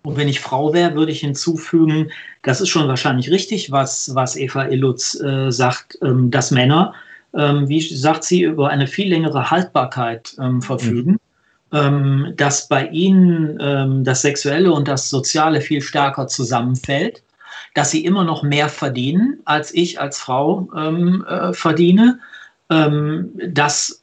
Und 0.03 0.17
wenn 0.17 0.29
ich 0.29 0.41
Frau 0.41 0.73
wäre, 0.73 0.95
würde 0.95 1.13
ich 1.13 1.21
hinzufügen, 1.21 2.11
das 2.43 2.61
ist 2.61 2.71
schon 2.71 2.89
wahrscheinlich 2.89 3.31
richtig, 3.31 3.71
was, 3.71 4.15
was 4.15 4.37
Eva 4.37 4.67
Illutz 4.67 5.21
äh, 5.21 5.51
sagt, 5.51 5.99
ähm, 6.01 6.31
dass 6.31 6.51
Männer, 6.51 6.95
ähm, 7.35 7.69
wie 7.69 7.81
sagt 7.81 8.25
sie, 8.25 8.43
über 8.43 8.71
eine 8.71 8.87
viel 8.87 9.09
längere 9.09 9.51
Haltbarkeit 9.51 10.35
ähm, 10.41 10.63
verfügen, 10.63 11.19
mhm. 11.71 12.33
dass 12.37 12.67
bei 12.67 12.89
ihnen 12.89 13.59
ähm, 13.61 14.03
das 14.03 14.23
Sexuelle 14.23 14.73
und 14.73 14.89
das 14.89 15.11
Soziale 15.11 15.61
viel 15.61 15.83
stärker 15.83 16.27
zusammenfällt, 16.27 17.23
dass 17.75 17.91
sie 17.93 18.05
immer 18.05 18.25
noch 18.25 18.43
mehr 18.43 18.69
verdienen, 18.69 19.39
als 19.45 19.73
ich 19.73 20.01
als 20.01 20.19
Frau 20.19 20.69
ähm, 20.75 21.25
äh, 21.29 21.53
verdiene, 21.53 22.19
ähm, 22.71 23.31
dass 23.49 24.03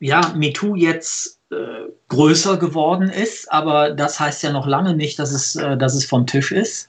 ja, 0.00 0.32
MeToo 0.36 0.74
jetzt 0.74 1.33
äh, 1.50 1.90
größer 2.08 2.56
geworden 2.56 3.08
ist, 3.08 3.50
aber 3.52 3.90
das 3.90 4.18
heißt 4.18 4.42
ja 4.42 4.52
noch 4.52 4.66
lange 4.66 4.94
nicht, 4.94 5.18
dass 5.18 5.32
es, 5.32 5.56
äh, 5.56 5.76
dass 5.76 5.94
es 5.94 6.04
vom 6.04 6.26
Tisch 6.26 6.52
ist. 6.52 6.88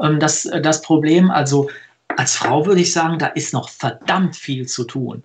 Ähm, 0.00 0.18
das, 0.20 0.46
äh, 0.46 0.60
das 0.60 0.82
Problem, 0.82 1.30
also 1.30 1.68
als 2.16 2.36
Frau 2.36 2.66
würde 2.66 2.80
ich 2.80 2.92
sagen, 2.92 3.18
da 3.18 3.26
ist 3.26 3.52
noch 3.52 3.68
verdammt 3.68 4.36
viel 4.36 4.66
zu 4.66 4.84
tun. 4.84 5.22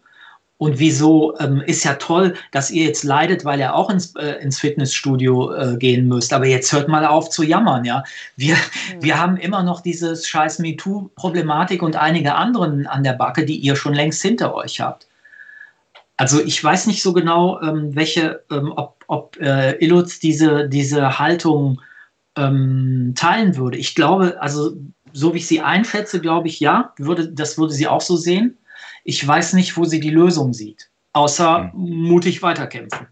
Und 0.59 0.78
wieso 0.78 1.39
ähm, 1.39 1.61
ist 1.65 1.86
ja 1.86 1.93
toll, 1.93 2.36
dass 2.51 2.70
ihr 2.70 2.84
jetzt 2.84 3.05
leidet, 3.05 3.45
weil 3.45 3.61
ihr 3.61 3.74
auch 3.74 3.89
ins, 3.89 4.13
äh, 4.17 4.41
ins 4.41 4.59
Fitnessstudio 4.59 5.53
äh, 5.53 5.78
gehen 5.78 6.05
müsst. 6.05 6.34
Aber 6.34 6.45
jetzt 6.47 6.74
hört 6.74 6.89
mal 6.89 7.05
auf 7.05 7.30
zu 7.30 7.43
jammern, 7.43 7.86
ja. 7.86 8.03
Wir, 8.36 8.55
mhm. 8.55 9.01
wir 9.01 9.17
haben 9.17 9.38
immer 9.38 9.63
noch 9.63 9.80
dieses 9.80 10.28
scheiß 10.28 10.59
MeToo-Problematik 10.59 11.82
und 11.82 11.95
einige 11.95 12.36
anderen 12.36 12.88
an 12.88 13.05
der 13.05 13.13
Backe, 13.13 13.45
die 13.45 13.55
ihr 13.55 13.78
schon 13.78 13.93
längst 13.93 14.22
hinter 14.22 14.53
euch 14.53 14.82
habt. 14.82 15.07
Also 16.20 16.41
ich 16.41 16.61
weiß 16.61 16.88
nicht 16.88 17.01
so 17.01 17.13
genau, 17.13 17.61
ähm, 17.61 17.95
welche, 17.95 18.43
ähm, 18.51 18.74
ob, 18.76 19.05
ob 19.07 19.38
äh, 19.38 19.78
Illutz 19.78 20.20
diese, 20.20 20.67
diese 20.67 21.17
Haltung 21.17 21.80
ähm, 22.36 23.13
teilen 23.15 23.55
würde. 23.55 23.78
Ich 23.78 23.95
glaube, 23.95 24.36
also 24.41 24.74
so 25.13 25.34
wie 25.34 25.38
ich 25.38 25.47
sie 25.47 25.61
einschätze, 25.61 26.20
glaube 26.20 26.49
ich, 26.49 26.59
ja, 26.59 26.93
würde, 26.97 27.30
das 27.30 27.57
würde 27.57 27.72
sie 27.72 27.88
auch 27.88 28.01
so 28.01 28.17
sehen. 28.17 28.57
Ich 29.05 29.26
weiß 29.26 29.53
nicht, 29.53 29.78
wo 29.78 29.86
sie 29.86 30.01
die 30.01 30.09
Lösung 30.09 30.51
sieht, 30.51 30.89
außer 31.13 31.72
mhm. 31.74 32.09
mutig 32.09 32.41
weiterkämpfen. 32.41 33.07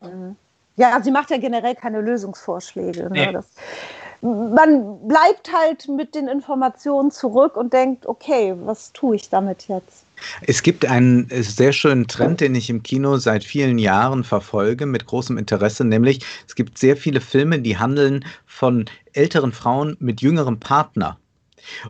Mhm. 0.00 0.34
Ja, 0.76 0.98
sie 1.02 1.10
macht 1.10 1.30
ja 1.30 1.36
generell 1.36 1.74
keine 1.74 2.00
Lösungsvorschläge. 2.00 3.02
Ne? 3.02 3.10
Nee. 3.10 3.32
Das, 3.32 3.48
man 4.22 5.06
bleibt 5.06 5.52
halt 5.52 5.88
mit 5.88 6.14
den 6.14 6.26
Informationen 6.26 7.10
zurück 7.10 7.58
und 7.58 7.74
denkt, 7.74 8.06
okay, 8.06 8.54
was 8.64 8.94
tue 8.94 9.16
ich 9.16 9.28
damit 9.28 9.68
jetzt? 9.68 10.06
Es 10.46 10.62
gibt 10.62 10.84
einen 10.86 11.28
sehr 11.30 11.72
schönen 11.72 12.06
Trend, 12.06 12.40
den 12.40 12.54
ich 12.54 12.70
im 12.70 12.82
Kino 12.82 13.16
seit 13.18 13.44
vielen 13.44 13.78
Jahren 13.78 14.24
verfolge, 14.24 14.86
mit 14.86 15.06
großem 15.06 15.38
Interesse, 15.38 15.84
nämlich 15.84 16.20
es 16.46 16.54
gibt 16.54 16.78
sehr 16.78 16.96
viele 16.96 17.20
Filme, 17.20 17.60
die 17.60 17.78
handeln 17.78 18.24
von 18.46 18.86
älteren 19.12 19.52
Frauen 19.52 19.96
mit 20.00 20.20
jüngerem 20.20 20.58
Partner. 20.58 21.19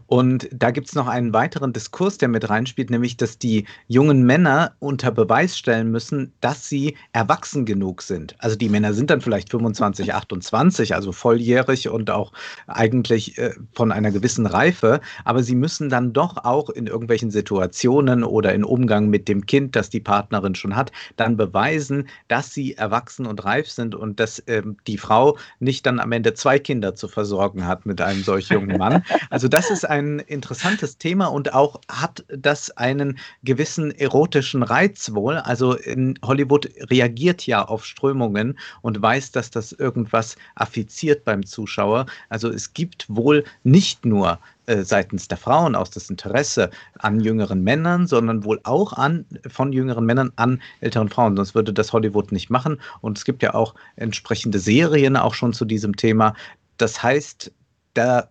Und 0.06 0.48
da 0.52 0.70
gibt 0.70 0.88
es 0.88 0.94
noch 0.94 1.06
einen 1.06 1.32
weiteren 1.32 1.72
Diskurs, 1.72 2.18
der 2.18 2.28
mit 2.28 2.48
reinspielt, 2.48 2.90
nämlich, 2.90 3.16
dass 3.16 3.38
die 3.38 3.66
jungen 3.88 4.24
Männer 4.24 4.72
unter 4.78 5.10
Beweis 5.10 5.56
stellen 5.56 5.90
müssen, 5.90 6.32
dass 6.40 6.68
sie 6.68 6.96
erwachsen 7.12 7.64
genug 7.64 8.02
sind. 8.02 8.34
Also 8.38 8.56
die 8.56 8.68
Männer 8.68 8.92
sind 8.92 9.10
dann 9.10 9.20
vielleicht 9.20 9.50
25, 9.50 10.14
28, 10.14 10.94
also 10.94 11.12
volljährig 11.12 11.88
und 11.88 12.10
auch 12.10 12.32
eigentlich 12.66 13.38
äh, 13.38 13.52
von 13.74 13.92
einer 13.92 14.10
gewissen 14.10 14.46
Reife, 14.46 15.00
aber 15.24 15.42
sie 15.42 15.54
müssen 15.54 15.88
dann 15.88 16.12
doch 16.12 16.44
auch 16.44 16.70
in 16.70 16.86
irgendwelchen 16.86 17.30
Situationen 17.30 18.24
oder 18.24 18.54
in 18.54 18.64
Umgang 18.64 19.08
mit 19.08 19.28
dem 19.28 19.46
Kind, 19.46 19.76
das 19.76 19.90
die 19.90 20.00
Partnerin 20.00 20.54
schon 20.54 20.76
hat, 20.76 20.92
dann 21.16 21.36
beweisen, 21.36 22.08
dass 22.28 22.52
sie 22.52 22.74
erwachsen 22.74 23.26
und 23.26 23.44
reif 23.44 23.68
sind 23.68 23.94
und 23.94 24.20
dass 24.20 24.38
äh, 24.40 24.62
die 24.86 24.98
Frau 24.98 25.36
nicht 25.58 25.86
dann 25.86 26.00
am 26.00 26.12
Ende 26.12 26.34
zwei 26.34 26.58
Kinder 26.58 26.94
zu 26.94 27.08
versorgen 27.08 27.66
hat 27.66 27.86
mit 27.86 28.00
einem 28.00 28.22
solch 28.22 28.48
jungen 28.48 28.78
Mann. 28.78 29.02
Also 29.30 29.48
das 29.48 29.59
ist 29.68 29.84
ein 29.84 30.20
interessantes 30.20 30.96
Thema 30.96 31.26
und 31.26 31.52
auch 31.52 31.80
hat 31.90 32.24
das 32.28 32.70
einen 32.76 33.18
gewissen 33.42 33.90
erotischen 33.90 34.62
Reiz 34.62 35.12
wohl. 35.12 35.36
Also 35.36 35.76
Hollywood 36.24 36.70
reagiert 36.88 37.46
ja 37.46 37.64
auf 37.64 37.84
Strömungen 37.84 38.58
und 38.80 39.02
weiß, 39.02 39.32
dass 39.32 39.50
das 39.50 39.72
irgendwas 39.72 40.36
affiziert 40.54 41.24
beim 41.24 41.44
Zuschauer. 41.44 42.06
Also 42.28 42.48
es 42.48 42.72
gibt 42.72 43.04
wohl 43.08 43.44
nicht 43.64 44.06
nur 44.06 44.38
äh, 44.70 44.84
seitens 44.84 45.26
der 45.26 45.36
Frauen 45.36 45.74
aus 45.74 45.90
das 45.90 46.08
Interesse 46.08 46.70
an 47.00 47.18
jüngeren 47.18 47.64
Männern, 47.64 48.06
sondern 48.06 48.44
wohl 48.44 48.60
auch 48.62 48.92
an 48.92 49.26
von 49.48 49.72
jüngeren 49.72 50.06
Männern 50.06 50.32
an 50.36 50.62
älteren 50.80 51.08
Frauen. 51.08 51.34
Sonst 51.34 51.56
würde 51.56 51.72
das 51.72 51.92
Hollywood 51.92 52.30
nicht 52.30 52.50
machen. 52.50 52.80
Und 53.00 53.18
es 53.18 53.24
gibt 53.24 53.42
ja 53.42 53.54
auch 53.54 53.74
entsprechende 53.96 54.60
Serien 54.60 55.16
auch 55.16 55.34
schon 55.34 55.52
zu 55.52 55.64
diesem 55.64 55.96
Thema. 55.96 56.34
Das 56.76 57.02
heißt, 57.02 57.50
da 57.94 58.28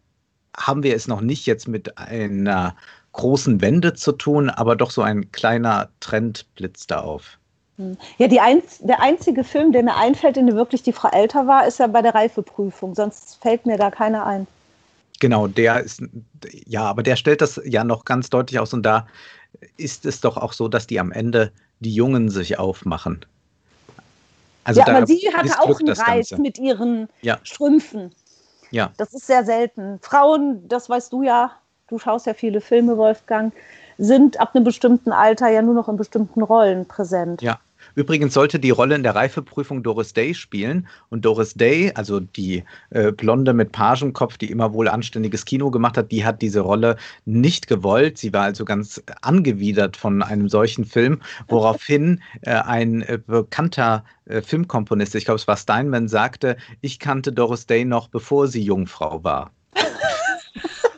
haben 0.59 0.83
wir 0.83 0.95
es 0.95 1.07
noch 1.07 1.21
nicht 1.21 1.45
jetzt 1.45 1.67
mit 1.67 1.97
einer 1.97 2.75
großen 3.13 3.61
Wende 3.61 3.93
zu 3.93 4.11
tun, 4.11 4.49
aber 4.49 4.75
doch 4.75 4.91
so 4.91 5.01
ein 5.01 5.31
kleiner 5.31 5.89
Trend 5.99 6.45
blitzt 6.55 6.91
da 6.91 6.99
auf. 6.99 7.37
Hm. 7.77 7.97
Ja, 8.17 8.27
die 8.27 8.39
ein, 8.39 8.61
der 8.81 9.01
einzige 9.01 9.43
Film, 9.43 9.71
der 9.71 9.83
mir 9.83 9.95
einfällt, 9.95 10.37
in 10.37 10.47
dem 10.47 10.55
wirklich 10.55 10.83
die 10.83 10.93
Frau 10.93 11.09
älter 11.09 11.47
war, 11.47 11.65
ist 11.65 11.79
ja 11.79 11.87
bei 11.87 12.01
der 12.01 12.13
Reifeprüfung. 12.13 12.93
Sonst 12.93 13.39
fällt 13.41 13.65
mir 13.65 13.77
da 13.77 13.89
keiner 13.89 14.25
ein. 14.25 14.47
Genau, 15.19 15.47
der 15.47 15.81
ist, 15.81 16.01
ja, 16.65 16.83
aber 16.83 17.03
der 17.03 17.15
stellt 17.15 17.41
das 17.41 17.59
ja 17.65 17.83
noch 17.83 18.05
ganz 18.05 18.29
deutlich 18.29 18.59
aus 18.59 18.73
und 18.73 18.83
da 18.83 19.07
ist 19.77 20.05
es 20.05 20.21
doch 20.21 20.37
auch 20.37 20.53
so, 20.53 20.67
dass 20.67 20.87
die 20.87 20.99
am 20.99 21.11
Ende 21.11 21.51
die 21.79 21.93
Jungen 21.93 22.29
sich 22.29 22.59
aufmachen. 22.59 23.25
Also 24.63 24.81
ja, 24.81 24.87
aber 24.87 25.07
sie 25.07 25.29
hatte 25.33 25.59
auch 25.59 25.79
einen 25.79 25.89
Reiz 25.89 26.37
mit 26.37 26.57
ihren 26.57 27.09
ja. 27.21 27.39
Strümpfen. 27.43 28.11
Ja. 28.71 28.91
Das 28.97 29.13
ist 29.13 29.27
sehr 29.27 29.45
selten. 29.45 29.99
Frauen, 30.01 30.67
das 30.67 30.89
weißt 30.89 31.11
du 31.13 31.23
ja, 31.23 31.51
du 31.87 31.97
schaust 31.99 32.25
ja 32.25 32.33
viele 32.33 32.61
Filme, 32.61 32.97
Wolfgang, 32.97 33.53
sind 33.97 34.39
ab 34.39 34.55
einem 34.55 34.63
bestimmten 34.63 35.11
Alter 35.11 35.49
ja 35.49 35.61
nur 35.61 35.73
noch 35.73 35.89
in 35.89 35.97
bestimmten 35.97 36.41
Rollen 36.41 36.87
präsent. 36.87 37.41
Ja. 37.41 37.59
Übrigens 37.95 38.33
sollte 38.33 38.59
die 38.59 38.69
Rolle 38.69 38.95
in 38.95 39.03
der 39.03 39.15
Reifeprüfung 39.15 39.83
Doris 39.83 40.13
Day 40.13 40.33
spielen. 40.33 40.87
Und 41.09 41.25
Doris 41.25 41.53
Day, 41.53 41.91
also 41.95 42.19
die 42.19 42.63
äh, 42.89 43.11
Blonde 43.11 43.53
mit 43.53 43.71
Pagenkopf, 43.71 44.37
die 44.37 44.51
immer 44.51 44.73
wohl 44.73 44.87
anständiges 44.87 45.45
Kino 45.45 45.71
gemacht 45.71 45.97
hat, 45.97 46.11
die 46.11 46.25
hat 46.25 46.41
diese 46.41 46.61
Rolle 46.61 46.97
nicht 47.25 47.67
gewollt. 47.67 48.17
Sie 48.17 48.33
war 48.33 48.43
also 48.43 48.65
ganz 48.65 49.01
angewidert 49.21 49.97
von 49.97 50.21
einem 50.21 50.49
solchen 50.49 50.85
Film, 50.85 51.21
woraufhin 51.47 52.21
äh, 52.41 52.51
ein 52.51 53.01
äh, 53.01 53.19
bekannter 53.25 54.03
äh, 54.25 54.41
Filmkomponist, 54.41 55.15
ich 55.15 55.25
glaube 55.25 55.39
es 55.39 55.47
war 55.47 55.57
Steinman, 55.57 56.07
sagte, 56.07 56.57
ich 56.81 56.99
kannte 56.99 57.31
Doris 57.31 57.65
Day 57.65 57.85
noch, 57.85 58.07
bevor 58.07 58.47
sie 58.47 58.61
Jungfrau 58.61 59.23
war. 59.23 59.51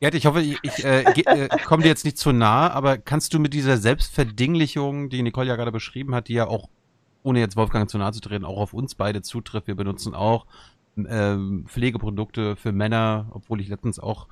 Gerd, 0.00 0.14
ich 0.14 0.26
hoffe, 0.26 0.40
ich, 0.42 0.58
ich 0.62 0.84
äh, 0.84 1.02
äh, 1.02 1.48
komme 1.64 1.82
dir 1.82 1.88
jetzt 1.88 2.04
nicht 2.04 2.18
zu 2.18 2.32
nah, 2.32 2.70
aber 2.70 2.98
kannst 2.98 3.34
du 3.34 3.40
mit 3.40 3.52
dieser 3.52 3.78
Selbstverdinglichung, 3.78 5.08
die 5.08 5.22
Nicole 5.22 5.48
ja 5.48 5.56
gerade 5.56 5.72
beschrieben 5.72 6.14
hat, 6.14 6.28
die 6.28 6.34
ja 6.34 6.46
auch 6.46 6.68
ohne 7.24 7.40
jetzt 7.40 7.56
Wolfgang 7.56 7.90
zu 7.90 7.98
nahe 7.98 8.12
zu 8.12 8.20
treten, 8.20 8.44
auch 8.44 8.58
auf 8.58 8.72
uns 8.72 8.94
beide 8.94 9.22
zutrifft. 9.22 9.66
Wir 9.66 9.74
benutzen 9.74 10.14
auch 10.14 10.46
ähm, 10.96 11.64
Pflegeprodukte 11.66 12.56
für 12.56 12.72
Männer, 12.72 13.26
obwohl 13.32 13.60
ich 13.60 13.68
letztens 13.68 13.98
auch 13.98 14.28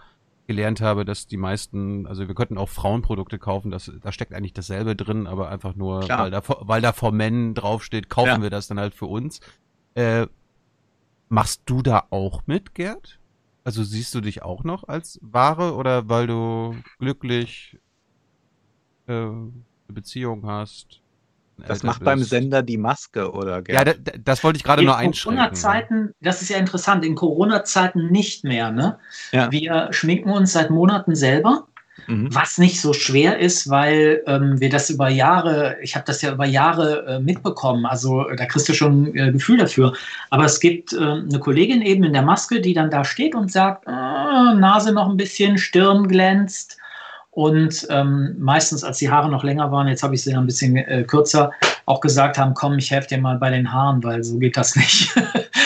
gelernt 0.47 0.81
habe, 0.81 1.05
dass 1.05 1.27
die 1.27 1.37
meisten, 1.37 2.07
also 2.07 2.29
wir 2.29 2.35
könnten 2.35 2.59
auch 2.59 2.69
Frauenprodukte 2.69 3.39
kaufen, 3.39 3.73
das, 3.73 3.91
da 4.01 4.13
steckt 4.13 4.33
eigentlich 4.33 4.53
dasselbe 4.53 4.95
drin, 4.95 5.27
aber 5.27 5.49
einfach 5.49 5.75
nur, 5.75 6.09
weil 6.09 6.31
da, 6.31 6.43
weil 6.47 6.81
da 6.81 6.93
vor 6.93 7.11
Men 7.11 7.55
draufsteht, 7.55 8.09
kaufen 8.09 8.29
ja. 8.29 8.43
wir 8.43 8.51
das 8.51 8.69
dann 8.69 8.79
halt 8.79 8.95
für 8.95 9.07
uns. 9.07 9.41
Äh, 9.95 10.29
machst 11.29 11.63
du 11.67 11.83
da 11.83 12.05
auch 12.11 12.43
mit, 12.47 12.75
Gerd? 12.75 13.19
Also 13.67 13.83
siehst 13.83 14.15
du 14.15 14.21
dich 14.21 14.45
auch 14.45 14.63
noch 14.63 14.87
als 14.87 15.19
Ware 15.23 15.75
oder 15.75 16.09
weil 16.09 16.29
du 16.29 16.77
glücklich 17.01 17.77
äh, 19.09 19.13
eine 19.13 19.53
Beziehung 19.89 20.47
hast? 20.47 21.01
Das 21.67 21.83
macht 21.83 22.05
beim 22.05 22.23
Sender 22.23 22.63
die 22.63 22.77
Maske, 22.77 23.33
oder? 23.33 23.63
Gerd? 23.63 23.89
Ja, 23.89 23.93
da, 23.93 24.13
das 24.23 24.45
wollte 24.45 24.59
ich 24.59 24.63
gerade 24.63 24.85
nur 24.85 24.97
einschränken. 24.97 25.41
In 25.41 25.47
Corona-Zeiten, 25.47 26.15
das 26.21 26.43
ist 26.43 26.51
ja 26.51 26.59
interessant, 26.59 27.05
in 27.05 27.17
Corona-Zeiten 27.17 28.07
nicht 28.13 28.45
mehr. 28.45 28.71
Ne? 28.71 29.01
Ja. 29.33 29.51
Wir 29.51 29.89
schminken 29.91 30.31
uns 30.31 30.53
seit 30.53 30.71
Monaten 30.71 31.17
selber, 31.17 31.67
mhm. 32.07 32.35
was 32.35 32.59
nicht 32.59 32.81
so 32.81 32.93
schwer 32.93 33.39
ist, 33.39 33.69
weil 33.71 34.23
ähm, 34.27 34.61
wir 34.61 34.71
das 34.71 34.91
über 34.91 35.09
Jahre, 35.09 35.77
ich 35.83 35.95
habe 35.95 36.05
das 36.07 36.23
ja 36.23 36.33
über 36.33 36.47
Jahre 36.47 37.07
äh, 37.07 37.21
mitbekommen, 37.21 37.87
also 37.87 38.25
da 38.37 38.47
kriegst 38.47 38.69
du 38.69 38.75
schon 38.75 39.07
ein 39.07 39.17
äh, 39.17 39.33
Gefühl 39.33 39.59
dafür. 39.59 39.93
Aber 40.31 40.45
es 40.45 40.61
gibt 40.61 40.93
äh, 40.93 40.99
eine 40.99 41.39
Kollegin 41.39 41.83
eben 41.83 42.05
in 42.05 42.13
der 42.13 42.23
Maske, 42.23 42.61
die 42.61 42.75
dann 42.75 42.91
da 42.91 43.05
steht 43.05 43.35
und 43.35 43.51
sagt, 43.51 43.87
äh, 43.87 43.91
Nase 43.91 44.93
noch 44.93 45.09
ein 45.09 45.17
bisschen, 45.17 45.59
Stirn 45.59 46.09
glänzt 46.09 46.77
und 47.37 47.87
ähm, 47.91 48.35
meistens, 48.39 48.83
als 48.83 48.97
die 48.97 49.11
Haare 49.11 49.31
noch 49.31 49.45
länger 49.45 49.71
waren, 49.71 49.89
jetzt 49.89 50.03
habe 50.03 50.15
ich 50.15 50.23
sie 50.23 50.35
ein 50.35 50.47
bisschen 50.47 50.75
äh, 50.75 51.05
kürzer, 51.05 51.51
auch 51.85 52.01
gesagt 52.01 52.39
haben, 52.39 52.55
komm, 52.55 52.79
ich 52.79 52.91
helfe 52.91 53.09
dir 53.09 53.19
mal 53.19 53.37
bei 53.37 53.51
den 53.51 53.71
Haaren, 53.71 54.03
weil 54.03 54.25
so 54.25 54.39
geht 54.39 54.57
das 54.57 54.75
nicht. 54.75 55.15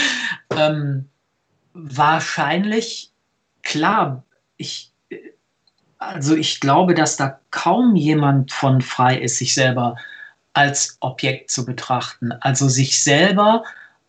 ähm, 0.51 1.09
wahrscheinlich, 1.73 3.13
klar, 3.63 4.25
ich, 4.57 4.90
also 6.01 6.35
ich 6.35 6.61
glaube, 6.61 6.95
dass 6.95 7.17
da 7.17 7.39
kaum 7.51 7.95
jemand 7.95 8.53
von 8.53 8.81
frei 8.81 9.19
ist, 9.19 9.37
sich 9.37 9.55
selber 9.55 9.97
als 10.55 10.97
Objekt 11.01 11.51
zu 11.51 11.65
betrachten. 11.65 12.33
Also 12.41 12.69
sich 12.69 13.03
selber 13.05 13.63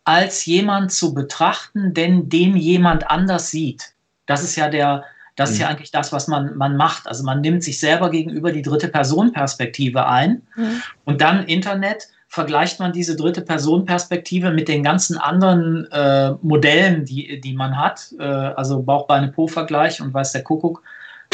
als 0.04 0.44
jemand 0.46 0.90
zu 0.90 1.14
betrachten, 1.14 1.94
denn 1.94 2.28
den 2.28 2.56
jemand 2.56 3.08
anders 3.08 3.50
sieht. 3.50 3.92
Das 4.26 4.42
ist 4.42 4.56
ja 4.56 4.68
der, 4.68 5.04
das 5.36 5.50
mhm. 5.50 5.52
ist 5.52 5.60
ja 5.60 5.68
eigentlich 5.68 5.90
das, 5.90 6.12
was 6.12 6.28
man, 6.28 6.56
man 6.56 6.76
macht. 6.76 7.06
Also 7.06 7.24
man 7.24 7.42
nimmt 7.42 7.62
sich 7.62 7.78
selber 7.78 8.10
gegenüber 8.10 8.52
die 8.52 8.62
dritte 8.62 8.88
Person-Perspektive 8.88 10.06
ein 10.06 10.42
mhm. 10.56 10.82
und 11.04 11.20
dann 11.20 11.44
Internet 11.44 12.08
vergleicht 12.26 12.80
man 12.80 12.92
diese 12.92 13.14
dritte 13.14 13.42
Person-Perspektive 13.42 14.50
mit 14.50 14.66
den 14.66 14.82
ganzen 14.82 15.18
anderen 15.18 15.86
äh, 15.92 16.32
Modellen, 16.40 17.04
die, 17.04 17.38
die 17.42 17.52
man 17.52 17.76
hat. 17.76 18.14
Äh, 18.18 18.22
also 18.24 18.82
Bauch-Beine-Po-Vergleich 18.82 20.00
und 20.00 20.14
weiß 20.14 20.32
der 20.32 20.42
Kuckuck, 20.42 20.82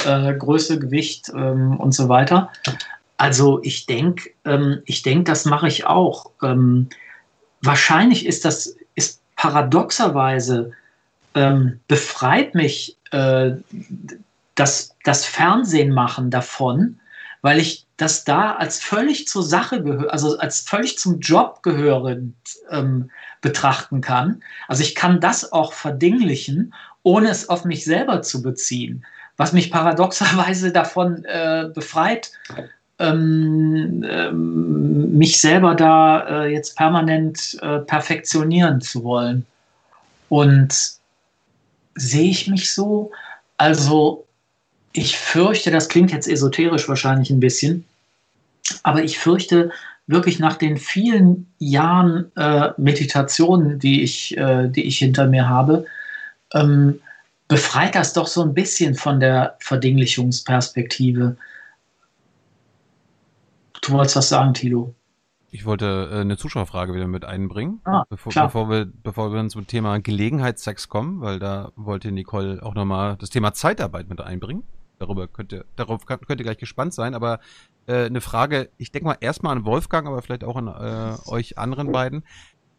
äh, 0.06 0.34
Größe, 0.34 0.78
Gewicht 0.78 1.30
ähm, 1.34 1.78
und 1.78 1.92
so 1.92 2.08
weiter. 2.08 2.50
Also 3.16 3.60
ich 3.62 3.86
denke, 3.86 4.30
ähm, 4.44 4.82
ich 4.84 5.02
denke, 5.02 5.24
das 5.24 5.44
mache 5.44 5.68
ich 5.68 5.86
auch. 5.86 6.30
Ähm, 6.42 6.88
wahrscheinlich 7.62 8.26
ist 8.26 8.44
das 8.44 8.76
ist 8.94 9.20
paradoxerweise 9.36 10.72
ähm, 11.34 11.80
befreit 11.88 12.54
mich 12.54 12.96
äh, 13.10 13.52
das, 14.54 14.96
das 15.04 15.24
Fernsehen 15.24 15.92
machen 15.92 16.30
davon, 16.30 17.00
weil 17.42 17.58
ich 17.58 17.86
das 17.96 18.24
da 18.24 18.54
als 18.54 18.80
völlig 18.80 19.26
zur 19.26 19.42
Sache 19.42 19.82
gehört, 19.82 20.12
also 20.12 20.38
als 20.38 20.60
völlig 20.60 20.98
zum 20.98 21.20
Job 21.20 21.62
gehörend 21.62 22.34
ähm, 22.70 23.10
betrachten 23.40 24.00
kann. 24.00 24.42
Also 24.68 24.82
ich 24.82 24.94
kann 24.94 25.20
das 25.20 25.52
auch 25.52 25.72
verdinglichen, 25.72 26.74
ohne 27.02 27.30
es 27.30 27.48
auf 27.48 27.64
mich 27.64 27.84
selber 27.84 28.22
zu 28.22 28.42
beziehen, 28.42 29.04
was 29.38 29.54
mich 29.54 29.70
paradoxerweise 29.70 30.70
davon 30.72 31.24
äh, 31.24 31.70
befreit, 31.74 32.32
ähm, 32.98 34.04
ähm, 34.06 35.16
mich 35.16 35.40
selber 35.40 35.74
da 35.74 36.44
äh, 36.44 36.52
jetzt 36.52 36.76
permanent 36.76 37.56
äh, 37.62 37.78
perfektionieren 37.78 38.80
zu 38.80 39.04
wollen. 39.04 39.46
Und 40.28 40.74
sehe 41.94 42.30
ich 42.30 42.48
mich 42.48 42.72
so? 42.72 43.12
Also 43.56 44.26
ich 44.92 45.16
fürchte, 45.16 45.70
das 45.70 45.88
klingt 45.88 46.12
jetzt 46.12 46.28
esoterisch 46.28 46.88
wahrscheinlich 46.88 47.30
ein 47.30 47.40
bisschen, 47.40 47.84
aber 48.82 49.02
ich 49.02 49.18
fürchte 49.18 49.70
wirklich 50.08 50.38
nach 50.40 50.56
den 50.56 50.76
vielen 50.76 51.46
Jahren 51.58 52.32
äh, 52.36 52.70
Meditation, 52.78 53.78
die 53.78 54.02
ich, 54.02 54.36
äh, 54.36 54.68
die 54.68 54.84
ich 54.84 54.98
hinter 54.98 55.26
mir 55.26 55.48
habe, 55.48 55.84
ähm, 56.54 57.00
befreit 57.48 57.94
das 57.94 58.12
doch 58.12 58.26
so 58.26 58.42
ein 58.42 58.54
bisschen 58.54 58.94
von 58.94 59.18
der 59.20 59.56
Verdinglichungsperspektive. 59.60 61.36
Du 63.80 63.92
wolltest 63.92 64.16
was 64.16 64.28
sagen, 64.28 64.54
Tilo? 64.54 64.94
Ich 65.50 65.64
wollte 65.64 66.10
äh, 66.12 66.20
eine 66.20 66.36
Zuschauerfrage 66.36 66.94
wieder 66.94 67.06
mit 67.06 67.24
einbringen, 67.24 67.80
ah, 67.84 68.04
bevor, 68.10 68.32
bevor, 68.34 68.68
wir, 68.68 68.86
bevor 69.02 69.32
wir 69.32 69.48
zum 69.48 69.66
Thema 69.66 69.98
Gelegenheitssex 69.98 70.88
kommen, 70.88 71.22
weil 71.22 71.38
da 71.38 71.72
wollte 71.74 72.12
Nicole 72.12 72.62
auch 72.62 72.74
nochmal 72.74 73.16
das 73.16 73.30
Thema 73.30 73.54
Zeitarbeit 73.54 74.10
mit 74.10 74.20
einbringen. 74.20 74.64
Darüber 74.98 75.26
könnt 75.26 75.52
ihr, 75.52 75.64
darauf 75.76 76.04
könnt 76.04 76.40
ihr 76.40 76.44
gleich 76.44 76.58
gespannt 76.58 76.92
sein, 76.92 77.14
aber 77.14 77.40
äh, 77.86 78.06
eine 78.06 78.20
Frage, 78.20 78.68
ich 78.76 78.92
denke 78.92 79.08
mal 79.08 79.16
erstmal 79.20 79.56
an 79.56 79.64
Wolfgang, 79.64 80.06
aber 80.06 80.20
vielleicht 80.20 80.44
auch 80.44 80.56
an 80.56 80.66
äh, 80.66 81.30
euch 81.30 81.56
anderen 81.56 81.92
beiden. 81.92 82.24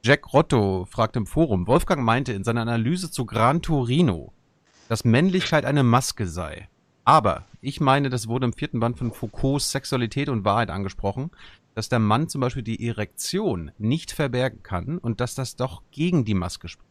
Jack 0.03 0.31
Rotto 0.31 0.85
fragt 0.85 1.15
im 1.15 1.25
Forum, 1.25 1.65
Wolfgang 1.65 2.03
meinte 2.03 2.33
in 2.33 2.43
seiner 2.43 2.61
Analyse 2.61 3.09
zu 3.09 3.25
Gran 3.25 3.61
Torino, 3.61 4.31
dass 4.89 5.05
Männlichkeit 5.05 5.63
eine 5.63 5.83
Maske 5.83 6.27
sei. 6.27 6.67
Aber 7.05 7.45
ich 7.61 7.79
meine, 7.79 8.09
das 8.09 8.27
wurde 8.27 8.45
im 8.45 8.53
vierten 8.53 8.81
Band 8.81 8.97
von 8.97 9.13
Foucaults 9.13 9.71
Sexualität 9.71 10.27
und 10.27 10.43
Wahrheit 10.43 10.69
angesprochen 10.69 11.31
dass 11.79 11.87
der 11.87 11.99
Mann 11.99 12.27
zum 12.27 12.41
Beispiel 12.41 12.61
die 12.61 12.85
Erektion 12.87 13.71
nicht 13.77 14.11
verbergen 14.11 14.63
kann 14.63 14.97
und 14.97 15.21
dass 15.21 15.33
das 15.33 15.55
doch 15.55 15.81
gegen 15.91 16.25
die 16.25 16.33
Maske 16.33 16.67
spricht. 16.67 16.89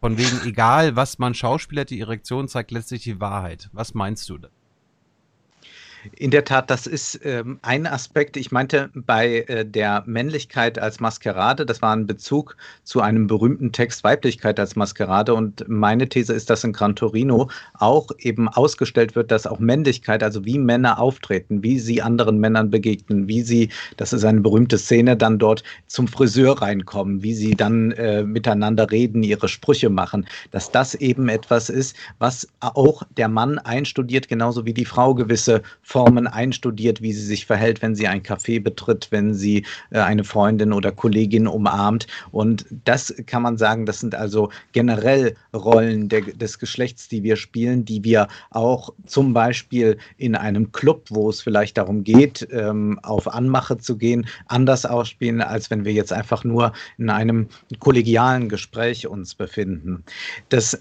Von 0.00 0.16
wegen, 0.16 0.40
egal 0.46 0.96
was 0.96 1.18
man 1.18 1.34
schauspielert, 1.34 1.90
die 1.90 2.00
Erektion 2.00 2.48
zeigt 2.48 2.70
letztlich 2.70 3.02
die 3.02 3.20
Wahrheit. 3.20 3.68
Was 3.72 3.92
meinst 3.92 4.26
du 4.30 4.38
da? 4.38 4.48
In 6.12 6.30
der 6.30 6.44
Tat, 6.44 6.70
das 6.70 6.86
ist 6.86 7.20
ähm, 7.24 7.58
ein 7.62 7.86
Aspekt. 7.86 8.36
Ich 8.36 8.52
meinte 8.52 8.90
bei 8.94 9.44
äh, 9.48 9.64
der 9.64 10.02
Männlichkeit 10.06 10.78
als 10.78 11.00
Maskerade, 11.00 11.64
das 11.64 11.80
war 11.80 11.94
ein 11.94 12.06
Bezug 12.06 12.56
zu 12.82 13.00
einem 13.00 13.26
berühmten 13.26 13.72
Text 13.72 14.04
Weiblichkeit 14.04 14.60
als 14.60 14.76
Maskerade. 14.76 15.34
Und 15.34 15.64
meine 15.68 16.08
These 16.08 16.34
ist, 16.34 16.50
dass 16.50 16.64
in 16.64 16.72
Gran 16.72 16.94
Torino 16.94 17.48
auch 17.74 18.08
eben 18.18 18.48
ausgestellt 18.48 19.14
wird, 19.16 19.30
dass 19.30 19.46
auch 19.46 19.58
Männlichkeit, 19.58 20.22
also 20.22 20.44
wie 20.44 20.58
Männer 20.58 20.98
auftreten, 20.98 21.62
wie 21.62 21.78
sie 21.78 22.02
anderen 22.02 22.38
Männern 22.38 22.70
begegnen, 22.70 23.26
wie 23.26 23.42
sie, 23.42 23.70
das 23.96 24.12
ist 24.12 24.24
eine 24.24 24.40
berühmte 24.40 24.78
Szene, 24.78 25.16
dann 25.16 25.38
dort 25.38 25.62
zum 25.86 26.06
Friseur 26.06 26.60
reinkommen, 26.60 27.22
wie 27.22 27.34
sie 27.34 27.54
dann 27.54 27.92
äh, 27.92 28.22
miteinander 28.24 28.90
reden, 28.90 29.22
ihre 29.22 29.48
Sprüche 29.48 29.88
machen, 29.88 30.26
dass 30.50 30.70
das 30.70 30.94
eben 30.94 31.28
etwas 31.28 31.70
ist, 31.70 31.96
was 32.18 32.46
auch 32.60 33.02
der 33.16 33.28
Mann 33.28 33.58
einstudiert, 33.58 34.28
genauso 34.28 34.66
wie 34.66 34.74
die 34.74 34.84
Frau 34.84 35.14
gewisse 35.14 35.62
Formen 35.94 36.26
einstudiert, 36.26 37.02
wie 37.02 37.12
sie 37.12 37.24
sich 37.24 37.46
verhält, 37.46 37.80
wenn 37.80 37.94
sie 37.94 38.08
ein 38.08 38.24
Café 38.24 38.60
betritt, 38.60 39.06
wenn 39.12 39.32
sie 39.32 39.64
äh, 39.90 40.00
eine 40.00 40.24
Freundin 40.24 40.72
oder 40.72 40.90
Kollegin 40.90 41.46
umarmt. 41.46 42.08
Und 42.32 42.66
das 42.84 43.14
kann 43.26 43.42
man 43.42 43.58
sagen, 43.58 43.86
das 43.86 44.00
sind 44.00 44.16
also 44.16 44.50
generell 44.72 45.36
Rollen 45.54 46.08
der, 46.08 46.22
des 46.22 46.58
Geschlechts, 46.58 47.06
die 47.06 47.22
wir 47.22 47.36
spielen, 47.36 47.84
die 47.84 48.02
wir 48.02 48.26
auch 48.50 48.92
zum 49.06 49.34
Beispiel 49.34 49.96
in 50.16 50.34
einem 50.34 50.72
Club, 50.72 51.06
wo 51.10 51.30
es 51.30 51.40
vielleicht 51.40 51.78
darum 51.78 52.02
geht, 52.02 52.44
ähm, 52.50 52.98
auf 53.04 53.32
Anmache 53.32 53.78
zu 53.78 53.96
gehen, 53.96 54.26
anders 54.48 54.84
ausspielen, 54.86 55.42
als 55.42 55.70
wenn 55.70 55.84
wir 55.84 55.92
jetzt 55.92 56.12
einfach 56.12 56.42
nur 56.42 56.72
in 56.98 57.08
einem 57.08 57.46
kollegialen 57.78 58.48
Gespräch 58.48 59.06
uns 59.06 59.36
befinden. 59.36 60.02
Das 60.48 60.76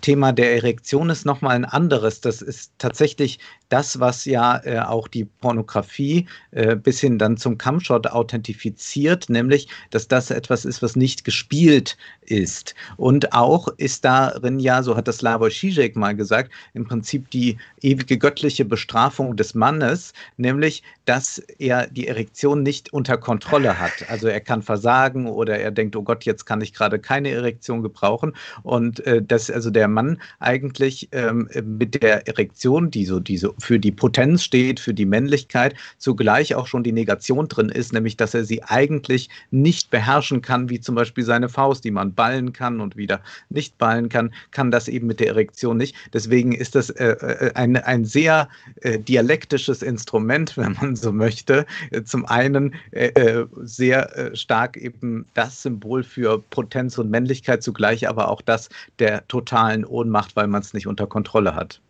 Thema 0.00 0.32
der 0.32 0.54
Erektion 0.56 1.08
ist 1.08 1.24
nochmal 1.24 1.54
ein 1.54 1.64
anderes. 1.64 2.20
Das 2.20 2.42
ist 2.42 2.72
tatsächlich 2.78 3.38
das, 3.68 4.00
was 4.00 4.24
ja 4.24 4.60
äh, 4.64 4.78
auch 4.80 5.08
die 5.08 5.24
Pornografie 5.24 6.26
äh, 6.52 6.76
bis 6.76 7.00
hin 7.00 7.18
dann 7.18 7.36
zum 7.36 7.58
Cumshot 7.58 8.06
authentifiziert, 8.06 9.28
nämlich, 9.28 9.68
dass 9.90 10.08
das 10.08 10.30
etwas 10.30 10.64
ist, 10.64 10.82
was 10.82 10.96
nicht 10.96 11.24
gespielt 11.24 11.96
ist. 12.22 12.74
Und 12.96 13.32
auch 13.32 13.68
ist 13.76 14.04
darin 14.04 14.58
ja, 14.58 14.82
so 14.82 14.96
hat 14.96 15.08
das 15.08 15.18
Slavoj 15.18 15.50
Žižek 15.50 15.96
mal 15.96 16.14
gesagt, 16.14 16.52
im 16.74 16.86
Prinzip 16.86 17.30
die 17.30 17.58
ewige 17.82 18.18
göttliche 18.18 18.64
Bestrafung 18.64 19.36
des 19.36 19.54
Mannes, 19.54 20.12
nämlich, 20.36 20.82
dass 21.04 21.38
er 21.58 21.86
die 21.86 22.06
Erektion 22.06 22.62
nicht 22.62 22.92
unter 22.92 23.16
Kontrolle 23.16 23.78
hat. 23.78 24.08
Also 24.08 24.28
er 24.28 24.40
kann 24.40 24.62
versagen 24.62 25.26
oder 25.26 25.58
er 25.58 25.70
denkt, 25.70 25.96
oh 25.96 26.02
Gott, 26.02 26.24
jetzt 26.24 26.44
kann 26.44 26.60
ich 26.60 26.74
gerade 26.74 26.98
keine 26.98 27.30
Erektion 27.30 27.82
gebrauchen. 27.82 28.34
Und 28.62 29.00
äh, 29.06 29.22
dass 29.22 29.50
also 29.50 29.70
der 29.70 29.88
Mann 29.88 30.20
eigentlich 30.38 31.08
ähm, 31.12 31.48
mit 31.62 32.02
der 32.02 32.26
Erektion, 32.28 32.90
die 32.90 33.04
so 33.04 33.20
diese 33.20 33.57
für 33.60 33.78
die 33.78 33.92
Potenz 33.92 34.42
steht, 34.42 34.80
für 34.80 34.94
die 34.94 35.06
Männlichkeit, 35.06 35.74
zugleich 35.98 36.54
auch 36.54 36.66
schon 36.66 36.82
die 36.82 36.92
Negation 36.92 37.48
drin 37.48 37.68
ist, 37.68 37.92
nämlich 37.92 38.16
dass 38.16 38.34
er 38.34 38.44
sie 38.44 38.62
eigentlich 38.62 39.28
nicht 39.50 39.90
beherrschen 39.90 40.42
kann, 40.42 40.68
wie 40.70 40.80
zum 40.80 40.94
Beispiel 40.94 41.24
seine 41.24 41.48
Faust, 41.48 41.84
die 41.84 41.90
man 41.90 42.14
ballen 42.14 42.52
kann 42.52 42.80
und 42.80 42.96
wieder 42.96 43.20
nicht 43.48 43.78
ballen 43.78 44.08
kann, 44.08 44.32
kann 44.50 44.70
das 44.70 44.88
eben 44.88 45.06
mit 45.06 45.20
der 45.20 45.28
Erektion 45.28 45.76
nicht. 45.76 45.94
Deswegen 46.12 46.52
ist 46.52 46.74
das 46.74 46.90
äh, 46.90 47.10
äh 47.10 47.52
ein, 47.54 47.76
ein 47.76 48.04
sehr 48.04 48.48
äh, 48.82 48.98
dialektisches 48.98 49.82
Instrument, 49.82 50.56
wenn 50.56 50.72
man 50.80 50.96
so 50.96 51.12
möchte. 51.12 51.66
Zum 52.04 52.24
einen 52.26 52.74
äh, 52.92 53.08
äh 53.08 53.46
sehr 53.62 54.16
äh, 54.16 54.36
stark 54.36 54.76
eben 54.76 55.26
das 55.34 55.62
Symbol 55.62 56.02
für 56.02 56.38
Potenz 56.50 56.98
und 56.98 57.10
Männlichkeit, 57.10 57.62
zugleich 57.62 58.08
aber 58.08 58.28
auch 58.28 58.42
das 58.42 58.68
der 58.98 59.26
totalen 59.28 59.84
Ohnmacht, 59.84 60.36
weil 60.36 60.46
man 60.46 60.62
es 60.62 60.74
nicht 60.74 60.86
unter 60.86 61.06
Kontrolle 61.06 61.54
hat. 61.54 61.80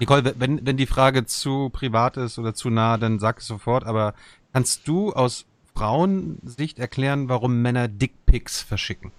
Nicole, 0.00 0.34
wenn, 0.38 0.66
wenn 0.66 0.76
die 0.78 0.86
Frage 0.86 1.26
zu 1.26 1.68
privat 1.70 2.16
ist 2.16 2.38
oder 2.38 2.54
zu 2.54 2.70
nah, 2.70 2.96
dann 2.96 3.18
sag 3.18 3.38
es 3.38 3.46
sofort, 3.46 3.84
aber 3.84 4.14
kannst 4.52 4.88
du 4.88 5.12
aus 5.12 5.44
Frauensicht 5.74 6.78
erklären, 6.78 7.28
warum 7.28 7.62
Männer 7.62 7.86
Dickpics 7.86 8.62
verschicken? 8.62 9.12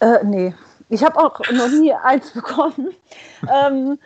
Äh, 0.00 0.24
nee. 0.24 0.54
Ich 0.88 1.04
habe 1.04 1.18
auch 1.18 1.38
noch 1.52 1.68
nie 1.68 1.92
eins 2.02 2.30
bekommen. 2.32 2.90
ähm, 3.48 3.98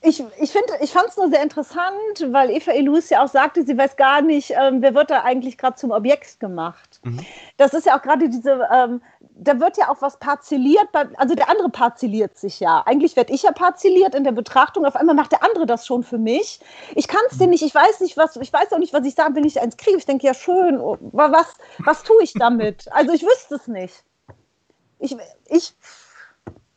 ich, 0.00 0.20
ich, 0.40 0.54
ich 0.80 0.92
fand 0.92 1.08
es 1.08 1.16
nur 1.16 1.28
sehr 1.28 1.42
interessant, 1.42 1.92
weil 2.28 2.50
Eva 2.50 2.70
Elus 2.70 3.10
ja 3.10 3.24
auch 3.24 3.28
sagte, 3.28 3.64
sie 3.64 3.76
weiß 3.76 3.96
gar 3.96 4.22
nicht, 4.22 4.52
ähm, 4.52 4.80
wer 4.80 4.94
wird 4.94 5.10
da 5.10 5.24
eigentlich 5.24 5.58
gerade 5.58 5.76
zum 5.76 5.90
Objekt 5.90 6.38
gemacht. 6.38 6.87
Mhm. 7.02 7.24
Das 7.56 7.74
ist 7.74 7.86
ja 7.86 7.96
auch 7.96 8.02
gerade 8.02 8.28
diese, 8.28 8.68
ähm, 8.72 9.00
da 9.20 9.60
wird 9.60 9.76
ja 9.76 9.88
auch 9.88 10.02
was 10.02 10.18
parzelliert, 10.18 10.88
also 11.16 11.34
der 11.34 11.48
andere 11.48 11.70
parzelliert 11.70 12.36
sich 12.36 12.60
ja. 12.60 12.82
Eigentlich 12.86 13.14
werde 13.16 13.32
ich 13.32 13.44
ja 13.44 13.52
parzelliert 13.52 14.14
in 14.14 14.24
der 14.24 14.32
Betrachtung, 14.32 14.84
auf 14.84 14.96
einmal 14.96 15.14
macht 15.14 15.32
der 15.32 15.44
andere 15.44 15.66
das 15.66 15.86
schon 15.86 16.02
für 16.02 16.18
mich. 16.18 16.60
Ich 16.94 17.08
kann 17.08 17.20
es 17.28 17.34
mhm. 17.34 17.38
dir 17.38 17.46
nicht, 17.48 17.62
ich 17.62 17.74
weiß 17.74 18.00
nicht, 18.00 18.16
was, 18.16 18.36
ich 18.36 18.52
weiß 18.52 18.72
auch 18.72 18.78
nicht, 18.78 18.92
was 18.92 19.06
ich 19.06 19.14
sage, 19.14 19.34
wenn 19.36 19.44
ich 19.44 19.60
eins 19.60 19.76
kriege. 19.76 19.96
Ich 19.96 20.06
denke, 20.06 20.26
ja 20.26 20.34
schön, 20.34 20.80
oh, 20.80 20.98
was, 21.12 21.46
was 21.78 22.02
tue 22.02 22.22
ich 22.22 22.32
damit? 22.34 22.86
Also 22.98 23.12
ich 23.12 23.22
wüsste 23.22 23.54
es 23.54 23.68
nicht. 23.68 24.02
Ich, 24.98 25.16
ich 25.46 25.74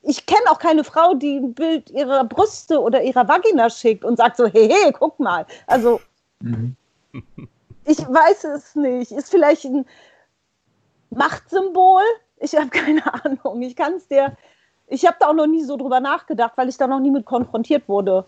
ich 0.04 0.26
kenne 0.26 0.50
auch 0.50 0.60
keine 0.60 0.84
Frau, 0.84 1.14
die 1.14 1.38
ein 1.38 1.54
Bild 1.54 1.90
ihrer 1.90 2.24
Brüste 2.24 2.82
oder 2.82 3.02
ihrer 3.04 3.28
Vagina 3.28 3.70
schickt 3.70 4.04
und 4.04 4.18
sagt 4.18 4.38
so, 4.38 4.48
hey, 4.48 4.70
hey, 4.70 4.92
guck 4.92 5.20
mal. 5.20 5.46
Also, 5.68 6.02
mhm. 6.40 6.76
ich 7.86 8.00
weiß 8.00 8.46
es 8.46 8.76
nicht. 8.76 9.12
Ist 9.12 9.30
vielleicht 9.30 9.66
ein 9.66 9.86
Machtsymbol? 11.12 12.02
Ich 12.38 12.56
habe 12.56 12.70
keine 12.72 13.04
Ahnung. 13.24 13.62
Ich 13.62 13.76
kann 13.76 13.94
es 13.94 14.08
dir, 14.08 14.36
ich 14.88 15.06
habe 15.06 15.18
da 15.20 15.28
auch 15.28 15.34
noch 15.34 15.48
nie 15.48 15.64
so 15.64 15.78
drüber 15.78 16.00
nachgedacht, 16.00 16.54
weil 16.58 16.70
ich 16.70 16.78
da 16.78 16.88
noch 16.88 17.00
nie 17.00 17.12
mit 17.12 17.26
konfrontiert 17.26 17.88
wurde. 17.88 18.26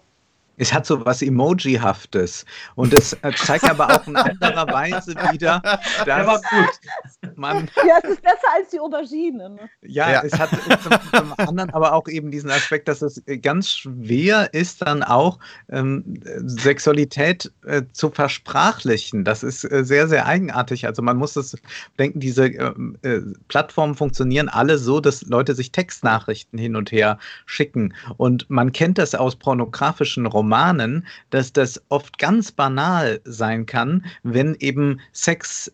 Es 0.58 0.72
hat 0.72 0.86
so 0.86 1.04
was 1.04 1.22
Emoji-haftes. 1.22 2.46
Und 2.76 2.94
es 2.94 3.14
äh, 3.22 3.32
zeigt 3.36 3.68
aber 3.68 3.90
auch 3.90 4.08
in 4.08 4.16
anderer 4.16 4.68
Weise 4.68 5.16
wieder, 5.32 5.62
dass 6.06 6.42
man. 7.36 7.70
Ja, 7.88 7.98
es 8.04 8.12
ist 8.12 8.22
besser 8.22 8.48
als 8.56 8.70
die 8.70 8.80
Aubergine. 8.80 9.50
Ne? 9.50 9.70
Ja, 9.82 10.12
ja, 10.12 10.22
es 10.24 10.38
hat 10.38 10.50
zum, 10.50 10.92
zum, 11.12 11.34
anderen 11.38 11.72
aber 11.72 11.94
auch 11.94 12.08
eben 12.08 12.30
diesen 12.30 12.52
Aspekt, 12.52 12.88
dass 12.88 13.02
es 13.02 13.22
ganz 13.42 13.70
schwer 13.70 14.54
ist, 14.54 14.84
dann 14.84 15.02
auch 15.02 15.40
ähm, 15.70 16.22
Sexualität 16.46 17.52
äh, 17.66 17.84
zu 17.92 18.12
versprachlichen. 18.12 19.24
Das 19.24 19.42
ist 19.42 19.64
äh, 19.64 19.84
sehr, 19.84 20.08
sehr 20.08 20.28
eigenartig. 20.28 20.86
Also 20.86 21.02
man 21.02 21.18
muss 21.18 21.34
das 21.34 21.58
denken, 21.98 22.20
diese 22.20 22.46
ähm, 22.48 22.98
äh, 23.02 23.22
Plattformen 23.48 23.96
funktionieren 23.96 24.50
alle 24.50 24.78
so, 24.78 25.00
dass 25.00 25.24
Leute 25.24 25.56
sich 25.56 25.72
Textnachrichten 25.72 26.60
hin 26.60 26.76
und 26.76 26.92
her 26.92 27.18
schicken. 27.48 27.96
Und 28.18 28.48
man 28.52 28.72
kennt 28.72 29.00
das 29.00 29.16
aus 29.16 29.36
pornografischen 29.36 30.28
Romanen. 30.28 30.43
Romanen, 30.44 31.08
dass 31.30 31.54
das 31.54 31.82
oft 31.88 32.20
ganz 32.20 32.52
banal 32.52 33.22
sein 33.24 33.66
kann, 33.66 34.06
wenn 34.24 34.56
eben 34.56 35.00
Sex 35.14 35.72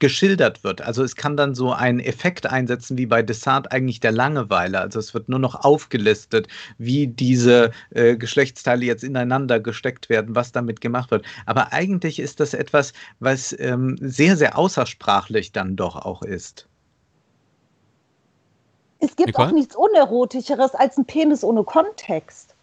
geschildert 0.00 0.62
wird. 0.64 0.80
Also 0.80 1.02
es 1.02 1.16
kann 1.16 1.36
dann 1.36 1.54
so 1.54 1.72
einen 1.72 2.00
Effekt 2.00 2.46
einsetzen 2.46 2.98
wie 2.98 3.06
bei 3.06 3.22
Desart 3.22 3.72
eigentlich 3.72 4.00
der 4.00 4.12
Langeweile. 4.12 4.80
Also 4.80 4.98
es 4.98 5.14
wird 5.14 5.28
nur 5.28 5.38
noch 5.38 5.64
aufgelistet, 5.64 6.46
wie 6.78 7.06
diese 7.06 7.72
äh, 7.90 8.16
Geschlechtsteile 8.16 8.84
jetzt 8.84 9.02
ineinander 9.02 9.58
gesteckt 9.58 10.08
werden, 10.08 10.34
was 10.34 10.52
damit 10.52 10.80
gemacht 10.80 11.10
wird. 11.10 11.24
Aber 11.46 11.72
eigentlich 11.72 12.18
ist 12.20 12.40
das 12.40 12.54
etwas, 12.54 12.92
was 13.18 13.54
ähm, 13.58 13.96
sehr, 14.00 14.36
sehr 14.36 14.56
außersprachlich 14.58 15.52
dann 15.52 15.74
doch 15.74 15.96
auch 15.96 16.22
ist. 16.22 16.68
Es 19.00 19.14
gibt 19.14 19.28
Nicole? 19.28 19.48
auch 19.48 19.52
nichts 19.52 19.76
Unerotischeres 19.76 20.74
als 20.74 20.96
ein 20.96 21.06
Penis 21.06 21.42
ohne 21.42 21.64
Kontext. 21.64 22.54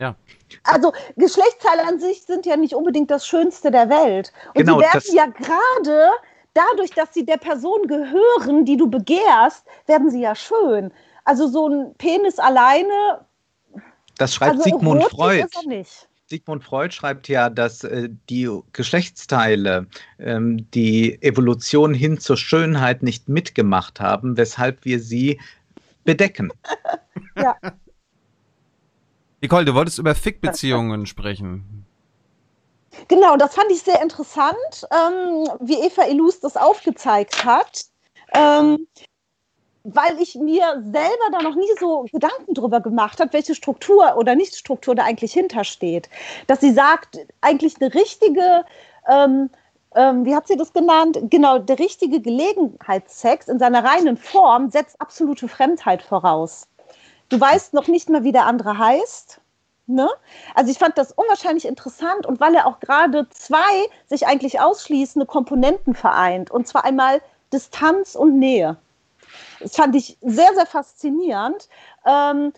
Ja. 0.00 0.16
Also 0.64 0.92
Geschlechtsteile 1.16 1.86
an 1.86 2.00
sich 2.00 2.22
sind 2.22 2.46
ja 2.46 2.56
nicht 2.56 2.74
unbedingt 2.74 3.10
das 3.10 3.26
Schönste 3.26 3.70
der 3.70 3.88
Welt. 3.88 4.32
Und 4.48 4.54
genau, 4.54 4.78
sie 4.78 4.84
werden 4.84 5.14
ja 5.14 5.26
gerade 5.26 6.10
dadurch, 6.54 6.90
dass 6.90 7.12
sie 7.14 7.24
der 7.24 7.36
Person 7.36 7.86
gehören, 7.86 8.64
die 8.64 8.76
du 8.76 8.88
begehrst, 8.88 9.64
werden 9.86 10.10
sie 10.10 10.22
ja 10.22 10.34
schön. 10.34 10.90
Also 11.24 11.46
so 11.46 11.68
ein 11.68 11.94
Penis 11.98 12.38
alleine. 12.38 13.26
Das 14.16 14.34
schreibt 14.34 14.52
also 14.52 14.64
Sigmund 14.64 15.04
Freud. 15.04 15.46
Sigmund 16.26 16.64
Freud 16.64 16.92
schreibt 16.92 17.28
ja, 17.28 17.50
dass 17.50 17.82
äh, 17.84 18.08
die 18.28 18.48
Geschlechtsteile 18.72 19.86
ähm, 20.18 20.70
die 20.70 21.20
Evolution 21.22 21.92
hin 21.92 22.18
zur 22.18 22.36
Schönheit 22.36 23.02
nicht 23.02 23.28
mitgemacht 23.28 24.00
haben, 24.00 24.36
weshalb 24.36 24.84
wir 24.84 25.00
sie 25.00 25.40
bedecken. 26.04 26.52
ja. 27.36 27.56
Nicole, 29.40 29.64
du 29.64 29.74
wolltest 29.74 29.98
über 29.98 30.14
Fick-Beziehungen 30.14 31.06
sprechen. 31.06 31.86
Genau, 33.08 33.36
das 33.36 33.54
fand 33.54 33.70
ich 33.70 33.82
sehr 33.82 34.02
interessant, 34.02 34.86
ähm, 34.90 35.48
wie 35.60 35.80
Eva 35.80 36.06
Illus 36.06 36.40
das 36.40 36.56
aufgezeigt 36.56 37.44
hat. 37.44 37.84
Ähm, 38.34 38.86
weil 39.84 40.20
ich 40.20 40.34
mir 40.34 40.82
selber 40.92 41.30
da 41.32 41.42
noch 41.42 41.54
nie 41.54 41.70
so 41.78 42.04
Gedanken 42.12 42.54
drüber 42.54 42.80
gemacht 42.80 43.20
habe, 43.20 43.32
welche 43.32 43.54
Struktur 43.54 44.16
oder 44.16 44.34
Nichtstruktur 44.34 44.94
da 44.94 45.04
eigentlich 45.04 45.32
hintersteht. 45.32 46.08
Dass 46.46 46.60
sie 46.60 46.72
sagt, 46.72 47.18
eigentlich 47.40 47.76
eine 47.80 47.94
richtige, 47.94 48.64
ähm, 49.08 49.50
ähm, 49.94 50.24
wie 50.24 50.34
hat 50.34 50.48
sie 50.48 50.56
das 50.56 50.72
genannt? 50.72 51.18
Genau, 51.22 51.58
der 51.58 51.78
richtige 51.78 52.20
Gelegenheitssex 52.20 53.48
in 53.48 53.58
seiner 53.58 53.82
reinen 53.82 54.16
Form 54.16 54.70
setzt 54.70 55.00
absolute 55.00 55.48
Fremdheit 55.48 56.02
voraus. 56.02 56.68
Du 57.30 57.40
weißt 57.40 57.72
noch 57.74 57.88
nicht 57.88 58.10
mal, 58.10 58.24
wie 58.24 58.32
der 58.32 58.46
andere 58.46 58.76
heißt. 58.76 59.40
Ne? 59.86 60.08
Also 60.54 60.70
ich 60.70 60.78
fand 60.78 60.98
das 60.98 61.12
unwahrscheinlich 61.12 61.64
interessant 61.64 62.26
und 62.26 62.38
weil 62.38 62.54
er 62.54 62.66
auch 62.66 62.78
gerade 62.78 63.28
zwei 63.30 63.88
sich 64.06 64.26
eigentlich 64.26 64.60
ausschließende 64.60 65.26
Komponenten 65.26 65.94
vereint. 65.94 66.50
Und 66.50 66.68
zwar 66.68 66.84
einmal 66.84 67.20
Distanz 67.52 68.14
und 68.14 68.38
Nähe. 68.38 68.76
Das 69.60 69.76
fand 69.76 69.96
ich 69.96 70.16
sehr, 70.20 70.54
sehr 70.54 70.66
faszinierend. 70.66 71.68
Ähm, 72.04 72.52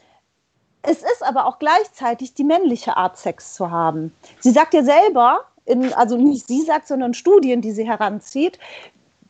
es 0.82 0.98
ist 0.98 1.22
aber 1.22 1.46
auch 1.46 1.58
gleichzeitig 1.58 2.34
die 2.34 2.44
männliche 2.44 2.96
Art, 2.96 3.16
Sex 3.16 3.54
zu 3.54 3.70
haben. 3.70 4.14
Sie 4.40 4.50
sagt 4.50 4.74
ja 4.74 4.82
selber, 4.82 5.44
in, 5.64 5.92
also 5.94 6.16
nicht 6.16 6.46
sie 6.46 6.62
sagt, 6.62 6.88
sondern 6.88 7.14
Studien, 7.14 7.60
die 7.60 7.72
sie 7.72 7.86
heranzieht, 7.86 8.58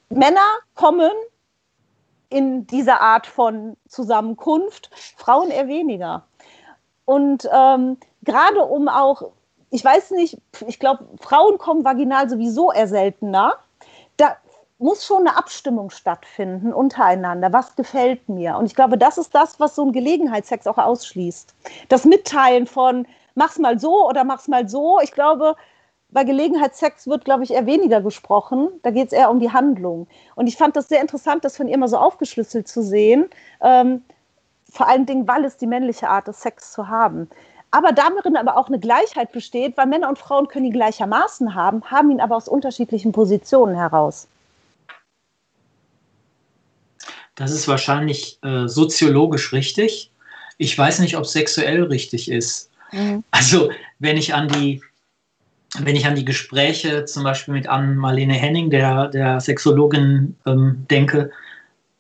Männer 0.09 0.47
kommen 0.75 1.13
in 2.33 2.67
dieser 2.67 3.01
Art 3.01 3.27
von 3.27 3.77
Zusammenkunft, 3.89 4.91
Frauen 5.17 5.51
eher 5.51 5.69
weniger. 5.69 6.25
Und 7.05 7.49
ähm, 7.53 7.99
gerade 8.23 8.65
um 8.65 8.89
auch, 8.89 9.31
ich 9.71 9.85
weiß 9.85 10.13
nicht, 10.13 10.39
ich 10.67 10.79
glaube, 10.79 11.07
Frauen 11.21 11.59
kommen 11.59 11.85
vaginal 11.85 12.29
sowieso 12.29 12.73
eher 12.73 12.89
seltener. 12.89 13.55
Da 14.17 14.37
muss 14.79 15.07
schon 15.07 15.27
eine 15.27 15.37
Abstimmung 15.37 15.91
stattfinden 15.91 16.73
untereinander. 16.73 17.53
Was 17.53 17.77
gefällt 17.77 18.29
mir? 18.29 18.57
Und 18.57 18.67
ich 18.67 18.75
glaube, 18.75 18.99
das 18.99 19.17
ist 19.17 19.35
das, 19.35 19.61
was 19.61 19.77
so 19.77 19.85
ein 19.85 19.93
Gelegenheitssex 19.93 20.67
auch 20.67 20.79
ausschließt. 20.79 21.55
Das 21.89 22.05
Mitteilen 22.05 22.67
von 22.67 23.07
mach's 23.35 23.59
mal 23.59 23.79
so 23.79 24.09
oder 24.09 24.25
mach's 24.25 24.49
mal 24.49 24.69
so. 24.69 25.01
Ich 25.01 25.13
glaube, 25.13 25.57
bei 26.13 26.25
Gelegenheitssex 26.25 27.07
wird, 27.07 27.25
glaube 27.25 27.43
ich, 27.45 27.53
eher 27.53 27.67
weniger 27.67 28.01
gesprochen. 28.01 28.69
Da 28.83 28.91
geht 28.91 29.09
es 29.09 29.13
eher 29.13 29.31
um 29.31 29.41
die 29.41 29.51
Handlung. 29.51 30.07
Und 30.35 30.47
ich 30.47 30.57
fand 30.57 30.77
das 30.77 30.89
sehr 30.89 31.01
interessant, 31.01 31.45
das 31.45 31.57
von 31.57 31.69
ihr 31.69 31.79
mal 31.79 31.89
so 31.89 31.97
aufgeschlüsselt 31.97 32.69
zu 32.69 32.83
sehen. 32.83 33.29
Ähm, 33.63 34.03
vor 34.71 34.89
allen 34.89 35.07
Dingen, 35.07 35.27
weil 35.27 35.45
es 35.45 35.57
die 35.57 35.67
männliche 35.67 36.09
Art 36.09 36.29
des 36.29 36.41
Sex 36.41 36.73
zu 36.73 36.89
haben. 36.89 37.29
Aber 37.71 37.93
darin 37.93 38.37
aber 38.37 38.59
auch 38.59 38.69
eine 38.69 38.79
Gleichheit 38.79 39.33
besteht, 39.33 39.79
weil 39.79 39.87
Männer 39.87 40.11
und 40.11 40.19
Frauen 40.19 40.49
können 40.49 40.67
ihn 40.67 40.73
gleichermaßen 40.73 41.55
haben, 41.55 41.83
haben 41.91 42.11
ihn 42.11 42.21
aber 42.21 42.37
aus 42.37 42.47
unterschiedlichen 42.47 43.13
Positionen 43.13 43.75
heraus. 43.75 44.29
Das 47.35 47.51
ist 47.51 47.67
wahrscheinlich 47.67 48.39
äh, 48.43 48.69
soziologisch 48.69 49.55
richtig. 49.55 50.11
Ich 50.59 50.77
weiß 50.77 50.99
nicht, 50.99 51.17
ob 51.17 51.25
es 51.25 51.33
sexuell 51.33 51.85
richtig 51.85 52.31
ist. 52.31 52.71
Mhm. 52.93 53.25
Also, 53.31 53.71
wenn 53.99 54.19
ich 54.19 54.35
an 54.35 54.49
die 54.49 54.83
wenn 55.81 55.97
ich 55.97 56.07
an 56.07 56.17
die 56.17 56.25
Gespräche 56.25 57.05
zum 57.07 57.25
Beispiel 57.25 57.55
mit 57.55 57.69
Ann-Marlene 57.69 58.35
Henning, 58.35 58.71
der, 58.71 59.09
der 59.09 59.41
Sexologin, 59.41 60.37
ähm, 60.47 60.87
denke, 60.91 61.31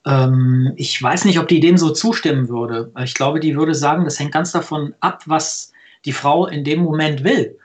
Ähm, 0.04 0.72
ich 0.76 1.00
weiß 1.00 1.24
nicht, 1.26 1.38
ob 1.38 1.46
die 1.46 1.60
dem 1.60 1.78
so 1.78 1.90
zustimmen 1.92 2.48
würde. 2.48 2.90
Ich 3.04 3.14
glaube, 3.14 3.38
die 3.38 3.54
würde 3.54 3.72
sagen, 3.72 4.04
das 4.04 4.18
hängt 4.18 4.32
ganz 4.32 4.50
davon 4.50 4.94
ab, 4.98 5.22
was 5.26 5.70
die 6.04 6.12
Frau 6.12 6.48
in 6.48 6.64
dem 6.64 6.82
Moment 6.82 7.22
will. 7.22 7.56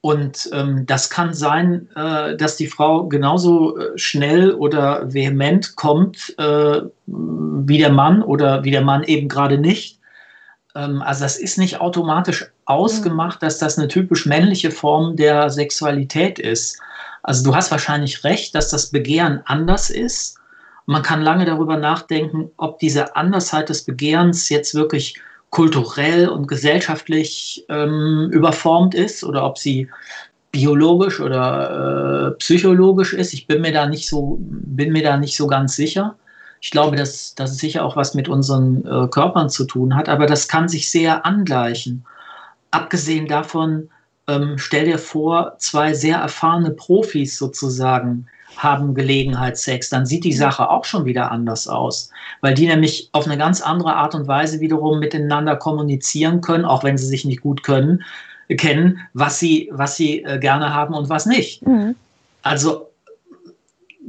Und 0.00 0.48
ähm, 0.52 0.86
das 0.86 1.10
kann 1.10 1.34
sein, 1.34 1.88
äh, 1.96 2.36
dass 2.36 2.56
die 2.56 2.68
Frau 2.68 3.08
genauso 3.08 3.76
äh, 3.76 3.98
schnell 3.98 4.52
oder 4.54 5.12
vehement 5.12 5.74
kommt 5.74 6.32
äh, 6.38 6.80
wie 7.06 7.78
der 7.78 7.90
Mann 7.90 8.22
oder 8.22 8.62
wie 8.62 8.70
der 8.70 8.84
Mann 8.84 9.02
eben 9.02 9.28
gerade 9.28 9.58
nicht. 9.58 9.98
Ähm, 10.76 11.02
also 11.02 11.24
das 11.24 11.38
ist 11.38 11.58
nicht 11.58 11.80
automatisch 11.80 12.46
ausgemacht, 12.70 13.42
dass 13.42 13.58
das 13.58 13.78
eine 13.78 13.88
typisch 13.88 14.26
männliche 14.26 14.70
Form 14.70 15.16
der 15.16 15.50
Sexualität 15.50 16.38
ist. 16.38 16.80
Also 17.22 17.44
du 17.44 17.54
hast 17.54 17.70
wahrscheinlich 17.70 18.24
recht, 18.24 18.54
dass 18.54 18.70
das 18.70 18.90
Begehren 18.90 19.42
anders 19.44 19.90
ist. 19.90 20.38
Man 20.86 21.02
kann 21.02 21.22
lange 21.22 21.44
darüber 21.44 21.76
nachdenken, 21.76 22.50
ob 22.56 22.78
diese 22.78 23.14
Andersheit 23.16 23.68
des 23.68 23.84
Begehrens 23.84 24.48
jetzt 24.48 24.74
wirklich 24.74 25.20
kulturell 25.50 26.28
und 26.28 26.46
gesellschaftlich 26.46 27.64
ähm, 27.68 28.30
überformt 28.32 28.94
ist 28.94 29.24
oder 29.24 29.44
ob 29.44 29.58
sie 29.58 29.88
biologisch 30.52 31.20
oder 31.20 32.30
äh, 32.32 32.38
psychologisch 32.38 33.12
ist. 33.12 33.34
Ich 33.34 33.46
bin 33.46 33.60
mir 33.60 33.72
da 33.72 33.86
nicht 33.86 34.08
so, 34.08 34.38
bin 34.40 34.92
mir 34.92 35.02
da 35.02 35.16
nicht 35.16 35.36
so 35.36 35.46
ganz 35.46 35.76
sicher. 35.76 36.16
Ich 36.60 36.70
glaube, 36.70 36.96
dass, 36.96 37.34
es 37.38 37.56
sicher 37.56 37.84
auch 37.84 37.96
was 37.96 38.14
mit 38.14 38.28
unseren 38.28 38.84
äh, 38.84 39.08
Körpern 39.08 39.48
zu 39.48 39.64
tun 39.64 39.96
hat, 39.96 40.08
aber 40.08 40.26
das 40.26 40.46
kann 40.46 40.68
sich 40.68 40.90
sehr 40.90 41.24
angleichen. 41.24 42.04
Abgesehen 42.70 43.26
davon, 43.26 43.88
ähm, 44.28 44.54
stell 44.56 44.84
dir 44.84 44.98
vor, 44.98 45.54
zwei 45.58 45.92
sehr 45.94 46.18
erfahrene 46.18 46.70
Profis 46.70 47.36
sozusagen 47.36 48.26
haben 48.56 48.94
Gelegenheitssex, 48.94 49.88
dann 49.88 50.06
sieht 50.06 50.24
die 50.24 50.32
Sache 50.32 50.68
auch 50.68 50.84
schon 50.84 51.04
wieder 51.04 51.30
anders 51.30 51.68
aus, 51.68 52.10
weil 52.40 52.54
die 52.54 52.66
nämlich 52.66 53.08
auf 53.12 53.26
eine 53.26 53.38
ganz 53.38 53.60
andere 53.60 53.94
Art 53.94 54.14
und 54.14 54.28
Weise 54.28 54.60
wiederum 54.60 54.98
miteinander 54.98 55.56
kommunizieren 55.56 56.40
können, 56.40 56.64
auch 56.64 56.84
wenn 56.84 56.98
sie 56.98 57.06
sich 57.06 57.24
nicht 57.24 57.40
gut 57.40 57.62
können, 57.62 58.02
kennen, 58.48 59.00
was 59.14 59.38
sie, 59.38 59.70
was 59.72 59.96
sie 59.96 60.24
äh, 60.24 60.38
gerne 60.38 60.74
haben 60.74 60.94
und 60.94 61.08
was 61.08 61.26
nicht. 61.26 61.66
Mhm. 61.66 61.94
Also 62.42 62.89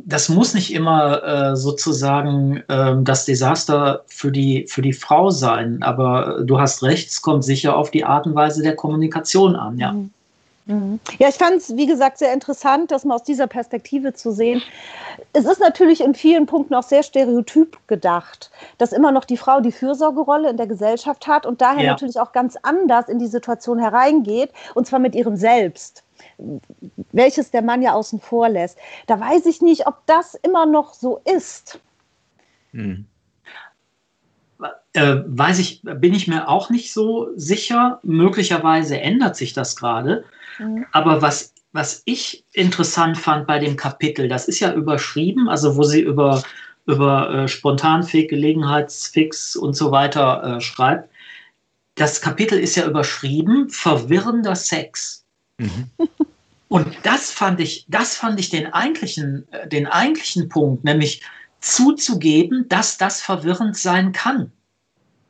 das 0.06 0.30
muss 0.30 0.54
nicht 0.54 0.74
immer 0.74 1.24
äh, 1.24 1.56
sozusagen 1.56 2.64
äh, 2.68 2.96
das 3.02 3.26
Desaster 3.26 4.04
für 4.08 4.32
die, 4.32 4.66
für 4.68 4.82
die 4.82 4.94
Frau 4.94 5.30
sein, 5.30 5.84
aber 5.84 6.42
du 6.44 6.60
hast 6.60 6.84
recht, 6.84 7.10
es 7.10 7.22
kommt 7.22 7.44
sicher 7.44 7.76
auf 7.76 7.92
die 7.92 8.06
Art 8.06 8.26
und 8.26 8.36
Weise 8.36 8.62
der 8.62 8.76
Kommunikation 8.76 9.56
an, 9.56 9.78
ja. 9.78 9.94
Mhm. 9.94 10.12
Mhm. 10.66 11.00
Ja, 11.20 11.28
ich 11.28 11.36
fand 11.36 11.58
es, 11.58 11.76
wie 11.76 11.88
gesagt, 11.88 12.20
sehr 12.20 12.34
interessant, 12.34 12.92
das 12.92 13.04
mal 13.04 13.16
aus 13.16 13.24
dieser 13.24 13.48
Perspektive 13.48 14.14
zu 14.14 14.32
sehen. 14.32 14.62
Es 15.34 15.46
ist 15.46 15.60
natürlich 15.60 16.02
in 16.02 16.14
vielen 16.14 16.46
Punkten 16.46 16.76
auch 16.76 16.84
sehr 16.84 17.04
stereotyp 17.04 17.78
gedacht, 17.88 18.52
dass 18.78 18.94
immer 18.94 19.12
noch 19.12 19.26
die 19.26 19.38
Frau 19.38 19.60
die 19.60 19.72
Fürsorgerolle 19.72 20.50
in 20.50 20.58
der 20.58 20.68
Gesellschaft 20.68 21.28
hat 21.28 21.46
und 21.46 21.62
daher 21.62 21.84
ja. 21.84 21.92
natürlich 21.92 22.20
auch 22.20 22.32
ganz 22.32 22.58
anders 22.62 23.10
in 23.10 23.20
die 23.20 23.28
Situation 23.28 23.80
hereingeht, 23.80 24.52
und 24.76 24.88
zwar 24.88 25.00
mit 25.00 25.16
ihrem 25.16 25.36
Selbst, 25.36 26.04
welches 27.12 27.52
der 27.52 27.62
Mann 27.62 27.82
ja 27.82 27.94
außen 27.94 28.20
vor 28.20 28.50
lässt. 28.50 28.78
Da 29.08 29.20
weiß 29.20 29.46
ich 29.46 29.62
nicht, 29.62 29.88
ob 29.88 30.06
das 30.06 30.36
immer 30.36 30.66
noch 30.66 30.94
so 30.94 31.22
ist. 31.26 31.80
Hm. 32.72 33.06
Äh, 34.94 35.18
weiß 35.26 35.60
ich, 35.60 35.82
bin 35.84 36.14
ich 36.14 36.28
mir 36.28 36.50
auch 36.50 36.70
nicht 36.70 36.92
so 36.92 37.30
sicher. 37.36 38.00
Möglicherweise 38.04 39.00
ändert 39.00 39.36
sich 39.38 39.54
das 39.54 39.76
gerade. 39.76 40.26
Mhm. 40.60 40.86
Aber 40.92 41.22
was, 41.22 41.54
was 41.72 42.02
ich 42.06 42.44
interessant 42.52 43.18
fand 43.18 43.48
bei 43.48 43.60
dem 43.60 43.78
Kapitel, 43.78 44.28
das 44.28 44.48
ist 44.48 44.60
ja 44.60 44.74
überschrieben, 44.74 45.48
also 45.48 45.78
wo 45.78 45.84
sie 45.84 46.02
über, 46.02 46.44
über 46.88 47.30
äh, 47.34 47.48
Spontanfix, 47.48 48.30
Gelegenheitsfix 48.30 49.56
und 49.56 49.76
so 49.76 49.92
weiter 49.92 50.58
äh, 50.58 50.62
schreibt. 50.62 51.10
Das 51.96 52.22
Kapitel 52.22 52.60
ist 52.60 52.76
ja 52.76 52.86
überschrieben, 52.86 53.70
verwirrender 53.70 54.56
Sex. 54.56 55.24
Mhm. 55.58 55.90
Und 56.72 56.88
das 57.04 57.32
fand 57.32 57.60
ich, 57.60 57.86
das 57.90 58.16
fand 58.16 58.40
ich 58.40 58.50
den 58.50 58.72
eigentlichen, 58.74 59.46
äh, 59.52 59.68
den 59.68 59.88
eigentlichen 59.88 60.48
Punkt, 60.48 60.84
nämlich 60.84 61.22
zuzugeben, 61.60 62.66
dass 62.70 62.98
das 62.98 63.22
verwirrend 63.22 63.78
sein 63.78 64.14
kann. 64.14 64.52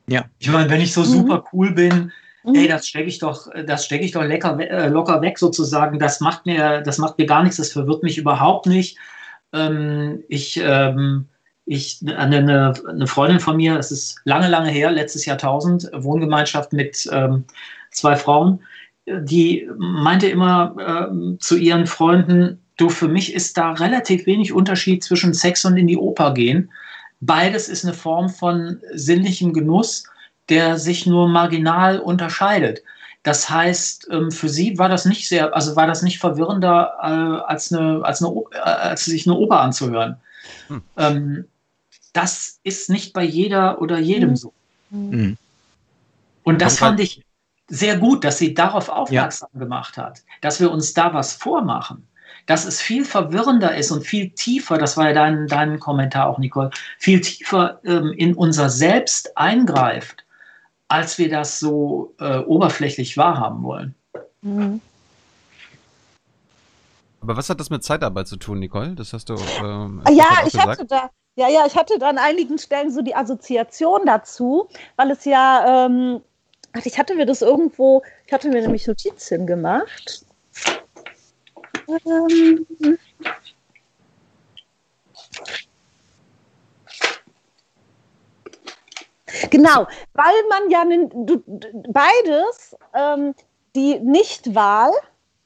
Ja. 0.06 0.24
Ich 0.38 0.48
meine, 0.48 0.70
wenn 0.70 0.80
ich 0.80 0.92
so 0.92 1.00
mhm. 1.00 1.06
super 1.06 1.44
cool 1.52 1.72
bin, 1.72 2.12
Mhm. 2.44 2.54
Ey, 2.54 2.68
das 2.68 2.88
stecke 2.88 3.08
ich 3.08 3.18
doch, 3.18 3.48
das 3.66 3.84
stecke 3.84 4.04
ich 4.04 4.12
doch 4.12 4.24
lecker, 4.24 4.58
äh, 4.58 4.88
locker 4.88 5.20
weg 5.22 5.38
sozusagen. 5.38 5.98
Das 5.98 6.20
macht 6.20 6.46
mir, 6.46 6.80
das 6.80 6.98
macht 6.98 7.18
mir 7.18 7.26
gar 7.26 7.42
nichts, 7.42 7.56
das 7.56 7.72
verwirrt 7.72 8.02
mich 8.02 8.18
überhaupt 8.18 8.66
nicht. 8.66 8.98
Ähm, 9.52 10.24
ich, 10.28 10.60
ähm, 10.62 11.28
ich, 11.66 12.00
eine, 12.04 12.74
eine 12.88 13.06
Freundin 13.06 13.38
von 13.38 13.56
mir, 13.56 13.78
es 13.78 13.92
ist 13.92 14.20
lange, 14.24 14.48
lange 14.48 14.70
her, 14.70 14.90
letztes 14.90 15.24
Jahrtausend, 15.24 15.88
Wohngemeinschaft 15.92 16.72
mit 16.72 17.08
ähm, 17.12 17.44
zwei 17.92 18.16
Frauen, 18.16 18.60
die 19.06 19.68
meinte 19.78 20.28
immer 20.28 20.74
äh, 20.78 21.38
zu 21.38 21.56
ihren 21.56 21.86
Freunden, 21.86 22.60
du, 22.76 22.88
für 22.88 23.08
mich 23.08 23.34
ist 23.34 23.56
da 23.56 23.72
relativ 23.72 24.26
wenig 24.26 24.52
Unterschied 24.52 25.02
zwischen 25.02 25.34
Sex 25.34 25.64
und 25.64 25.76
in 25.76 25.86
die 25.86 25.96
Oper 25.96 26.34
gehen. 26.34 26.70
Beides 27.20 27.68
ist 27.68 27.84
eine 27.84 27.94
Form 27.94 28.28
von 28.28 28.80
sinnlichem 28.94 29.52
Genuss 29.52 30.04
der 30.48 30.78
sich 30.78 31.06
nur 31.06 31.28
marginal 31.28 31.98
unterscheidet. 31.98 32.82
Das 33.22 33.48
heißt, 33.48 34.08
ähm, 34.10 34.30
für 34.32 34.48
sie 34.48 34.78
war 34.78 34.88
das 34.88 35.04
nicht 35.04 35.28
sehr, 35.28 35.54
also 35.54 35.76
war 35.76 35.86
das 35.86 36.02
nicht 36.02 36.18
verwirrender, 36.18 36.92
äh, 37.00 37.50
als, 37.50 37.72
eine, 37.72 38.04
als, 38.04 38.22
eine, 38.22 38.34
äh, 38.52 38.58
als 38.58 39.04
sich 39.04 39.26
eine 39.26 39.36
Oper 39.36 39.60
anzuhören. 39.60 40.16
Hm. 40.66 40.82
Ähm, 40.96 41.44
das 42.12 42.58
ist 42.64 42.90
nicht 42.90 43.12
bei 43.12 43.22
jeder 43.22 43.80
oder 43.80 43.98
jedem 43.98 44.30
hm. 44.30 44.36
so. 44.36 44.52
Hm. 44.90 45.36
Und 46.42 46.60
das 46.60 46.78
fand 46.78 46.98
ich 46.98 47.22
sehr 47.72 47.96
gut, 47.96 48.24
dass 48.24 48.38
sie 48.38 48.54
darauf 48.54 48.88
aufmerksam 48.88 49.48
ja. 49.54 49.60
gemacht 49.60 49.96
hat, 49.96 50.22
dass 50.40 50.60
wir 50.60 50.70
uns 50.70 50.92
da 50.94 51.14
was 51.14 51.32
vormachen, 51.32 52.06
dass 52.46 52.64
es 52.64 52.80
viel 52.80 53.04
verwirrender 53.04 53.76
ist 53.76 53.90
und 53.90 54.06
viel 54.06 54.30
tiefer, 54.30 54.78
das 54.78 54.96
war 54.96 55.08
ja 55.08 55.14
dein, 55.14 55.46
dein 55.46 55.80
Kommentar 55.80 56.28
auch, 56.28 56.38
Nicole, 56.38 56.70
viel 56.98 57.20
tiefer 57.20 57.80
ähm, 57.84 58.12
in 58.16 58.34
unser 58.34 58.68
Selbst 58.68 59.36
eingreift 59.36 60.24
als 60.92 61.16
wir 61.16 61.30
das 61.30 61.58
so 61.58 62.14
äh, 62.20 62.38
oberflächlich 62.40 63.16
wahrhaben 63.16 63.62
wollen. 63.62 63.94
Mhm. 64.42 64.80
Aber 67.22 67.36
was 67.36 67.48
hat 67.48 67.60
das 67.60 67.70
mit 67.70 67.82
Zeitarbeit 67.82 68.28
zu 68.28 68.36
tun, 68.36 68.58
Nicole? 68.58 68.94
Das 68.94 69.14
hast 69.14 69.30
du. 69.30 69.36
Ähm, 69.62 70.02
ja, 70.10 70.42
ich 70.44 70.52
gesagt. 70.52 70.68
hatte 70.68 70.86
da. 70.86 71.10
Ja, 71.34 71.48
ja, 71.48 71.64
ich 71.66 71.76
hatte 71.76 71.98
da 71.98 72.10
an 72.10 72.18
einigen 72.18 72.58
Stellen 72.58 72.90
so 72.90 73.00
die 73.00 73.16
Assoziation 73.16 74.02
dazu, 74.04 74.68
weil 74.96 75.12
es 75.12 75.24
ja, 75.24 75.86
ähm, 75.86 76.20
ach, 76.72 76.84
ich 76.86 76.98
hatte 76.98 77.14
mir 77.14 77.26
das 77.26 77.42
irgendwo, 77.42 78.02
ich 78.26 78.32
hatte 78.32 78.48
mir 78.48 78.60
nämlich 78.62 78.86
Notizen 78.86 79.46
gemacht. 79.46 80.24
Ähm, 81.88 82.66
Genau, 89.50 89.86
weil 90.14 90.34
man 90.48 90.70
ja 90.70 90.84
beides, 91.88 92.76
ähm, 92.94 93.34
die 93.74 93.98
Nichtwahl, 94.00 94.90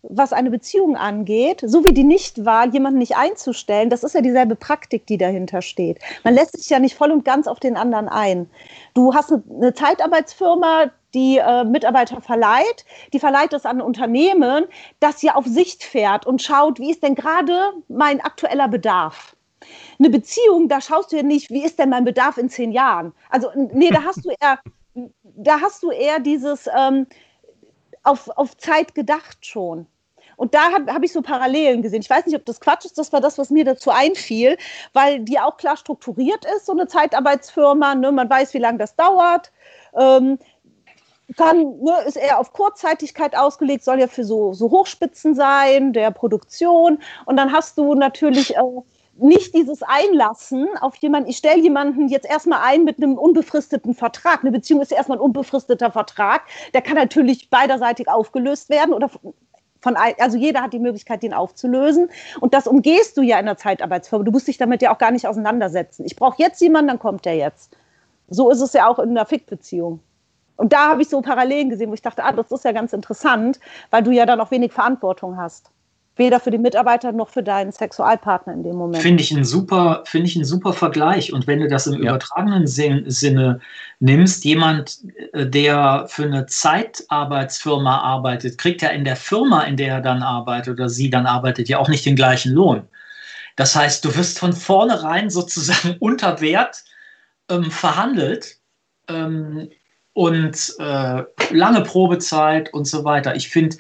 was 0.03 0.33
eine 0.33 0.51
Beziehung 0.51 0.97
angeht, 0.97 1.63
sowie 1.65 1.93
die 1.93 2.05
Nichtwahl, 2.05 2.73
jemanden 2.73 2.99
nicht 2.99 3.17
einzustellen, 3.17 3.91
das 3.91 4.05
ist 4.05 4.15
ja 4.15 4.21
dieselbe 4.21 4.55
Praktik, 4.57 5.07
die 5.07 5.19
dahinter 5.19 5.63
steht. 5.63 5.99
Man 6.25 6.35
lässt 6.35 6.57
sich 6.57 6.69
ja 6.71 6.79
nicht 6.79 6.95
voll 6.95 7.11
und 7.11 7.25
ganz 7.25 7.47
auf 7.47 7.61
den 7.61 7.77
anderen 7.77 8.09
ein. 8.09 8.51
Du 8.95 9.15
hast 9.15 9.33
eine 9.33 9.75
Zeitarbeitsfirma, 9.75 10.91
die 11.17 11.39
äh, 11.39 11.65
Mitarbeiter 11.65 12.21
verleiht, 12.21 12.85
die 13.13 13.19
verleiht 13.19 13.53
es 13.53 13.67
an 13.67 13.81
Unternehmen, 13.81 14.67
das 15.01 15.23
ja 15.23 15.35
auf 15.35 15.47
Sicht 15.47 15.83
fährt 15.83 16.27
und 16.27 16.41
schaut, 16.41 16.79
wie 16.79 16.91
ist 16.91 17.03
denn 17.03 17.17
gerade 17.17 17.73
mein 17.89 18.21
aktueller 18.21 18.69
Bedarf 18.69 19.35
eine 19.99 20.11
Beziehung, 20.11 20.69
da 20.69 20.81
schaust 20.81 21.13
du 21.13 21.17
ja 21.17 21.23
nicht, 21.23 21.51
wie 21.51 21.65
ist 21.65 21.79
denn 21.79 21.91
mein 21.91 22.05
Bedarf 22.05 22.37
in 22.39 22.49
zehn 22.49 22.73
Jahren? 22.73 23.13
Also, 23.31 23.51
nee, 23.73 23.91
da 23.91 24.03
hast 24.05 24.25
du 24.25 24.31
eher, 24.31 24.61
da 25.23 25.61
hast 25.61 25.83
du 25.83 25.91
eher 25.91 26.21
dieses 26.21 26.69
ähm, 26.77 27.07
auf, 28.03 28.29
auf 28.37 28.57
Zeit 28.57 28.95
gedacht 28.95 29.45
schon. 29.45 29.87
Und 30.37 30.55
da 30.55 30.71
habe 30.71 30.93
hab 30.93 31.03
ich 31.03 31.13
so 31.13 31.23
Parallelen 31.23 31.81
gesehen. 31.81 32.03
Ich 32.03 32.11
weiß 32.11 32.27
nicht, 32.27 32.37
ob 32.37 32.45
das 32.45 32.61
Quatsch 32.61 32.85
ist, 32.85 32.99
das 32.99 33.11
war 33.11 33.23
das, 33.23 33.39
was 33.39 33.49
mir 33.49 33.65
dazu 33.65 33.91
einfiel, 33.91 34.59
weil 34.93 35.21
die 35.21 35.41
auch 35.41 35.57
klar 35.57 35.79
strukturiert 35.79 36.45
ist, 36.57 36.67
so 36.67 36.73
eine 36.73 36.87
Zeitarbeitsfirma. 36.87 37.95
Ne? 37.95 38.13
Man 38.13 38.29
weiß, 38.29 38.53
wie 38.53 38.59
lange 38.59 38.77
das 38.77 38.95
dauert. 38.97 39.51
Ähm, 39.99 40.39
kann, 41.37 41.59
ne, 41.81 41.93
ist 42.07 42.17
eher 42.17 42.39
auf 42.39 42.53
Kurzzeitigkeit 42.53 43.37
ausgelegt, 43.37 43.85
soll 43.85 43.99
ja 43.99 44.07
für 44.07 44.25
so, 44.25 44.53
so 44.53 44.71
Hochspitzen 44.71 45.35
sein, 45.35 45.93
der 45.93 46.11
Produktion. 46.11 46.99
Und 47.25 47.37
dann 47.37 47.53
hast 47.53 47.79
du 47.79 47.95
natürlich 47.95 48.57
äh, 48.57 48.61
nicht 49.19 49.55
dieses 49.55 49.83
Einlassen 49.83 50.69
auf 50.81 50.97
jemanden, 50.97 51.29
ich 51.29 51.39
stelle 51.39 51.61
jemanden 51.61 52.09
jetzt 52.09 52.29
erstmal 52.29 52.61
ein 52.63 52.85
mit 52.85 52.99
einem 52.99 53.19
unbefristeten 53.19 53.95
Vertrag. 53.95 54.43
Eine 54.43 54.53
Beziehung 54.53 54.81
ist 54.83 54.93
erstmal 54.93 55.19
ein 55.19 55.23
unbefristeter 55.23 55.91
Vertrag. 55.91 56.43
Der 56.75 56.83
kann 56.83 56.97
natürlich 56.97 57.51
beiderseitig 57.51 58.09
aufgelöst 58.09 58.69
werden 58.69 58.93
oder 58.95 59.11
Von, 59.81 59.97
also 59.97 60.37
jeder 60.37 60.63
hat 60.63 60.73
die 60.73 60.79
Möglichkeit, 60.79 61.23
den 61.23 61.33
aufzulösen. 61.33 62.09
Und 62.41 62.55
das 62.55 62.67
umgehst 62.67 63.17
du 63.17 63.23
ja 63.23 63.39
in 63.39 63.47
der 63.47 63.57
Zeitarbeitsfirma. 63.57 64.25
Du 64.25 64.33
musst 64.33 64.49
dich 64.49 64.59
damit 64.59 64.83
ja 64.83 64.93
auch 64.93 64.99
gar 64.99 65.11
nicht 65.11 65.27
auseinandersetzen. 65.27 66.05
Ich 66.05 66.17
brauche 66.17 66.37
jetzt 66.39 66.61
jemanden, 66.61 66.89
dann 66.89 66.99
kommt 66.99 67.25
der 67.25 67.37
jetzt. 67.37 67.77
So 68.29 68.51
ist 68.51 68.61
es 68.61 68.73
ja 68.73 68.89
auch 68.89 68.99
in 68.99 69.11
einer 69.11 69.27
Fick-Beziehung. 69.27 70.01
Und 70.57 70.73
da 70.73 70.89
habe 70.89 71.03
ich 71.03 71.09
so 71.09 71.21
Parallelen 71.21 71.71
gesehen, 71.71 71.91
wo 71.91 71.95
ich 71.95 72.03
dachte, 72.03 72.25
ah, 72.25 72.33
das 72.33 72.51
ist 72.51 72.65
ja 72.65 72.73
ganz 72.73 72.93
interessant, 72.93 73.61
weil 73.91 74.03
du 74.03 74.11
ja 74.11 74.27
dann 74.27 74.41
auch 74.41 74.51
wenig 74.51 74.73
Verantwortung 74.73 75.37
hast 75.37 75.71
weder 76.17 76.41
für 76.41 76.51
die 76.51 76.59
Mitarbeiter 76.59 77.13
noch 77.13 77.29
für 77.29 77.43
deinen 77.43 77.73
Sexualpartner 77.73 78.55
in 78.55 78.63
dem 78.63 78.77
Moment. 78.77 79.03
Finde 79.03 79.23
ich 79.23 79.31
ein 79.33 79.45
super, 79.45 80.03
finde 80.07 80.29
ich 80.29 80.37
ein 80.37 80.45
super 80.45 80.73
Vergleich. 80.73 81.33
Und 81.33 81.47
wenn 81.47 81.61
du 81.61 81.69
das 81.69 81.87
im 81.87 82.03
ja. 82.03 82.11
übertragenen 82.11 82.67
Sinne 82.67 83.61
nimmst, 84.01 84.45
jemand, 84.45 84.99
äh, 85.33 85.47
der 85.47 86.07
für 86.09 86.25
eine 86.25 86.47
Zeitarbeitsfirma 86.47 88.01
arbeitet, 88.01 88.57
kriegt 88.59 88.83
ja 88.83 88.89
in 88.89 89.05
der 89.05 89.17
Firma, 89.17 89.63
in 89.65 89.77
der 89.77 89.97
er 89.97 90.01
dann 90.01 90.23
arbeitet 90.23 90.75
oder 90.75 90.89
sie 90.89 91.11
dann 91.11 91.27
arbeitet, 91.27 91.69
ja 91.69 91.79
auch 91.79 91.89
nicht 91.89 92.07
den 92.07 92.17
gleichen 92.17 92.53
Lohn. 92.53 92.83
Das 93.57 93.77
heißt, 93.77 94.05
du 94.05 94.15
wirst 94.17 94.39
von 94.39 94.53
vornherein 94.53 95.29
sozusagen 95.29 95.97
unter 96.01 96.41
Wert 96.41 96.83
ähm, 97.51 97.71
verhandelt 97.71 98.59
ähm, 99.09 99.69
und 100.17 100.75
äh, 100.79 101.25
lange 101.51 101.83
Probezeit 101.83 102.73
und 102.73 102.87
so 102.87 103.05
weiter. 103.05 103.37
Ich 103.37 103.51
finde, 103.51 103.77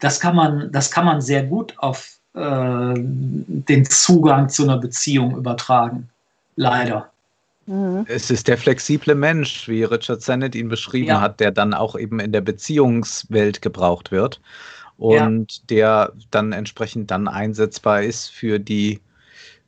das 0.00 0.18
kann 0.18 0.34
man, 0.34 0.72
das 0.72 0.90
kann 0.90 1.04
man 1.04 1.20
sehr 1.20 1.44
gut 1.44 1.74
auf 1.78 2.18
äh, 2.34 2.94
den 2.96 3.84
Zugang 3.84 4.48
zu 4.48 4.64
einer 4.64 4.78
Beziehung 4.78 5.36
übertragen. 5.36 6.08
Leider. 6.56 7.08
Mhm. 7.66 8.04
Es 8.08 8.32
ist 8.32 8.48
der 8.48 8.58
flexible 8.58 9.14
Mensch, 9.14 9.68
wie 9.68 9.84
Richard 9.84 10.22
Sennett 10.22 10.56
ihn 10.56 10.68
beschrieben 10.68 11.10
ja. 11.10 11.20
hat, 11.20 11.38
der 11.38 11.52
dann 11.52 11.72
auch 11.72 11.96
eben 11.96 12.18
in 12.18 12.32
der 12.32 12.40
Beziehungswelt 12.40 13.62
gebraucht 13.62 14.10
wird 14.10 14.40
und 14.98 15.52
ja. 15.52 15.62
der 15.68 16.12
dann 16.32 16.50
entsprechend 16.50 17.12
dann 17.12 17.28
einsetzbar 17.28 18.02
ist 18.02 18.26
für 18.32 18.58
die 18.58 18.98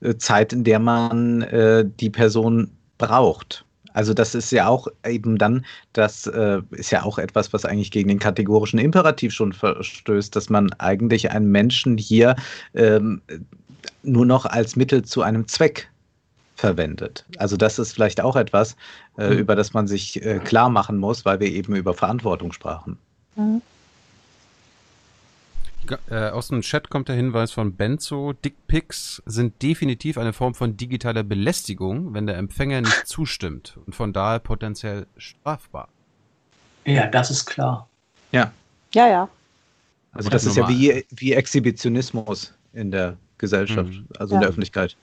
äh, 0.01 0.17
Zeit, 0.17 0.53
in 0.53 0.65
der 0.65 0.81
man 0.81 1.43
äh, 1.43 1.85
die 2.01 2.11
Person 2.11 2.73
braucht. 2.99 3.65
Also 3.95 4.15
das 4.15 4.35
ist 4.35 4.51
ja 4.53 4.67
auch 4.67 4.89
eben 5.07 5.39
dann, 5.39 5.65
das 5.93 6.27
äh, 6.27 6.61
ist 6.71 6.91
ja 6.91 7.03
auch 7.03 7.19
etwas, 7.19 7.53
was 7.53 7.65
eigentlich 7.65 7.91
gegen 7.91 8.09
den 8.09 8.19
kategorischen 8.19 8.79
Imperativ 8.79 9.33
schon 9.33 9.53
verstößt, 9.53 10.35
dass 10.35 10.51
man 10.51 10.73
eigentlich 10.75 11.31
einen 11.31 11.51
Menschen 11.51 11.99
hier 11.99 12.37
ähm, 12.75 13.21
nur 14.03 14.27
noch 14.27 14.47
als 14.47 14.77
Mittel 14.77 15.03
zu 15.03 15.23
einem 15.23 15.47
Zweck 15.49 15.89
verwendet. 16.57 17.25
Also 17.39 17.57
das 17.57 17.79
ist 17.79 17.93
vielleicht 17.93 18.21
auch 18.21 18.37
etwas, 18.37 18.77
äh, 19.19 19.31
mhm. 19.31 19.39
über 19.39 19.57
das 19.57 19.73
man 19.75 19.87
sich 19.87 20.25
äh, 20.25 20.39
klar 20.39 20.69
machen 20.69 20.99
muss, 20.99 21.25
weil 21.25 21.41
wir 21.41 21.49
eben 21.49 21.75
über 21.75 21.95
Verantwortung 21.95 22.53
sprachen. 22.53 22.99
Mhm. 23.37 23.63
Äh, 26.09 26.31
aus 26.31 26.49
dem 26.49 26.61
Chat 26.63 26.91
kommt 26.91 27.09
der 27.09 27.17
Hinweis 27.17 27.53
von 27.53 27.75
Benzo. 27.75 28.33
Dickpics 28.33 29.23
sind 29.27 29.63
definitiv 29.63 30.19
eine 30.19 30.33
Form 30.33 30.55
von 30.55 30.77
digitaler 30.77 31.23
Belästigung, 31.23 32.15
wenn 32.15 32.27
der 32.27 32.37
Empfänger 32.37 32.81
nicht 32.81 33.07
zustimmt 33.07 33.79
und 33.87 33.95
von 33.95 34.13
daher 34.13 34.39
potenziell 34.39 35.07
strafbar. 35.17 35.89
Ja, 36.85 37.07
das 37.07 37.31
ist 37.31 37.47
klar. 37.47 37.89
Ja. 38.33 38.53
Ja, 38.95 39.09
ja. 39.09 39.29
Also 40.13 40.29
das 40.29 40.45
ist 40.45 40.57
ja 40.57 40.69
wie, 40.69 41.05
wie 41.11 41.33
Exhibitionismus 41.33 42.53
in 42.73 42.91
der 42.91 43.17
Gesellschaft, 43.39 43.93
mhm. 43.93 44.07
also 44.19 44.35
in 44.35 44.41
der 44.41 44.51
Öffentlichkeit. 44.51 44.97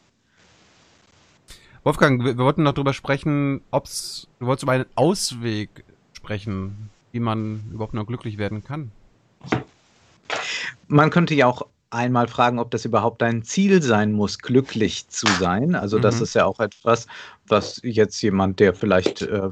Wolfgang, 1.84 2.24
wir, 2.24 2.38
wir 2.38 2.46
wollten 2.46 2.64
noch 2.64 2.74
drüber 2.74 2.94
sprechen, 2.94 3.62
ob's, 3.72 4.28
du 4.40 4.46
wolltest 4.46 4.64
über 4.64 4.74
einen 4.74 4.86
Ausweg 4.96 5.84
sprechen, 6.14 6.90
wie 7.12 7.20
man 7.20 7.64
überhaupt 7.72 7.94
noch 7.94 8.06
glücklich 8.06 8.38
werden 8.38 8.64
kann. 8.64 8.92
Man 10.88 11.10
könnte 11.10 11.36
ja 11.36 11.48
auch 11.48 11.64
einmal 11.92 12.28
fragen, 12.28 12.60
ob 12.60 12.72
das 12.72 12.86
überhaupt 12.86 13.24
ein 13.24 13.44
Ziel 13.44 13.82
sein 13.82 14.12
muss, 14.12 14.40
glücklich 14.40 15.08
zu 15.10 15.28
sein. 15.40 15.76
Also 15.76 15.98
mhm. 15.98 16.02
das 16.04 16.22
ist 16.22 16.36
ja 16.36 16.46
auch 16.46 16.60
etwas, 16.60 17.08
was 17.48 17.80
jetzt 17.84 18.22
jemand, 18.22 18.60
der 18.60 18.74
vielleicht 18.74 19.24
äh, 19.24 19.50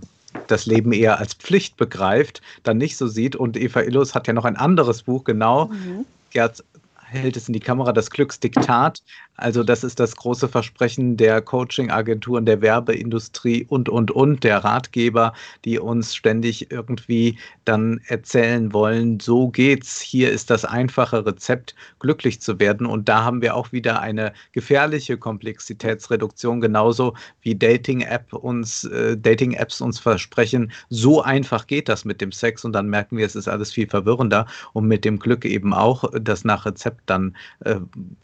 das 0.48 0.66
Leben 0.66 0.91
eher 0.91 1.20
als 1.20 1.34
Pflicht 1.34 1.78
begreift, 1.78 2.41
dann 2.64 2.78
nicht 2.78 2.98
so 2.98 3.08
sieht. 3.08 3.36
Und 3.36 3.58
Eva 3.58 3.82
Illus 3.82 4.14
hat 4.14 4.28
ja 4.28 4.34
noch 4.34 4.45
ein 4.45 4.56
anderes 4.56 5.04
Buch, 5.04 5.24
genau. 5.24 5.68
Mhm. 5.68 6.06
Gerd 6.30 6.64
hält 7.10 7.38
es 7.38 7.48
in 7.48 7.54
die 7.54 7.60
Kamera, 7.60 7.94
das 7.94 8.12
Glücksdiktat. 8.12 8.99
Also 9.38 9.64
das 9.64 9.84
ist 9.84 9.99
das 9.99 10.15
große 10.15 10.47
Versprechen 10.47 11.15
der 11.15 11.41
Coaching-Agenturen, 11.41 12.47
der 12.47 12.61
Werbeindustrie 12.61 13.65
und, 13.69 13.88
und, 13.88 14.09
und, 14.09 14.43
der 14.43 14.64
Ratgeber, 14.64 15.34
die 15.64 15.77
uns 15.77 16.15
ständig 16.15 16.72
irgendwie 16.72 17.38
dann 17.64 18.01
erzählen 18.07 18.73
wollen, 18.73 19.19
so 19.19 19.49
geht's, 19.49 20.01
hier 20.01 20.31
ist 20.31 20.49
das 20.49 20.65
einfache 20.65 21.23
Rezept, 21.23 21.76
glücklich 21.99 22.41
zu 22.41 22.59
werden. 22.59 22.88
Und 22.88 23.07
da 23.09 23.23
haben 23.23 23.43
wir 23.43 23.55
auch 23.55 23.72
wieder 23.72 24.01
eine 24.01 24.34
gefährliche 24.53 25.18
Komplexitätsreduktion, 25.18 26.59
genauso 26.59 27.14
wie 27.41 27.53
Dating-App 27.53 28.34
uns, 28.34 28.85
äh, 28.85 29.15
Dating-Apps 29.15 29.81
uns 29.81 29.99
versprechen, 29.99 30.72
so 30.89 31.22
einfach 31.22 31.68
geht 31.68 31.89
das 31.89 32.05
mit 32.05 32.22
dem 32.22 32.31
Sex 32.31 32.65
und 32.65 32.73
dann 32.73 32.89
merken 32.89 33.18
wir, 33.18 33.26
es 33.26 33.35
ist 33.35 33.47
alles 33.47 33.72
viel 33.72 33.88
verwirrender 33.88 34.47
und 34.73 34.88
mit 34.88 35.05
dem 35.05 35.19
Glück 35.19 35.45
eben 35.45 35.76
auch, 35.76 36.05
das 36.19 36.43
nach 36.43 36.65
Rezept 36.65 37.01
dann 37.05 37.35
äh, 37.65 37.76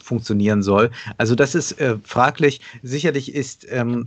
funktionieren 0.02 0.62
soll. 0.62 0.90
Also 1.18 1.34
das 1.34 1.54
ist 1.54 1.80
äh, 1.80 1.96
fraglich. 2.02 2.60
Sicherlich 2.82 3.34
ist 3.34 3.66
ähm, 3.70 4.06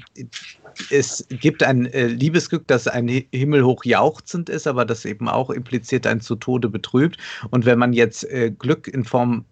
es 0.90 1.26
gibt 1.30 1.64
ein 1.64 1.86
äh, 1.88 2.08
Liebesglück, 2.08 2.68
das 2.68 2.88
ein 2.88 3.08
himmelhoch 3.08 3.84
jauchzend 3.86 4.50
ist, 4.50 4.68
aber 4.68 4.86
das 4.86 5.06
eben 5.06 5.28
auch 5.28 5.50
impliziert 5.50 6.06
ein 6.06 6.22
zu 6.22 6.36
Tode 6.36 6.70
betrübt. 6.70 7.18
Und 7.50 7.66
wenn 7.66 7.80
man 7.80 7.94
jetzt 7.94 8.24
äh, 8.26 8.52
Glück 8.52 8.88
in 8.88 9.04
Form 9.04 9.46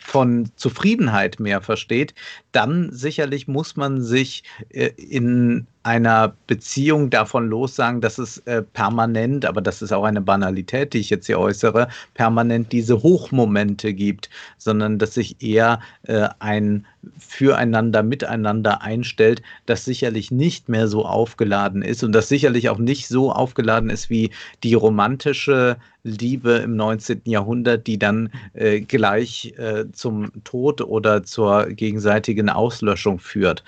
von 0.00 0.50
Zufriedenheit 0.56 1.38
mehr 1.38 1.60
versteht, 1.60 2.14
dann 2.52 2.90
sicherlich 2.92 3.48
muss 3.48 3.76
man 3.76 4.02
sich 4.02 4.44
äh, 4.70 4.90
in 4.96 5.66
einer 5.82 6.34
Beziehung 6.46 7.10
davon 7.10 7.48
lossagen, 7.48 8.00
dass 8.00 8.18
es 8.18 8.38
äh, 8.38 8.62
permanent, 8.62 9.44
aber 9.44 9.60
das 9.60 9.82
ist 9.82 9.92
auch 9.92 10.04
eine 10.04 10.20
Banalität, 10.20 10.92
die 10.92 10.98
ich 10.98 11.10
jetzt 11.10 11.26
hier 11.26 11.40
äußere, 11.40 11.88
permanent 12.14 12.70
diese 12.70 13.02
Hochmomente 13.02 13.92
gibt, 13.92 14.30
sondern 14.58 14.98
dass 14.98 15.14
sich 15.14 15.42
eher 15.42 15.80
äh, 16.04 16.28
ein 16.38 16.86
Füreinander, 17.18 18.04
Miteinander 18.04 18.82
einstellt, 18.82 19.42
das 19.66 19.84
sicherlich 19.84 20.30
nicht 20.30 20.68
mehr 20.68 20.86
so 20.86 21.04
aufgeladen 21.04 21.82
ist 21.82 22.04
und 22.04 22.12
das 22.12 22.28
sicherlich 22.28 22.68
auch 22.68 22.78
nicht 22.78 23.08
so 23.08 23.32
aufgeladen 23.32 23.90
ist 23.90 24.08
wie 24.08 24.30
die 24.62 24.74
romantische 24.74 25.78
Liebe 26.04 26.54
im 26.54 26.76
19. 26.76 27.22
Jahrhundert, 27.24 27.86
die 27.86 27.98
dann 27.98 28.30
äh, 28.54 28.80
gleich 28.80 29.54
äh, 29.56 29.84
zum 29.92 30.32
Tod 30.44 30.80
oder 30.80 31.22
zur 31.22 31.66
gegenseitigen 31.66 32.41
Auslöschung 32.48 33.18
führt. 33.18 33.62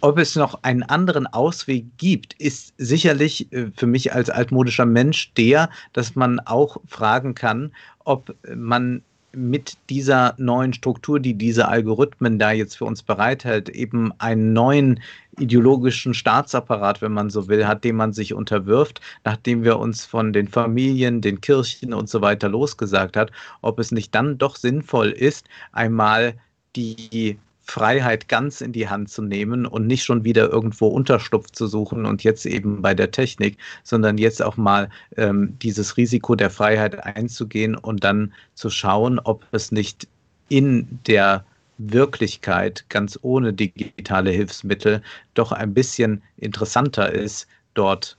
Ob 0.00 0.18
es 0.18 0.36
noch 0.36 0.62
einen 0.62 0.82
anderen 0.82 1.26
Ausweg 1.26 1.86
gibt, 1.98 2.34
ist 2.34 2.74
sicherlich 2.78 3.52
äh, 3.52 3.66
für 3.76 3.86
mich 3.86 4.12
als 4.12 4.30
altmodischer 4.30 4.86
Mensch 4.86 5.32
der, 5.34 5.70
dass 5.92 6.14
man 6.14 6.40
auch 6.40 6.78
fragen 6.86 7.34
kann, 7.34 7.72
ob 8.04 8.34
man 8.54 9.02
mit 9.34 9.76
dieser 9.88 10.34
neuen 10.38 10.72
Struktur, 10.72 11.18
die 11.20 11.34
diese 11.34 11.68
Algorithmen 11.68 12.38
da 12.38 12.52
jetzt 12.52 12.76
für 12.76 12.84
uns 12.84 13.02
bereithält, 13.02 13.68
eben 13.68 14.12
einen 14.18 14.52
neuen 14.52 15.00
ideologischen 15.38 16.14
Staatsapparat, 16.14 17.00
wenn 17.00 17.12
man 17.12 17.30
so 17.30 17.48
will, 17.48 17.66
hat, 17.66 17.84
dem 17.84 17.96
man 17.96 18.12
sich 18.12 18.34
unterwirft, 18.34 19.00
nachdem 19.24 19.64
wir 19.64 19.78
uns 19.78 20.04
von 20.04 20.32
den 20.32 20.48
Familien, 20.48 21.20
den 21.20 21.40
Kirchen 21.40 21.94
und 21.94 22.08
so 22.08 22.20
weiter 22.20 22.48
losgesagt 22.48 23.16
hat, 23.16 23.30
ob 23.62 23.78
es 23.78 23.92
nicht 23.92 24.14
dann 24.14 24.38
doch 24.38 24.56
sinnvoll 24.56 25.10
ist, 25.10 25.46
einmal 25.72 26.34
die 26.76 27.38
Freiheit 27.64 28.28
ganz 28.28 28.60
in 28.60 28.72
die 28.72 28.88
Hand 28.88 29.10
zu 29.10 29.22
nehmen 29.22 29.66
und 29.66 29.86
nicht 29.86 30.04
schon 30.04 30.24
wieder 30.24 30.50
irgendwo 30.50 30.88
Unterschlupf 30.88 31.50
zu 31.52 31.66
suchen 31.66 32.06
und 32.06 32.24
jetzt 32.24 32.44
eben 32.44 32.82
bei 32.82 32.94
der 32.94 33.10
Technik, 33.10 33.56
sondern 33.84 34.18
jetzt 34.18 34.42
auch 34.42 34.56
mal 34.56 34.90
ähm, 35.16 35.56
dieses 35.62 35.96
Risiko 35.96 36.34
der 36.34 36.50
Freiheit 36.50 37.04
einzugehen 37.04 37.76
und 37.76 38.02
dann 38.04 38.32
zu 38.54 38.68
schauen, 38.68 39.18
ob 39.20 39.44
es 39.52 39.70
nicht 39.70 40.08
in 40.48 40.98
der 41.06 41.44
Wirklichkeit 41.78 42.84
ganz 42.88 43.18
ohne 43.22 43.52
digitale 43.52 44.30
Hilfsmittel 44.30 45.02
doch 45.34 45.52
ein 45.52 45.72
bisschen 45.72 46.22
interessanter 46.36 47.12
ist, 47.12 47.46
dort 47.74 48.16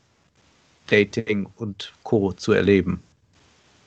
Dating 0.88 1.48
und 1.57 1.94
Co. 2.03 2.34
zu 2.34 2.52
erleben. 2.53 3.02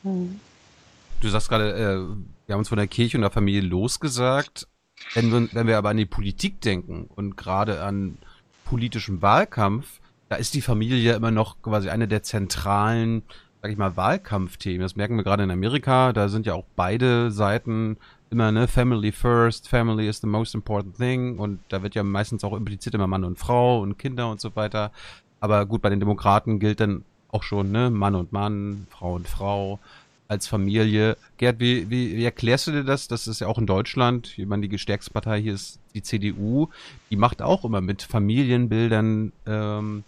Du 0.03 1.29
sagst 1.29 1.49
gerade, 1.49 1.73
äh, 1.73 2.17
wir 2.47 2.53
haben 2.53 2.61
uns 2.61 2.69
von 2.69 2.79
der 2.79 2.87
Kirche 2.87 3.17
und 3.17 3.23
der 3.23 3.31
Familie 3.31 3.63
losgesagt. 3.63 4.69
Wenn 5.15 5.31
wir, 5.33 5.49
wenn 5.53 5.67
wir 5.67 5.79
aber 5.79 5.91
an 5.91 5.97
die 5.97 6.07
Politik 6.07 6.61
denken 6.61 7.09
und 7.15 7.37
gerade 7.37 7.83
an 7.83 8.19
politischen 8.65 9.23
Wahlkampf, 9.23 10.01
da 10.29 10.37
ist 10.37 10.55
die 10.55 10.63
Familie 10.63 11.15
immer 11.15 11.31
noch 11.31 11.63
quasi 11.63 11.89
eine 11.89 12.09
der 12.09 12.23
zentralen, 12.23 13.23
sag 13.63 13.71
ich 13.71 13.79
mal, 13.79 13.97
Wahlkampfthemen. 13.97 14.81
Das 14.81 14.97
merken 14.97 15.17
wir 15.17 15.25
gerade 15.25 15.45
in 15.45 15.51
Amerika. 15.51 16.13
Da 16.13 16.29
sind 16.29 16.47
ja 16.47 16.55
auch 16.55 16.65
beide 16.75 17.31
Seiten 17.31 17.97
immer, 18.31 18.51
ne, 18.51 18.67
Family 18.67 19.13
first, 19.13 19.69
Family 19.69 20.09
is 20.09 20.21
the 20.21 20.27
most 20.27 20.55
important 20.55 20.97
thing. 20.97 21.39
Und 21.39 21.61
da 21.69 21.83
wird 21.83 21.95
ja 21.95 22.03
meistens 22.03 22.43
auch 22.43 22.55
impliziert 22.55 22.95
immer 22.95 23.07
Mann 23.07 23.25
und 23.25 23.39
Frau 23.39 23.81
und 23.81 23.99
Kinder 23.99 24.31
und 24.31 24.41
so 24.41 24.57
weiter. 24.57 24.91
Aber 25.41 25.65
gut, 25.67 25.83
bei 25.83 25.91
den 25.91 26.01
Demokraten 26.01 26.59
gilt 26.59 26.81
dann 26.81 27.05
auch 27.29 27.43
schon, 27.43 27.71
ne, 27.71 27.91
Mann 27.91 28.15
und 28.15 28.33
Mann, 28.33 28.87
Frau 28.91 29.15
und 29.15 29.29
Frau. 29.29 29.79
Als 30.29 30.47
Familie. 30.47 31.17
Gerd, 31.39 31.61
wie, 31.61 31.89
wie, 31.91 32.17
wie 32.17 32.25
erklärst 32.25 32.67
du 32.67 32.73
dir 32.73 32.85
das? 32.85 33.09
Das 33.09 33.27
ist 33.27 33.41
ja 33.41 33.47
auch 33.47 33.59
in 33.59 33.67
Deutschland, 33.67 34.39
ich 34.39 34.47
meine, 34.47 34.69
die 34.69 34.79
stärkste 34.79 35.13
Partei 35.13 35.41
hier 35.41 35.55
ist 35.55 35.79
die 35.95 36.03
CDU. 36.03 36.69
Die 37.11 37.17
macht 37.17 37.43
auch 37.43 37.65
immer 37.65 37.81
mit 37.81 38.03
Familienbildern 38.03 39.33
ähm, 39.47 40.05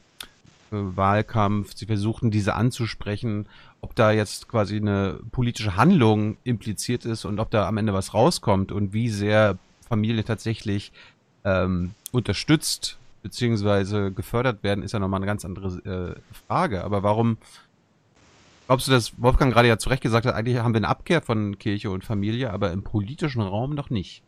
äh, 0.71 0.77
Wahlkampf. 0.77 1.75
Sie 1.75 1.87
versuchen 1.87 2.31
diese 2.31 2.55
anzusprechen, 2.55 3.47
ob 3.81 3.95
da 3.95 4.11
jetzt 4.11 4.49
quasi 4.49 4.77
eine 4.77 5.21
politische 5.31 5.77
Handlung 5.77 6.37
impliziert 6.45 7.05
ist 7.05 7.25
und 7.25 7.39
ob 7.39 7.51
da 7.51 7.69
am 7.69 7.77
Ende 7.77 7.95
was 7.95 8.15
rauskommt 8.15 8.73
und 8.73 8.93
wie 8.93 9.09
sehr 9.09 9.59
Familie 9.89 10.25
tatsächlich 10.25 10.93
ähm, 11.45 11.93
unterstützt 12.13 12.99
beziehungsweise 13.23 14.13
gefördert 14.13 14.63
werden, 14.63 14.83
ist 14.83 14.93
ja 14.93 14.99
nochmal 14.99 15.19
eine 15.19 15.27
ganz 15.27 15.45
andere 15.45 16.17
äh, 16.17 16.35
Frage. 16.47 16.85
Aber 16.85 17.03
warum 17.03 17.37
glaubst 18.69 18.87
du, 18.87 18.93
dass 18.93 19.21
Wolfgang 19.21 19.53
gerade 19.53 19.67
ja 19.67 19.79
zu 19.79 19.89
Recht 19.89 20.03
gesagt 20.03 20.27
hat, 20.27 20.35
eigentlich 20.35 20.59
haben 20.59 20.75
wir 20.75 20.79
eine 20.79 20.89
Abkehr 20.89 21.23
von 21.23 21.59
Kirche 21.59 21.91
und 21.91 22.05
Familie, 22.05 22.53
aber 22.53 22.71
im 22.71 22.85
politischen 22.85 23.41
Raum 23.41 23.75
noch 23.75 23.91
nicht? 23.91 24.23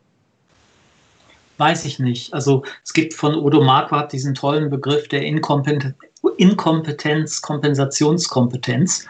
Weiß 1.57 1.85
ich 1.85 1.99
nicht. 1.99 2.33
Also 2.33 2.63
es 2.83 2.91
gibt 2.91 3.13
von 3.13 3.35
Udo 3.35 3.63
Marquardt 3.63 4.11
diesen 4.11 4.33
tollen 4.33 4.71
Begriff 4.71 5.07
der 5.07 5.21
Inkompetenz, 5.21 5.95
Inkompetenz, 6.37 7.41
Kompensationskompetenz. 7.41 9.05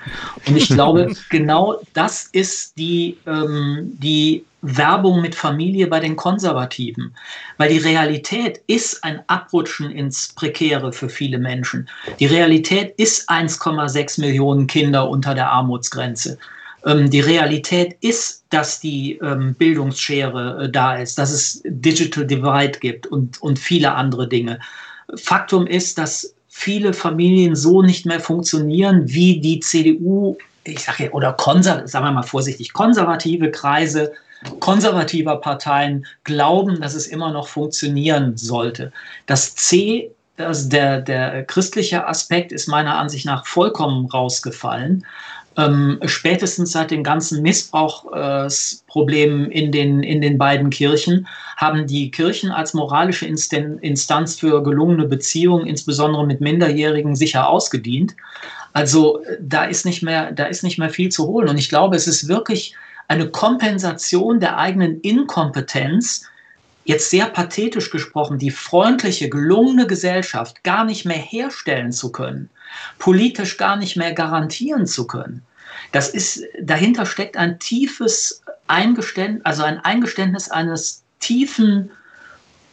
Und 0.48 0.56
ich 0.58 0.70
glaube, 0.70 1.14
genau 1.30 1.80
das 1.94 2.30
ist 2.32 2.78
die, 2.78 3.18
ähm, 3.26 3.98
die 4.02 4.46
Werbung 4.62 5.22
mit 5.22 5.36
Familie 5.36 5.88
bei 5.88 6.00
den 6.00 6.16
Konservativen. 6.16 7.16
Weil 7.58 7.70
die 7.70 7.80
Realität 7.80 8.62
ist 8.68 9.04
ein 9.04 9.22
Abrutschen 9.28 9.92
ins 9.92 10.34
Prekäre 10.34 10.94
für 10.94 11.10
viele 11.10 11.40
Menschen. 11.40 11.90
Die 12.20 12.28
Realität 12.28 12.94
ist 12.98 13.30
1,6 13.30 14.22
Millionen 14.22 14.68
Kinder 14.68 15.10
unter 15.10 15.34
der 15.34 15.52
Armutsgrenze. 15.52 16.38
Ähm, 16.86 17.10
die 17.10 17.20
Realität 17.20 17.98
ist, 18.02 18.44
dass 18.50 18.80
die 18.80 19.20
ähm, 19.22 19.56
Bildungsschere 19.56 20.64
äh, 20.64 20.70
da 20.70 20.96
ist, 20.96 21.18
dass 21.18 21.32
es 21.32 21.62
Digital 21.66 22.26
Divide 22.26 22.80
gibt 22.80 23.08
und, 23.08 23.42
und 23.42 23.60
viele 23.60 23.94
andere 23.94 24.28
Dinge. 24.28 24.60
Faktum 25.16 25.68
ist, 25.68 25.98
dass 25.98 26.34
viele 26.62 26.94
Familien 26.94 27.56
so 27.56 27.82
nicht 27.82 28.06
mehr 28.06 28.20
funktionieren, 28.20 29.04
wie 29.08 29.40
die 29.40 29.60
CDU, 29.62 30.38
ich 30.64 30.84
sage 30.84 31.10
oder 31.12 31.34
konser 31.34 31.88
sagen 31.88 32.06
wir 32.06 32.12
mal 32.12 32.22
vorsichtig, 32.22 32.72
konservative 32.72 33.50
Kreise 33.50 34.12
konservativer 34.60 35.38
Parteien 35.38 36.06
glauben, 36.24 36.80
dass 36.82 36.94
es 36.94 37.08
immer 37.08 37.32
noch 37.32 37.48
funktionieren 37.48 38.38
sollte. 38.38 38.92
Das 39.26 39.56
C, 39.56 40.12
also 40.38 40.70
der, 40.70 41.02
der 41.02 41.44
christliche 41.46 42.08
Aspekt 42.08 42.52
ist 42.52 42.68
meiner 42.68 42.98
Ansicht 42.98 43.26
nach 43.26 43.46
vollkommen 43.46 44.06
rausgefallen. 44.08 45.06
Ähm, 45.58 46.00
spätestens 46.06 46.72
seit 46.72 46.92
den 46.92 47.04
ganzen 47.04 47.42
Missbrauchsproblemen 47.42 49.52
äh, 49.52 49.60
in, 49.60 49.74
den, 49.74 50.02
in 50.02 50.22
den 50.22 50.38
beiden 50.38 50.70
Kirchen 50.70 51.28
haben 51.58 51.88
die 51.88 52.10
Kirchen 52.10 52.52
als 52.52 52.74
moralische 52.74 53.26
Instanz 53.26 54.40
für 54.40 54.64
gelungene 54.64 55.04
Beziehungen, 55.06 55.68
insbesondere 55.68 56.26
mit 56.26 56.40
Minderjährigen, 56.40 57.16
sicher 57.16 57.50
ausgedient. 57.50 58.16
Also 58.72 59.22
da 59.42 59.66
ist 59.66 59.86
nicht 59.86 60.02
mehr, 60.02 60.32
da 60.32 60.46
ist 60.46 60.64
nicht 60.64 60.78
mehr 60.78 60.90
viel 60.90 61.10
zu 61.10 61.28
holen. 61.28 61.50
Und 61.50 61.58
ich 61.58 61.68
glaube, 61.68 61.98
es 61.98 62.08
ist 62.08 62.30
wirklich 62.30 62.74
eine 63.10 63.28
Kompensation 63.28 64.40
der 64.40 64.58
eigenen 64.58 65.02
Inkompetenz, 65.02 66.30
jetzt 66.86 67.10
sehr 67.10 67.26
pathetisch 67.26 67.92
gesprochen, 67.92 68.40
die 68.40 68.52
freundliche, 68.52 69.30
gelungene 69.30 69.86
Gesellschaft 69.86 70.64
gar 70.64 70.86
nicht 70.86 71.06
mehr 71.06 71.18
herstellen 71.18 71.92
zu 71.92 72.12
können, 72.12 72.50
politisch 73.00 73.58
gar 73.58 73.76
nicht 73.76 73.98
mehr 73.98 74.14
garantieren 74.14 74.86
zu 74.86 75.08
können. 75.08 75.44
Das 75.92 76.10
ist, 76.10 76.44
dahinter 76.62 77.06
steckt 77.06 77.38
ein 77.38 77.60
tiefes 77.60 78.42
Eingeständnis, 78.68 79.46
also 79.46 79.64
ein 79.64 79.80
Eingeständnis 79.80 80.50
eines 80.50 81.04
tiefen, 81.20 81.92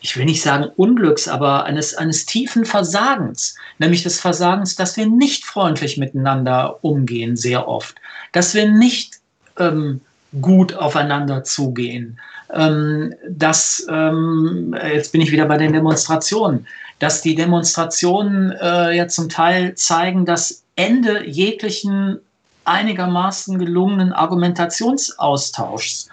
ich 0.00 0.16
will 0.16 0.24
nicht 0.24 0.42
sagen 0.42 0.66
Unglücks, 0.76 1.26
aber 1.26 1.64
eines, 1.64 1.94
eines 1.94 2.24
tiefen 2.24 2.64
Versagens, 2.64 3.56
nämlich 3.78 4.04
des 4.04 4.20
Versagens, 4.20 4.76
dass 4.76 4.96
wir 4.96 5.06
nicht 5.06 5.44
freundlich 5.44 5.98
miteinander 5.98 6.82
umgehen, 6.84 7.36
sehr 7.36 7.66
oft, 7.66 7.96
dass 8.32 8.54
wir 8.54 8.70
nicht 8.70 9.16
ähm, 9.58 10.00
gut 10.40 10.74
aufeinander 10.74 11.42
zugehen. 11.44 12.20
Ähm, 12.54 13.14
dass, 13.28 13.86
ähm, 13.90 14.74
jetzt 14.94 15.12
bin 15.12 15.20
ich 15.20 15.32
wieder 15.32 15.44
bei 15.44 15.58
den 15.58 15.72
Demonstrationen, 15.72 16.66
dass 16.98 17.22
die 17.22 17.34
Demonstrationen 17.34 18.52
äh, 18.52 18.96
ja 18.96 19.08
zum 19.08 19.28
Teil 19.28 19.74
zeigen, 19.74 20.24
das 20.24 20.62
Ende 20.76 21.26
jeglichen 21.26 22.18
einigermaßen 22.64 23.58
gelungenen 23.58 24.12
Argumentationsaustauschs. 24.12 26.08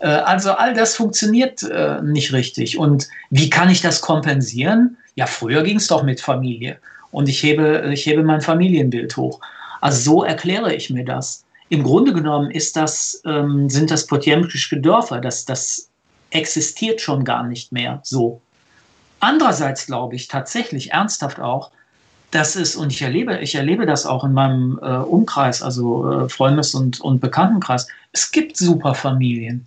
Äh, 0.00 0.08
also 0.08 0.52
all 0.52 0.74
das 0.74 0.96
funktioniert 0.96 1.62
äh, 1.62 2.02
nicht 2.02 2.32
richtig. 2.32 2.78
Und 2.78 3.08
wie 3.30 3.50
kann 3.50 3.70
ich 3.70 3.80
das 3.80 4.00
kompensieren? 4.00 4.96
Ja, 5.14 5.26
früher 5.26 5.62
ging 5.62 5.76
es 5.76 5.86
doch 5.86 6.02
mit 6.02 6.20
Familie. 6.20 6.78
Und 7.10 7.28
ich 7.28 7.42
hebe, 7.42 7.90
ich 7.92 8.06
hebe 8.06 8.22
mein 8.24 8.40
Familienbild 8.40 9.16
hoch. 9.16 9.40
Also 9.80 10.02
so 10.02 10.24
erkläre 10.24 10.74
ich 10.74 10.90
mir 10.90 11.04
das 11.04 11.44
im 11.68 11.82
Grunde 11.82 12.12
genommen 12.12 12.50
ist 12.50 12.76
das, 12.76 13.20
ähm, 13.24 13.68
sind 13.68 13.90
das 13.90 14.06
potjemkische 14.06 14.80
Dörfer, 14.80 15.20
das, 15.20 15.44
das 15.44 15.88
existiert 16.30 17.00
schon 17.00 17.24
gar 17.24 17.44
nicht 17.44 17.72
mehr 17.72 18.00
so. 18.02 18.40
Andererseits 19.24 19.86
glaube 19.86 20.16
ich 20.16 20.28
tatsächlich 20.28 20.92
ernsthaft 20.92 21.40
auch, 21.40 21.70
dass 22.30 22.56
es, 22.56 22.76
und 22.76 22.92
ich 22.92 23.00
erlebe, 23.00 23.38
ich 23.38 23.54
erlebe 23.54 23.86
das 23.86 24.04
auch 24.04 24.22
in 24.22 24.34
meinem 24.34 24.78
äh, 24.82 24.96
Umkreis, 24.96 25.62
also 25.62 26.10
äh, 26.10 26.28
Freundes- 26.28 26.74
und, 26.74 27.00
und 27.00 27.20
Bekanntenkreis, 27.20 27.88
es 28.12 28.30
gibt 28.30 28.58
super 28.58 28.94
Familien. 28.94 29.66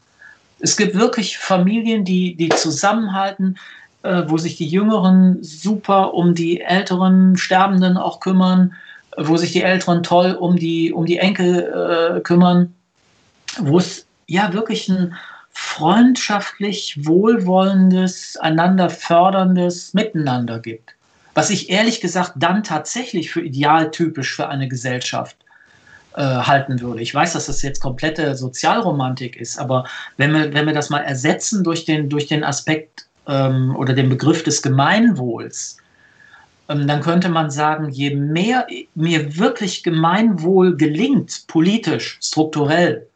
Es 0.60 0.78
gibt 0.78 0.96
wirklich 0.96 1.40
Familien, 1.40 2.06
die, 2.06 2.36
die 2.36 2.50
zusammenhalten, 2.50 3.58
äh, 4.04 4.24
wo 4.28 4.38
sich 4.38 4.58
die 4.58 4.68
Jüngeren 4.68 5.42
super 5.42 6.14
um 6.14 6.36
die 6.36 6.62
älteren 6.62 7.36
Sterbenden 7.36 7.98
auch 7.98 8.20
kümmern, 8.20 8.76
wo 9.18 9.38
sich 9.38 9.54
die 9.54 9.64
Älteren 9.64 10.04
toll 10.04 10.34
um 10.34 10.56
die, 10.56 10.94
um 10.94 11.08
die 11.08 11.18
Enkel 11.18 12.18
äh, 12.18 12.22
kümmern, 12.22 12.76
wo 13.58 13.80
es 13.80 14.06
ja 14.28 14.54
wirklich 14.54 14.88
ein 14.88 15.16
freundschaftlich 15.60 17.00
wohlwollendes, 17.04 18.38
einander 18.38 18.92
förderndes 18.92 19.92
Miteinander 19.96 20.60
gibt. 20.60 20.94
Was 21.34 21.50
ich 21.50 21.72
ehrlich 21.72 22.00
gesagt 22.00 22.34
dann 22.36 22.64
tatsächlich 22.64 23.32
für 23.32 23.42
idealtypisch 23.42 24.36
für 24.36 24.50
eine 24.50 24.68
Gesellschaft 24.68 25.36
äh, 26.16 26.22
halten 26.22 26.80
würde. 26.80 27.02
Ich 27.02 27.14
weiß, 27.14 27.34
dass 27.34 27.48
das 27.48 27.64
jetzt 27.64 27.80
komplette 27.80 28.36
Sozialromantik 28.36 29.36
ist, 29.36 29.58
aber 29.58 29.86
wenn 30.18 30.32
wir, 30.32 30.54
wenn 30.54 30.68
wir 30.68 30.74
das 30.74 30.92
mal 30.92 31.02
ersetzen 31.02 31.64
durch 31.64 31.86
den, 31.86 32.08
durch 32.08 32.28
den 32.28 32.44
Aspekt 32.44 33.08
ähm, 33.28 33.76
oder 33.76 33.94
den 33.94 34.10
Begriff 34.10 34.44
des 34.44 34.62
Gemeinwohls, 34.62 35.78
ähm, 36.70 36.88
dann 36.88 37.02
könnte 37.02 37.30
man 37.30 37.50
sagen, 37.50 37.90
je 37.90 38.16
mehr 38.16 38.68
mir 38.94 39.38
wirklich 39.38 39.82
Gemeinwohl 39.82 40.78
gelingt, 40.78 41.46
politisch, 41.48 42.20
strukturell, 42.22 43.08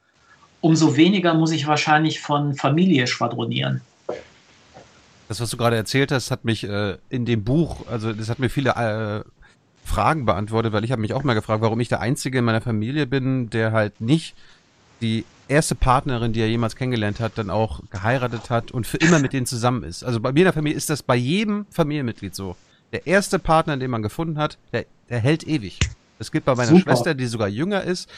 umso 0.61 0.95
weniger 0.95 1.33
muss 1.33 1.51
ich 1.51 1.67
wahrscheinlich 1.67 2.21
von 2.21 2.55
Familie 2.55 3.07
schwadronieren. 3.07 3.81
Das, 5.27 5.39
was 5.39 5.49
du 5.49 5.57
gerade 5.57 5.75
erzählt 5.75 6.11
hast, 6.11 6.29
hat 6.29 6.45
mich 6.45 6.63
äh, 6.63 6.97
in 7.09 7.25
dem 7.25 7.43
Buch, 7.43 7.87
also 7.87 8.13
das 8.13 8.29
hat 8.29 8.39
mir 8.39 8.49
viele 8.49 8.71
äh, 8.71 9.23
Fragen 9.83 10.25
beantwortet, 10.25 10.73
weil 10.73 10.83
ich 10.83 10.91
habe 10.91 11.01
mich 11.01 11.13
auch 11.13 11.23
mal 11.23 11.33
gefragt, 11.33 11.61
warum 11.61 11.79
ich 11.79 11.89
der 11.89 12.01
Einzige 12.01 12.39
in 12.39 12.45
meiner 12.45 12.61
Familie 12.61 13.07
bin, 13.07 13.49
der 13.49 13.71
halt 13.71 13.99
nicht 14.01 14.35
die 15.01 15.25
erste 15.47 15.75
Partnerin, 15.75 16.33
die 16.33 16.41
er 16.41 16.49
jemals 16.49 16.75
kennengelernt 16.75 17.19
hat, 17.19 17.37
dann 17.37 17.49
auch 17.49 17.81
geheiratet 17.89 18.49
hat 18.49 18.71
und 18.71 18.87
für 18.87 18.97
immer 18.97 19.19
mit 19.19 19.33
denen 19.33 19.45
zusammen 19.45 19.83
ist. 19.83 20.03
Also 20.03 20.19
bei 20.19 20.31
mir 20.31 20.39
in 20.39 20.45
der 20.45 20.53
Familie 20.53 20.77
ist 20.77 20.89
das 20.89 21.03
bei 21.03 21.15
jedem 21.15 21.65
Familienmitglied 21.71 22.35
so. 22.35 22.55
Der 22.91 23.07
erste 23.07 23.39
Partner, 23.39 23.77
den 23.77 23.89
man 23.89 24.01
gefunden 24.01 24.37
hat, 24.37 24.57
der, 24.73 24.85
der 25.09 25.19
hält 25.19 25.47
ewig. 25.47 25.79
Das 26.19 26.31
gilt 26.31 26.45
bei 26.45 26.55
meiner 26.55 26.69
Super. 26.69 26.81
Schwester, 26.83 27.13
die 27.15 27.25
sogar 27.25 27.47
jünger 27.47 27.83
ist. 27.83 28.09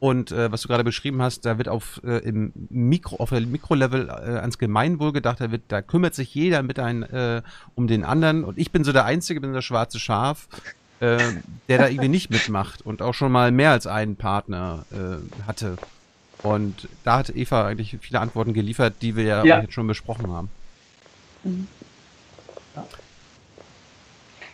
Und 0.00 0.32
äh, 0.32 0.50
was 0.50 0.62
du 0.62 0.68
gerade 0.68 0.82
beschrieben 0.82 1.20
hast, 1.20 1.44
da 1.44 1.58
wird 1.58 1.68
auf 1.68 2.00
äh, 2.04 2.26
im 2.26 2.52
Mikro, 2.70 3.16
auf 3.16 3.28
der 3.28 3.42
Mikrolevel 3.42 4.08
äh, 4.08 4.38
ans 4.38 4.56
Gemeinwohl 4.56 5.12
gedacht, 5.12 5.42
da 5.42 5.52
wird, 5.52 5.64
da 5.68 5.82
kümmert 5.82 6.14
sich 6.14 6.34
jeder 6.34 6.62
mit 6.62 6.78
ein, 6.78 7.02
äh, 7.02 7.42
um 7.74 7.86
den 7.86 8.04
anderen. 8.04 8.42
Und 8.42 8.56
ich 8.56 8.72
bin 8.72 8.82
so 8.82 8.92
der 8.92 9.04
Einzige, 9.04 9.42
bin 9.42 9.52
das 9.52 9.64
schwarze 9.64 10.00
Schaf, 10.00 10.48
äh, 11.00 11.18
der 11.68 11.78
da 11.78 11.88
irgendwie 11.88 12.08
nicht 12.08 12.30
mitmacht 12.30 12.80
und 12.80 13.02
auch 13.02 13.12
schon 13.12 13.30
mal 13.30 13.52
mehr 13.52 13.72
als 13.72 13.86
einen 13.86 14.16
Partner 14.16 14.86
äh, 14.90 15.46
hatte. 15.46 15.76
Und 16.42 16.88
da 17.04 17.18
hat 17.18 17.36
Eva 17.36 17.66
eigentlich 17.66 17.98
viele 18.00 18.20
Antworten 18.20 18.54
geliefert, 18.54 18.94
die 19.02 19.16
wir 19.16 19.24
ja, 19.24 19.44
ja. 19.44 19.60
jetzt 19.60 19.74
schon 19.74 19.86
besprochen 19.86 20.32
haben. 20.32 20.48
Mhm. 21.44 21.68
Ja. 22.74 22.86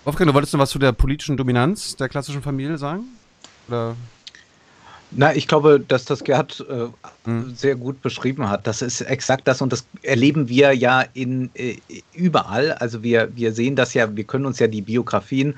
Wolfgang, 0.05 0.29
du 0.29 0.35
wolltest 0.35 0.53
noch 0.55 0.61
was 0.61 0.71
zu 0.71 0.81
der 0.81 0.91
politischen 0.91 1.37
Dominanz 1.37 1.95
der 1.95 2.09
klassischen 2.09 2.43
Familie 2.43 2.79
sagen? 2.79 3.05
Oder? 3.69 3.95
Na, 5.13 5.35
ich 5.35 5.47
glaube, 5.47 5.79
dass 5.81 6.05
das 6.05 6.25
Gerd 6.25 6.65
äh, 6.69 6.87
hm. 7.25 7.55
sehr 7.55 7.77
gut 7.77 8.03
beschrieben 8.03 8.49
hat. 8.49 8.67
Das 8.67 8.83
ist 8.83 9.01
exakt 9.03 9.47
das 9.47 9.63
und 9.63 9.73
das 9.73 9.87
erleben 10.03 10.49
wir 10.49 10.73
ja 10.73 11.05
in 11.15 11.51
äh, 11.55 11.77
überall. 12.13 12.73
Also 12.73 13.03
wir, 13.03 13.35
wir 13.37 13.53
sehen 13.53 13.77
das 13.77 13.95
ja, 13.95 14.15
wir 14.17 14.25
können 14.25 14.47
uns 14.47 14.59
ja 14.59 14.67
die 14.67 14.83
Biografien 14.83 15.55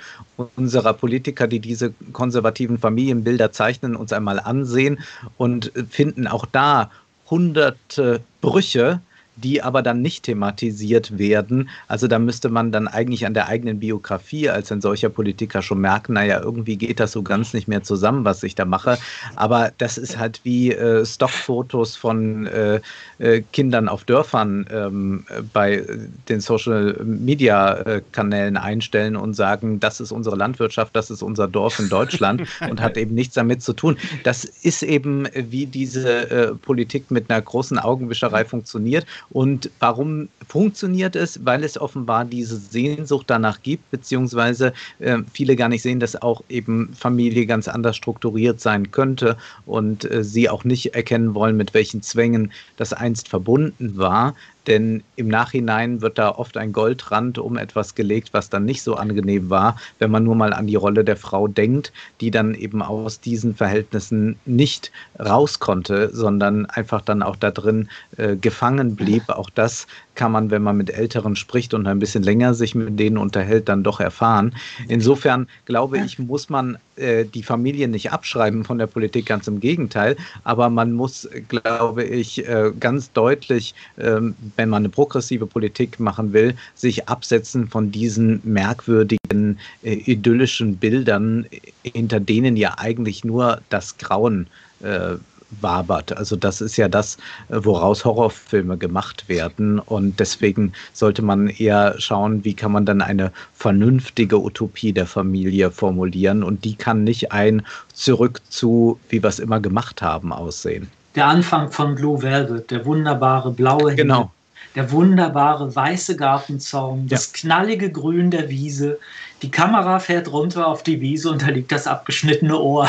unserer 0.56 0.92
Politiker, 0.92 1.46
die 1.46 1.60
diese 1.60 1.94
konservativen 2.12 2.78
Familienbilder 2.78 3.50
zeichnen, 3.50 3.96
uns 3.96 4.12
einmal 4.12 4.38
ansehen 4.38 5.00
und 5.38 5.72
finden 5.90 6.26
auch 6.26 6.44
da 6.44 6.90
hunderte 7.30 8.20
Brüche 8.40 9.00
die 9.43 9.62
aber 9.62 9.82
dann 9.82 10.02
nicht 10.02 10.24
thematisiert 10.24 11.19
werden. 11.19 11.69
Also 11.86 12.09
da 12.09 12.19
müsste 12.19 12.48
man 12.48 12.73
dann 12.73 12.89
eigentlich 12.89 13.27
an 13.27 13.35
der 13.35 13.48
eigenen 13.48 13.81
Biografie 13.81 14.48
als 14.48 14.73
ein 14.73 14.81
solcher 14.81 15.09
Politiker 15.09 15.62
schon 15.62 15.81
merken, 15.81 16.15
naja, 16.15 16.40
irgendwie 16.43 16.77
geht 16.77 17.01
das 17.01 17.12
so 17.12 17.23
ganz 17.23 17.55
nicht 17.55 17.69
mehr 17.69 17.82
zusammen, 17.82 18.24
was 18.24 18.43
ich 18.43 18.55
da 18.55 18.65
mache. 18.65 18.98
Aber 19.36 19.73
das 19.78 19.98
ist 19.98 20.19
halt 20.19 20.40
wie 20.44 20.73
äh, 20.73 21.05
Stockfotos 21.05 21.97
von 21.97 22.47
äh, 22.47 22.81
äh, 23.19 23.43
Kindern 23.52 23.89
auf 23.89 24.05
Dörfern 24.05 24.66
ähm, 24.70 25.24
bei 25.52 25.85
den 26.28 26.40
Social-Media-Kanälen 26.40 28.56
einstellen 28.56 29.16
und 29.16 29.35
sagen, 29.35 29.81
das 29.81 30.01
ist 30.01 30.12
unsere 30.12 30.36
Landwirtschaft, 30.36 30.97
das 30.97 31.10
ist 31.10 31.23
unser 31.23 31.48
Dorf 31.48 31.78
in 31.78 31.89
Deutschland 31.89 32.43
und 32.70 32.81
hat 32.81 32.97
eben 32.97 33.15
nichts 33.15 33.35
damit 33.35 33.62
zu 33.62 33.73
tun. 33.73 33.97
Das 34.24 34.44
ist 34.44 34.82
eben, 34.82 35.28
wie 35.35 35.66
diese 35.66 36.31
äh, 36.31 36.55
Politik 36.55 37.10
mit 37.10 37.31
einer 37.31 37.40
großen 37.40 37.78
Augenwischerei 37.78 38.44
funktioniert 38.44 39.06
und 39.30 39.70
warum 39.78 40.28
funktioniert 40.46 41.14
es? 41.14 41.44
Weil 41.44 41.62
es 41.62 41.78
offenbar 41.78 42.24
diese 42.24 42.56
Sehnsucht 42.56 43.28
danach 43.28 43.62
gibt, 43.62 43.90
beziehungsweise 43.90 44.72
äh, 44.98 45.18
viele 45.32 45.56
gar 45.56 45.68
nicht 45.68 45.82
sehen, 45.82 46.00
dass 46.00 46.20
auch 46.20 46.42
eben 46.48 46.94
Familie 46.94 47.44
ganz 47.46 47.68
anders 47.68 47.96
strukturiert 47.96 48.60
sein 48.60 48.90
könnte 48.90 49.36
und 49.66 50.10
äh, 50.10 50.24
sie 50.24 50.48
auch 50.48 50.64
nicht 50.64 50.94
erkennen 50.94 51.34
wollen, 51.34 51.56
mit 51.56 51.74
welchen 51.74 52.02
Zwängen 52.02 52.52
das 52.76 52.92
einst 52.92 53.28
verbunden 53.28 53.96
war. 53.96 54.34
Denn 54.69 55.03
im 55.16 55.28
Nachhinein 55.28 56.03
wird 56.03 56.19
da 56.19 56.28
oft 56.28 56.59
ein 56.59 56.73
Goldrand 56.73 57.39
um 57.39 57.57
etwas 57.57 57.95
gelegt, 57.95 58.35
was 58.35 58.51
dann 58.51 58.66
nicht 58.66 58.82
so 58.82 58.97
angenehm 58.97 59.49
war, 59.49 59.77
wenn 59.99 60.11
man 60.11 60.24
nur 60.24 60.35
mal 60.35 60.53
an 60.53 60.66
die 60.66 60.74
Rolle 60.77 61.05
der 61.05 61.16
Frau 61.16 61.49
denkt, 61.49 61.90
die 62.20 62.31
dann 62.31 62.55
eben 62.55 62.82
aus 62.82 63.19
diesen 63.19 63.55
Verhältnissen 63.55 64.39
nicht 64.45 64.93
raus 65.19 65.59
konnte, 65.59 66.11
sondern 66.15 66.66
einfach 66.66 67.01
dann 67.01 67.23
auch 67.23 67.36
da 67.36 67.51
drin 67.51 67.89
äh, 68.19 68.36
gefangen 68.36 68.95
blieb. 68.95 69.31
Auch 69.31 69.49
das 69.49 69.86
kann 70.19 70.32
man, 70.32 70.51
wenn 70.51 70.62
man 70.62 70.77
mit 70.77 70.90
Älteren 70.90 71.36
spricht 71.36 71.73
und 71.73 71.86
ein 71.86 72.01
bisschen 72.01 72.24
länger 72.24 72.53
sich 72.53 72.74
mit 72.74 72.99
denen 72.99 73.16
unterhält, 73.16 73.69
dann 73.69 73.85
doch 73.85 74.01
erfahren. 74.01 74.53
Insofern 74.89 75.47
glaube 75.65 75.99
ich, 75.99 76.19
muss 76.19 76.51
man 76.51 76.77
äh, 76.97 77.24
die 77.24 77.45
Familie 77.45 77.86
nicht 77.86 78.11
abschreiben 78.11 78.65
von 78.65 78.78
der 78.78 78.89
Politik, 78.89 79.27
ganz 79.27 79.47
im 79.47 79.61
Gegenteil. 79.61 80.16
Aber 80.43 80.70
man 80.70 80.93
muss, 80.93 81.28
glaube 81.49 82.03
ich, 82.03 82.47
äh, 82.47 82.73
ganz 82.81 83.12
deutlich, 83.12 83.77
äh, 83.97 84.20
wenn 84.57 84.69
man 84.69 84.82
eine 84.82 84.89
progressive 84.89 85.47
Politik 85.47 86.01
machen 86.01 86.32
will, 86.32 86.55
sich 86.74 87.09
absetzen 87.09 87.69
von 87.69 87.93
diesen 87.93 88.40
merkwürdigen, 88.43 89.61
äh, 89.85 89.95
idyllischen 89.95 90.77
Bildern, 90.77 91.47
hinter 91.85 92.19
denen 92.19 92.57
ja 92.57 92.74
eigentlich 92.77 93.24
nur 93.24 93.61
das 93.70 93.97
Grauen 93.99 94.49
äh, 94.81 95.15
wabert. 95.60 96.16
Also 96.16 96.36
das 96.36 96.60
ist 96.60 96.76
ja 96.76 96.88
das, 96.88 97.16
äh, 97.48 97.58
woraus 97.62 98.04
Horrorfilme 98.04 98.76
gemacht 98.76 99.28
werden. 99.28 99.78
Und 99.78 100.20
deswegen 100.20 100.72
sollte 100.92 101.22
man 101.22 101.48
eher 101.48 101.94
schauen, 101.98 102.44
wie 102.44 102.54
kann 102.54 102.72
man 102.72 102.86
dann 102.86 103.02
eine 103.02 103.32
vernünftige 103.54 104.40
Utopie 104.40 104.92
der 104.92 105.06
Familie 105.06 105.70
formulieren. 105.70 106.42
Und 106.42 106.64
die 106.64 106.74
kann 106.74 107.04
nicht 107.04 107.32
ein 107.32 107.62
zurück 107.92 108.40
zu, 108.48 108.98
wie 109.08 109.22
wir 109.22 109.28
es 109.28 109.38
immer 109.38 109.60
gemacht 109.60 110.02
haben, 110.02 110.32
aussehen. 110.32 110.88
Der 111.14 111.26
Anfang 111.26 111.70
von 111.70 111.94
Blue 111.94 112.22
Velvet, 112.22 112.70
der 112.70 112.84
wunderbare 112.84 113.50
blaue 113.50 113.90
Himmel. 113.90 113.96
Genau 113.96 114.30
der 114.74 114.92
wunderbare 114.92 115.74
weiße 115.74 116.16
Gartenzaun, 116.16 117.02
ja. 117.02 117.06
das 117.08 117.32
knallige 117.32 117.90
Grün 117.90 118.30
der 118.30 118.48
Wiese. 118.48 118.98
Die 119.42 119.50
Kamera 119.50 119.98
fährt 119.98 120.30
runter 120.30 120.68
auf 120.68 120.84
die 120.84 121.00
Wiese 121.00 121.30
und 121.30 121.42
da 121.42 121.48
liegt 121.48 121.72
das 121.72 121.86
abgeschnittene 121.86 122.56
Ohr. 122.56 122.88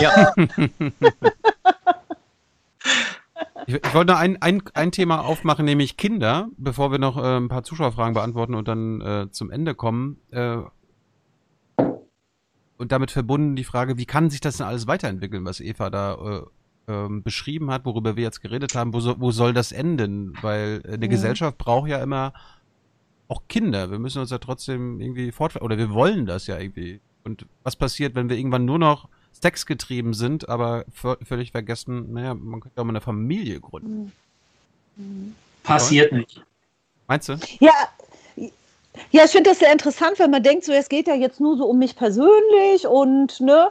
Ja. 0.00 0.32
Ich, 3.66 3.74
ich, 3.74 3.94
wollte 3.94 4.12
noch 4.12 4.20
ein, 4.20 4.40
ein, 4.40 4.62
ein 4.74 4.92
Thema 4.92 5.24
aufmachen, 5.24 5.64
nämlich 5.64 5.96
Kinder, 5.96 6.48
bevor 6.56 6.92
wir 6.92 6.98
noch 6.98 7.16
äh, 7.16 7.36
ein 7.36 7.48
paar 7.48 7.64
Zuschauerfragen 7.64 8.14
beantworten 8.14 8.54
und 8.54 8.68
dann 8.68 9.00
äh, 9.00 9.30
zum 9.30 9.50
Ende 9.50 9.74
kommen. 9.74 10.18
Äh, 10.30 10.58
und 12.78 12.92
damit 12.92 13.10
verbunden 13.10 13.56
die 13.56 13.64
Frage, 13.64 13.98
wie 13.98 14.06
kann 14.06 14.30
sich 14.30 14.40
das 14.40 14.58
denn 14.58 14.66
alles 14.66 14.86
weiterentwickeln, 14.86 15.44
was 15.44 15.60
Eva 15.60 15.90
da 15.90 16.14
äh, 16.14 16.92
ähm, 16.92 17.22
beschrieben 17.22 17.70
hat, 17.70 17.84
worüber 17.84 18.16
wir 18.16 18.22
jetzt 18.22 18.40
geredet 18.40 18.74
haben? 18.74 18.92
Wo, 18.92 19.00
so, 19.00 19.18
wo 19.18 19.30
soll 19.30 19.52
das 19.52 19.72
enden? 19.72 20.34
Weil 20.42 20.82
äh, 20.84 20.92
eine 20.92 21.06
ja. 21.06 21.10
Gesellschaft 21.10 21.58
braucht 21.58 21.88
ja 21.88 22.02
immer 22.02 22.32
auch 23.28 23.42
Kinder. 23.48 23.90
Wir 23.90 23.98
müssen 23.98 24.20
uns 24.20 24.30
ja 24.30 24.38
trotzdem 24.38 25.00
irgendwie 25.00 25.32
fortfahren, 25.32 25.64
oder 25.64 25.78
wir 25.78 25.90
wollen 25.90 26.26
das 26.26 26.46
ja 26.46 26.58
irgendwie. 26.58 27.00
Und 27.24 27.46
was 27.64 27.74
passiert, 27.74 28.14
wenn 28.14 28.28
wir 28.28 28.36
irgendwann 28.36 28.64
nur 28.64 28.78
noch 28.78 29.08
sexgetrieben 29.42 30.14
sind, 30.14 30.48
aber 30.48 30.84
völlig 30.92 31.52
vergessen, 31.52 32.12
naja, 32.12 32.34
man 32.34 32.60
könnte 32.60 32.80
auch 32.80 32.84
mal 32.84 32.92
eine 32.92 33.00
Familie 33.00 33.60
gründen. 33.60 34.12
Mhm. 34.96 35.34
Passiert 35.62 36.12
nicht. 36.12 36.42
Meinst 37.06 37.28
du? 37.28 37.38
Ja, 37.60 37.72
ja, 39.10 39.24
ich 39.24 39.30
finde 39.30 39.50
das 39.50 39.58
sehr 39.58 39.72
interessant, 39.72 40.18
wenn 40.18 40.30
man 40.30 40.42
denkt, 40.42 40.64
so 40.64 40.72
es 40.72 40.88
geht 40.88 41.06
ja 41.06 41.14
jetzt 41.14 41.40
nur 41.40 41.56
so 41.56 41.66
um 41.66 41.78
mich 41.78 41.96
persönlich 41.96 42.86
und 42.86 43.40
ne, 43.40 43.70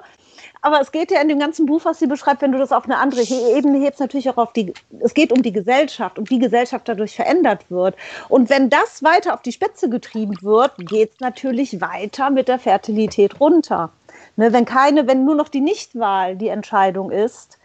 aber 0.61 0.81
es 0.81 0.91
geht 0.91 1.11
ja 1.11 1.21
in 1.21 1.29
dem 1.29 1.39
ganzen 1.39 1.67
Buch, 1.67 1.85
was 1.85 1.99
sie 1.99 2.07
beschreibt, 2.07 2.41
wenn 2.41 2.51
du 2.51 2.57
das 2.57 2.71
auf 2.71 2.85
eine 2.85 2.97
andere 2.97 3.21
Ebene 3.21 3.85
hebst, 3.85 3.99
natürlich 3.99 4.29
auch 4.29 4.37
auf 4.37 4.53
die, 4.53 4.73
es 4.99 5.13
geht 5.13 5.31
um 5.31 5.43
die 5.43 5.51
Gesellschaft 5.51 6.17
und 6.17 6.29
wie 6.31 6.39
Gesellschaft 6.39 6.87
dadurch 6.87 7.15
verändert 7.15 7.69
wird. 7.69 7.95
Und 8.29 8.49
wenn 8.49 8.71
das 8.71 9.03
weiter 9.03 9.35
auf 9.35 9.43
die 9.43 9.51
Spitze 9.51 9.89
getrieben 9.89 10.35
wird, 10.41 10.71
geht 10.79 11.11
es 11.13 11.19
natürlich 11.19 11.81
weiter 11.81 12.31
mit 12.31 12.47
der 12.47 12.57
Fertilität 12.57 13.39
runter. 13.39 13.91
Ne, 14.37 14.51
wenn 14.51 14.65
keine, 14.65 15.07
wenn 15.07 15.23
nur 15.23 15.35
noch 15.35 15.49
die 15.49 15.61
Nichtwahl 15.61 16.35
die 16.35 16.49
Entscheidung 16.49 17.11
ist, 17.11 17.57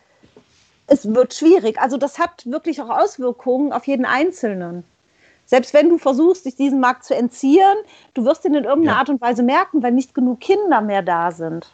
es 0.87 1.13
wird 1.15 1.35
schwierig. 1.35 1.81
Also 1.81 1.97
das 1.97 2.19
hat 2.19 2.47
wirklich 2.47 2.81
auch 2.81 2.91
Auswirkungen 2.91 3.73
auf 3.73 3.87
jeden 3.87 4.05
Einzelnen. 4.05 4.85
Selbst 5.47 5.75
wenn 5.75 5.89
du 5.89 5.99
versuchst, 5.99 6.45
dich 6.45 6.55
diesem 6.55 6.79
Markt 6.79 7.05
zu 7.05 7.15
entziehen, 7.15 7.77
du 8.15 8.25
wirst 8.25 8.45
ihn 8.45 8.55
in 8.55 8.65
irgendeiner 8.65 8.95
ja. 8.95 8.99
Art 9.01 9.09
und 9.09 9.21
Weise 9.21 9.43
merken, 9.43 9.83
weil 9.83 9.93
nicht 9.93 10.15
genug 10.15 10.41
Kinder 10.41 10.81
mehr 10.81 11.03
da 11.03 11.33
sind 11.33 11.71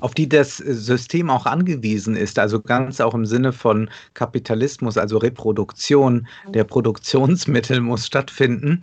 auf 0.00 0.14
die 0.14 0.28
das 0.28 0.58
System 0.58 1.30
auch 1.30 1.46
angewiesen 1.46 2.16
ist, 2.16 2.38
also 2.38 2.60
ganz 2.60 3.00
auch 3.00 3.14
im 3.14 3.26
Sinne 3.26 3.52
von 3.52 3.90
Kapitalismus, 4.14 4.98
also 4.98 5.18
Reproduktion 5.18 6.26
der 6.48 6.64
Produktionsmittel 6.64 7.80
muss 7.80 8.06
stattfinden. 8.06 8.80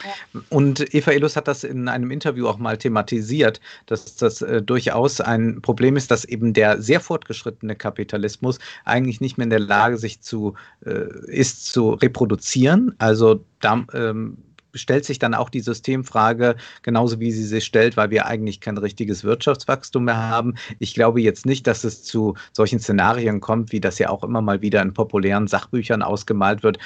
Und 0.49 0.93
Eva 0.93 1.11
Elus 1.11 1.35
hat 1.35 1.47
das 1.47 1.63
in 1.63 1.88
einem 1.88 2.11
Interview 2.11 2.47
auch 2.47 2.57
mal 2.57 2.77
thematisiert, 2.77 3.59
dass 3.85 4.15
das 4.15 4.41
äh, 4.41 4.61
durchaus 4.61 5.21
ein 5.21 5.61
Problem 5.61 5.97
ist, 5.97 6.11
dass 6.11 6.25
eben 6.25 6.53
der 6.53 6.81
sehr 6.81 6.99
fortgeschrittene 6.99 7.75
Kapitalismus 7.75 8.59
eigentlich 8.85 9.21
nicht 9.21 9.38
mehr 9.38 9.45
in 9.45 9.49
der 9.49 9.59
Lage 9.59 9.97
sich 9.97 10.21
zu 10.21 10.55
äh, 10.85 11.05
ist 11.27 11.65
zu 11.65 11.91
reproduzieren. 11.91 12.95
Also 12.97 13.43
da, 13.59 13.85
ähm, 13.93 14.38
stellt 14.73 15.05
sich 15.05 15.19
dann 15.19 15.33
auch 15.33 15.49
die 15.49 15.59
Systemfrage 15.59 16.55
genauso 16.81 17.19
wie 17.19 17.31
sie 17.31 17.45
sich 17.45 17.65
stellt, 17.65 17.97
weil 17.97 18.09
wir 18.09 18.25
eigentlich 18.25 18.59
kein 18.59 18.77
richtiges 18.77 19.23
Wirtschaftswachstum 19.23 20.05
mehr 20.05 20.17
haben. 20.17 20.55
Ich 20.79 20.93
glaube 20.93 21.21
jetzt 21.21 21.45
nicht, 21.45 21.67
dass 21.67 21.83
es 21.83 22.03
zu 22.03 22.35
solchen 22.51 22.79
Szenarien 22.79 23.39
kommt, 23.39 23.71
wie 23.71 23.79
das 23.79 23.99
ja 23.99 24.09
auch 24.09 24.23
immer 24.23 24.41
mal 24.41 24.61
wieder 24.61 24.81
in 24.81 24.93
populären 24.93 25.47
Sachbüchern 25.47 26.01
ausgemalt 26.01 26.63
wird. 26.63 26.79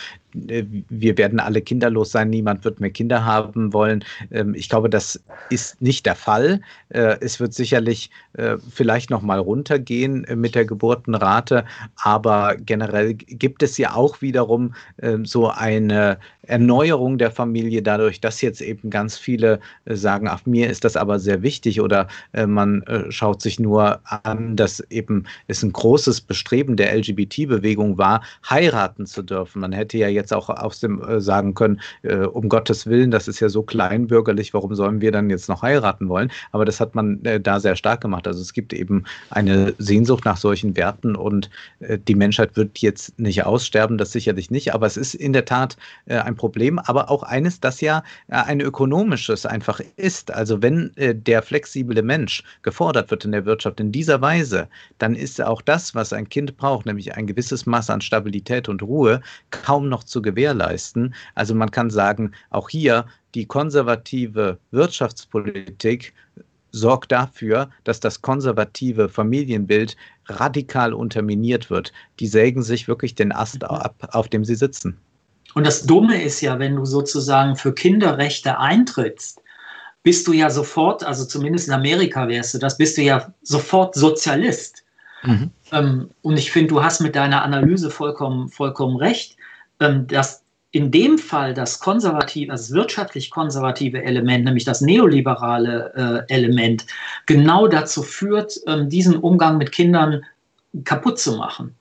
Äh, 0.47 0.63
wir 0.89 1.17
werden 1.17 1.39
alle 1.39 1.61
kinderlos 1.61 2.11
sein, 2.11 2.29
niemand 2.29 2.65
wird 2.65 2.79
mehr 2.79 2.91
Kinder 2.91 3.25
haben 3.25 3.73
wollen. 3.73 4.03
Ähm, 4.31 4.53
ich 4.53 4.69
glaube, 4.69 4.89
das 4.89 5.23
ist 5.49 5.81
nicht 5.81 6.05
der 6.05 6.15
Fall. 6.15 6.61
Äh, 6.89 7.17
es 7.21 7.39
wird 7.39 7.53
sicherlich 7.53 8.09
äh, 8.37 8.57
vielleicht 8.69 9.09
noch 9.09 9.21
mal 9.21 9.39
runtergehen 9.39 10.25
mit 10.35 10.55
der 10.55 10.65
Geburtenrate, 10.65 11.65
aber 11.97 12.55
generell 12.57 13.13
gibt 13.13 13.63
es 13.63 13.77
ja 13.77 13.93
auch 13.93 14.21
wiederum 14.21 14.73
ähm, 15.01 15.25
so 15.25 15.49
eine 15.49 16.17
Erneuerung 16.43 17.17
der 17.17 17.31
Familie 17.31 17.81
dadurch, 17.81 18.21
dass 18.21 18.41
jetzt 18.41 18.61
eben 18.61 18.89
ganz 18.89 19.17
viele 19.17 19.59
sagen, 19.85 20.29
ach, 20.29 20.45
mir 20.45 20.69
ist 20.69 20.85
das 20.85 20.95
aber 20.95 21.19
sehr 21.19 21.41
wichtig 21.41 21.81
oder 21.81 22.07
man 22.31 22.85
schaut 23.09 23.41
sich 23.41 23.59
nur 23.59 23.99
an, 24.23 24.55
dass 24.55 24.79
eben 24.89 25.25
es 25.47 25.61
ein 25.63 25.73
großes 25.73 26.21
Bestreben 26.21 26.77
der 26.77 26.95
LGBT-Bewegung 26.95 27.97
war, 27.97 28.21
heiraten 28.49 29.05
zu 29.05 29.23
dürfen. 29.23 29.59
Man 29.59 29.71
hätte 29.71 29.97
ja 29.97 30.07
jetzt 30.07 30.33
auch 30.33 30.49
aus 30.49 30.79
dem 30.79 31.01
äh, 31.01 31.21
sagen 31.21 31.53
können, 31.53 31.79
äh, 32.03 32.17
um 32.17 32.49
Gottes 32.49 32.87
Willen, 32.87 33.11
das 33.11 33.27
ist 33.27 33.39
ja 33.39 33.49
so 33.49 33.63
kleinbürgerlich, 33.63 34.53
warum 34.53 34.75
sollen 34.75 35.01
wir 35.01 35.11
dann 35.11 35.29
jetzt 35.29 35.49
noch 35.49 35.61
heiraten 35.61 36.09
wollen? 36.09 36.31
Aber 36.51 36.65
das 36.65 36.79
hat 36.79 36.95
man 36.95 37.23
äh, 37.25 37.39
da 37.39 37.59
sehr 37.59 37.75
stark 37.75 38.01
gemacht. 38.01 38.26
Also 38.27 38.41
es 38.41 38.53
gibt 38.53 38.73
eben 38.73 39.03
eine 39.29 39.73
Sehnsucht 39.77 40.25
nach 40.25 40.37
solchen 40.37 40.75
Werten 40.75 41.15
und 41.15 41.49
äh, 41.79 41.97
die 41.97 42.15
Menschheit 42.15 42.55
wird 42.55 42.79
jetzt 42.79 43.17
nicht 43.19 43.43
aussterben, 43.45 43.97
das 43.97 44.11
sicherlich 44.11 44.51
nicht, 44.51 44.73
aber 44.73 44.85
es 44.85 44.97
ist 44.97 45.15
in 45.15 45.33
der 45.33 45.45
Tat 45.45 45.77
äh, 46.05 46.17
ein 46.17 46.35
Problem, 46.35 46.79
aber 46.79 47.09
auch 47.09 47.23
eines, 47.23 47.59
das 47.59 47.81
ja 47.81 48.03
äh, 48.27 48.35
ein 48.35 48.61
ökonomisches 48.61 49.45
einfach 49.45 49.81
ist. 49.95 50.31
Also 50.31 50.61
wenn 50.61 50.95
äh, 50.97 51.15
der 51.15 51.41
flexible 51.41 52.01
Mensch 52.01 52.43
gefordert 52.61 53.11
wird 53.11 53.25
in 53.25 53.31
der 53.31 53.45
Wirtschaft 53.45 53.79
in 53.79 53.91
dieser 53.91 54.21
Weise, 54.21 54.67
dann 54.97 55.15
ist 55.15 55.41
auch 55.41 55.61
das, 55.61 55.95
was 55.95 56.13
ein 56.13 56.29
Kind 56.29 56.57
braucht, 56.57 56.85
nämlich 56.85 57.15
ein 57.15 57.27
gewisses 57.27 57.65
Maß 57.65 57.89
an 57.89 58.01
Stabilität 58.01 58.69
und 58.69 58.83
Ruhe, 58.83 59.21
kaum 59.51 59.89
noch 59.89 60.03
zu 60.03 60.21
gewährleisten. 60.21 61.13
Also 61.35 61.55
man 61.55 61.71
kann 61.71 61.89
sagen, 61.89 62.31
auch 62.49 62.69
hier 62.69 63.05
die 63.35 63.45
konservative 63.45 64.57
Wirtschaftspolitik 64.71 66.13
sorgt 66.71 67.11
dafür, 67.11 67.69
dass 67.83 67.99
das 67.99 68.21
konservative 68.21 69.09
Familienbild 69.09 69.95
radikal 70.27 70.93
unterminiert 70.93 71.69
wird. 71.69 71.93
Die 72.19 72.27
sägen 72.27 72.63
sich 72.63 72.87
wirklich 72.87 73.15
den 73.15 73.31
Ast 73.31 73.61
mhm. 73.61 73.67
ab, 73.67 74.09
auf 74.11 74.27
dem 74.27 74.43
sie 74.45 74.55
sitzen. 74.55 74.97
Und 75.53 75.65
das 75.65 75.85
Dumme 75.85 76.21
ist 76.21 76.41
ja, 76.41 76.59
wenn 76.59 76.75
du 76.75 76.85
sozusagen 76.85 77.55
für 77.55 77.73
Kinderrechte 77.73 78.59
eintrittst, 78.59 79.41
bist 80.03 80.27
du 80.27 80.33
ja 80.33 80.49
sofort, 80.49 81.03
also 81.03 81.25
zumindest 81.25 81.67
in 81.67 81.73
Amerika 81.73 82.27
wärst 82.27 82.53
du 82.53 82.59
das, 82.59 82.77
bist 82.77 82.97
du 82.97 83.01
ja 83.01 83.33
sofort 83.41 83.95
Sozialist. 83.95 84.83
Mhm. 85.23 85.51
Ähm, 85.71 86.09
und 86.21 86.37
ich 86.37 86.51
finde, 86.51 86.69
du 86.69 86.83
hast 86.83 87.01
mit 87.01 87.15
deiner 87.15 87.43
Analyse 87.43 87.89
vollkommen, 87.89 88.49
vollkommen 88.49 88.97
recht, 88.97 89.35
ähm, 89.79 90.07
dass 90.07 90.43
in 90.71 90.91
dem 90.91 91.17
Fall 91.17 91.53
das 91.53 91.79
konservative, 91.79 92.51
das 92.51 92.71
wirtschaftlich 92.71 93.29
konservative 93.29 94.03
Element, 94.03 94.45
nämlich 94.45 94.65
das 94.65 94.81
neoliberale 94.81 96.25
äh, 96.29 96.33
Element, 96.33 96.85
genau 97.25 97.67
dazu 97.67 98.03
führt, 98.03 98.53
ähm, 98.67 98.89
diesen 98.89 99.17
Umgang 99.17 99.57
mit 99.57 99.71
Kindern 99.71 100.23
kaputt 100.83 101.19
zu 101.19 101.37
machen. 101.37 101.75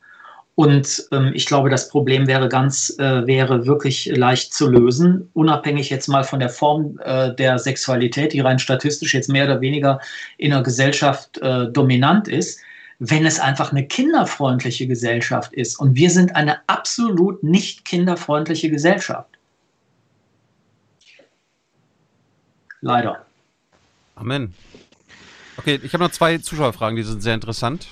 Und 0.55 1.07
ähm, 1.13 1.33
ich 1.35 1.45
glaube, 1.45 1.69
das 1.69 1.91
Problem 1.91 2.27
wäre 2.27 2.49
ganz, 2.49 2.97
äh, 2.99 3.27
wäre 3.27 3.67
wirklich 3.67 4.07
leicht 4.07 4.55
zu 4.55 4.71
lösen, 4.71 5.29
unabhängig 5.35 5.91
jetzt 5.91 6.09
mal 6.09 6.25
von 6.25 6.41
der 6.41 6.49
Form 6.49 6.99
äh, 7.05 7.35
der 7.35 7.59
Sexualität, 7.59 8.33
die 8.33 8.41
rein 8.41 8.59
statistisch 8.59 9.13
jetzt 9.13 9.29
mehr 9.29 9.45
oder 9.45 9.61
weniger 9.61 10.01
in 10.39 10.53
der 10.53 10.63
Gesellschaft 10.63 11.37
äh, 11.39 11.71
dominant 11.71 12.29
ist 12.29 12.61
wenn 12.99 13.27
es 13.27 13.41
einfach 13.41 13.73
eine 13.73 13.87
kinderfreundliche 13.87 14.87
Gesellschaft 14.87 15.53
ist. 15.53 15.79
Und 15.79 15.97
wir 15.97 16.11
sind 16.11 16.35
eine 16.35 16.67
absolut 16.69 17.43
nicht 17.43 17.85
kinderfreundliche 17.85 18.71
Gesellschaft. 18.71 19.39
Leider. 22.81 23.27
Amen. 24.15 24.55
Okay, 25.59 25.81
ich 25.83 25.93
habe 25.93 26.05
noch 26.05 26.11
zwei 26.11 26.39
Zuschauerfragen, 26.39 26.97
die 26.97 27.03
sind 27.03 27.23
sehr 27.23 27.35
interessant. 27.35 27.89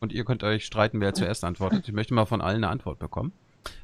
Und 0.00 0.12
ihr 0.12 0.24
könnt 0.24 0.44
euch 0.44 0.64
streiten, 0.64 1.00
wer 1.00 1.12
zuerst 1.12 1.44
antwortet. 1.44 1.88
Ich 1.88 1.94
möchte 1.94 2.14
mal 2.14 2.26
von 2.26 2.40
allen 2.40 2.58
eine 2.64 2.68
Antwort 2.68 2.98
bekommen. 2.98 3.32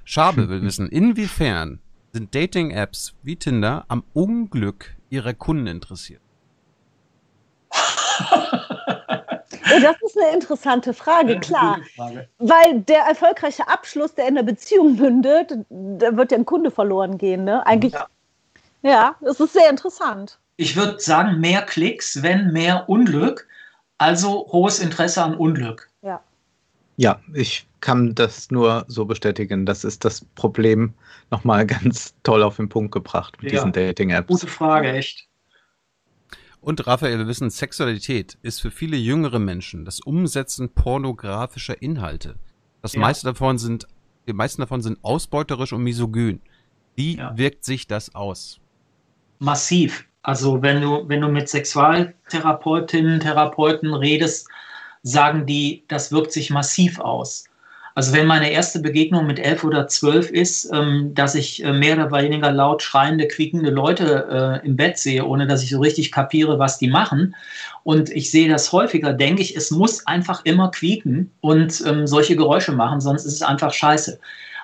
Schabe 0.05 0.49
will 0.49 0.62
wissen, 0.62 0.89
inwiefern 0.89 1.81
sind 2.12 2.35
Dating-Apps 2.35 3.15
wie 3.23 3.36
Tinder 3.36 3.85
am 3.89 4.05
Unglück 4.12 4.95
ihrer 5.11 5.35
Kunden 5.35 5.66
interessiert? 5.66 6.20
Oh, 9.73 9.81
das 9.81 9.97
ist 10.03 10.19
eine 10.19 10.35
interessante 10.35 10.93
Frage, 10.93 11.39
klar. 11.41 11.81
Frage. 11.97 12.28
Weil 12.39 12.81
der 12.81 13.01
erfolgreiche 13.01 13.66
Abschluss, 13.69 14.15
der 14.15 14.28
in 14.28 14.35
der 14.35 14.43
Beziehung 14.43 14.97
mündet, 14.97 15.53
da 15.70 16.16
wird 16.16 16.32
ja 16.32 16.39
ein 16.39 16.45
Kunde 16.45 16.70
verloren 16.70 17.19
gehen. 17.19 17.45
Ne? 17.45 17.66
Eigentlich, 17.66 17.95
ja. 17.95 18.07
ja, 18.82 19.16
das 19.20 19.41
ist 19.41 19.53
sehr 19.53 19.70
interessant. 19.70 20.39
Ich 20.57 20.77
würde 20.77 21.01
sagen, 21.01 21.41
mehr 21.41 21.62
Klicks, 21.62 22.23
wenn 22.23 22.53
mehr 22.53 22.89
Unglück. 22.89 23.49
Also 23.99 24.47
hohes 24.51 24.81
Interesse 24.81 25.23
an 25.23 25.36
Unglück. 25.36 25.89
Ja. 26.03 26.20
Ja, 26.97 27.20
ich 27.32 27.66
kann 27.81 28.15
das 28.15 28.51
nur 28.51 28.85
so 28.89 29.05
bestätigen. 29.05 29.66
Das 29.66 29.85
ist 29.85 30.05
das 30.05 30.24
Problem 30.35 30.95
nochmal 31.31 31.66
ganz 31.66 32.15
toll 32.23 32.43
auf 32.43 32.57
den 32.57 32.69
Punkt 32.69 32.93
gebracht 32.93 33.43
mit 33.43 33.53
ja. 33.53 33.59
diesen 33.59 33.73
Dating-Apps. 33.73 34.28
Gute 34.28 34.47
Frage, 34.47 34.93
echt. 34.93 35.28
Und 36.65 36.86
Raphael, 36.86 37.19
wir 37.19 37.27
wissen, 37.27 37.51
Sexualität 37.51 38.39
ist 38.41 38.62
für 38.62 38.70
viele 38.70 38.97
jüngere 38.97 39.39
Menschen 39.39 39.85
das 39.85 40.01
Umsetzen 40.01 40.70
pornografischer 40.70 41.82
Inhalte. 41.82 42.36
Das 42.81 42.95
ja. 42.95 43.01
meiste 43.01 43.27
davon 43.27 43.59
sind, 43.59 43.86
die 44.27 44.32
meisten 44.32 44.62
davon 44.62 44.81
sind 44.81 44.99
ausbeuterisch 45.03 45.74
und 45.74 45.82
misogyn. 45.82 46.41
Wie 46.97 47.19
ja. 47.19 47.36
wirkt 47.36 47.66
sich 47.66 47.86
das 47.86 48.15
aus? 48.15 48.61
Massiv. 49.41 50.07
Also 50.23 50.62
wenn 50.62 50.81
du, 50.81 51.07
wenn 51.07 51.20
du 51.20 51.28
mit 51.28 51.51
Sexualtherapeutinnen, 51.51 53.20
Therapeuten 53.20 53.93
redest, 53.93 54.49
sagen 55.03 55.45
die, 55.45 55.85
das 55.89 56.12
wirkt 56.12 56.32
sich 56.32 56.49
massiv 56.49 56.99
aus. 56.99 57.45
Also 57.97 58.12
wenn 58.12 58.27
meine 58.27 58.51
erste 58.51 58.81
Begegnung 58.81 59.25
mit 59.27 59.39
elf 59.39 59.62
oder 59.62 59.87
zwölf 59.87 60.29
ist, 60.31 60.69
ähm, 60.73 61.12
dass 61.15 61.37
ich 61.37 61.62
äh, 61.62 61.73
mehr 61.73 61.95
oder 61.95 62.11
weniger 62.11 62.51
laut 62.51 62.83
schreiende, 62.83 63.29
quiekende 63.29 63.71
Leute 63.71 64.61
äh, 64.62 64.66
im 64.66 64.75
Bett 64.75 64.99
sehe, 64.99 65.25
ohne 65.25 65.47
dass 65.47 65.62
ich 65.62 65.71
so 65.71 65.81
richtig 65.81 66.11
kapiere, 66.11 66.59
was 66.59 66.79
die 66.79 66.89
machen. 66.89 67.37
Und 67.85 68.11
ich 68.11 68.33
sehe 68.33 68.49
das 68.49 68.73
häufiger, 68.73 69.12
denke 69.12 69.43
ich, 69.43 69.57
es 69.57 69.71
muss 69.71 70.05
einfach 70.09 70.45
immer 70.45 70.73
quieken 70.73 71.31
und 71.41 71.85
ähm, 71.87 72.09
solche 72.09 72.35
Geräusche 72.35 72.73
machen, 72.73 73.01
sonst 73.01 73.27
ist 73.27 73.35
es 73.35 73.43
einfach 73.43 73.73
scheiße. 73.73 74.19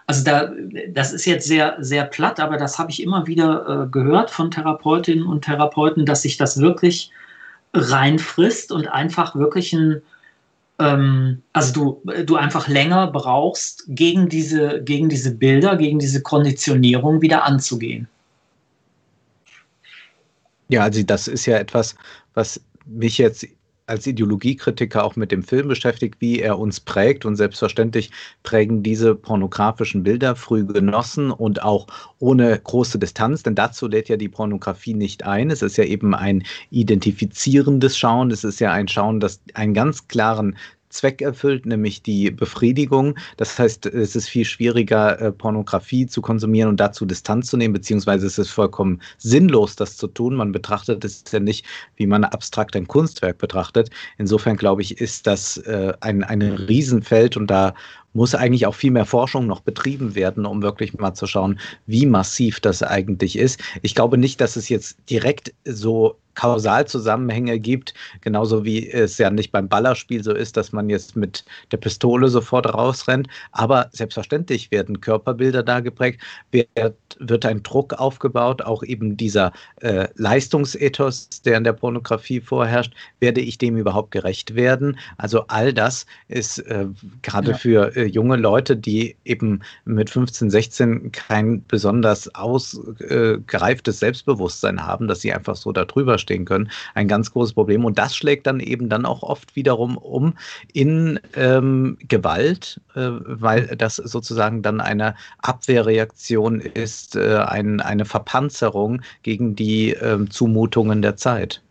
Also 0.07 0.25
da, 0.25 0.51
das 0.89 1.13
ist 1.13 1.25
jetzt 1.25 1.47
sehr, 1.47 1.77
sehr 1.79 2.05
platt, 2.05 2.41
aber 2.41 2.57
das 2.57 2.81
habe 2.81 2.91
ich 2.91 3.01
immer 3.01 3.29
wieder 3.29 3.85
äh, 3.85 3.91
gehört 3.91 4.31
von 4.31 4.51
Therapeutinnen 4.51 5.25
und 5.25 5.45
Therapeuten, 5.45 6.05
dass 6.05 6.23
sich 6.23 6.37
das 6.37 6.61
wirklich 6.61 7.13
reinfrisst 7.75 8.73
und 8.73 8.89
einfach 8.89 9.37
wirklich 9.37 9.73
ein 9.73 10.03
ähm, 10.81 11.43
also 11.53 12.01
du, 12.03 12.23
du 12.25 12.37
einfach 12.37 12.69
länger 12.69 13.09
brauchst, 13.09 13.85
gegen 13.89 14.29
diese, 14.29 14.83
gegen 14.83 15.09
diese 15.09 15.35
Bilder, 15.35 15.77
gegen 15.77 15.99
diese 15.99 16.23
Konditionierung 16.23 17.21
wieder 17.23 17.45
anzugehen. 17.45 18.09
Ja, 20.69 20.83
also 20.83 21.03
das 21.03 21.29
ist 21.29 21.47
ja 21.47 21.59
etwas, 21.59 21.95
was 22.35 22.61
mich 22.87 23.19
jetzt 23.19 23.47
als 23.91 24.07
Ideologiekritiker 24.07 25.05
auch 25.05 25.17
mit 25.17 25.33
dem 25.33 25.43
Film 25.43 25.69
beschäftigt, 25.69 26.17
wie 26.21 26.41
er 26.41 26.59
uns 26.59 26.81
prägt. 26.81 27.25
Und 27.25 27.37
selbstverständlich 27.37 28.11
prägen 28.43 28.83
diese 28.83 29.15
pornografischen 29.15 30.05
Bilder 30.05 30.37
früh 30.37 30.65
genossen 30.65 31.31
und 31.31 31.63
auch 31.63 31.89
ohne 32.21 32.59
große 32.59 32.99
Distanz, 32.99 33.43
denn 33.43 33.55
dazu 33.55 33.89
lädt 33.89 34.09
ja 34.09 34.17
die 34.17 34.29
Pornografie 34.29 34.95
nicht 34.95 35.25
ein. 35.25 35.51
Es 35.51 35.61
ist 35.61 35.77
ja 35.77 35.85
eben 35.85 36.15
ein 36.15 36.45
identifizierendes 36.71 37.99
Schauen. 37.99 38.31
Es 38.31 38.45
ist 38.45 38.61
ja 38.61 38.73
ein 38.73 38.89
Schauen, 38.89 39.21
das 39.21 39.41
einen 39.55 39.75
ganz 39.75 40.07
klaren 40.07 40.57
Zweck 40.91 41.23
erfüllt, 41.23 41.67
nämlich 41.67 42.03
die 42.03 42.31
Befriedigung. 42.31 43.17
Das 43.37 43.59
heißt, 43.59 43.87
es 43.87 44.15
ist 44.17 44.29
viel 44.29 44.45
schwieriger, 44.45 45.21
äh, 45.21 45.33
Pornografie 45.33 46.07
zu 46.07 46.21
konsumieren 46.21 46.69
und 46.69 46.79
dazu 46.79 47.07
Distanz 47.07 47.47
zu 47.47 47.57
nehmen, 47.57 47.73
beziehungsweise 47.73 48.27
es 48.27 48.39
ist 48.39 48.51
vollkommen 48.51 49.01
sinnlos, 49.19 49.77
das 49.77 49.97
zu 49.97 50.09
tun. 50.09 50.35
Man 50.35 50.53
betrachtet 50.53 51.05
es 51.05 51.25
ja 51.31 51.41
nicht, 51.41 51.65
wie 51.97 52.07
man 52.07 52.25
abstrakt 52.25 52.77
ein 52.77 52.87
Kunstwerk 52.87 53.39
betrachtet. 53.39 53.91
Insofern 54.19 54.57
glaube 54.57 54.83
ich, 54.83 55.01
ist 55.01 55.27
das 55.27 55.57
äh, 55.59 55.93
ein, 56.01 56.23
ein 56.25 56.43
Riesenfeld 56.43 57.37
und 57.37 57.47
da 57.47 57.75
muss 58.13 58.35
eigentlich 58.35 58.67
auch 58.67 58.75
viel 58.75 58.91
mehr 58.91 59.07
Forschung 59.07 59.47
noch 59.47 59.61
betrieben 59.61 60.15
werden, 60.15 60.45
um 60.45 60.63
wirklich 60.63 60.95
mal 60.95 61.15
zu 61.15 61.27
schauen, 61.27 61.61
wie 61.87 62.07
massiv 62.07 62.61
das 62.61 62.83
eigentlich 62.83 63.39
ist. 63.39 63.61
Ich 63.83 63.95
glaube 63.95 64.19
nicht, 64.19 64.41
dass 64.41 64.57
es 64.57 64.69
jetzt 64.69 64.97
direkt 65.09 65.55
so 65.65 66.17
Kausalzusammenhänge 66.41 67.61
gibt, 67.61 67.93
genauso 68.23 68.65
wie 68.65 68.91
es 68.91 69.19
ja 69.19 69.29
nicht 69.29 69.53
beim 69.53 69.69
Ballerspiel 69.69 70.25
so 70.25 70.33
ist, 70.33 70.57
dass 70.57 70.73
man 70.73 70.89
jetzt 70.89 71.15
mit 71.15 71.45
der 71.71 71.77
Pistole 71.77 72.29
sofort 72.29 72.67
rausrennt. 72.73 73.29
Aber 73.53 73.91
selbstverständlich 73.93 74.71
werden 74.71 75.03
Körperbilder 75.03 75.63
da 75.63 75.81
geprägt, 75.81 76.23
wird, 76.51 76.97
wird 77.19 77.45
ein 77.45 77.63
Druck 77.63 77.93
aufgebaut, 77.93 78.63
auch 78.63 78.83
eben 78.83 79.19
dieser 79.19 79.53
äh, 79.83 80.09
Leistungsethos, 80.15 81.29
der 81.45 81.59
in 81.59 81.65
der 81.65 81.75
Pornografie 81.75 82.41
vorherrscht. 82.41 82.95
Werde 83.19 83.43
ich 83.43 83.59
dem 83.59 83.77
überhaupt 83.77 84.11
gerecht 84.11 84.55
werden? 84.55 84.99
Also 85.19 85.45
all 85.49 85.75
das 85.75 86.07
ist 86.29 86.59
äh, 86.61 86.87
gerade 87.21 87.51
ja. 87.51 87.57
für 87.59 87.97
äh, 87.97 88.07
junge 88.07 88.37
Leute, 88.37 88.79
die 88.79 89.15
eben 89.27 89.61
mit 89.85 90.09
15, 90.09 90.49
16 90.49 91.13
kein 91.13 91.63
besonders 91.69 92.35
ausgereiftes 92.35 93.99
Selbstbewusstsein 93.99 94.87
haben, 94.87 95.07
dass 95.07 95.21
sie 95.21 95.35
einfach 95.35 95.57
so 95.57 95.71
darüber 95.71 96.17
stehen 96.17 96.30
können, 96.39 96.71
ein 96.95 97.09
ganz 97.09 97.33
großes 97.33 97.55
Problem. 97.55 97.85
Und 97.85 97.99
das 97.99 98.17
schlägt 98.17 98.47
dann 98.47 98.61
eben 98.61 98.89
dann 98.89 99.07
auch 99.07 99.23
oft 99.23 99.57
wiederum 99.57 99.97
um 99.97 100.35
in 100.73 101.21
ähm, 101.35 101.99
Gewalt, 102.09 102.81
äh, 102.95 103.01
weil 103.01 103.77
das 103.77 103.97
sozusagen 103.97 104.63
dann 104.63 104.81
eine 104.81 105.15
Abwehrreaktion 105.39 106.61
ist, 106.61 107.17
äh, 107.17 107.39
ein, 107.39 107.81
eine 107.81 108.05
Verpanzerung 108.05 109.03
gegen 109.23 109.57
die 109.57 109.91
äh, 109.91 110.25
Zumutungen 110.29 111.03
der 111.03 111.17
Zeit. 111.17 111.63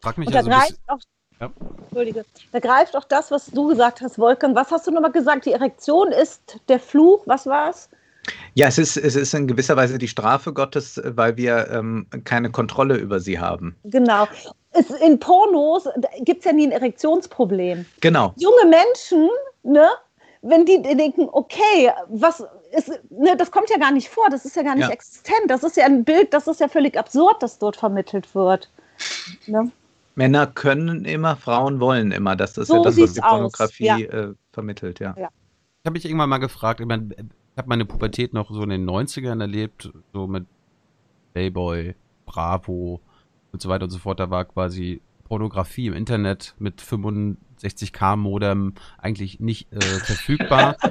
Frag 0.00 0.18
mich 0.18 0.28
Und 0.28 0.34
da 0.34 0.38
also 0.38 0.50
greift 0.50 0.78
auch 0.86 0.98
ja. 1.40 1.50
Entschuldige. 1.82 2.24
Da 2.52 2.60
greift 2.60 2.96
auch 2.96 3.04
das, 3.04 3.30
was 3.30 3.46
du 3.46 3.68
gesagt 3.68 4.00
hast, 4.00 4.18
Wolfgang. 4.18 4.56
Was 4.56 4.70
hast 4.70 4.86
du 4.86 4.90
nochmal 4.90 5.12
gesagt? 5.12 5.44
Die 5.44 5.52
Erektion 5.52 6.12
ist 6.12 6.60
der 6.68 6.80
Fluch. 6.80 7.22
Was 7.26 7.46
war 7.46 7.70
es? 7.70 7.90
Ja, 8.54 8.68
es 8.68 8.78
ist, 8.78 8.96
es 8.96 9.16
ist 9.16 9.34
in 9.34 9.46
gewisser 9.46 9.76
Weise 9.76 9.98
die 9.98 10.08
Strafe 10.08 10.52
Gottes, 10.52 11.00
weil 11.04 11.36
wir 11.36 11.68
ähm, 11.70 12.06
keine 12.24 12.50
Kontrolle 12.50 12.96
über 12.96 13.20
sie 13.20 13.38
haben. 13.38 13.76
Genau. 13.84 14.26
Es, 14.72 14.90
in 14.90 15.18
Pornos 15.18 15.88
gibt 16.20 16.40
es 16.40 16.44
ja 16.46 16.52
nie 16.52 16.66
ein 16.66 16.72
Erektionsproblem. 16.72 17.84
Genau. 18.00 18.34
Junge 18.36 18.70
Menschen, 18.70 19.28
ne, 19.62 19.88
wenn 20.42 20.64
die 20.64 20.80
denken, 20.82 21.28
okay, 21.32 21.90
was 22.08 22.44
ist, 22.72 22.88
ne, 23.10 23.36
das 23.36 23.50
kommt 23.50 23.70
ja 23.70 23.78
gar 23.78 23.92
nicht 23.92 24.08
vor, 24.08 24.28
das 24.30 24.44
ist 24.44 24.56
ja 24.56 24.62
gar 24.62 24.74
nicht 24.74 24.86
Ja. 24.86 24.92
existent, 24.92 25.48
das 25.48 25.62
ist 25.64 25.76
ja 25.76 25.84
ein 25.86 26.04
Bild, 26.04 26.32
das 26.32 26.46
ist 26.46 26.60
ja 26.60 26.68
völlig 26.68 26.96
absurd, 26.96 27.42
das 27.42 27.58
dort 27.58 27.76
vermittelt 27.76 28.34
wird. 28.34 28.70
Ne? 29.46 29.70
Männer 30.14 30.46
können 30.46 31.04
immer, 31.04 31.36
Frauen 31.36 31.80
wollen 31.80 32.10
immer. 32.10 32.36
Das 32.36 32.56
ist 32.56 32.68
So 32.68 32.76
ja 32.76 32.82
das, 32.82 32.98
was 32.98 33.12
die 33.12 33.20
Pornografie 33.20 33.84
ja. 33.84 33.98
äh, 33.98 34.34
vermittelt, 34.52 34.98
ja. 34.98 35.14
Ich 35.16 35.24
habe 35.86 35.92
mich 35.92 36.04
irgendwann 36.06 36.30
mal 36.30 36.38
gefragt, 36.38 36.80
ich, 36.80 36.86
mein, 36.86 37.14
ich 37.56 37.58
habe 37.58 37.70
meine 37.70 37.86
Pubertät 37.86 38.34
noch 38.34 38.50
so 38.50 38.62
in 38.64 38.68
den 38.68 38.86
90ern 38.86 39.40
erlebt, 39.40 39.90
so 40.12 40.26
mit 40.26 40.44
Playboy, 41.32 41.94
Bravo 42.26 43.00
und 43.50 43.62
so 43.62 43.70
weiter 43.70 43.84
und 43.84 43.90
so 43.90 43.98
fort. 43.98 44.20
Da 44.20 44.28
war 44.28 44.44
quasi 44.44 45.00
Pornografie 45.24 45.86
im 45.86 45.94
Internet 45.94 46.54
mit 46.58 46.82
65k 46.82 48.16
Modem 48.16 48.74
eigentlich 48.98 49.40
nicht 49.40 49.72
äh, 49.72 49.80
verfügbar. 49.80 50.76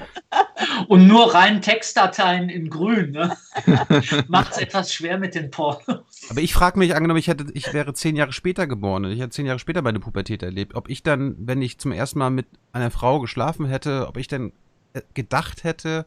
Und 0.87 1.07
nur 1.07 1.33
rein 1.33 1.61
Textdateien 1.61 2.49
in 2.49 2.69
grün, 2.69 3.11
ne? 3.11 3.35
Macht 4.27 4.53
es 4.53 4.57
etwas 4.57 4.93
schwer 4.93 5.17
mit 5.17 5.35
den 5.35 5.51
Pornos. 5.51 6.03
Aber 6.29 6.41
ich 6.41 6.53
frage 6.53 6.79
mich, 6.79 6.95
angenommen, 6.95 7.19
ich 7.19 7.27
hätte, 7.27 7.45
ich 7.53 7.73
wäre 7.73 7.93
zehn 7.93 8.15
Jahre 8.15 8.33
später 8.33 8.67
geboren 8.67 9.05
und 9.05 9.11
ich 9.11 9.19
hätte 9.19 9.31
zehn 9.31 9.45
Jahre 9.45 9.59
später 9.59 9.81
meine 9.81 9.99
Pubertät 9.99 10.43
erlebt, 10.43 10.75
ob 10.75 10.89
ich 10.89 11.03
dann, 11.03 11.35
wenn 11.39 11.61
ich 11.61 11.77
zum 11.77 11.91
ersten 11.91 12.19
Mal 12.19 12.29
mit 12.29 12.47
einer 12.71 12.91
Frau 12.91 13.19
geschlafen 13.19 13.65
hätte, 13.65 14.07
ob 14.07 14.17
ich 14.17 14.27
dann 14.27 14.51
äh, 14.93 15.01
gedacht 15.13 15.63
hätte, 15.63 16.05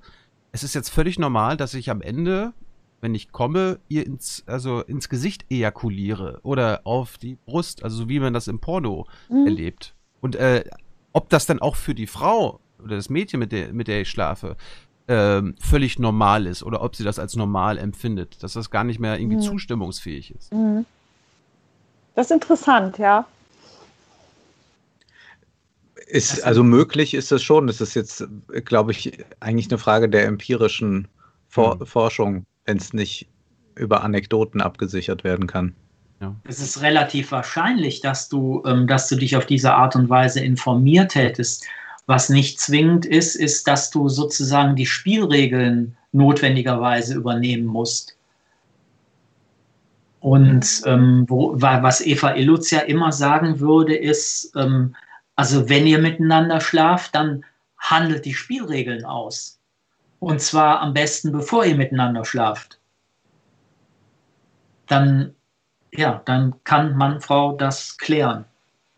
es 0.52 0.62
ist 0.62 0.74
jetzt 0.74 0.88
völlig 0.90 1.18
normal, 1.18 1.56
dass 1.56 1.74
ich 1.74 1.90
am 1.90 2.00
Ende, 2.00 2.52
wenn 3.00 3.14
ich 3.14 3.30
komme, 3.32 3.78
ihr 3.88 4.06
ins, 4.06 4.42
also 4.46 4.82
ins 4.82 5.08
Gesicht 5.08 5.44
ejakuliere 5.50 6.40
oder 6.42 6.80
auf 6.84 7.18
die 7.18 7.36
Brust, 7.46 7.82
also 7.84 7.96
so 7.96 8.08
wie 8.08 8.20
man 8.20 8.32
das 8.32 8.48
im 8.48 8.58
Porno 8.60 9.06
Mhm. 9.28 9.46
erlebt. 9.46 9.94
Und 10.20 10.36
äh, 10.36 10.64
ob 11.12 11.28
das 11.28 11.46
dann 11.46 11.60
auch 11.60 11.76
für 11.76 11.94
die 11.94 12.06
Frau 12.06 12.60
oder 12.82 12.96
das 12.96 13.08
Mädchen, 13.08 13.40
mit 13.40 13.52
der, 13.52 13.72
mit 13.72 13.88
der 13.88 14.00
ich 14.02 14.10
schlafe, 14.10 14.56
ähm, 15.06 15.54
völlig 15.60 15.98
normal 15.98 16.46
ist 16.46 16.62
oder 16.62 16.82
ob 16.82 16.94
sie 16.96 17.04
das 17.04 17.18
als 17.18 17.34
normal 17.34 17.78
empfindet, 17.78 18.42
dass 18.42 18.52
das 18.54 18.70
gar 18.70 18.84
nicht 18.84 19.00
mehr 19.00 19.18
irgendwie 19.18 19.36
Mhm. 19.36 19.42
zustimmungsfähig 19.42 20.34
ist. 20.34 20.52
Mhm. 20.52 20.84
Das 22.14 22.26
ist 22.26 22.32
interessant, 22.32 22.98
ja. 22.98 23.26
Ist, 26.10 26.42
also 26.42 26.64
möglich 26.64 27.12
ist 27.12 27.32
es 27.32 27.42
schon. 27.42 27.66
Das 27.66 27.80
ist 27.82 27.94
jetzt, 27.94 28.26
glaube 28.64 28.92
ich, 28.92 29.24
eigentlich 29.40 29.68
eine 29.70 29.78
Frage 29.78 30.08
der 30.08 30.26
empirischen 30.26 31.06
For 31.48 31.76
Mhm. 31.76 31.86
Forschung, 31.86 32.44
wenn 32.64 32.78
es 32.78 32.92
nicht 32.92 33.28
über 33.74 34.02
Anekdoten 34.02 34.60
abgesichert 34.60 35.22
werden 35.22 35.46
kann. 35.46 35.74
Es 36.44 36.60
ist 36.60 36.80
relativ 36.82 37.30
wahrscheinlich, 37.30 38.00
dass 38.00 38.28
du, 38.28 38.62
ähm, 38.66 38.86
dass 38.86 39.08
du 39.08 39.16
dich 39.16 39.36
auf 39.36 39.46
diese 39.46 39.72
Art 39.74 39.94
und 39.96 40.08
Weise 40.08 40.40
informiert 40.40 41.14
hättest. 41.14 41.64
Was 42.06 42.28
nicht 42.28 42.58
zwingend 42.58 43.06
ist, 43.06 43.36
ist, 43.36 43.68
dass 43.68 43.90
du 43.90 44.08
sozusagen 44.08 44.74
die 44.74 44.86
Spielregeln 44.86 45.96
notwendigerweise 46.12 47.14
übernehmen 47.14 47.66
musst. 47.66 48.16
Und 50.20 50.82
ähm, 50.86 51.26
wo, 51.28 51.52
wa- 51.60 51.82
was 51.82 52.00
Eva 52.04 52.34
Illutz 52.34 52.70
ja 52.70 52.80
immer 52.80 53.12
sagen 53.12 53.60
würde, 53.60 53.94
ist, 53.94 54.52
ähm, 54.56 54.96
also 55.38 55.68
wenn 55.68 55.86
ihr 55.86 56.00
miteinander 56.00 56.60
schlaft, 56.60 57.14
dann 57.14 57.44
handelt 57.78 58.24
die 58.24 58.34
Spielregeln 58.34 59.04
aus. 59.04 59.60
Und 60.18 60.40
zwar 60.40 60.80
am 60.80 60.94
besten, 60.94 61.30
bevor 61.30 61.64
ihr 61.64 61.76
miteinander 61.76 62.24
schlaft. 62.24 62.80
Dann 64.88 65.36
ja, 65.92 66.22
dann 66.24 66.54
kann 66.64 66.96
Mann, 66.96 67.20
Frau 67.20 67.52
das 67.52 67.98
klären. 67.98 68.46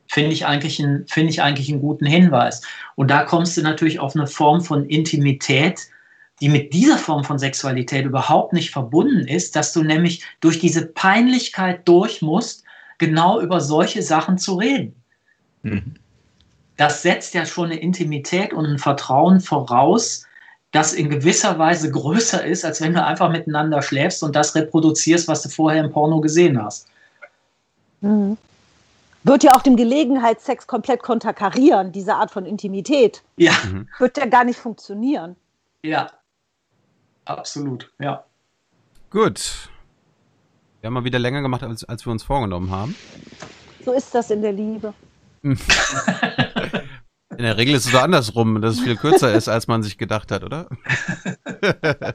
Finde 0.08 0.32
ich, 0.32 0.46
eigentlich 0.46 0.80
ein, 0.80 1.04
finde 1.08 1.28
ich 1.28 1.42
eigentlich 1.42 1.70
einen 1.70 1.82
guten 1.82 2.06
Hinweis. 2.06 2.62
Und 2.96 3.10
da 3.10 3.24
kommst 3.24 3.58
du 3.58 3.62
natürlich 3.62 4.00
auf 4.00 4.16
eine 4.16 4.26
Form 4.26 4.62
von 4.62 4.86
Intimität, 4.86 5.88
die 6.40 6.48
mit 6.48 6.72
dieser 6.72 6.96
Form 6.96 7.22
von 7.22 7.38
Sexualität 7.38 8.06
überhaupt 8.06 8.54
nicht 8.54 8.70
verbunden 8.70 9.28
ist, 9.28 9.56
dass 9.56 9.74
du 9.74 9.82
nämlich 9.82 10.24
durch 10.40 10.58
diese 10.58 10.86
Peinlichkeit 10.86 11.86
durch 11.86 12.22
musst, 12.22 12.64
genau 12.96 13.42
über 13.42 13.60
solche 13.60 14.02
Sachen 14.02 14.38
zu 14.38 14.54
reden. 14.54 14.94
Mhm. 15.64 15.96
Das 16.80 17.02
setzt 17.02 17.34
ja 17.34 17.44
schon 17.44 17.66
eine 17.66 17.78
Intimität 17.78 18.54
und 18.54 18.64
ein 18.64 18.78
Vertrauen 18.78 19.40
voraus, 19.40 20.26
das 20.70 20.94
in 20.94 21.10
gewisser 21.10 21.58
Weise 21.58 21.90
größer 21.90 22.42
ist, 22.42 22.64
als 22.64 22.80
wenn 22.80 22.94
du 22.94 23.04
einfach 23.04 23.30
miteinander 23.30 23.82
schläfst 23.82 24.22
und 24.22 24.34
das 24.34 24.54
reproduzierst, 24.54 25.28
was 25.28 25.42
du 25.42 25.50
vorher 25.50 25.84
im 25.84 25.92
Porno 25.92 26.22
gesehen 26.22 26.62
hast. 26.62 26.88
Mhm. 28.00 28.38
Wird 29.24 29.42
ja 29.42 29.50
auch 29.54 29.60
dem 29.60 29.76
Gelegenheitssex 29.76 30.66
komplett 30.66 31.02
konterkarieren, 31.02 31.92
diese 31.92 32.14
Art 32.14 32.30
von 32.30 32.46
Intimität. 32.46 33.22
Ja, 33.36 33.52
Mhm. 33.70 33.86
Wird 33.98 34.16
ja 34.16 34.24
gar 34.24 34.44
nicht 34.44 34.58
funktionieren. 34.58 35.36
ja. 35.82 36.10
Absolut, 37.26 37.92
ja. 37.98 38.24
Gut. 39.10 39.68
Wir 40.80 40.86
haben 40.86 40.94
mal 40.94 41.04
wieder 41.04 41.18
länger 41.18 41.42
gemacht, 41.42 41.62
als, 41.62 41.84
als 41.84 42.06
wir 42.06 42.10
uns 42.10 42.22
vorgenommen 42.22 42.70
haben. 42.70 42.96
So 43.84 43.92
ist 43.92 44.14
das 44.14 44.30
in 44.30 44.40
der 44.40 44.52
Liebe. 44.52 44.94
In 47.40 47.46
der 47.46 47.56
Regel 47.56 47.74
ist 47.74 47.86
es 47.86 47.92
so 47.92 47.98
andersrum, 47.98 48.60
dass 48.60 48.74
es 48.74 48.80
viel 48.80 48.96
kürzer 48.96 49.32
ist, 49.32 49.48
als 49.48 49.66
man 49.66 49.82
sich 49.82 49.96
gedacht 49.96 50.30
hat, 50.30 50.44
oder? 50.44 50.68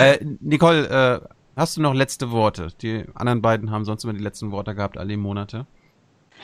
äh, 0.00 0.24
Nicole, 0.40 0.88
äh, 0.88 1.20
hast 1.54 1.76
du 1.76 1.82
noch 1.82 1.92
letzte 1.92 2.30
Worte? 2.30 2.68
Die 2.80 3.04
anderen 3.14 3.42
beiden 3.42 3.70
haben 3.70 3.84
sonst 3.84 4.04
immer 4.04 4.14
die 4.14 4.22
letzten 4.22 4.52
Worte 4.52 4.74
gehabt, 4.74 4.96
alle 4.96 5.18
Monate. 5.18 5.66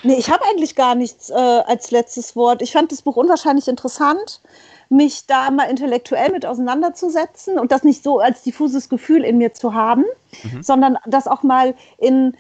Nee, 0.03 0.17
ich 0.19 0.29
habe 0.31 0.45
eigentlich 0.51 0.75
gar 0.77 0.95
nichts 0.95 1.31
äh, 1.31 1.33
als 1.35 1.91
letztes 1.91 2.37
Wort. 2.37 2.61
Ich 2.61 2.73
fand 2.73 2.93
das 2.93 3.01
Buch 3.01 3.17
unwahrscheinlich 3.17 3.69
interessant, 3.69 4.43
mich 4.91 5.25
da 5.27 5.51
mal 5.51 5.71
intellektuell 5.71 6.31
mit 6.33 6.45
auseinanderzusetzen 6.45 7.59
und 7.59 7.73
das 7.73 7.85
nicht 7.85 8.03
so 8.05 8.19
als 8.19 8.43
diffuses 8.43 8.91
Gefühl 8.91 9.25
in 9.25 9.39
mir 9.39 9.55
zu 9.55 9.73
haben, 9.73 10.05
Mhm. 10.43 10.63
sondern 10.63 10.99
das 11.07 11.27
auch 11.27 11.43
mal 11.43 11.75
in. 11.97 12.37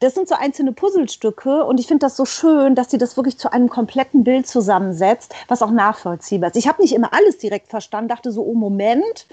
Das 0.00 0.14
sind 0.14 0.28
so 0.28 0.34
einzelne 0.34 0.72
Puzzlestücke 0.72 1.64
und 1.64 1.78
ich 1.78 1.86
finde 1.86 2.06
das 2.06 2.16
so 2.16 2.24
schön, 2.24 2.74
dass 2.74 2.90
sie 2.90 2.98
das 2.98 3.16
wirklich 3.16 3.38
zu 3.38 3.52
einem 3.52 3.68
kompletten 3.68 4.24
Bild 4.24 4.46
zusammensetzt, 4.46 5.34
was 5.46 5.62
auch 5.62 5.70
nachvollziehbar 5.70 6.50
ist. 6.50 6.56
Ich 6.56 6.68
habe 6.68 6.80
nicht 6.80 6.94
immer 6.94 7.12
alles 7.12 7.36
direkt 7.36 7.68
verstanden, 7.68 8.08
dachte 8.08 8.32
so, 8.32 8.42
oh 8.42 8.54
Moment, 8.54 9.26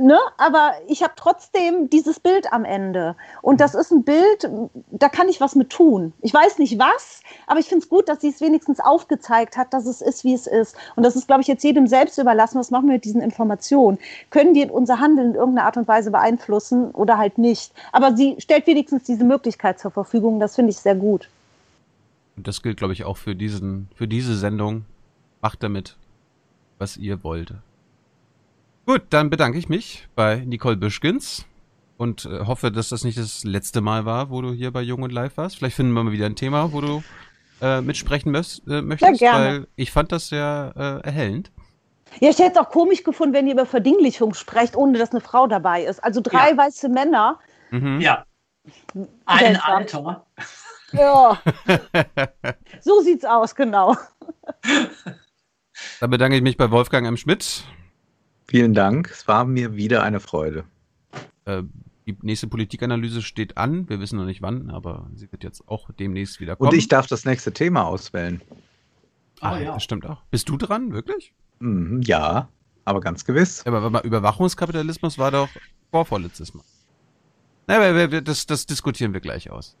Ne? 0.00 0.18
Aber 0.36 0.72
ich 0.86 1.02
habe 1.02 1.14
trotzdem 1.16 1.90
dieses 1.90 2.20
Bild 2.20 2.52
am 2.52 2.64
Ende. 2.64 3.16
Und 3.42 3.60
das 3.60 3.74
ist 3.74 3.90
ein 3.90 4.04
Bild, 4.04 4.48
da 4.90 5.08
kann 5.08 5.28
ich 5.28 5.40
was 5.40 5.54
mit 5.54 5.70
tun. 5.70 6.12
Ich 6.20 6.32
weiß 6.32 6.58
nicht 6.58 6.78
was, 6.78 7.22
aber 7.46 7.58
ich 7.58 7.66
finde 7.66 7.84
es 7.84 7.88
gut, 7.88 8.08
dass 8.08 8.20
sie 8.20 8.28
es 8.28 8.40
wenigstens 8.40 8.80
aufgezeigt 8.80 9.56
hat, 9.56 9.72
dass 9.74 9.86
es 9.86 10.00
ist, 10.00 10.24
wie 10.24 10.34
es 10.34 10.46
ist. 10.46 10.76
Und 10.94 11.02
das 11.02 11.16
ist, 11.16 11.26
glaube 11.26 11.42
ich, 11.42 11.48
jetzt 11.48 11.64
jedem 11.64 11.86
selbst 11.86 12.18
überlassen, 12.18 12.58
was 12.58 12.70
machen 12.70 12.86
wir 12.86 12.94
mit 12.94 13.04
diesen 13.04 13.20
Informationen. 13.20 13.98
Können 14.30 14.54
die 14.54 14.66
unser 14.66 15.00
Handeln 15.00 15.30
in 15.30 15.34
irgendeiner 15.34 15.66
Art 15.66 15.76
und 15.76 15.88
Weise 15.88 16.10
beeinflussen 16.10 16.90
oder 16.92 17.18
halt 17.18 17.38
nicht? 17.38 17.72
Aber 17.92 18.16
sie 18.16 18.36
stellt 18.38 18.66
wenigstens 18.66 19.04
diese 19.04 19.24
Möglichkeit 19.24 19.80
zur 19.80 19.90
Verfügung. 19.90 20.38
Das 20.38 20.54
finde 20.54 20.70
ich 20.70 20.78
sehr 20.78 20.94
gut. 20.94 21.28
Und 22.36 22.46
das 22.46 22.62
gilt, 22.62 22.76
glaube 22.76 22.92
ich, 22.92 23.04
auch 23.04 23.16
für 23.16 23.34
diesen, 23.34 23.88
für 23.94 24.06
diese 24.06 24.36
Sendung. 24.36 24.84
Macht 25.40 25.62
damit, 25.62 25.96
was 26.78 26.96
ihr 26.96 27.22
wollt. 27.22 27.54
Gut, 28.88 29.02
dann 29.10 29.28
bedanke 29.28 29.58
ich 29.58 29.68
mich 29.68 30.08
bei 30.16 30.36
Nicole 30.46 30.78
Büschkens 30.78 31.44
und 31.98 32.24
äh, 32.24 32.46
hoffe, 32.46 32.72
dass 32.72 32.88
das 32.88 33.04
nicht 33.04 33.18
das 33.18 33.44
letzte 33.44 33.82
Mal 33.82 34.06
war, 34.06 34.30
wo 34.30 34.40
du 34.40 34.54
hier 34.54 34.70
bei 34.70 34.80
Jung 34.80 35.02
und 35.02 35.12
Live 35.12 35.36
warst. 35.36 35.58
Vielleicht 35.58 35.76
finden 35.76 35.92
wir 35.92 36.02
mal 36.04 36.12
wieder 36.12 36.24
ein 36.24 36.36
Thema, 36.36 36.72
wo 36.72 36.80
du 36.80 37.02
äh, 37.60 37.82
mitsprechen 37.82 38.32
möcht, 38.32 38.62
äh, 38.66 38.80
möchtest, 38.80 39.18
gerne. 39.18 39.44
weil 39.44 39.66
ich 39.76 39.92
fand 39.92 40.10
das 40.10 40.28
sehr 40.28 40.72
äh, 40.74 41.06
erhellend. 41.06 41.50
Ja, 42.20 42.30
ich 42.30 42.38
hätte 42.38 42.52
es 42.52 42.56
auch 42.56 42.70
komisch 42.70 43.04
gefunden, 43.04 43.34
wenn 43.34 43.46
ihr 43.46 43.52
über 43.52 43.66
Verdinglichung 43.66 44.32
sprecht, 44.32 44.74
ohne 44.74 44.96
dass 44.96 45.10
eine 45.10 45.20
Frau 45.20 45.46
dabei 45.46 45.84
ist. 45.84 46.02
Also 46.02 46.22
drei 46.22 46.52
Ja. 46.52 46.56
weiße 46.56 46.88
Männer. 46.88 47.38
Mhm. 47.70 48.00
Ja. 48.00 48.24
Ein 49.26 49.58
Seltsam. 49.60 50.06
Alter. 50.06 50.26
Ja. 50.92 51.42
so 52.80 53.02
sieht's 53.02 53.26
aus, 53.26 53.54
genau. 53.54 53.98
Dann 56.00 56.08
bedanke 56.08 56.36
ich 56.38 56.42
mich 56.42 56.56
bei 56.56 56.70
Wolfgang 56.70 57.06
M. 57.06 57.18
Schmidt. 57.18 57.64
Vielen 58.48 58.74
Dank. 58.74 59.10
Es 59.10 59.28
war 59.28 59.44
mir 59.44 59.76
wieder 59.76 60.02
eine 60.02 60.20
Freude. 60.20 60.64
Äh, 61.44 61.62
die 62.06 62.16
nächste 62.22 62.46
Politikanalyse 62.46 63.20
steht 63.20 63.58
an. 63.58 63.88
Wir 63.88 64.00
wissen 64.00 64.18
noch 64.18 64.24
nicht 64.24 64.40
wann, 64.40 64.70
aber 64.70 65.10
sie 65.14 65.30
wird 65.30 65.44
jetzt 65.44 65.68
auch 65.68 65.90
demnächst 65.92 66.40
wieder 66.40 66.56
kommen. 66.56 66.70
Und 66.70 66.76
ich 66.76 66.88
darf 66.88 67.06
das 67.06 67.24
nächste 67.26 67.52
Thema 67.52 67.84
auswählen. 67.86 68.40
Ah, 69.40 69.56
Oh, 69.56 69.62
ja. 69.62 69.74
das 69.74 69.84
stimmt 69.84 70.06
auch. 70.06 70.22
Bist 70.30 70.48
du 70.48 70.56
dran, 70.56 70.92
wirklich? 70.92 71.34
Mhm, 71.60 72.00
ja, 72.02 72.48
aber 72.86 73.00
ganz 73.00 73.24
gewiss. 73.26 73.64
Aber 73.66 74.02
Überwachungskapitalismus 74.02 75.18
war 75.18 75.30
doch 75.30 75.48
vorvorletztes 75.90 76.54
Mal. 76.54 76.64
Na, 77.66 77.76
aber 77.76 77.94
wir- 77.94 78.10
wir- 78.10 78.22
das, 78.22 78.46
das 78.46 78.64
diskutieren 78.64 79.12
wir 79.12 79.20
gleich 79.20 79.50
aus. 79.50 79.76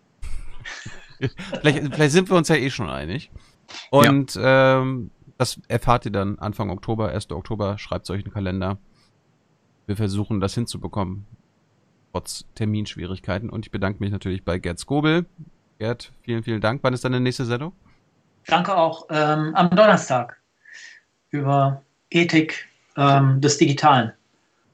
vielleicht, 1.18 1.94
vielleicht 1.94 2.12
sind 2.12 2.28
wir 2.28 2.36
uns 2.36 2.48
ja 2.48 2.56
eh 2.56 2.68
schon 2.70 2.90
einig. 2.90 3.30
Und 3.90 4.38
ähm, 4.40 5.10
das 5.38 5.60
erfahrt 5.68 6.04
ihr 6.04 6.12
dann 6.12 6.38
Anfang 6.38 6.68
Oktober, 6.68 7.10
1. 7.10 7.30
Oktober, 7.30 7.78
schreibt 7.78 8.10
euch 8.10 8.24
einen 8.24 8.32
Kalender. 8.32 8.76
Wir 9.86 9.96
versuchen 9.96 10.40
das 10.40 10.54
hinzubekommen, 10.54 11.26
trotz 12.12 12.44
Terminschwierigkeiten. 12.56 13.48
Und 13.48 13.64
ich 13.64 13.70
bedanke 13.70 14.00
mich 14.00 14.10
natürlich 14.10 14.44
bei 14.44 14.58
Gerd 14.58 14.78
Skobel. 14.80 15.26
Gerd, 15.78 16.12
vielen, 16.22 16.42
vielen 16.42 16.60
Dank. 16.60 16.82
Wann 16.82 16.92
ist 16.92 17.04
deine 17.04 17.20
nächste 17.20 17.44
Sendung? 17.44 17.72
Danke 18.46 18.76
auch. 18.76 19.06
Ähm, 19.10 19.54
am 19.54 19.70
Donnerstag. 19.70 20.36
über 21.30 21.82
Ethik 22.10 22.68
ähm, 22.96 23.40
des 23.40 23.58
Digitalen. 23.58 24.12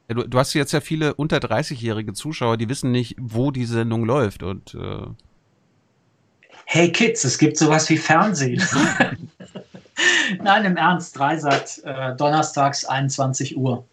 Ja, 0.09 0.15
du, 0.15 0.29
du, 0.29 0.39
hast 0.39 0.55
jetzt 0.55 0.73
ja 0.73 0.81
viele 0.81 1.15
unter 1.15 1.39
30-jährige 1.39 2.13
Zuschauer, 2.15 2.57
die 2.57 2.69
wissen 2.69 2.91
nicht, 2.91 3.17
wo 3.21 3.51
die 3.51 3.65
Sendung 3.65 4.05
läuft 4.05 4.43
und 4.43 4.75
äh 4.75 5.07
Hey 6.67 6.91
Kids, 6.91 7.25
es 7.25 7.37
gibt 7.37 7.59
sowas 7.59 7.91
wie 7.91 7.99
Fernsehen. 7.99 8.63
Nein, 10.43 10.65
im 10.65 10.77
Ernst, 10.77 11.19
Dreisat, 11.19 11.81
äh, 11.85 12.15
donnerstags 12.17 12.85
21 12.85 13.57
Uhr. 13.57 13.85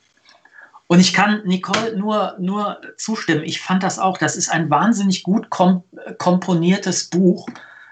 Und 0.88 1.00
ich 1.00 1.14
kann 1.14 1.42
Nicole 1.46 1.96
nur, 1.96 2.36
nur 2.38 2.82
zustimmen. 2.98 3.44
Ich 3.44 3.62
fand 3.62 3.82
das 3.82 3.98
auch. 3.98 4.18
Das 4.18 4.36
ist 4.36 4.50
ein 4.50 4.70
wahnsinnig 4.70 5.24
gut 5.24 5.50
kom 5.50 5.84
komponiertes 6.18 7.10
Buch 7.10 7.48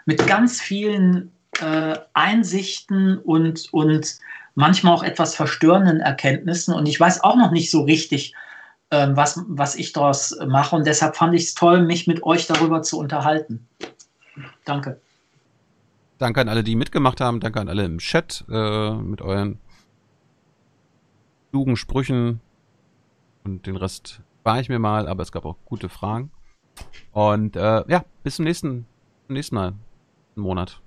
mit 0.06 0.28
ganz 0.28 0.60
vielen 0.60 1.32
äh, 1.62 1.98
Einsichten 2.14 3.18
und, 3.20 3.72
und 3.72 4.18
manchmal 4.56 4.94
auch 4.94 5.04
etwas 5.04 5.34
verstörenden 5.34 6.02
Erkenntnissen. 6.02 6.74
Und 6.74 6.88
ich 6.88 7.00
weiß 7.00 7.24
auch 7.24 7.38
noch 7.38 7.52
nicht 7.52 7.72
so 7.72 7.84
richtig, 7.84 8.34
äh, 8.90 9.08
was, 9.12 9.42
was 9.48 9.76
ich 9.76 9.94
daraus 9.94 10.38
mache. 10.48 10.76
Und 10.76 10.86
deshalb 10.86 11.16
fand 11.16 11.36
ich 11.36 11.44
es 11.44 11.54
toll, 11.54 11.84
mich 11.84 12.06
mit 12.08 12.24
euch 12.24 12.48
darüber 12.48 12.82
zu 12.82 13.00
unterhalten. 13.00 13.66
Danke. 14.66 15.00
Danke 16.20 16.42
an 16.42 16.50
alle, 16.50 16.64
die 16.64 16.76
mitgemacht 16.76 17.22
haben. 17.22 17.40
Danke 17.40 17.62
an 17.62 17.70
alle 17.70 17.86
im 17.86 17.98
Chat 17.98 18.46
äh, 18.50 18.92
mit 18.92 19.22
euren 19.22 19.58
klugen 21.50 21.78
Sprüchen. 21.78 22.42
Und 23.46 23.66
den 23.66 23.78
Rest 23.78 24.22
war 24.44 24.60
ich 24.60 24.68
mir 24.68 24.80
mal, 24.80 25.08
aber 25.08 25.24
es 25.24 25.32
gab 25.32 25.46
auch 25.46 25.56
gute 25.66 25.88
Fragen. 25.88 26.30
Und 27.14 27.56
äh, 27.56 27.84
ja, 27.88 28.04
bis 28.24 28.36
zum 28.36 28.46
nächsten, 28.46 28.86
zum 29.28 29.34
nächsten 29.34 29.56
Mal. 29.56 29.74
Monat. 30.36 30.82